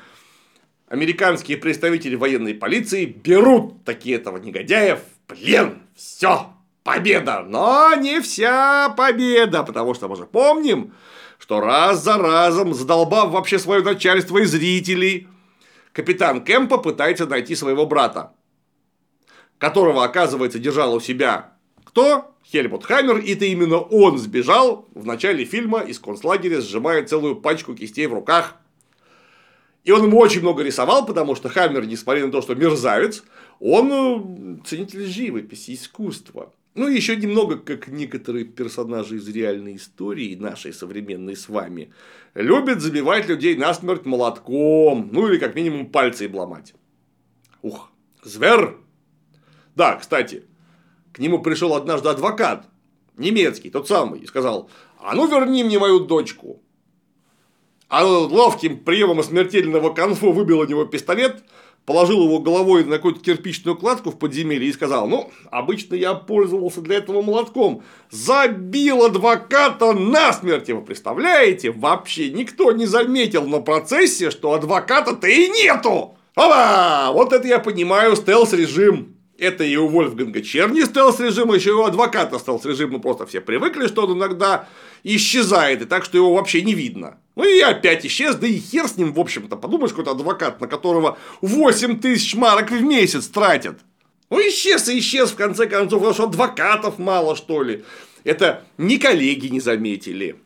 американские 0.89 1.55
представители 1.55 2.15
военной 2.15 2.53
полиции 2.53 3.05
берут 3.05 3.85
такие 3.85 4.17
этого 4.17 4.35
негодяев 4.35 4.99
в 4.99 5.27
плен. 5.27 5.81
Все, 5.95 6.47
победа. 6.83 7.41
Но 7.47 7.95
не 7.95 8.19
вся 8.19 8.89
победа, 8.97 9.63
потому 9.63 9.93
что 9.93 10.09
мы 10.09 10.17
же 10.17 10.25
помним, 10.25 10.93
что 11.39 11.61
раз 11.61 12.03
за 12.03 12.17
разом, 12.17 12.73
задолбав 12.73 13.29
вообще 13.31 13.57
свое 13.57 13.81
начальство 13.81 14.39
и 14.39 14.43
зрителей, 14.43 15.29
капитан 15.93 16.43
Кэмпа 16.43 16.79
пытается 16.79 17.27
найти 17.27 17.55
своего 17.55 17.85
брата, 17.85 18.33
которого, 19.57 20.03
оказывается, 20.03 20.59
держал 20.59 20.93
у 20.95 20.99
себя 20.99 21.54
кто? 21.95 22.35
Хельмут 22.43 22.83
Хаммер, 22.83 23.19
и 23.19 23.33
это 23.33 23.45
именно 23.45 23.77
он 23.77 24.17
сбежал 24.17 24.85
в 24.93 25.05
начале 25.05 25.45
фильма 25.45 25.79
из 25.79 25.97
концлагеря, 25.97 26.59
сжимая 26.59 27.05
целую 27.05 27.37
пачку 27.37 27.73
кистей 27.73 28.07
в 28.07 28.13
руках. 28.13 28.57
И 29.85 29.91
он 29.91 30.03
ему 30.03 30.17
очень 30.17 30.41
много 30.41 30.61
рисовал, 30.61 31.05
потому 31.05 31.35
что 31.35 31.47
Хаммер, 31.47 31.85
несмотря 31.85 32.25
на 32.25 32.33
то, 32.33 32.41
что 32.41 32.53
мерзавец, 32.53 33.23
он 33.61 34.59
э, 34.59 34.67
ценитель 34.67 35.05
живописи, 35.05 35.73
искусства. 35.73 36.51
Ну, 36.73 36.89
и 36.89 36.95
еще 36.95 37.15
немного, 37.15 37.57
как 37.57 37.87
некоторые 37.87 38.43
персонажи 38.43 39.15
из 39.15 39.29
реальной 39.29 39.77
истории, 39.77 40.35
нашей 40.35 40.73
современной 40.73 41.37
с 41.37 41.47
вами, 41.47 41.93
любят 42.33 42.81
забивать 42.81 43.29
людей 43.29 43.55
насмерть 43.55 44.05
молотком, 44.05 45.07
ну 45.13 45.29
или 45.29 45.37
как 45.37 45.55
минимум 45.55 45.85
пальцы 45.85 46.25
обломать. 46.25 46.73
Ух, 47.61 47.89
звер! 48.21 48.79
Да, 49.75 49.95
кстати, 49.95 50.43
к 51.15 51.19
нему 51.19 51.39
пришел 51.39 51.73
однажды 51.73 52.09
адвокат, 52.09 52.67
немецкий, 53.15 53.69
тот 53.69 53.87
самый, 53.87 54.19
и 54.19 54.27
сказал, 54.27 54.69
а 54.99 55.15
ну 55.15 55.27
верни 55.27 55.63
мне 55.63 55.79
мою 55.79 56.01
дочку. 56.01 56.61
А 57.87 58.03
ловким 58.03 58.79
приемом 58.79 59.23
смертельного 59.23 59.93
конфу 59.93 60.33
выбил 60.33 60.59
у 60.59 60.65
него 60.65 60.83
пистолет, 60.83 61.41
положил 61.85 62.21
его 62.25 62.39
головой 62.39 62.83
на 62.83 62.97
какую-то 62.97 63.21
кирпичную 63.21 63.77
кладку 63.77 64.11
в 64.11 64.19
подземелье 64.19 64.67
и 64.67 64.73
сказал, 64.73 65.07
ну, 65.07 65.31
обычно 65.51 65.95
я 65.95 66.15
пользовался 66.15 66.81
для 66.81 66.97
этого 66.97 67.21
молотком, 67.21 67.83
забил 68.11 69.05
адвоката 69.05 69.93
насмерть, 69.93 70.69
вы 70.69 70.81
представляете? 70.81 71.71
Вообще 71.71 72.29
никто 72.29 72.73
не 72.73 72.87
заметил 72.87 73.47
на 73.47 73.61
процессе, 73.61 74.31
что 74.31 74.51
адвоката-то 74.51 75.27
и 75.27 75.47
нету. 75.47 76.17
Опа! 76.35 77.11
Вот 77.13 77.31
это 77.31 77.47
я 77.47 77.59
понимаю 77.59 78.17
стелс-режим. 78.17 79.14
Это 79.37 79.63
и 79.65 79.75
у 79.75 79.87
Вольфганга 79.87 80.41
Черни 80.41 80.81
стелс-режим, 80.81 81.53
еще 81.53 81.71
и 81.71 81.73
у 81.73 81.83
адвоката 81.83 82.39
стелс-режим. 82.39 82.91
Мы 82.91 82.99
просто 82.99 83.25
все 83.25 83.41
привыкли, 83.41 83.87
что 83.87 84.05
он 84.05 84.17
иногда 84.17 84.69
исчезает, 85.03 85.81
и 85.81 85.85
так, 85.85 86.05
что 86.05 86.17
его 86.17 86.33
вообще 86.33 86.61
не 86.61 86.73
видно. 86.73 87.19
Ну 87.35 87.43
и 87.43 87.59
опять 87.59 88.05
исчез, 88.05 88.35
да 88.35 88.47
и 88.47 88.57
хер 88.57 88.87
с 88.87 88.95
ним, 88.95 89.13
в 89.13 89.19
общем-то. 89.19 89.57
Подумаешь, 89.57 89.91
какой-то 89.91 90.11
адвокат, 90.11 90.61
на 90.61 90.67
которого 90.67 91.17
8 91.41 91.99
тысяч 91.99 92.35
марок 92.35 92.71
в 92.71 92.81
месяц 92.81 93.27
тратят. 93.27 93.79
Ну, 94.29 94.39
исчез 94.39 94.87
и 94.87 94.99
исчез, 94.99 95.31
в 95.31 95.35
конце 95.35 95.67
концов, 95.67 95.99
потому 95.99 96.13
что 96.13 96.23
адвокатов 96.23 96.97
мало, 96.97 97.35
что 97.35 97.61
ли. 97.61 97.83
Это 98.23 98.63
ни 98.77 98.95
коллеги 98.95 99.47
не 99.47 99.59
заметили, 99.59 100.37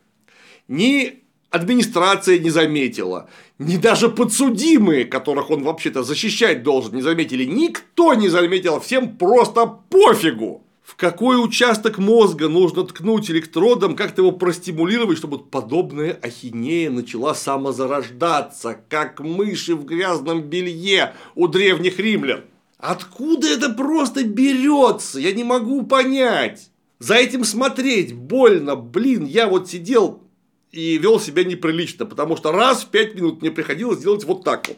ни 0.67 1.23
администрация 1.49 2.39
не 2.39 2.49
заметила, 2.49 3.29
ни 3.57 3.77
даже 3.77 4.09
подсудимые, 4.09 5.05
которых 5.05 5.49
он 5.49 5.63
вообще-то 5.63 6.03
защищать 6.03 6.63
должен, 6.63 6.95
не 6.95 7.01
заметили. 7.01 7.45
Никто 7.45 8.13
не 8.13 8.29
заметил, 8.29 8.79
всем 8.79 9.17
просто 9.17 9.65
пофигу. 9.65 10.63
В 10.83 10.95
какой 10.95 11.43
участок 11.43 11.99
мозга 11.99 12.49
нужно 12.49 12.83
ткнуть 12.83 13.29
электродом, 13.29 13.95
как-то 13.95 14.23
его 14.23 14.31
простимулировать, 14.31 15.19
чтобы 15.19 15.37
подобная 15.37 16.17
ахинея 16.23 16.89
начала 16.89 17.35
самозарождаться, 17.35 18.79
как 18.89 19.19
мыши 19.19 19.75
в 19.75 19.85
грязном 19.85 20.41
белье 20.41 21.13
у 21.35 21.47
древних 21.47 21.99
римлян. 21.99 22.41
Откуда 22.79 23.47
это 23.49 23.69
просто 23.69 24.23
берется? 24.23 25.19
Я 25.19 25.31
не 25.33 25.43
могу 25.43 25.83
понять. 25.83 26.71
За 26.97 27.15
этим 27.15 27.43
смотреть 27.43 28.13
больно, 28.15 28.75
блин, 28.75 29.25
я 29.25 29.47
вот 29.47 29.69
сидел 29.69 30.23
и 30.71 30.97
вел 30.97 31.19
себя 31.19 31.43
неприлично, 31.43 32.05
потому 32.05 32.37
что 32.37 32.51
раз 32.51 32.83
в 32.83 32.89
пять 32.89 33.15
минут 33.15 33.41
мне 33.41 33.51
приходилось 33.51 33.99
делать 33.99 34.23
вот 34.23 34.43
так 34.43 34.67
вот. 34.67 34.77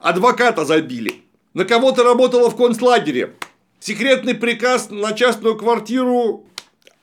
Адвоката 0.00 0.64
забили. 0.64 1.22
На 1.54 1.64
кого-то 1.64 2.04
работала 2.04 2.50
в 2.50 2.56
концлагере. 2.56 3.34
Секретный 3.80 4.34
приказ 4.34 4.90
на 4.90 5.12
частную 5.12 5.56
квартиру. 5.56 6.46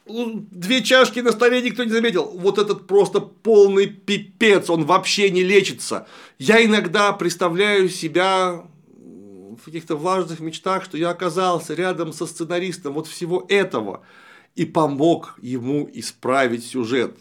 Две 0.05 0.83
чашки 0.83 1.19
на 1.19 1.31
столе 1.31 1.61
никто 1.61 1.83
не 1.83 1.89
заметил. 1.89 2.25
Вот 2.25 2.59
этот 2.59 2.85
просто 2.87 3.19
полный 3.19 3.87
пипец. 3.87 4.69
Он 4.69 4.85
вообще 4.85 5.29
не 5.29 5.43
лечится. 5.43 6.07
Я 6.37 6.63
иногда 6.63 7.11
представляю 7.13 7.89
себя 7.89 8.63
в 8.95 9.65
каких-то 9.65 9.95
важных 9.95 10.39
мечтах, 10.39 10.85
что 10.85 10.97
я 10.97 11.09
оказался 11.09 11.73
рядом 11.73 12.13
со 12.13 12.25
сценаристом 12.25 12.93
вот 12.93 13.07
всего 13.07 13.45
этого 13.49 14.03
и 14.55 14.65
помог 14.65 15.37
ему 15.41 15.89
исправить 15.91 16.65
сюжет. 16.65 17.17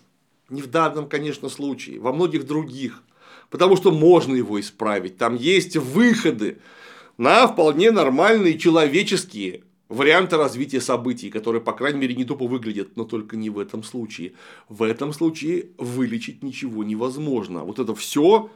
Не 0.55 0.63
в 0.63 0.69
данном, 0.69 1.09
конечно, 1.09 1.49
случае, 1.49 1.99
во 1.99 2.13
многих 2.13 2.47
других. 2.47 3.03
Потому 3.51 3.77
что 3.77 3.91
можно 3.91 4.37
его 4.37 4.61
исправить. 4.61 5.19
Там 5.19 5.35
есть 5.35 5.77
выходы 5.77 6.59
на 7.19 7.49
вполне 7.49 7.91
нормальные 7.91 8.57
человеческие 8.57 9.65
варианты 9.89 10.37
развития 10.37 10.81
событий, 10.81 11.29
которые, 11.29 11.61
по 11.61 11.73
крайней 11.73 11.99
мере, 11.99 12.15
не 12.15 12.25
тупо 12.25 12.47
выглядят, 12.47 12.97
но 12.97 13.05
только 13.05 13.37
не 13.37 13.51
в 13.51 13.59
этом 13.59 13.83
случае. 13.83 14.35
В 14.69 14.85
этом 14.85 15.13
случае 15.13 15.71
вылечить 15.77 16.45
ничего 16.45 16.85
невозможно. 16.85 17.65
Вот 17.65 17.81
это 17.81 17.97
все, 17.97 18.49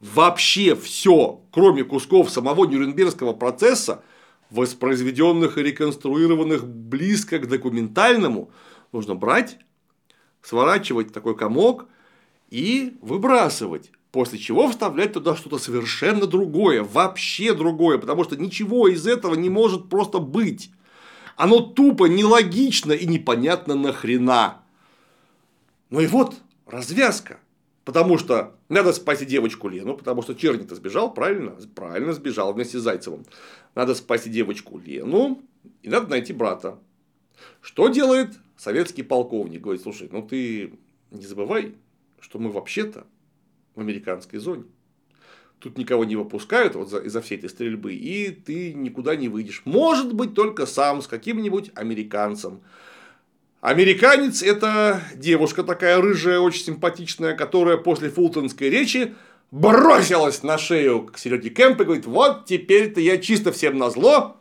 вообще 0.00 0.74
все, 0.74 1.40
кроме 1.52 1.84
кусков 1.84 2.30
самого 2.30 2.66
Нюрнбергского 2.66 3.32
процесса, 3.32 4.02
воспроизведенных 4.50 5.56
и 5.56 5.62
реконструированных 5.62 6.66
близко 6.66 7.38
к 7.38 7.48
документальному, 7.48 8.50
нужно 8.90 9.14
брать 9.14 9.58
сворачивать 10.44 11.12
такой 11.12 11.36
комок 11.36 11.86
и 12.50 12.96
выбрасывать. 13.00 13.90
После 14.12 14.38
чего 14.38 14.68
вставлять 14.68 15.14
туда 15.14 15.34
что-то 15.34 15.58
совершенно 15.58 16.26
другое, 16.26 16.84
вообще 16.84 17.52
другое, 17.52 17.98
потому 17.98 18.22
что 18.22 18.36
ничего 18.36 18.86
из 18.86 19.08
этого 19.08 19.34
не 19.34 19.48
может 19.48 19.88
просто 19.88 20.20
быть. 20.20 20.70
Оно 21.36 21.58
тупо, 21.60 22.04
нелогично 22.04 22.92
и 22.92 23.06
непонятно 23.06 23.74
нахрена. 23.74 24.62
Ну 25.90 26.00
и 26.00 26.06
вот 26.06 26.36
развязка. 26.66 27.40
Потому 27.84 28.16
что 28.16 28.54
надо 28.68 28.92
спасти 28.92 29.26
девочку 29.26 29.68
Лену, 29.68 29.96
потому 29.96 30.22
что 30.22 30.34
Черни-то 30.34 30.74
сбежал, 30.74 31.12
правильно? 31.12 31.56
Правильно 31.74 32.12
сбежал 32.12 32.52
вместе 32.52 32.78
с 32.78 32.82
Зайцевым. 32.82 33.26
Надо 33.74 33.94
спасти 33.94 34.30
девочку 34.30 34.78
Лену, 34.78 35.42
и 35.82 35.88
надо 35.88 36.08
найти 36.08 36.32
брата. 36.32 36.78
Что 37.60 37.88
делает 37.88 38.38
советский 38.56 39.02
полковник? 39.02 39.60
Говорит, 39.60 39.82
слушай, 39.82 40.08
ну 40.10 40.22
ты 40.22 40.74
не 41.10 41.26
забывай, 41.26 41.74
что 42.20 42.38
мы 42.38 42.50
вообще-то 42.50 43.06
в 43.74 43.80
американской 43.80 44.38
зоне. 44.38 44.64
Тут 45.58 45.78
никого 45.78 46.04
не 46.04 46.16
выпускают 46.16 46.74
вот 46.74 46.92
из-за 46.92 47.22
всей 47.22 47.38
этой 47.38 47.48
стрельбы, 47.48 47.94
и 47.94 48.30
ты 48.30 48.74
никуда 48.74 49.16
не 49.16 49.28
выйдешь. 49.28 49.62
Может 49.64 50.12
быть, 50.12 50.34
только 50.34 50.66
сам 50.66 51.00
с 51.00 51.06
каким-нибудь 51.06 51.70
американцем. 51.74 52.60
Американец– 53.60 54.42
это 54.42 55.02
девушка 55.16 55.64
такая 55.64 55.98
рыжая, 56.00 56.38
очень 56.38 56.64
симпатичная, 56.64 57.34
которая 57.34 57.78
после 57.78 58.10
фултонской 58.10 58.68
речи 58.68 59.14
бросилась 59.50 60.42
на 60.42 60.58
шею 60.58 61.06
к 61.06 61.16
Сереге 61.16 61.48
Кэмп 61.48 61.80
и 61.80 61.84
говорит, 61.84 62.06
вот 62.06 62.44
теперь-то 62.44 63.00
я 63.00 63.16
чисто 63.16 63.52
всем 63.52 63.78
на 63.78 63.88
зло 63.88 64.36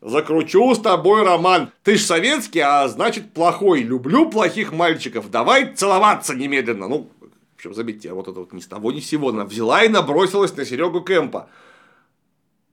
Закручу 0.00 0.74
с 0.74 0.78
тобой 0.78 1.24
роман. 1.24 1.72
Ты 1.82 1.96
ж 1.96 2.02
советский, 2.02 2.60
а 2.60 2.86
значит 2.88 3.32
плохой. 3.32 3.82
Люблю 3.82 4.30
плохих 4.30 4.72
мальчиков. 4.72 5.30
Давай 5.30 5.74
целоваться 5.74 6.34
немедленно. 6.34 6.88
Ну, 6.88 7.10
в 7.20 7.56
общем, 7.56 7.74
заметьте, 7.74 8.12
вот 8.12 8.28
это 8.28 8.38
вот 8.38 8.52
ни 8.52 8.60
с 8.60 8.66
того 8.66 8.92
ни 8.92 9.00
с 9.00 9.08
сего. 9.08 9.30
Она 9.30 9.44
взяла 9.44 9.82
и 9.82 9.88
набросилась 9.88 10.56
на 10.56 10.64
Серегу 10.64 11.02
Кэмпа. 11.02 11.48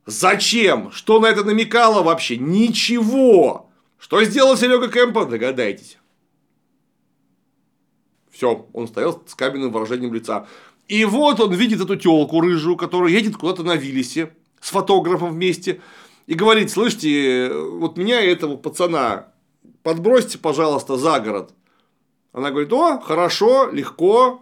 Зачем? 0.06 0.92
Что 0.92 1.20
на 1.20 1.26
это 1.26 1.44
намекало 1.44 2.04
вообще? 2.04 2.38
Ничего. 2.38 3.72
Что 3.98 4.24
сделал 4.24 4.56
Серега 4.56 4.88
Кэмпа? 4.88 5.26
Догадайтесь. 5.26 5.98
Все, 8.30 8.68
он 8.74 8.88
стоял 8.88 9.24
с 9.26 9.34
каменным 9.34 9.72
выражением 9.72 10.14
лица. 10.14 10.48
И 10.88 11.06
вот 11.06 11.40
он 11.40 11.54
видит 11.54 11.82
эту 11.82 11.96
телку 11.96 12.42
рыжую, 12.42 12.76
которая 12.76 13.12
едет 13.12 13.38
куда-то 13.38 13.64
на 13.64 13.76
Виллисе 13.76 14.36
с 14.62 14.70
фотографом 14.70 15.32
вместе 15.32 15.82
и 16.28 16.34
говорит, 16.34 16.72
слышите, 16.72 17.52
вот 17.54 17.98
меня 17.98 18.22
и 18.22 18.28
этого 18.28 18.58
пацана 18.58 19.34
подбросьте, 19.84 20.38
пожалуйста, 20.38 20.98
за 20.98 21.20
город. 21.20 21.52
Она 22.34 22.52
говорит, 22.52 22.74
о, 22.74 23.00
хорошо, 23.00 23.70
легко, 23.72 24.42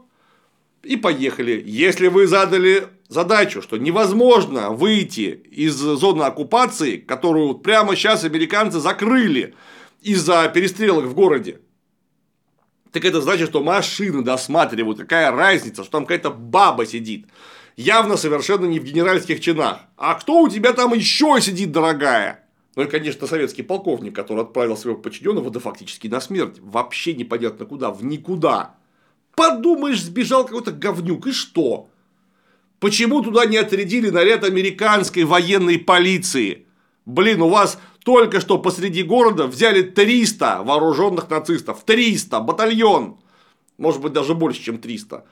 и 0.84 0.98
поехали. 0.98 1.62
Если 1.66 2.08
вы 2.08 2.28
задали 2.28 2.88
задачу, 3.08 3.62
что 3.62 3.78
невозможно 3.78 4.72
выйти 4.72 5.44
из 5.52 5.76
зоны 5.76 6.24
оккупации, 6.24 6.98
которую 6.98 7.56
прямо 7.56 7.96
сейчас 7.96 8.24
американцы 8.24 8.80
закрыли 8.80 9.56
из-за 10.02 10.50
перестрелок 10.50 11.06
в 11.06 11.14
городе. 11.14 11.62
Так 12.92 13.06
это 13.06 13.22
значит, 13.22 13.50
что 13.50 13.64
машины 13.64 14.22
досматривают, 14.22 15.00
какая 15.00 15.32
разница, 15.32 15.84
что 15.84 15.92
там 15.92 16.06
какая-то 16.06 16.32
баба 16.32 16.86
сидит. 16.86 17.28
Явно 17.76 18.18
совершенно 18.18 18.66
не 18.66 18.80
в 18.80 18.84
генеральских 18.84 19.40
чинах. 19.40 19.80
А 19.98 20.14
кто 20.16 20.42
у 20.42 20.50
тебя 20.50 20.74
там 20.74 20.94
еще 20.94 21.40
сидит, 21.42 21.72
дорогая? 21.72 22.44
Ну 22.76 22.84
и, 22.84 22.88
конечно, 22.88 23.28
советский 23.28 23.64
полковник, 23.64 24.16
который 24.16 24.44
отправил 24.44 24.78
своего 24.78 25.00
подчиненного, 25.00 25.50
да 25.50 25.60
фактически 25.60 26.08
на 26.08 26.22
смерть. 26.22 26.58
Вообще 26.60 27.14
непонятно 27.14 27.66
куда, 27.66 27.92
в 27.92 28.04
никуда. 28.04 28.76
Подумаешь, 29.36 30.02
сбежал 30.02 30.46
какой-то 30.46 30.72
говнюк, 30.72 31.28
и 31.28 31.32
что? 31.32 31.90
Почему 32.80 33.22
туда 33.22 33.46
не 33.46 33.58
отрядили 33.58 34.10
наряд 34.10 34.44
американской 34.44 35.24
военной 35.24 35.80
полиции? 35.80 36.68
Блин, 37.06 37.42
у 37.42 37.50
вас 37.50 37.80
только 38.04 38.42
что 38.42 38.58
посреди 38.58 39.04
города 39.04 39.48
взяли 39.48 39.82
300 39.82 40.64
вооруженных 40.64 41.30
нацистов. 41.30 41.84
300, 41.86 42.40
батальон. 42.42 43.18
Может 43.78 44.02
быть, 44.02 44.14
даже 44.14 44.36
больше, 44.36 44.62
чем 44.62 44.78
300. 44.78 45.26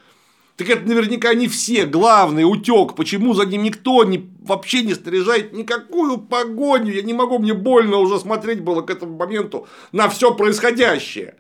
Так 0.62 0.70
это 0.70 0.88
наверняка 0.88 1.34
не 1.34 1.48
все. 1.48 1.88
Главный 1.88 2.44
утек. 2.44 2.94
Почему 2.96 3.34
за 3.34 3.48
ним 3.48 3.64
никто 3.64 4.04
не, 4.04 4.30
вообще 4.42 4.84
не 4.84 4.94
снаряжает 4.94 5.54
никакую 5.54 6.20
погоню? 6.20 6.94
Я 6.94 7.02
не 7.02 7.14
могу, 7.14 7.40
мне 7.40 7.56
больно 7.56 7.98
уже 7.98 8.20
смотреть 8.20 8.62
было 8.62 8.84
к 8.84 8.92
этому 8.92 9.18
моменту 9.18 9.68
на 9.92 10.08
все 10.08 10.36
происходящее. 10.36 11.34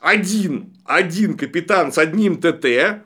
Один, 0.00 0.76
один 0.84 1.36
капитан 1.36 1.92
с 1.92 1.98
одним 1.98 2.40
ТТ, 2.40 3.02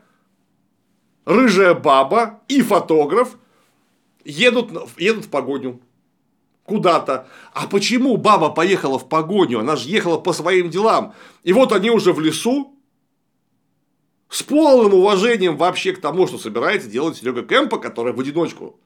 рыжая 1.25 1.73
баба 1.73 2.43
и 2.49 2.61
фотограф 2.61 3.39
едут, 4.27 4.73
едут 4.99 5.25
в 5.25 5.31
погоню 5.31 5.81
куда-то. 6.67 7.29
А 7.55 7.67
почему 7.67 8.19
баба 8.19 8.51
поехала 8.51 8.99
в 8.99 9.09
погоню? 9.09 9.61
Она 9.61 9.77
же 9.77 9.89
ехала 9.89 10.19
по 10.19 10.35
своим 10.35 10.69
делам. 10.69 11.15
И 11.45 11.55
вот 11.55 11.73
они 11.73 11.89
уже 11.89 12.13
в 12.13 12.21
лесу, 12.21 12.74
с 14.29 14.43
полным 14.43 14.95
уважением 14.95 15.57
вообще 15.57 15.93
к 15.93 16.01
тому, 16.01 16.27
что 16.27 16.39
собирается 16.39 16.89
делать 16.89 17.17
Серега 17.17 17.43
Кэмпа, 17.43 17.79
который 17.79 18.13
в 18.13 18.21
одиночку 18.21 18.79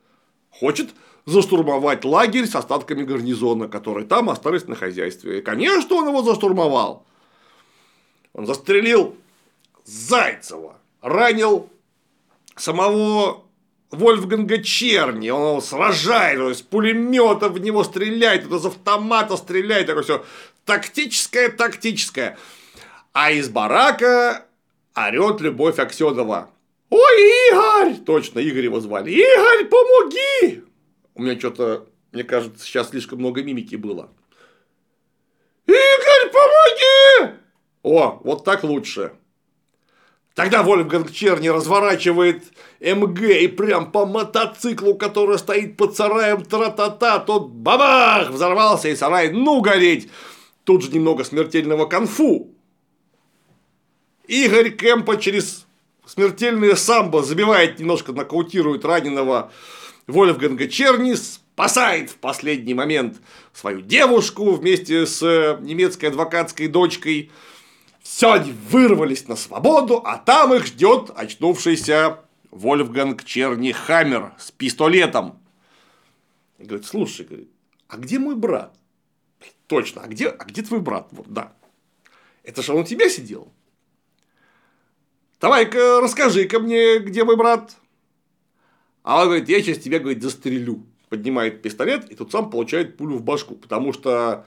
хочет 0.50 0.90
заштурмовать 1.26 2.04
лагерь 2.04 2.46
с 2.46 2.54
остатками 2.54 3.04
гарнизона, 3.04 3.68
которые 3.68 4.06
там 4.06 4.30
остались 4.30 4.66
на 4.66 4.74
хозяйстве. 4.74 5.38
И, 5.38 5.42
конечно, 5.42 5.96
он 5.96 6.08
его 6.08 6.22
заштурмовал. 6.22 7.06
Он 8.32 8.46
застрелил 8.46 9.16
Зайцева, 9.84 10.76
ранил 11.00 11.68
самого 12.56 13.44
Вольфганга 13.90 14.62
Черни, 14.62 15.30
он 15.30 15.48
его 15.48 15.60
сражает, 15.60 16.40
он 16.40 16.52
из 16.52 16.60
пулемета 16.60 17.48
в 17.48 17.58
него 17.58 17.84
стреляет, 17.84 18.44
это 18.44 18.56
из 18.56 18.66
автомата 18.66 19.36
стреляет, 19.36 19.86
такое 19.86 20.02
все 20.02 20.24
тактическое, 20.66 21.48
тактическое. 21.48 22.38
А 23.14 23.30
из 23.30 23.48
барака 23.48 24.44
орет 25.06 25.40
Любовь 25.40 25.78
Аксенова. 25.78 26.50
Ой, 26.90 27.50
Игорь! 27.50 27.96
Точно, 28.04 28.38
Игорь 28.40 28.64
его 28.64 28.80
звали. 28.80 29.10
Игорь, 29.10 29.66
помоги! 29.66 30.64
У 31.14 31.22
меня 31.22 31.38
что-то, 31.38 31.86
мне 32.12 32.24
кажется, 32.24 32.64
сейчас 32.64 32.90
слишком 32.90 33.18
много 33.18 33.42
мимики 33.42 33.76
было. 33.76 34.10
Игорь, 35.66 36.32
помоги! 36.32 37.34
О, 37.82 38.20
вот 38.24 38.44
так 38.44 38.64
лучше. 38.64 39.12
Тогда 40.34 40.62
Вольфганг 40.62 41.10
Черни 41.10 41.48
разворачивает 41.48 42.44
МГ 42.80 43.22
и 43.22 43.48
прям 43.48 43.90
по 43.90 44.06
мотоциклу, 44.06 44.94
который 44.94 45.36
стоит 45.36 45.76
под 45.76 45.96
сараем, 45.96 46.44
тра-та-та, 46.44 47.18
тот 47.18 47.48
бабах, 47.48 48.30
взорвался 48.30 48.88
и 48.88 48.94
сарай, 48.94 49.32
ну 49.32 49.60
гореть. 49.60 50.08
Тут 50.62 50.84
же 50.84 50.92
немного 50.92 51.24
смертельного 51.24 51.86
конфу. 51.86 52.54
Игорь 54.28 54.70
Кемпа 54.70 55.16
через 55.16 55.66
смертельное 56.06 56.76
самбо 56.76 57.22
забивает 57.22 57.80
немножко, 57.80 58.12
нокаутирует 58.12 58.84
раненого 58.84 59.50
Вольфганга 60.06 60.68
Черни, 60.68 61.14
спасает 61.14 62.10
в 62.10 62.16
последний 62.16 62.74
момент 62.74 63.16
свою 63.52 63.80
девушку 63.80 64.52
вместе 64.52 65.04
с 65.06 65.58
немецкой 65.60 66.06
адвокатской 66.06 66.68
дочкой– 66.68 67.32
все, 68.08 68.32
они 68.32 68.52
вырвались 68.52 69.28
на 69.28 69.36
свободу, 69.36 70.00
а 70.02 70.16
там 70.16 70.54
их 70.54 70.64
ждет 70.64 71.10
очнувшийся 71.14 72.20
Вольфганг 72.50 73.22
Черни 73.22 73.70
Хаммер 73.70 74.32
с 74.38 74.50
пистолетом. 74.50 75.38
И 76.58 76.64
говорит, 76.64 76.86
слушай, 76.86 77.26
говорит, 77.26 77.50
а 77.86 77.98
где 77.98 78.18
мой 78.18 78.34
брат? 78.34 78.74
Точно, 79.66 80.00
а 80.00 80.06
где, 80.06 80.28
а 80.28 80.42
где 80.46 80.62
твой 80.62 80.80
брат? 80.80 81.08
Вот, 81.10 81.28
да. 81.28 81.52
Это 82.44 82.62
же 82.62 82.72
он 82.72 82.80
у 82.80 82.84
тебя 82.84 83.10
сидел? 83.10 83.52
Давай-ка 85.40 86.00
расскажи-ка 86.00 86.58
мне, 86.58 86.98
где 86.98 87.24
мой 87.24 87.36
брат. 87.36 87.76
А 89.02 89.22
он 89.22 89.26
говорит, 89.26 89.48
я 89.48 89.62
сейчас 89.62 89.78
тебя, 89.78 89.98
говорит, 89.98 90.22
застрелю. 90.22 90.84
Поднимает 91.08 91.62
пистолет, 91.62 92.10
и 92.10 92.14
тут 92.14 92.32
сам 92.32 92.50
получает 92.50 92.98
пулю 92.98 93.16
в 93.16 93.22
башку, 93.22 93.54
потому 93.54 93.94
что 93.94 94.44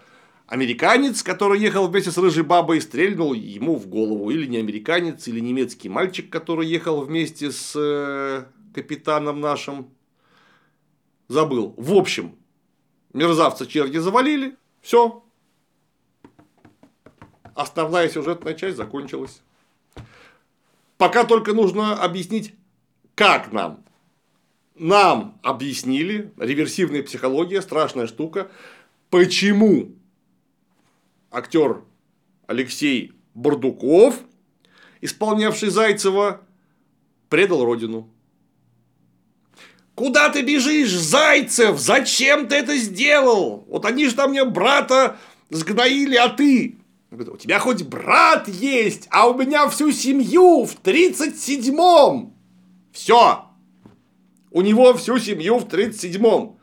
Американец, 0.52 1.24
который 1.24 1.62
ехал 1.62 1.88
вместе 1.88 2.12
с 2.12 2.18
рыжей 2.18 2.44
бабой, 2.44 2.82
стрельнул 2.82 3.32
ему 3.32 3.78
в 3.78 3.88
голову. 3.88 4.30
Или 4.32 4.48
не 4.48 4.58
американец, 4.58 5.26
или 5.30 5.40
немецкий 5.40 5.88
мальчик, 5.88 6.30
который 6.30 6.68
ехал 6.68 7.00
вместе 7.00 7.52
с 7.54 7.72
э, 7.74 8.44
капитаном 8.76 9.40
нашим. 9.40 9.90
Забыл. 11.30 11.74
В 11.78 11.94
общем, 11.94 12.36
мерзавца 13.14 13.66
черги 13.66 13.98
завалили. 13.98 14.58
Все. 14.82 15.24
Основная 17.56 18.10
сюжетная 18.10 18.54
часть 18.54 18.76
закончилась. 18.76 19.42
Пока 21.02 21.24
только 21.24 21.54
нужно 21.54 21.96
объяснить, 22.00 22.54
как 23.16 23.52
нам. 23.52 23.84
Нам 24.76 25.40
объяснили, 25.42 26.32
реверсивная 26.38 27.02
психология, 27.02 27.64
страшная 27.64 28.06
штука, 28.06 28.52
почему 29.10 29.96
актер 31.32 31.82
Алексей 32.46 33.14
Бурдуков, 33.34 34.20
исполнявший 35.02 35.72
Зайцева, 35.72 36.42
предал 37.30 37.66
родину. 37.66 38.08
Куда 39.96 40.30
ты 40.30 40.44
бежишь, 40.44 40.92
Зайцев? 40.92 41.80
Зачем 41.80 42.48
ты 42.48 42.58
это 42.58 42.78
сделал? 42.78 43.66
Вот 43.70 43.86
они 43.86 44.06
же 44.06 44.14
там 44.14 44.30
мне 44.30 44.46
брата 44.46 45.18
сгноили, 45.50 46.16
а 46.16 46.30
ты? 46.30 46.78
У 47.12 47.38
тебя 47.38 47.60
хоть 47.60 47.84
брат 47.84 48.48
есть, 48.48 49.08
а 49.12 49.28
у 49.28 49.38
меня 49.38 49.68
всю 49.68 49.92
семью 49.92 50.64
в 50.66 50.78
37-м. 50.82 52.34
Все. 52.94 53.46
У 54.50 54.62
него 54.62 54.94
всю 54.94 55.20
семью 55.20 55.60
в 55.60 55.66
37-м 55.66 56.58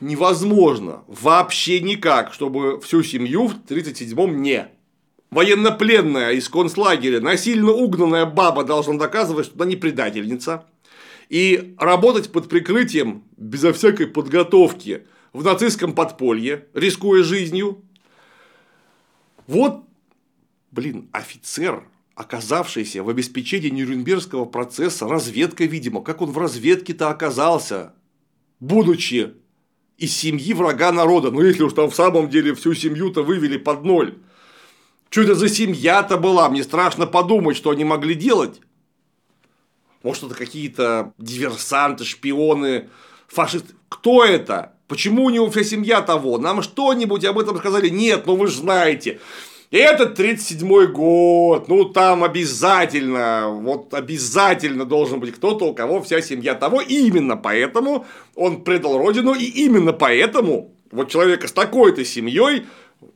невозможно 0.00 1.02
вообще 1.08 1.80
никак, 1.80 2.32
чтобы 2.32 2.80
всю 2.80 3.02
семью 3.02 3.48
в 3.48 3.56
37-м 3.68 4.40
не. 4.42 4.68
Военнопленная 5.30 6.32
из 6.32 6.48
концлагеря, 6.48 7.20
насильно 7.20 7.72
угнанная 7.72 8.26
баба 8.26 8.62
должна 8.62 8.94
доказывать, 8.94 9.46
что 9.46 9.56
она 9.56 9.66
не 9.66 9.76
предательница. 9.76 10.66
И 11.28 11.74
работать 11.78 12.30
под 12.30 12.48
прикрытием, 12.48 13.24
безо 13.36 13.72
всякой 13.72 14.06
подготовки, 14.06 15.06
в 15.32 15.44
нацистском 15.44 15.94
подполье, 15.94 16.66
рискуя 16.74 17.22
жизнью. 17.22 17.82
Вот, 19.48 19.82
блин, 20.70 21.08
офицер, 21.10 21.88
оказавшийся 22.14 23.02
в 23.02 23.08
обеспечении 23.08 23.70
Нюрнбергского 23.70 24.44
процесса, 24.44 25.08
разведка, 25.08 25.64
видимо, 25.64 26.02
как 26.02 26.20
он 26.20 26.30
в 26.30 26.38
разведке-то 26.38 27.08
оказался, 27.08 27.94
будучи 28.60 29.32
из 29.96 30.14
семьи 30.14 30.52
врага 30.52 30.92
народа. 30.92 31.30
Ну, 31.30 31.40
если 31.40 31.62
уж 31.62 31.72
там 31.72 31.90
в 31.90 31.94
самом 31.94 32.28
деле 32.28 32.54
всю 32.54 32.74
семью-то 32.74 33.22
вывели 33.22 33.56
под 33.56 33.84
ноль. 33.84 34.18
Что 35.08 35.22
это 35.22 35.34
за 35.34 35.48
семья-то 35.48 36.18
была? 36.18 36.50
Мне 36.50 36.62
страшно 36.62 37.06
подумать, 37.06 37.56
что 37.56 37.70
они 37.70 37.84
могли 37.84 38.14
делать. 38.14 38.60
Может, 40.02 40.24
это 40.24 40.34
какие-то 40.34 41.14
диверсанты, 41.16 42.04
шпионы, 42.04 42.90
фашисты. 43.26 43.72
Кто 43.88 44.26
это? 44.26 44.77
Почему 44.88 45.26
у 45.26 45.30
него 45.30 45.50
вся 45.50 45.62
семья 45.62 46.00
того? 46.00 46.38
Нам 46.38 46.62
что-нибудь 46.62 47.24
об 47.26 47.38
этом 47.38 47.58
сказали? 47.58 47.88
Нет, 47.88 48.24
ну 48.26 48.36
вы 48.36 48.46
же 48.46 48.56
знаете. 48.56 49.20
Это 49.70 50.04
37-й 50.04 50.86
год, 50.86 51.68
ну 51.68 51.84
там 51.84 52.24
обязательно, 52.24 53.48
вот 53.50 53.92
обязательно 53.92 54.86
должен 54.86 55.20
быть 55.20 55.34
кто-то, 55.34 55.66
у 55.66 55.74
кого 55.74 56.02
вся 56.02 56.22
семья 56.22 56.54
того. 56.54 56.80
И 56.80 56.94
именно 57.06 57.36
поэтому 57.36 58.06
он 58.34 58.64
предал 58.64 58.96
родину, 58.96 59.34
и 59.34 59.44
именно 59.44 59.92
поэтому 59.92 60.72
вот 60.90 61.10
человека 61.10 61.48
с 61.48 61.52
такой-то 61.52 62.02
семьей 62.02 62.64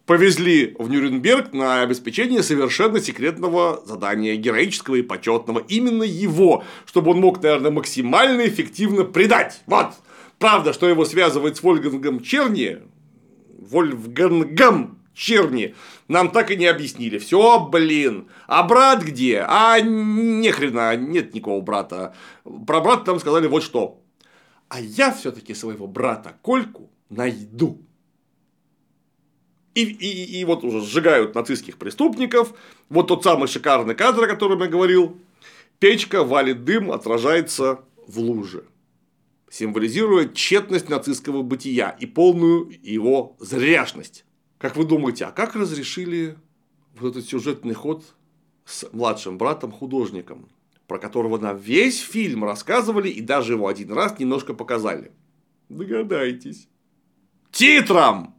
повезли 0.05 0.77
в 0.78 0.90
Нюрнберг 0.90 1.55
на 1.55 1.81
обеспечение 1.81 2.43
совершенно 2.43 3.01
секретного 3.01 3.82
задания, 3.86 4.36
героического 4.36 4.97
и 4.97 5.03
почетного. 5.03 5.62
Именно 5.69 6.03
его, 6.03 6.65
чтобы 6.85 7.12
он 7.12 7.20
мог, 7.20 7.43
наверное, 7.43 7.70
максимально 7.70 8.47
эффективно 8.47 9.05
предать. 9.05 9.62
Вот. 9.66 9.93
Правда, 10.43 10.73
что 10.73 10.89
его 10.89 11.05
связывает 11.05 11.56
с 11.56 11.62
Вольгангом 11.62 12.19
Черни, 12.19 12.81
Вольфгангом 13.60 14.98
Черни, 15.14 15.77
нам 16.09 16.32
так 16.32 16.51
и 16.51 16.56
не 16.56 16.66
объяснили. 16.66 17.19
Все, 17.19 17.64
блин. 17.64 18.27
А 18.48 18.64
брат 18.64 19.05
где? 19.05 19.47
А 19.47 19.78
ни 19.78 20.51
хрена, 20.51 20.97
нет 20.97 21.32
никакого 21.32 21.60
брата. 21.60 22.16
Про 22.66 22.81
брата 22.81 23.05
там 23.05 23.20
сказали 23.20 23.47
вот 23.47 23.62
что. 23.62 24.02
А 24.69 24.81
я 24.81 25.12
все-таки 25.12 25.55
своего 25.55 25.86
брата 25.86 26.35
Кольку 26.43 26.90
найду. 27.09 27.81
И, 29.77 29.85
и, 29.85 30.40
и 30.40 30.44
вот 30.44 30.64
уже 30.64 30.81
сжигают 30.81 31.36
нацистских 31.36 31.78
преступников. 31.78 32.52
Вот 32.89 33.06
тот 33.06 33.23
самый 33.23 33.47
шикарный 33.47 33.94
кадр, 33.94 34.24
о 34.24 34.27
котором 34.27 34.60
я 34.60 34.66
говорил. 34.66 35.16
Печка 35.78 36.24
валит 36.24 36.64
дым, 36.64 36.90
отражается 36.90 37.78
в 38.09 38.19
луже. 38.19 38.64
Символизируя 39.53 40.29
тщетность 40.31 40.89
нацистского 40.89 41.43
бытия 41.43 41.91
и 41.91 42.07
полную 42.07 42.73
его 42.83 43.37
зряшность. 43.39 44.24
Как 44.57 44.77
вы 44.77 44.87
думаете, 44.87 45.27
а 45.27 45.31
как 45.31 45.55
разрешили 45.55 46.39
вот 46.95 47.11
этот 47.11 47.29
сюжетный 47.29 47.74
ход 47.74 48.03
с 48.65 48.91
младшим 48.95 49.37
братом-художником, 49.37 50.49
про 50.87 50.99
которого 50.99 51.37
нам 51.37 51.59
весь 51.59 52.01
фильм 52.01 52.45
рассказывали 52.45 53.11
и 53.11 53.20
даже 53.20 53.53
его 53.53 53.69
один 53.69 53.93
раз 53.93 54.19
немножко 54.19 54.55
показали? 54.55 55.12
Догадайтесь. 55.69 56.66
Титром! 57.51 58.35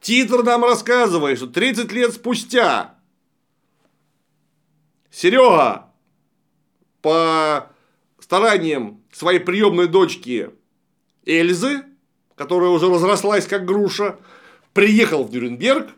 Титр 0.00 0.44
нам 0.44 0.62
рассказывает, 0.62 1.36
что 1.36 1.48
30 1.48 1.90
лет 1.90 2.12
спустя 2.12 2.94
Серега 5.10 5.92
по 7.02 7.69
стараниям 8.30 9.02
своей 9.10 9.40
приемной 9.40 9.88
дочки 9.88 10.50
Эльзы 11.26 11.84
которая 12.40 12.70
уже 12.70 12.88
разрослась 12.88 13.46
как 13.46 13.66
груша, 13.66 14.16
приехал 14.72 15.24
в 15.24 15.30
Нюрнберг 15.30 15.90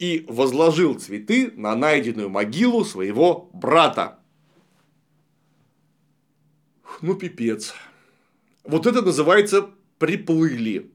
и 0.00 0.24
возложил 0.26 0.98
цветы 0.98 1.52
на 1.54 1.76
найденную 1.76 2.28
могилу 2.28 2.84
своего 2.84 3.48
брата. 3.52 4.18
Ну, 7.02 7.14
пипец. 7.14 7.72
Вот 8.64 8.84
это 8.88 9.00
называется 9.00 9.70
приплыли. 10.00 10.90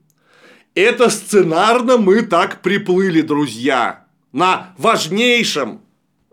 Это 0.74 1.10
сценарно 1.10 1.98
мы 1.98 2.24
так 2.24 2.62
приплыли, 2.62 3.22
друзья. 3.22 4.06
На 4.34 4.76
важнейшем 4.78 5.85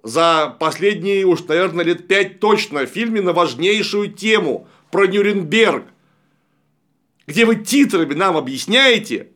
за 0.02 0.56
последние 0.58 1.24
уж, 1.24 1.44
наверное, 1.44 1.84
лет 1.84 2.08
пять 2.08 2.40
точно 2.40 2.86
фильме 2.86 3.20
на 3.20 3.32
важнейшую 3.32 4.12
тему 4.12 4.66
про 4.90 5.06
Нюрнберг 5.06 5.84
где 7.26 7.44
вы 7.44 7.56
титрами 7.56 8.14
нам 8.14 8.36
объясняете, 8.36 9.28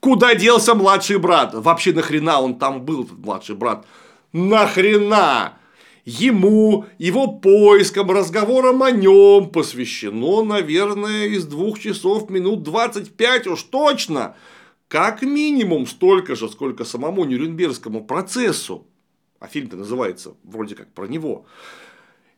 куда 0.00 0.34
делся 0.34 0.74
младший 0.74 1.18
брат. 1.18 1.54
Вообще 1.54 1.92
нахрена 1.92 2.40
он 2.40 2.58
там 2.58 2.84
был, 2.84 3.04
этот 3.04 3.18
младший 3.18 3.56
брат? 3.56 3.86
Нахрена? 4.32 5.56
Ему, 6.06 6.86
его 6.98 7.28
поискам, 7.28 8.10
разговорам 8.10 8.82
о 8.82 8.90
нем 8.90 9.50
посвящено, 9.50 10.42
наверное, 10.42 11.26
из 11.26 11.44
двух 11.44 11.78
часов 11.78 12.30
минут 12.30 12.62
25 12.62 13.46
уж 13.48 13.62
точно. 13.64 14.34
Как 14.88 15.22
минимум 15.22 15.86
столько 15.86 16.34
же, 16.34 16.48
сколько 16.48 16.84
самому 16.84 17.24
Нюрнбергскому 17.24 18.02
процессу. 18.02 18.86
А 19.40 19.48
фильм-то 19.48 19.76
называется 19.76 20.34
вроде 20.44 20.76
как 20.76 20.92
про 20.92 21.06
него. 21.06 21.46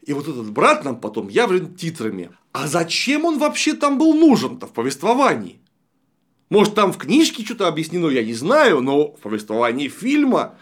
И 0.03 0.13
вот 0.13 0.29
этот 0.29 0.51
брат 0.51 0.85
нам 0.85 1.01
потом 1.01 1.29
явлен 1.29 1.75
титрами. 1.75 2.31
А 2.53 2.67
зачем 2.69 3.25
он 3.25 3.39
вообще 3.39 3.75
там 3.75 3.99
был 3.99 4.15
нужен-то 4.15 4.67
в 4.67 4.73
повествовании? 4.73 5.61
Может, 6.49 6.75
там 6.75 6.93
в 6.93 6.99
книжке 6.99 7.45
что-то 7.45 7.67
объяснено, 7.67 8.09
я 8.09 8.25
не 8.25 8.35
знаю, 8.35 8.81
но 8.81 9.13
в 9.13 9.21
повествовании 9.21 9.89
фильма 9.89 10.57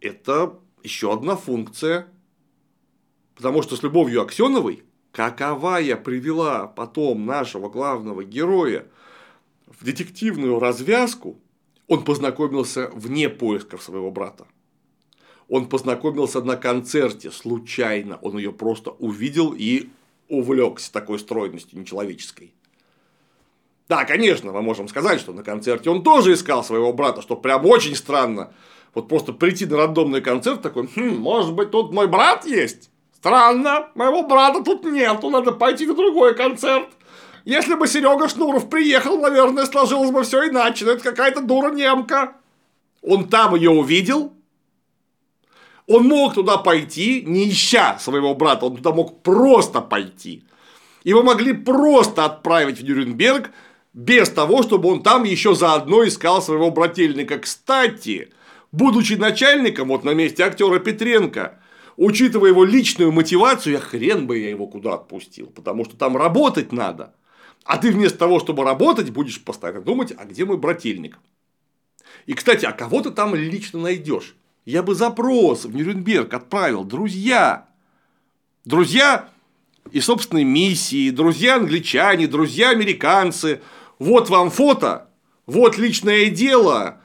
это 0.00 0.58
еще 0.84 1.12
одна 1.12 1.34
функция. 1.34 2.06
Потому 3.34 3.62
что 3.62 3.76
с 3.76 3.82
Любовью 3.82 4.22
Аксеновой, 4.22 4.84
каковая 5.10 5.96
привела 5.96 6.68
потом 6.68 7.26
нашего 7.26 7.68
главного 7.68 8.22
героя 8.22 8.86
в 9.66 9.84
детективную 9.84 10.60
развязку, 10.60 11.40
он 11.88 12.04
познакомился 12.04 12.90
вне 12.94 13.28
поисков 13.28 13.82
своего 13.82 14.10
брата. 14.10 14.46
Он 15.52 15.66
познакомился 15.66 16.40
на 16.40 16.56
концерте 16.56 17.30
случайно, 17.30 18.18
он 18.22 18.38
ее 18.38 18.54
просто 18.54 18.92
увидел 18.92 19.52
и 19.54 19.90
увлекся 20.30 20.90
такой 20.90 21.18
стройностью 21.18 21.78
нечеловеческой. 21.78 22.54
Да, 23.86 24.06
конечно, 24.06 24.50
мы 24.50 24.62
можем 24.62 24.88
сказать, 24.88 25.20
что 25.20 25.34
на 25.34 25.42
концерте 25.42 25.90
он 25.90 26.02
тоже 26.02 26.32
искал 26.32 26.64
своего 26.64 26.94
брата, 26.94 27.20
что 27.20 27.36
прям 27.36 27.66
очень 27.66 27.94
странно. 27.94 28.54
Вот 28.94 29.08
просто 29.08 29.34
прийти 29.34 29.66
на 29.66 29.76
рандомный 29.76 30.22
концерт 30.22 30.62
такой, 30.62 30.86
хм, 30.86 31.16
может 31.16 31.52
быть, 31.52 31.70
тут 31.70 31.92
мой 31.92 32.06
брат 32.06 32.46
есть? 32.46 32.88
Странно, 33.14 33.90
моего 33.94 34.22
брата 34.22 34.64
тут 34.64 34.86
нету, 34.86 35.28
надо 35.28 35.52
пойти 35.52 35.84
на 35.84 35.92
другой 35.92 36.34
концерт. 36.34 36.88
Если 37.44 37.74
бы 37.74 37.86
Серега 37.86 38.26
Шнуров 38.26 38.70
приехал, 38.70 39.18
наверное, 39.18 39.66
сложилось 39.66 40.12
бы 40.12 40.22
все 40.22 40.48
иначе, 40.48 40.86
но 40.86 40.92
это 40.92 41.04
какая-то 41.04 41.42
дура 41.42 41.70
немка. 41.72 42.36
Он 43.02 43.28
там 43.28 43.54
ее 43.54 43.68
увидел, 43.68 44.32
он 45.92 46.04
мог 46.04 46.34
туда 46.34 46.58
пойти, 46.58 47.22
не 47.26 47.48
ища 47.48 47.98
своего 47.98 48.34
брата, 48.34 48.66
он 48.66 48.76
туда 48.76 48.92
мог 48.92 49.22
просто 49.22 49.80
пойти. 49.80 50.44
Его 51.04 51.22
могли 51.22 51.52
просто 51.52 52.24
отправить 52.24 52.80
в 52.80 52.84
Нюрнберг 52.84 53.50
без 53.92 54.28
того, 54.30 54.62
чтобы 54.62 54.88
он 54.88 55.02
там 55.02 55.24
еще 55.24 55.54
заодно 55.54 56.06
искал 56.06 56.40
своего 56.40 56.70
брательника. 56.70 57.38
Кстати, 57.38 58.32
будучи 58.70 59.14
начальником, 59.14 59.88
вот 59.88 60.04
на 60.04 60.14
месте 60.14 60.44
актера 60.44 60.78
Петренко, 60.78 61.58
учитывая 61.96 62.50
его 62.50 62.64
личную 62.64 63.12
мотивацию, 63.12 63.74
я 63.74 63.80
хрен 63.80 64.26
бы 64.26 64.38
я 64.38 64.50
его 64.50 64.66
куда 64.66 64.94
отпустил, 64.94 65.48
потому 65.48 65.84
что 65.84 65.96
там 65.96 66.16
работать 66.16 66.72
надо. 66.72 67.14
А 67.64 67.78
ты 67.78 67.92
вместо 67.92 68.18
того, 68.18 68.40
чтобы 68.40 68.64
работать, 68.64 69.10
будешь 69.10 69.42
постоянно 69.42 69.82
думать, 69.82 70.12
а 70.16 70.24
где 70.24 70.44
мой 70.44 70.56
брательник? 70.56 71.18
И, 72.26 72.34
кстати, 72.34 72.64
а 72.64 72.72
кого 72.72 73.02
ты 73.02 73.10
там 73.10 73.34
лично 73.34 73.80
найдешь? 73.80 74.36
Я 74.64 74.84
бы 74.84 74.94
запрос 74.94 75.64
в 75.64 75.74
Нюрнберг 75.74 76.32
отправил. 76.34 76.84
Друзья. 76.84 77.66
Друзья 78.64 79.28
и 79.90 80.00
собственной 80.00 80.44
миссии, 80.44 81.10
друзья 81.10 81.56
англичане, 81.56 82.28
друзья 82.28 82.70
американцы. 82.70 83.60
Вот 83.98 84.30
вам 84.30 84.50
фото, 84.50 85.08
вот 85.46 85.78
личное 85.78 86.30
дело, 86.30 87.00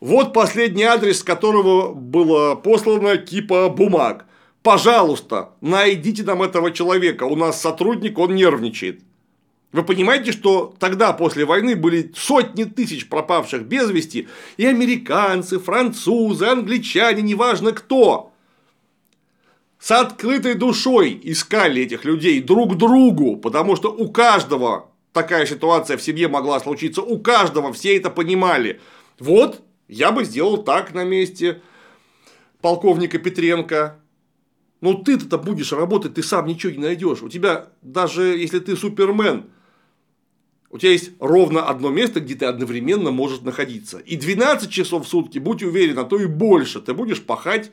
вот 0.00 0.32
последний 0.32 0.84
адрес, 0.84 1.20
с 1.20 1.22
которого 1.22 1.92
было 1.92 2.54
послано 2.54 3.18
кипа 3.18 3.68
бумаг. 3.68 4.24
Пожалуйста, 4.62 5.50
найдите 5.60 6.22
нам 6.22 6.42
этого 6.42 6.70
человека. 6.70 7.24
У 7.24 7.36
нас 7.36 7.60
сотрудник, 7.60 8.18
он 8.18 8.34
нервничает. 8.34 9.02
Вы 9.74 9.82
понимаете, 9.82 10.30
что 10.30 10.72
тогда, 10.78 11.12
после 11.12 11.44
войны, 11.44 11.74
были 11.74 12.12
сотни 12.14 12.62
тысяч 12.62 13.08
пропавших 13.08 13.64
без 13.64 13.90
вести, 13.90 14.28
и 14.56 14.66
американцы, 14.66 15.58
французы, 15.58 16.46
англичане, 16.46 17.22
неважно 17.22 17.72
кто, 17.72 18.32
с 19.80 19.90
открытой 19.90 20.54
душой 20.54 21.20
искали 21.24 21.82
этих 21.82 22.04
людей 22.04 22.40
друг 22.40 22.78
другу, 22.78 23.36
потому 23.36 23.74
что 23.74 23.92
у 23.92 24.12
каждого 24.12 24.92
такая 25.12 25.44
ситуация 25.44 25.96
в 25.96 26.02
семье 26.02 26.28
могла 26.28 26.60
случиться, 26.60 27.02
у 27.02 27.18
каждого 27.18 27.72
все 27.72 27.96
это 27.96 28.10
понимали. 28.10 28.80
Вот, 29.18 29.60
я 29.88 30.12
бы 30.12 30.22
сделал 30.24 30.58
так 30.58 30.94
на 30.94 31.02
месте 31.02 31.62
полковника 32.60 33.18
Петренко, 33.18 33.98
но 34.80 34.94
ты-то 34.94 35.36
будешь 35.36 35.72
работать, 35.72 36.14
ты 36.14 36.22
сам 36.22 36.46
ничего 36.46 36.72
не 36.74 36.78
найдешь. 36.78 37.22
У 37.22 37.28
тебя, 37.28 37.70
даже 37.82 38.38
если 38.38 38.60
ты 38.60 38.76
супермен, 38.76 39.46
у 40.74 40.78
тебя 40.78 40.90
есть 40.90 41.12
ровно 41.20 41.68
одно 41.68 41.90
место, 41.90 42.18
где 42.18 42.34
ты 42.34 42.46
одновременно 42.46 43.12
можешь 43.12 43.42
находиться. 43.42 43.98
И 43.98 44.16
12 44.16 44.68
часов 44.68 45.06
в 45.06 45.08
сутки, 45.08 45.38
будь 45.38 45.62
уверен, 45.62 46.00
а 46.00 46.04
то 46.04 46.18
и 46.18 46.26
больше, 46.26 46.80
ты 46.80 46.94
будешь 46.94 47.22
пахать 47.22 47.70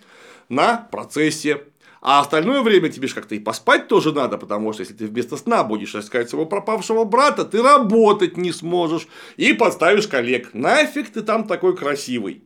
на 0.50 0.88
процессе. 0.92 1.64
А 2.00 2.20
остальное 2.20 2.62
время 2.62 2.90
тебе 2.90 3.08
же 3.08 3.16
как-то 3.16 3.34
и 3.34 3.40
поспать 3.40 3.88
тоже 3.88 4.14
надо, 4.14 4.38
потому 4.38 4.72
что 4.72 4.82
если 4.82 4.94
ты 4.94 5.08
вместо 5.08 5.36
сна 5.36 5.64
будешь 5.64 5.96
искать 5.96 6.30
своего 6.30 6.46
пропавшего 6.46 7.04
брата, 7.04 7.44
ты 7.44 7.64
работать 7.64 8.38
не 8.38 8.52
сможешь 8.52 9.08
и 9.36 9.54
подставишь 9.54 10.08
коллег. 10.08 10.54
Нафиг 10.54 11.10
ты 11.10 11.24
там 11.24 11.48
такой 11.48 11.76
красивый. 11.76 12.44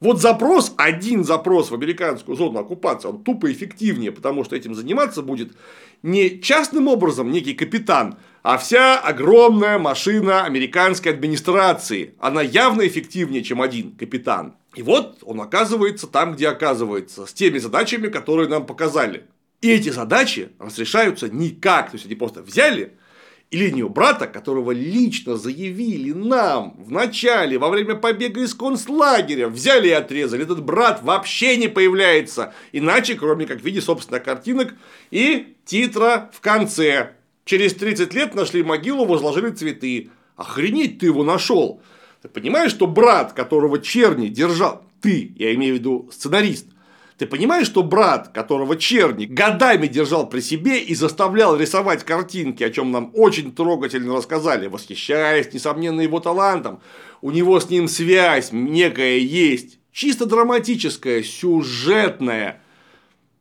Вот 0.00 0.18
запрос, 0.18 0.72
один 0.78 1.24
запрос 1.24 1.70
в 1.70 1.74
американскую 1.74 2.34
зону 2.34 2.58
оккупации, 2.58 3.08
он 3.08 3.22
тупо 3.22 3.52
эффективнее, 3.52 4.12
потому 4.12 4.44
что 4.44 4.56
этим 4.56 4.74
заниматься 4.74 5.20
будет 5.20 5.52
не 6.02 6.40
частным 6.40 6.88
образом 6.88 7.30
некий 7.30 7.52
капитан, 7.52 8.16
а 8.42 8.56
вся 8.56 8.98
огромная 8.98 9.78
машина 9.78 10.44
американской 10.44 11.12
администрации. 11.12 12.14
Она 12.18 12.40
явно 12.40 12.86
эффективнее, 12.86 13.42
чем 13.42 13.60
один 13.60 13.92
капитан. 13.92 14.54
И 14.74 14.82
вот 14.82 15.18
он 15.22 15.38
оказывается 15.42 16.06
там, 16.06 16.32
где 16.32 16.48
оказывается, 16.48 17.26
с 17.26 17.34
теми 17.34 17.58
задачами, 17.58 18.08
которые 18.08 18.48
нам 18.48 18.64
показали. 18.64 19.26
И 19.60 19.70
эти 19.70 19.90
задачи 19.90 20.52
разрешаются 20.58 21.28
никак. 21.28 21.90
То 21.90 21.96
есть 21.96 22.06
они 22.06 22.14
просто 22.14 22.40
взяли 22.40 22.94
и 23.50 23.56
линию 23.56 23.88
брата, 23.88 24.28
которого 24.28 24.70
лично 24.70 25.36
заявили 25.36 26.12
нам 26.12 26.74
в 26.78 26.92
начале, 26.92 27.58
во 27.58 27.68
время 27.68 27.96
побега 27.96 28.42
из 28.42 28.54
концлагеря, 28.54 29.48
взяли 29.48 29.88
и 29.88 29.92
отрезали. 29.92 30.44
Этот 30.44 30.62
брат 30.62 31.02
вообще 31.02 31.56
не 31.56 31.68
появляется, 31.68 32.54
иначе, 32.72 33.16
кроме 33.16 33.46
как 33.46 33.60
в 33.60 33.64
виде 33.64 33.80
собственных 33.80 34.22
картинок 34.22 34.74
и 35.10 35.56
титра 35.64 36.30
в 36.32 36.40
конце. 36.40 37.14
Через 37.44 37.74
30 37.74 38.14
лет 38.14 38.34
нашли 38.36 38.62
могилу, 38.62 39.04
возложили 39.04 39.50
цветы. 39.50 40.10
Охренеть 40.36 41.00
ты 41.00 41.06
его 41.06 41.24
нашел. 41.24 41.82
Ты 42.22 42.28
понимаешь, 42.28 42.70
что 42.70 42.86
брат, 42.86 43.32
которого 43.32 43.80
Черни 43.80 44.28
держал, 44.28 44.84
ты, 45.00 45.32
я 45.36 45.52
имею 45.54 45.74
в 45.74 45.78
виду 45.78 46.08
сценарист, 46.12 46.66
ты 47.20 47.26
понимаешь, 47.26 47.66
что 47.66 47.82
брат, 47.82 48.28
которого 48.28 48.76
Черни 48.76 49.26
годами 49.26 49.86
держал 49.86 50.26
при 50.26 50.40
себе 50.40 50.80
и 50.80 50.94
заставлял 50.94 51.54
рисовать 51.54 52.02
картинки, 52.02 52.64
о 52.64 52.70
чем 52.70 52.92
нам 52.92 53.10
очень 53.12 53.52
трогательно 53.52 54.16
рассказали, 54.16 54.68
восхищаясь, 54.68 55.52
несомненно, 55.52 56.00
его 56.00 56.18
талантом, 56.20 56.80
у 57.20 57.30
него 57.30 57.60
с 57.60 57.68
ним 57.68 57.88
связь 57.88 58.52
некая 58.52 59.18
есть, 59.18 59.80
чисто 59.92 60.24
драматическая, 60.24 61.22
сюжетная. 61.22 62.62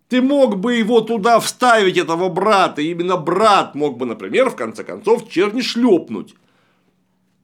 Ты 0.10 0.22
мог 0.22 0.58
бы 0.58 0.76
его 0.76 1.00
туда 1.00 1.40
вставить, 1.40 1.96
этого 1.96 2.28
брата, 2.28 2.82
и 2.82 2.92
именно 2.92 3.16
брат 3.16 3.76
мог 3.76 3.98
бы, 3.98 4.06
например, 4.06 4.50
в 4.50 4.58
конце 4.58 4.84
концов, 4.84 5.30
Черни 5.30 5.62
шлепнуть. 5.62 6.36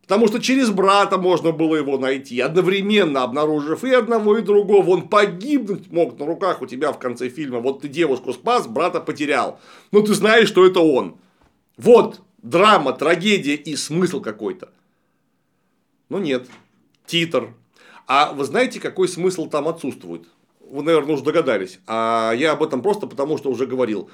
Потому 0.08 0.28
что 0.28 0.40
через 0.40 0.70
брата 0.70 1.18
можно 1.18 1.52
было 1.52 1.76
его 1.76 1.98
найти, 1.98 2.40
одновременно 2.40 3.24
обнаружив 3.24 3.84
и 3.84 3.92
одного, 3.92 4.38
и 4.38 4.44
другого. 4.44 4.92
Он 4.92 5.10
погибнуть 5.10 5.92
мог 5.92 6.20
на 6.20 6.28
руках 6.28 6.62
у 6.62 6.68
тебя 6.68 6.92
в 6.92 7.00
конце 7.00 7.28
фильма. 7.30 7.60
Вот 7.60 7.82
ты 7.82 7.88
девушку 7.88 8.32
спас, 8.32 8.68
брата 8.68 9.02
потерял. 9.02 9.60
Но 9.92 10.02
ты 10.02 10.14
знаешь, 10.14 10.48
что 10.48 10.64
это 10.64 10.80
он. 10.80 11.18
Вот 11.78 12.22
драма, 12.44 12.94
трагедия 12.94 13.56
и 13.56 13.76
смысл 13.76 14.22
какой-то. 14.22 14.70
Но 16.10 16.20
нет. 16.20 16.48
Титр. 17.08 17.56
А 18.06 18.32
вы 18.32 18.46
знаете, 18.46 18.80
какой 18.80 19.08
смысл 19.08 19.50
там 19.50 19.68
отсутствует? 19.68 20.28
Вы, 20.60 20.84
наверное, 20.84 21.16
уже 21.16 21.24
догадались. 21.24 21.80
А 21.88 22.32
я 22.34 22.52
об 22.52 22.62
этом 22.62 22.84
просто 22.84 23.08
потому, 23.08 23.40
что 23.40 23.50
уже 23.50 23.66
говорил, 23.66 24.12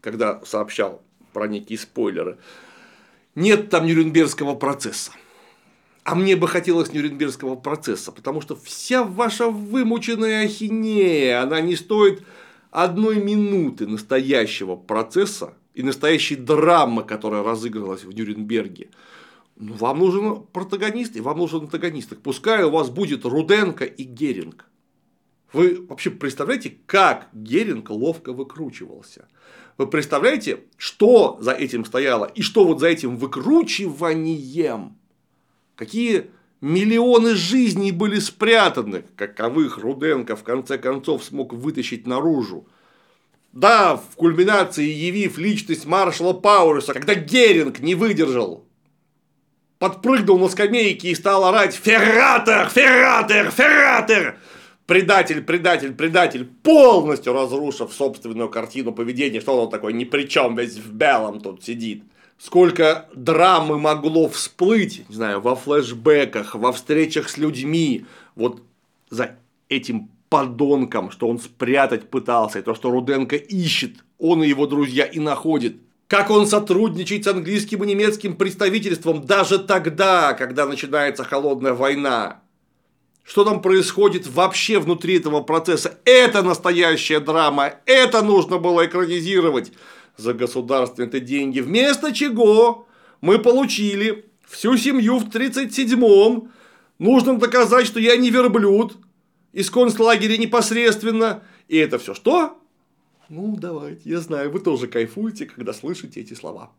когда 0.00 0.40
сообщал 0.46 1.02
про 1.34 1.46
некие 1.48 1.78
спойлеры. 1.78 2.38
Нет 3.38 3.70
там 3.70 3.86
Нюрнбергского 3.86 4.56
процесса. 4.56 5.12
А 6.02 6.16
мне 6.16 6.34
бы 6.34 6.48
хотелось 6.48 6.92
Нюрнбергского 6.92 7.54
процесса, 7.54 8.10
потому 8.10 8.40
что 8.40 8.56
вся 8.56 9.04
ваша 9.04 9.48
вымученная 9.48 10.46
ахинея, 10.46 11.42
она 11.42 11.60
не 11.60 11.76
стоит 11.76 12.24
одной 12.72 13.22
минуты 13.22 13.86
настоящего 13.86 14.74
процесса 14.74 15.54
и 15.72 15.84
настоящей 15.84 16.34
драмы, 16.34 17.04
которая 17.04 17.44
разыгралась 17.44 18.02
в 18.02 18.10
Нюрнберге. 18.10 18.90
Ну, 19.54 19.74
вам 19.74 20.00
нужен 20.00 20.42
протагонист 20.52 21.14
и 21.14 21.20
вам 21.20 21.38
нужен 21.38 21.60
антагонист. 21.60 22.20
Пускай 22.20 22.64
у 22.64 22.70
вас 22.70 22.90
будет 22.90 23.24
Руденко 23.24 23.84
и 23.84 24.02
Геринг. 24.02 24.64
Вы 25.52 25.86
вообще 25.88 26.10
представляете, 26.10 26.76
как 26.86 27.28
Геринг 27.32 27.88
ловко 27.90 28.32
выкручивался? 28.32 29.28
Вы 29.78 29.86
представляете, 29.86 30.64
что 30.76 31.38
за 31.40 31.52
этим 31.52 31.84
стояло 31.84 32.24
и 32.24 32.42
что 32.42 32.64
вот 32.64 32.80
за 32.80 32.88
этим 32.88 33.16
выкручиванием? 33.16 34.98
Какие 35.76 36.26
миллионы 36.60 37.36
жизней 37.36 37.92
были 37.92 38.18
спрятаны, 38.18 39.04
каковых 39.14 39.78
Руденко 39.78 40.34
в 40.34 40.42
конце 40.42 40.78
концов 40.78 41.22
смог 41.22 41.52
вытащить 41.52 42.08
наружу? 42.08 42.66
Да, 43.52 43.96
в 43.96 44.16
кульминации 44.16 44.84
явив 44.84 45.38
личность 45.38 45.86
маршала 45.86 46.32
Пауэрса, 46.32 46.92
когда 46.92 47.14
Геринг 47.14 47.78
не 47.78 47.94
выдержал, 47.94 48.66
подпрыгнул 49.78 50.40
на 50.40 50.48
скамейке 50.48 51.10
и 51.10 51.14
стал 51.14 51.44
орать 51.44 51.74
«Ферратер! 51.74 52.68
Ферратер! 52.68 53.52
Ферратер!» 53.52 54.38
Предатель, 54.88 55.42
предатель, 55.42 55.92
предатель, 55.92 56.46
полностью 56.46 57.34
разрушив 57.34 57.92
собственную 57.92 58.48
картину 58.48 58.92
поведения, 58.92 59.40
что 59.40 59.62
он 59.62 59.70
такой 59.70 59.92
ни 59.92 60.04
при 60.04 60.24
чем, 60.24 60.56
весь 60.56 60.78
в 60.78 60.92
белом 60.92 61.40
тут 61.40 61.62
сидит. 61.62 62.02
Сколько 62.38 63.06
драмы 63.14 63.78
могло 63.78 64.28
всплыть, 64.28 65.06
не 65.10 65.14
знаю, 65.14 65.42
во 65.42 65.56
флешбеках, 65.56 66.54
во 66.54 66.72
встречах 66.72 67.28
с 67.28 67.36
людьми, 67.36 68.06
вот 68.34 68.62
за 69.10 69.36
этим 69.68 70.08
подонком, 70.30 71.10
что 71.10 71.28
он 71.28 71.38
спрятать 71.38 72.08
пытался, 72.08 72.60
и 72.60 72.62
то, 72.62 72.74
что 72.74 72.90
Руденко 72.90 73.36
ищет, 73.36 73.96
он 74.18 74.42
и 74.42 74.48
его 74.48 74.66
друзья 74.66 75.04
и 75.04 75.18
находит. 75.18 75.76
Как 76.06 76.30
он 76.30 76.46
сотрудничает 76.46 77.24
с 77.24 77.28
английским 77.28 77.84
и 77.84 77.86
немецким 77.86 78.36
представительством 78.36 79.26
даже 79.26 79.58
тогда, 79.58 80.32
когда 80.32 80.64
начинается 80.64 81.24
холодная 81.24 81.74
война 81.74 82.40
что 83.28 83.44
там 83.44 83.60
происходит 83.60 84.26
вообще 84.26 84.78
внутри 84.78 85.18
этого 85.18 85.42
процесса. 85.42 85.98
Это 86.06 86.42
настоящая 86.42 87.20
драма, 87.20 87.74
это 87.84 88.22
нужно 88.22 88.56
было 88.56 88.86
экранизировать 88.86 89.70
за 90.16 90.32
государственные 90.32 91.20
деньги. 91.20 91.60
Вместо 91.60 92.14
чего 92.14 92.88
мы 93.20 93.38
получили 93.38 94.24
всю 94.46 94.78
семью 94.78 95.18
в 95.18 95.28
37-м. 95.28 96.50
Нужно 96.98 97.38
доказать, 97.38 97.86
что 97.86 98.00
я 98.00 98.16
не 98.16 98.30
верблюд 98.30 98.96
из 99.52 99.68
концлагеря 99.68 100.38
непосредственно. 100.38 101.42
И 101.68 101.76
это 101.76 101.98
все 101.98 102.14
что? 102.14 102.58
Ну, 103.28 103.56
давайте, 103.58 104.08
я 104.08 104.20
знаю, 104.20 104.50
вы 104.50 104.60
тоже 104.60 104.88
кайфуете, 104.88 105.44
когда 105.44 105.74
слышите 105.74 106.22
эти 106.22 106.32
слова. 106.32 106.72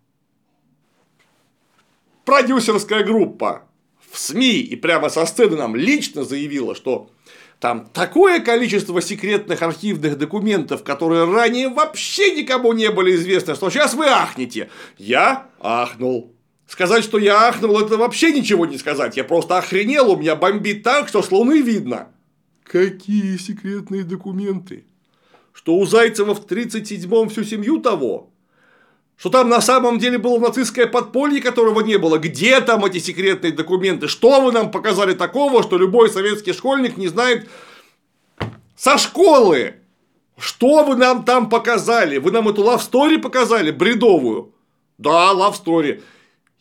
Продюсерская 2.26 3.04
группа 3.04 3.69
в 4.12 4.18
СМИ 4.18 4.60
и 4.60 4.76
прямо 4.76 5.10
со 5.10 5.26
сцены 5.26 5.56
нам 5.56 5.76
лично 5.76 6.24
заявила, 6.24 6.76
что 6.76 7.10
там 7.60 7.90
такое 7.94 8.40
количество 8.40 9.02
секретных 9.02 9.62
архивных 9.62 10.18
документов, 10.18 10.84
которые 10.84 11.26
ранее 11.26 11.70
вообще 11.70 12.36
никому 12.36 12.74
не 12.74 12.90
были 12.90 13.16
известны, 13.16 13.56
что 13.56 13.70
сейчас 13.70 13.94
вы 13.94 14.08
ахнете. 14.08 14.70
Я 14.98 15.48
ахнул. 15.60 16.34
Сказать, 16.68 17.04
что 17.04 17.18
я 17.18 17.48
ахнул, 17.48 17.80
это 17.80 17.98
вообще 17.98 18.32
ничего 18.32 18.66
не 18.66 18.78
сказать. 18.78 19.18
Я 19.18 19.24
просто 19.24 19.58
охренел, 19.58 20.12
у 20.12 20.18
меня 20.18 20.36
бомбит 20.36 20.84
так, 20.84 21.08
что 21.08 21.22
с 21.22 21.32
Луны 21.32 21.62
видно. 21.62 22.10
Какие 22.64 23.38
секретные 23.38 24.04
документы? 24.04 24.86
Что 25.52 25.76
у 25.76 25.86
Зайцева 25.86 26.36
в 26.36 26.46
37-м 26.46 27.30
всю 27.30 27.44
семью 27.44 27.80
того? 27.80 28.32
Что 29.20 29.30
там 29.30 29.50
на 29.50 29.60
самом 29.60 30.00
деле 30.00 30.18
было 30.18 30.40
нацистское 30.40 30.88
подполье, 30.88 31.42
которого 31.42 31.82
не 31.82 31.98
было? 31.98 32.20
Где 32.20 32.62
там 32.62 32.86
эти 32.86 33.00
секретные 33.00 33.52
документы? 33.52 34.08
Что 34.08 34.40
вы 34.40 34.54
нам 34.54 34.72
показали 34.72 35.14
такого, 35.14 35.62
что 35.62 35.78
любой 35.78 36.10
советский 36.10 36.54
школьник 36.54 36.96
не 36.96 37.10
знает 37.10 37.50
со 38.78 38.98
школы? 38.98 39.76
Что 40.38 40.86
вы 40.86 40.96
нам 40.96 41.26
там 41.26 41.50
показали? 41.50 42.18
Вы 42.18 42.32
нам 42.32 42.48
эту 42.48 42.64
story 42.64 43.18
показали, 43.18 43.72
бредовую? 43.72 44.54
Да, 44.98 45.34
story. 45.34 46.02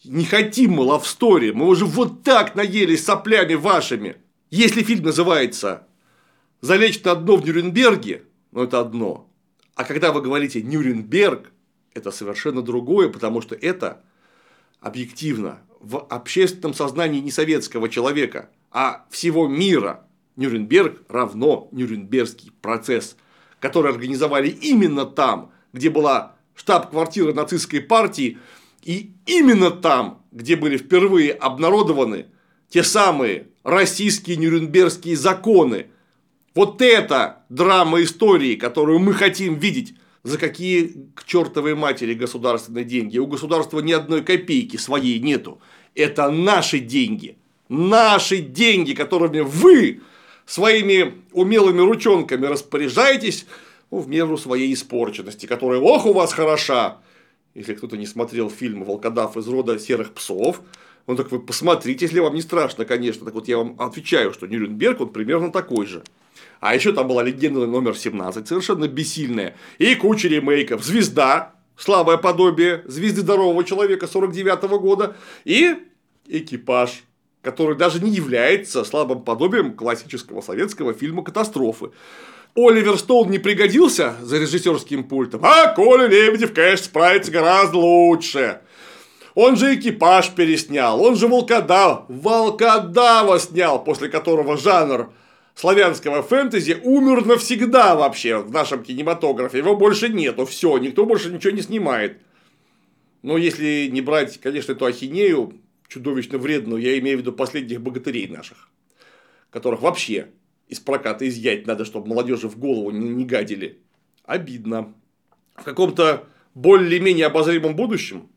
Не 0.03 0.25
хотим 0.25 0.73
мы 0.73 0.85
story. 0.85 1.53
Мы 1.53 1.69
уже 1.69 1.85
вот 1.85 2.25
так 2.25 2.57
наелись 2.57 3.05
соплями 3.05 3.55
вашими. 3.55 4.17
Если 4.51 4.83
фильм 4.83 5.05
называется 5.05 5.87
«Залечь 6.61 7.05
на 7.05 7.15
дно 7.15 7.37
в 7.37 7.47
Нюрнберге», 7.47 8.25
ну 8.51 8.65
это 8.65 8.81
одно. 8.81 9.31
А 9.77 9.85
когда 9.85 10.11
вы 10.11 10.23
говорите 10.23 10.61
«Нюрнберг», 10.61 11.53
это 11.99 12.11
совершенно 12.11 12.63
другое, 12.63 13.09
потому 13.09 13.41
что 13.41 13.55
это 13.55 14.01
объективно 14.81 15.61
в 15.81 15.99
общественном 15.99 16.75
сознании 16.75 17.21
не 17.21 17.31
советского 17.31 17.89
человека, 17.89 18.51
а 18.71 19.07
всего 19.11 19.47
мира. 19.49 20.05
Нюрнберг 20.37 21.03
равно 21.09 21.69
Нюрнбергский 21.73 22.53
процесс, 22.63 23.17
который 23.59 23.91
организовали 23.91 24.49
именно 24.49 25.05
там, 25.05 25.51
где 25.73 25.91
была 25.91 26.37
штаб-квартира 26.55 27.33
нацистской 27.33 27.81
партии, 27.81 28.39
и 28.85 29.13
именно 29.27 29.71
там, 29.71 30.23
где 30.31 30.55
были 30.55 30.77
впервые 30.77 31.33
обнародованы 31.33 32.27
те 32.69 32.85
самые 32.85 33.49
российские 33.65 34.37
нюрнбергские 34.37 35.17
законы. 35.17 35.89
Вот 36.55 36.81
это 36.83 37.45
драма 37.49 38.03
истории, 38.03 38.55
которую 38.55 39.01
мы 39.01 39.15
хотим 39.15 39.57
видеть 39.57 39.95
за 40.23 40.39
какие 40.39 41.11
к 41.15 41.25
чертовой 41.25 41.75
матери 41.75 42.15
государственные 42.15 42.85
деньги. 42.85 43.19
У 43.19 43.27
государства 43.27 43.81
ни 43.81 43.93
одной 43.93 44.23
копейки 44.23 44.77
своей 44.77 45.19
нету. 45.21 45.61
Это 45.95 46.31
наши 46.31 46.79
деньги. 46.81 47.37
Наши 47.69 48.39
деньги, 48.39 48.95
которыми 48.95 49.41
вы 49.41 50.01
своими 50.47 51.15
умелыми 51.33 51.81
ручонками 51.81 52.47
распоряжаетесь 52.47 53.47
ну, 53.91 53.99
в 53.99 54.09
меру 54.09 54.37
своей 54.39 54.73
испорченности, 54.73 55.47
которая 55.47 55.81
ох 55.81 56.07
у 56.07 56.13
вас 56.13 56.33
хороша. 56.33 56.99
Если 57.55 57.75
кто-то 57.75 57.97
не 57.97 58.07
смотрел 58.07 58.51
фильм 58.51 58.85
«Волкодав 58.85 59.37
из 59.37 59.47
рода 59.49 59.79
серых 59.79 60.13
псов», 60.13 60.61
ну 61.07 61.17
так 61.17 61.33
вы 61.33 61.41
посмотрите, 61.41 62.05
если 62.05 62.21
вам 62.21 62.35
не 62.35 62.43
страшно, 62.43 62.85
конечно. 62.85 63.25
Так 63.25 63.35
вот 63.35 63.49
я 63.49 63.59
вам 63.59 63.77
отвечаю, 63.79 64.33
что 64.33 64.47
Нюрнберг, 64.47 65.01
он 65.01 65.09
примерно 65.09 65.51
такой 65.51 65.87
же. 65.87 66.03
А 66.61 66.75
еще 66.75 66.93
там 66.93 67.09
была 67.09 67.23
легенда 67.23 67.67
номер 67.67 67.97
17, 67.97 68.47
совершенно 68.47 68.89
бессильная. 68.89 69.57
И 69.79 69.95
куча 69.95 70.29
ремейков. 70.29 70.83
Звезда, 70.83 71.55
слабое 71.77 72.17
подобие 72.17 72.83
звезды 72.87 73.21
здорового 73.21 73.65
человека 73.65 74.07
49 74.07 74.65
-го 74.65 74.79
года. 74.79 75.17
И 75.45 75.77
экипаж, 76.27 77.05
который 77.43 77.77
даже 77.77 78.01
не 78.01 78.11
является 78.11 78.85
слабым 78.85 79.23
подобием 79.23 79.75
классического 79.75 80.41
советского 80.41 80.95
фильма 80.95 81.23
«Катастрофы». 81.23 81.91
Оливер 82.57 82.99
Стоун 82.99 83.31
не 83.31 83.39
пригодился 83.39 84.17
за 84.21 84.39
режиссерским 84.39 85.05
пультом, 85.05 85.45
а 85.45 85.73
Коля 85.75 86.07
Лебедев, 86.07 86.53
конечно, 86.53 86.87
справится 86.87 87.31
гораздо 87.31 87.79
лучше. 87.79 88.61
Он 89.35 89.57
же 89.57 89.77
экипаж 89.77 90.31
переснял, 90.31 91.01
он 91.01 91.15
же 91.15 91.29
Волкодав, 91.29 92.07
Волкодава 92.09 93.39
снял, 93.39 93.85
после 93.85 94.09
которого 94.09 94.57
жанр 94.57 95.11
славянского 95.59 96.23
фэнтези 96.23 96.81
умер 96.85 97.27
навсегда 97.27 97.97
вообще 97.97 98.39
в 98.39 98.53
нашем 98.53 98.85
кинематографе. 98.85 99.59
Его 99.59 99.75
больше 99.75 100.09
нету, 100.09 100.47
все, 100.47 100.79
никто 100.79 101.05
больше 101.05 101.33
ничего 101.33 101.53
не 101.53 101.63
снимает. 101.63 102.21
Но 103.23 103.37
если 103.37 103.89
не 103.89 104.01
брать, 104.01 104.39
конечно, 104.41 104.73
эту 104.73 104.85
ахинею, 104.85 105.61
чудовищно 105.89 106.39
вредную, 106.39 106.81
я 106.81 106.97
имею 107.01 107.19
в 107.19 107.21
виду 107.23 107.33
последних 107.33 107.81
богатырей 107.81 108.29
наших, 108.29 108.71
которых 109.51 109.83
вообще 109.83 110.29
из 110.69 110.79
проката 110.79 111.27
изъять 111.27 111.67
надо, 111.67 111.85
чтобы 111.85 112.07
молодежи 112.07 112.49
в 112.49 112.57
голову 112.57 112.93
не, 112.93 113.09
не 113.09 113.25
гадили. 113.25 113.81
Обидно. 114.25 114.95
В 115.57 115.65
каком-то 115.65 116.29
более-менее 116.55 117.27
обозримом 117.27 117.75
будущем 117.75 118.29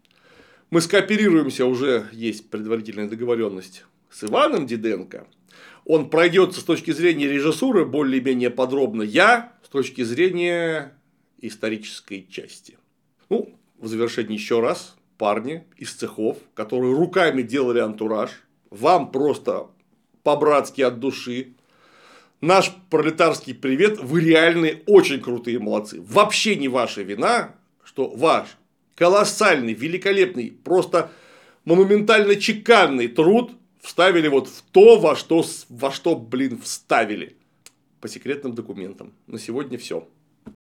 мы 0.72 0.82
скооперируемся, 0.82 1.68
уже 1.68 2.08
есть 2.14 2.50
предварительная 2.50 3.08
договоренность 3.08 3.86
с 4.10 4.24
Иваном 4.24 4.66
Диденко. 4.66 5.28
Он 5.86 6.10
пройдется 6.10 6.62
с 6.62 6.64
точки 6.64 6.92
зрения 6.92 7.28
режиссуры 7.28 7.86
более-менее 7.86 8.50
подробно. 8.50 9.02
Я 9.02 9.54
с 9.64 9.70
точки 9.70 10.04
зрения 10.04 10.94
исторической 11.40 12.28
части. 12.30 12.78
Ну, 13.30 13.58
в 13.78 13.88
завершении 13.88 14.34
еще 14.34 14.60
раз, 14.60 14.96
парни 15.18 15.64
из 15.78 15.94
цехов, 15.94 16.38
которые 16.54 16.96
руками 16.96 17.42
делали 17.42 17.80
антураж, 17.80 18.32
вам 18.70 19.12
просто 19.12 19.68
по-братски 20.24 20.82
от 20.82 21.00
души. 21.00 21.54
Наш 22.42 22.72
пролетарский 22.90 23.54
привет, 23.54 24.00
вы 24.00 24.22
реальные 24.22 24.84
очень 24.88 25.20
крутые 25.20 25.60
молодцы. 25.60 26.02
Вообще 26.02 26.56
не 26.56 26.68
ваша 26.68 27.02
вина, 27.02 27.56
что 27.84 28.10
ваш 28.10 28.48
колоссальный, 28.96 29.74
великолепный, 29.74 30.52
просто 30.64 31.12
монументально 31.66 32.36
чеканный 32.36 33.08
труд 33.08 33.52
вставили 33.82 34.28
вот 34.28 34.48
в 34.48 34.62
то, 34.72 35.00
во 35.00 35.16
что, 35.16 35.44
во 35.70 35.92
что, 35.92 36.16
блин, 36.16 36.60
вставили. 36.62 37.36
По 38.00 38.08
секретным 38.08 38.56
документам. 38.56 39.14
На 39.28 39.38
сегодня 39.38 39.78
все. 39.78 40.08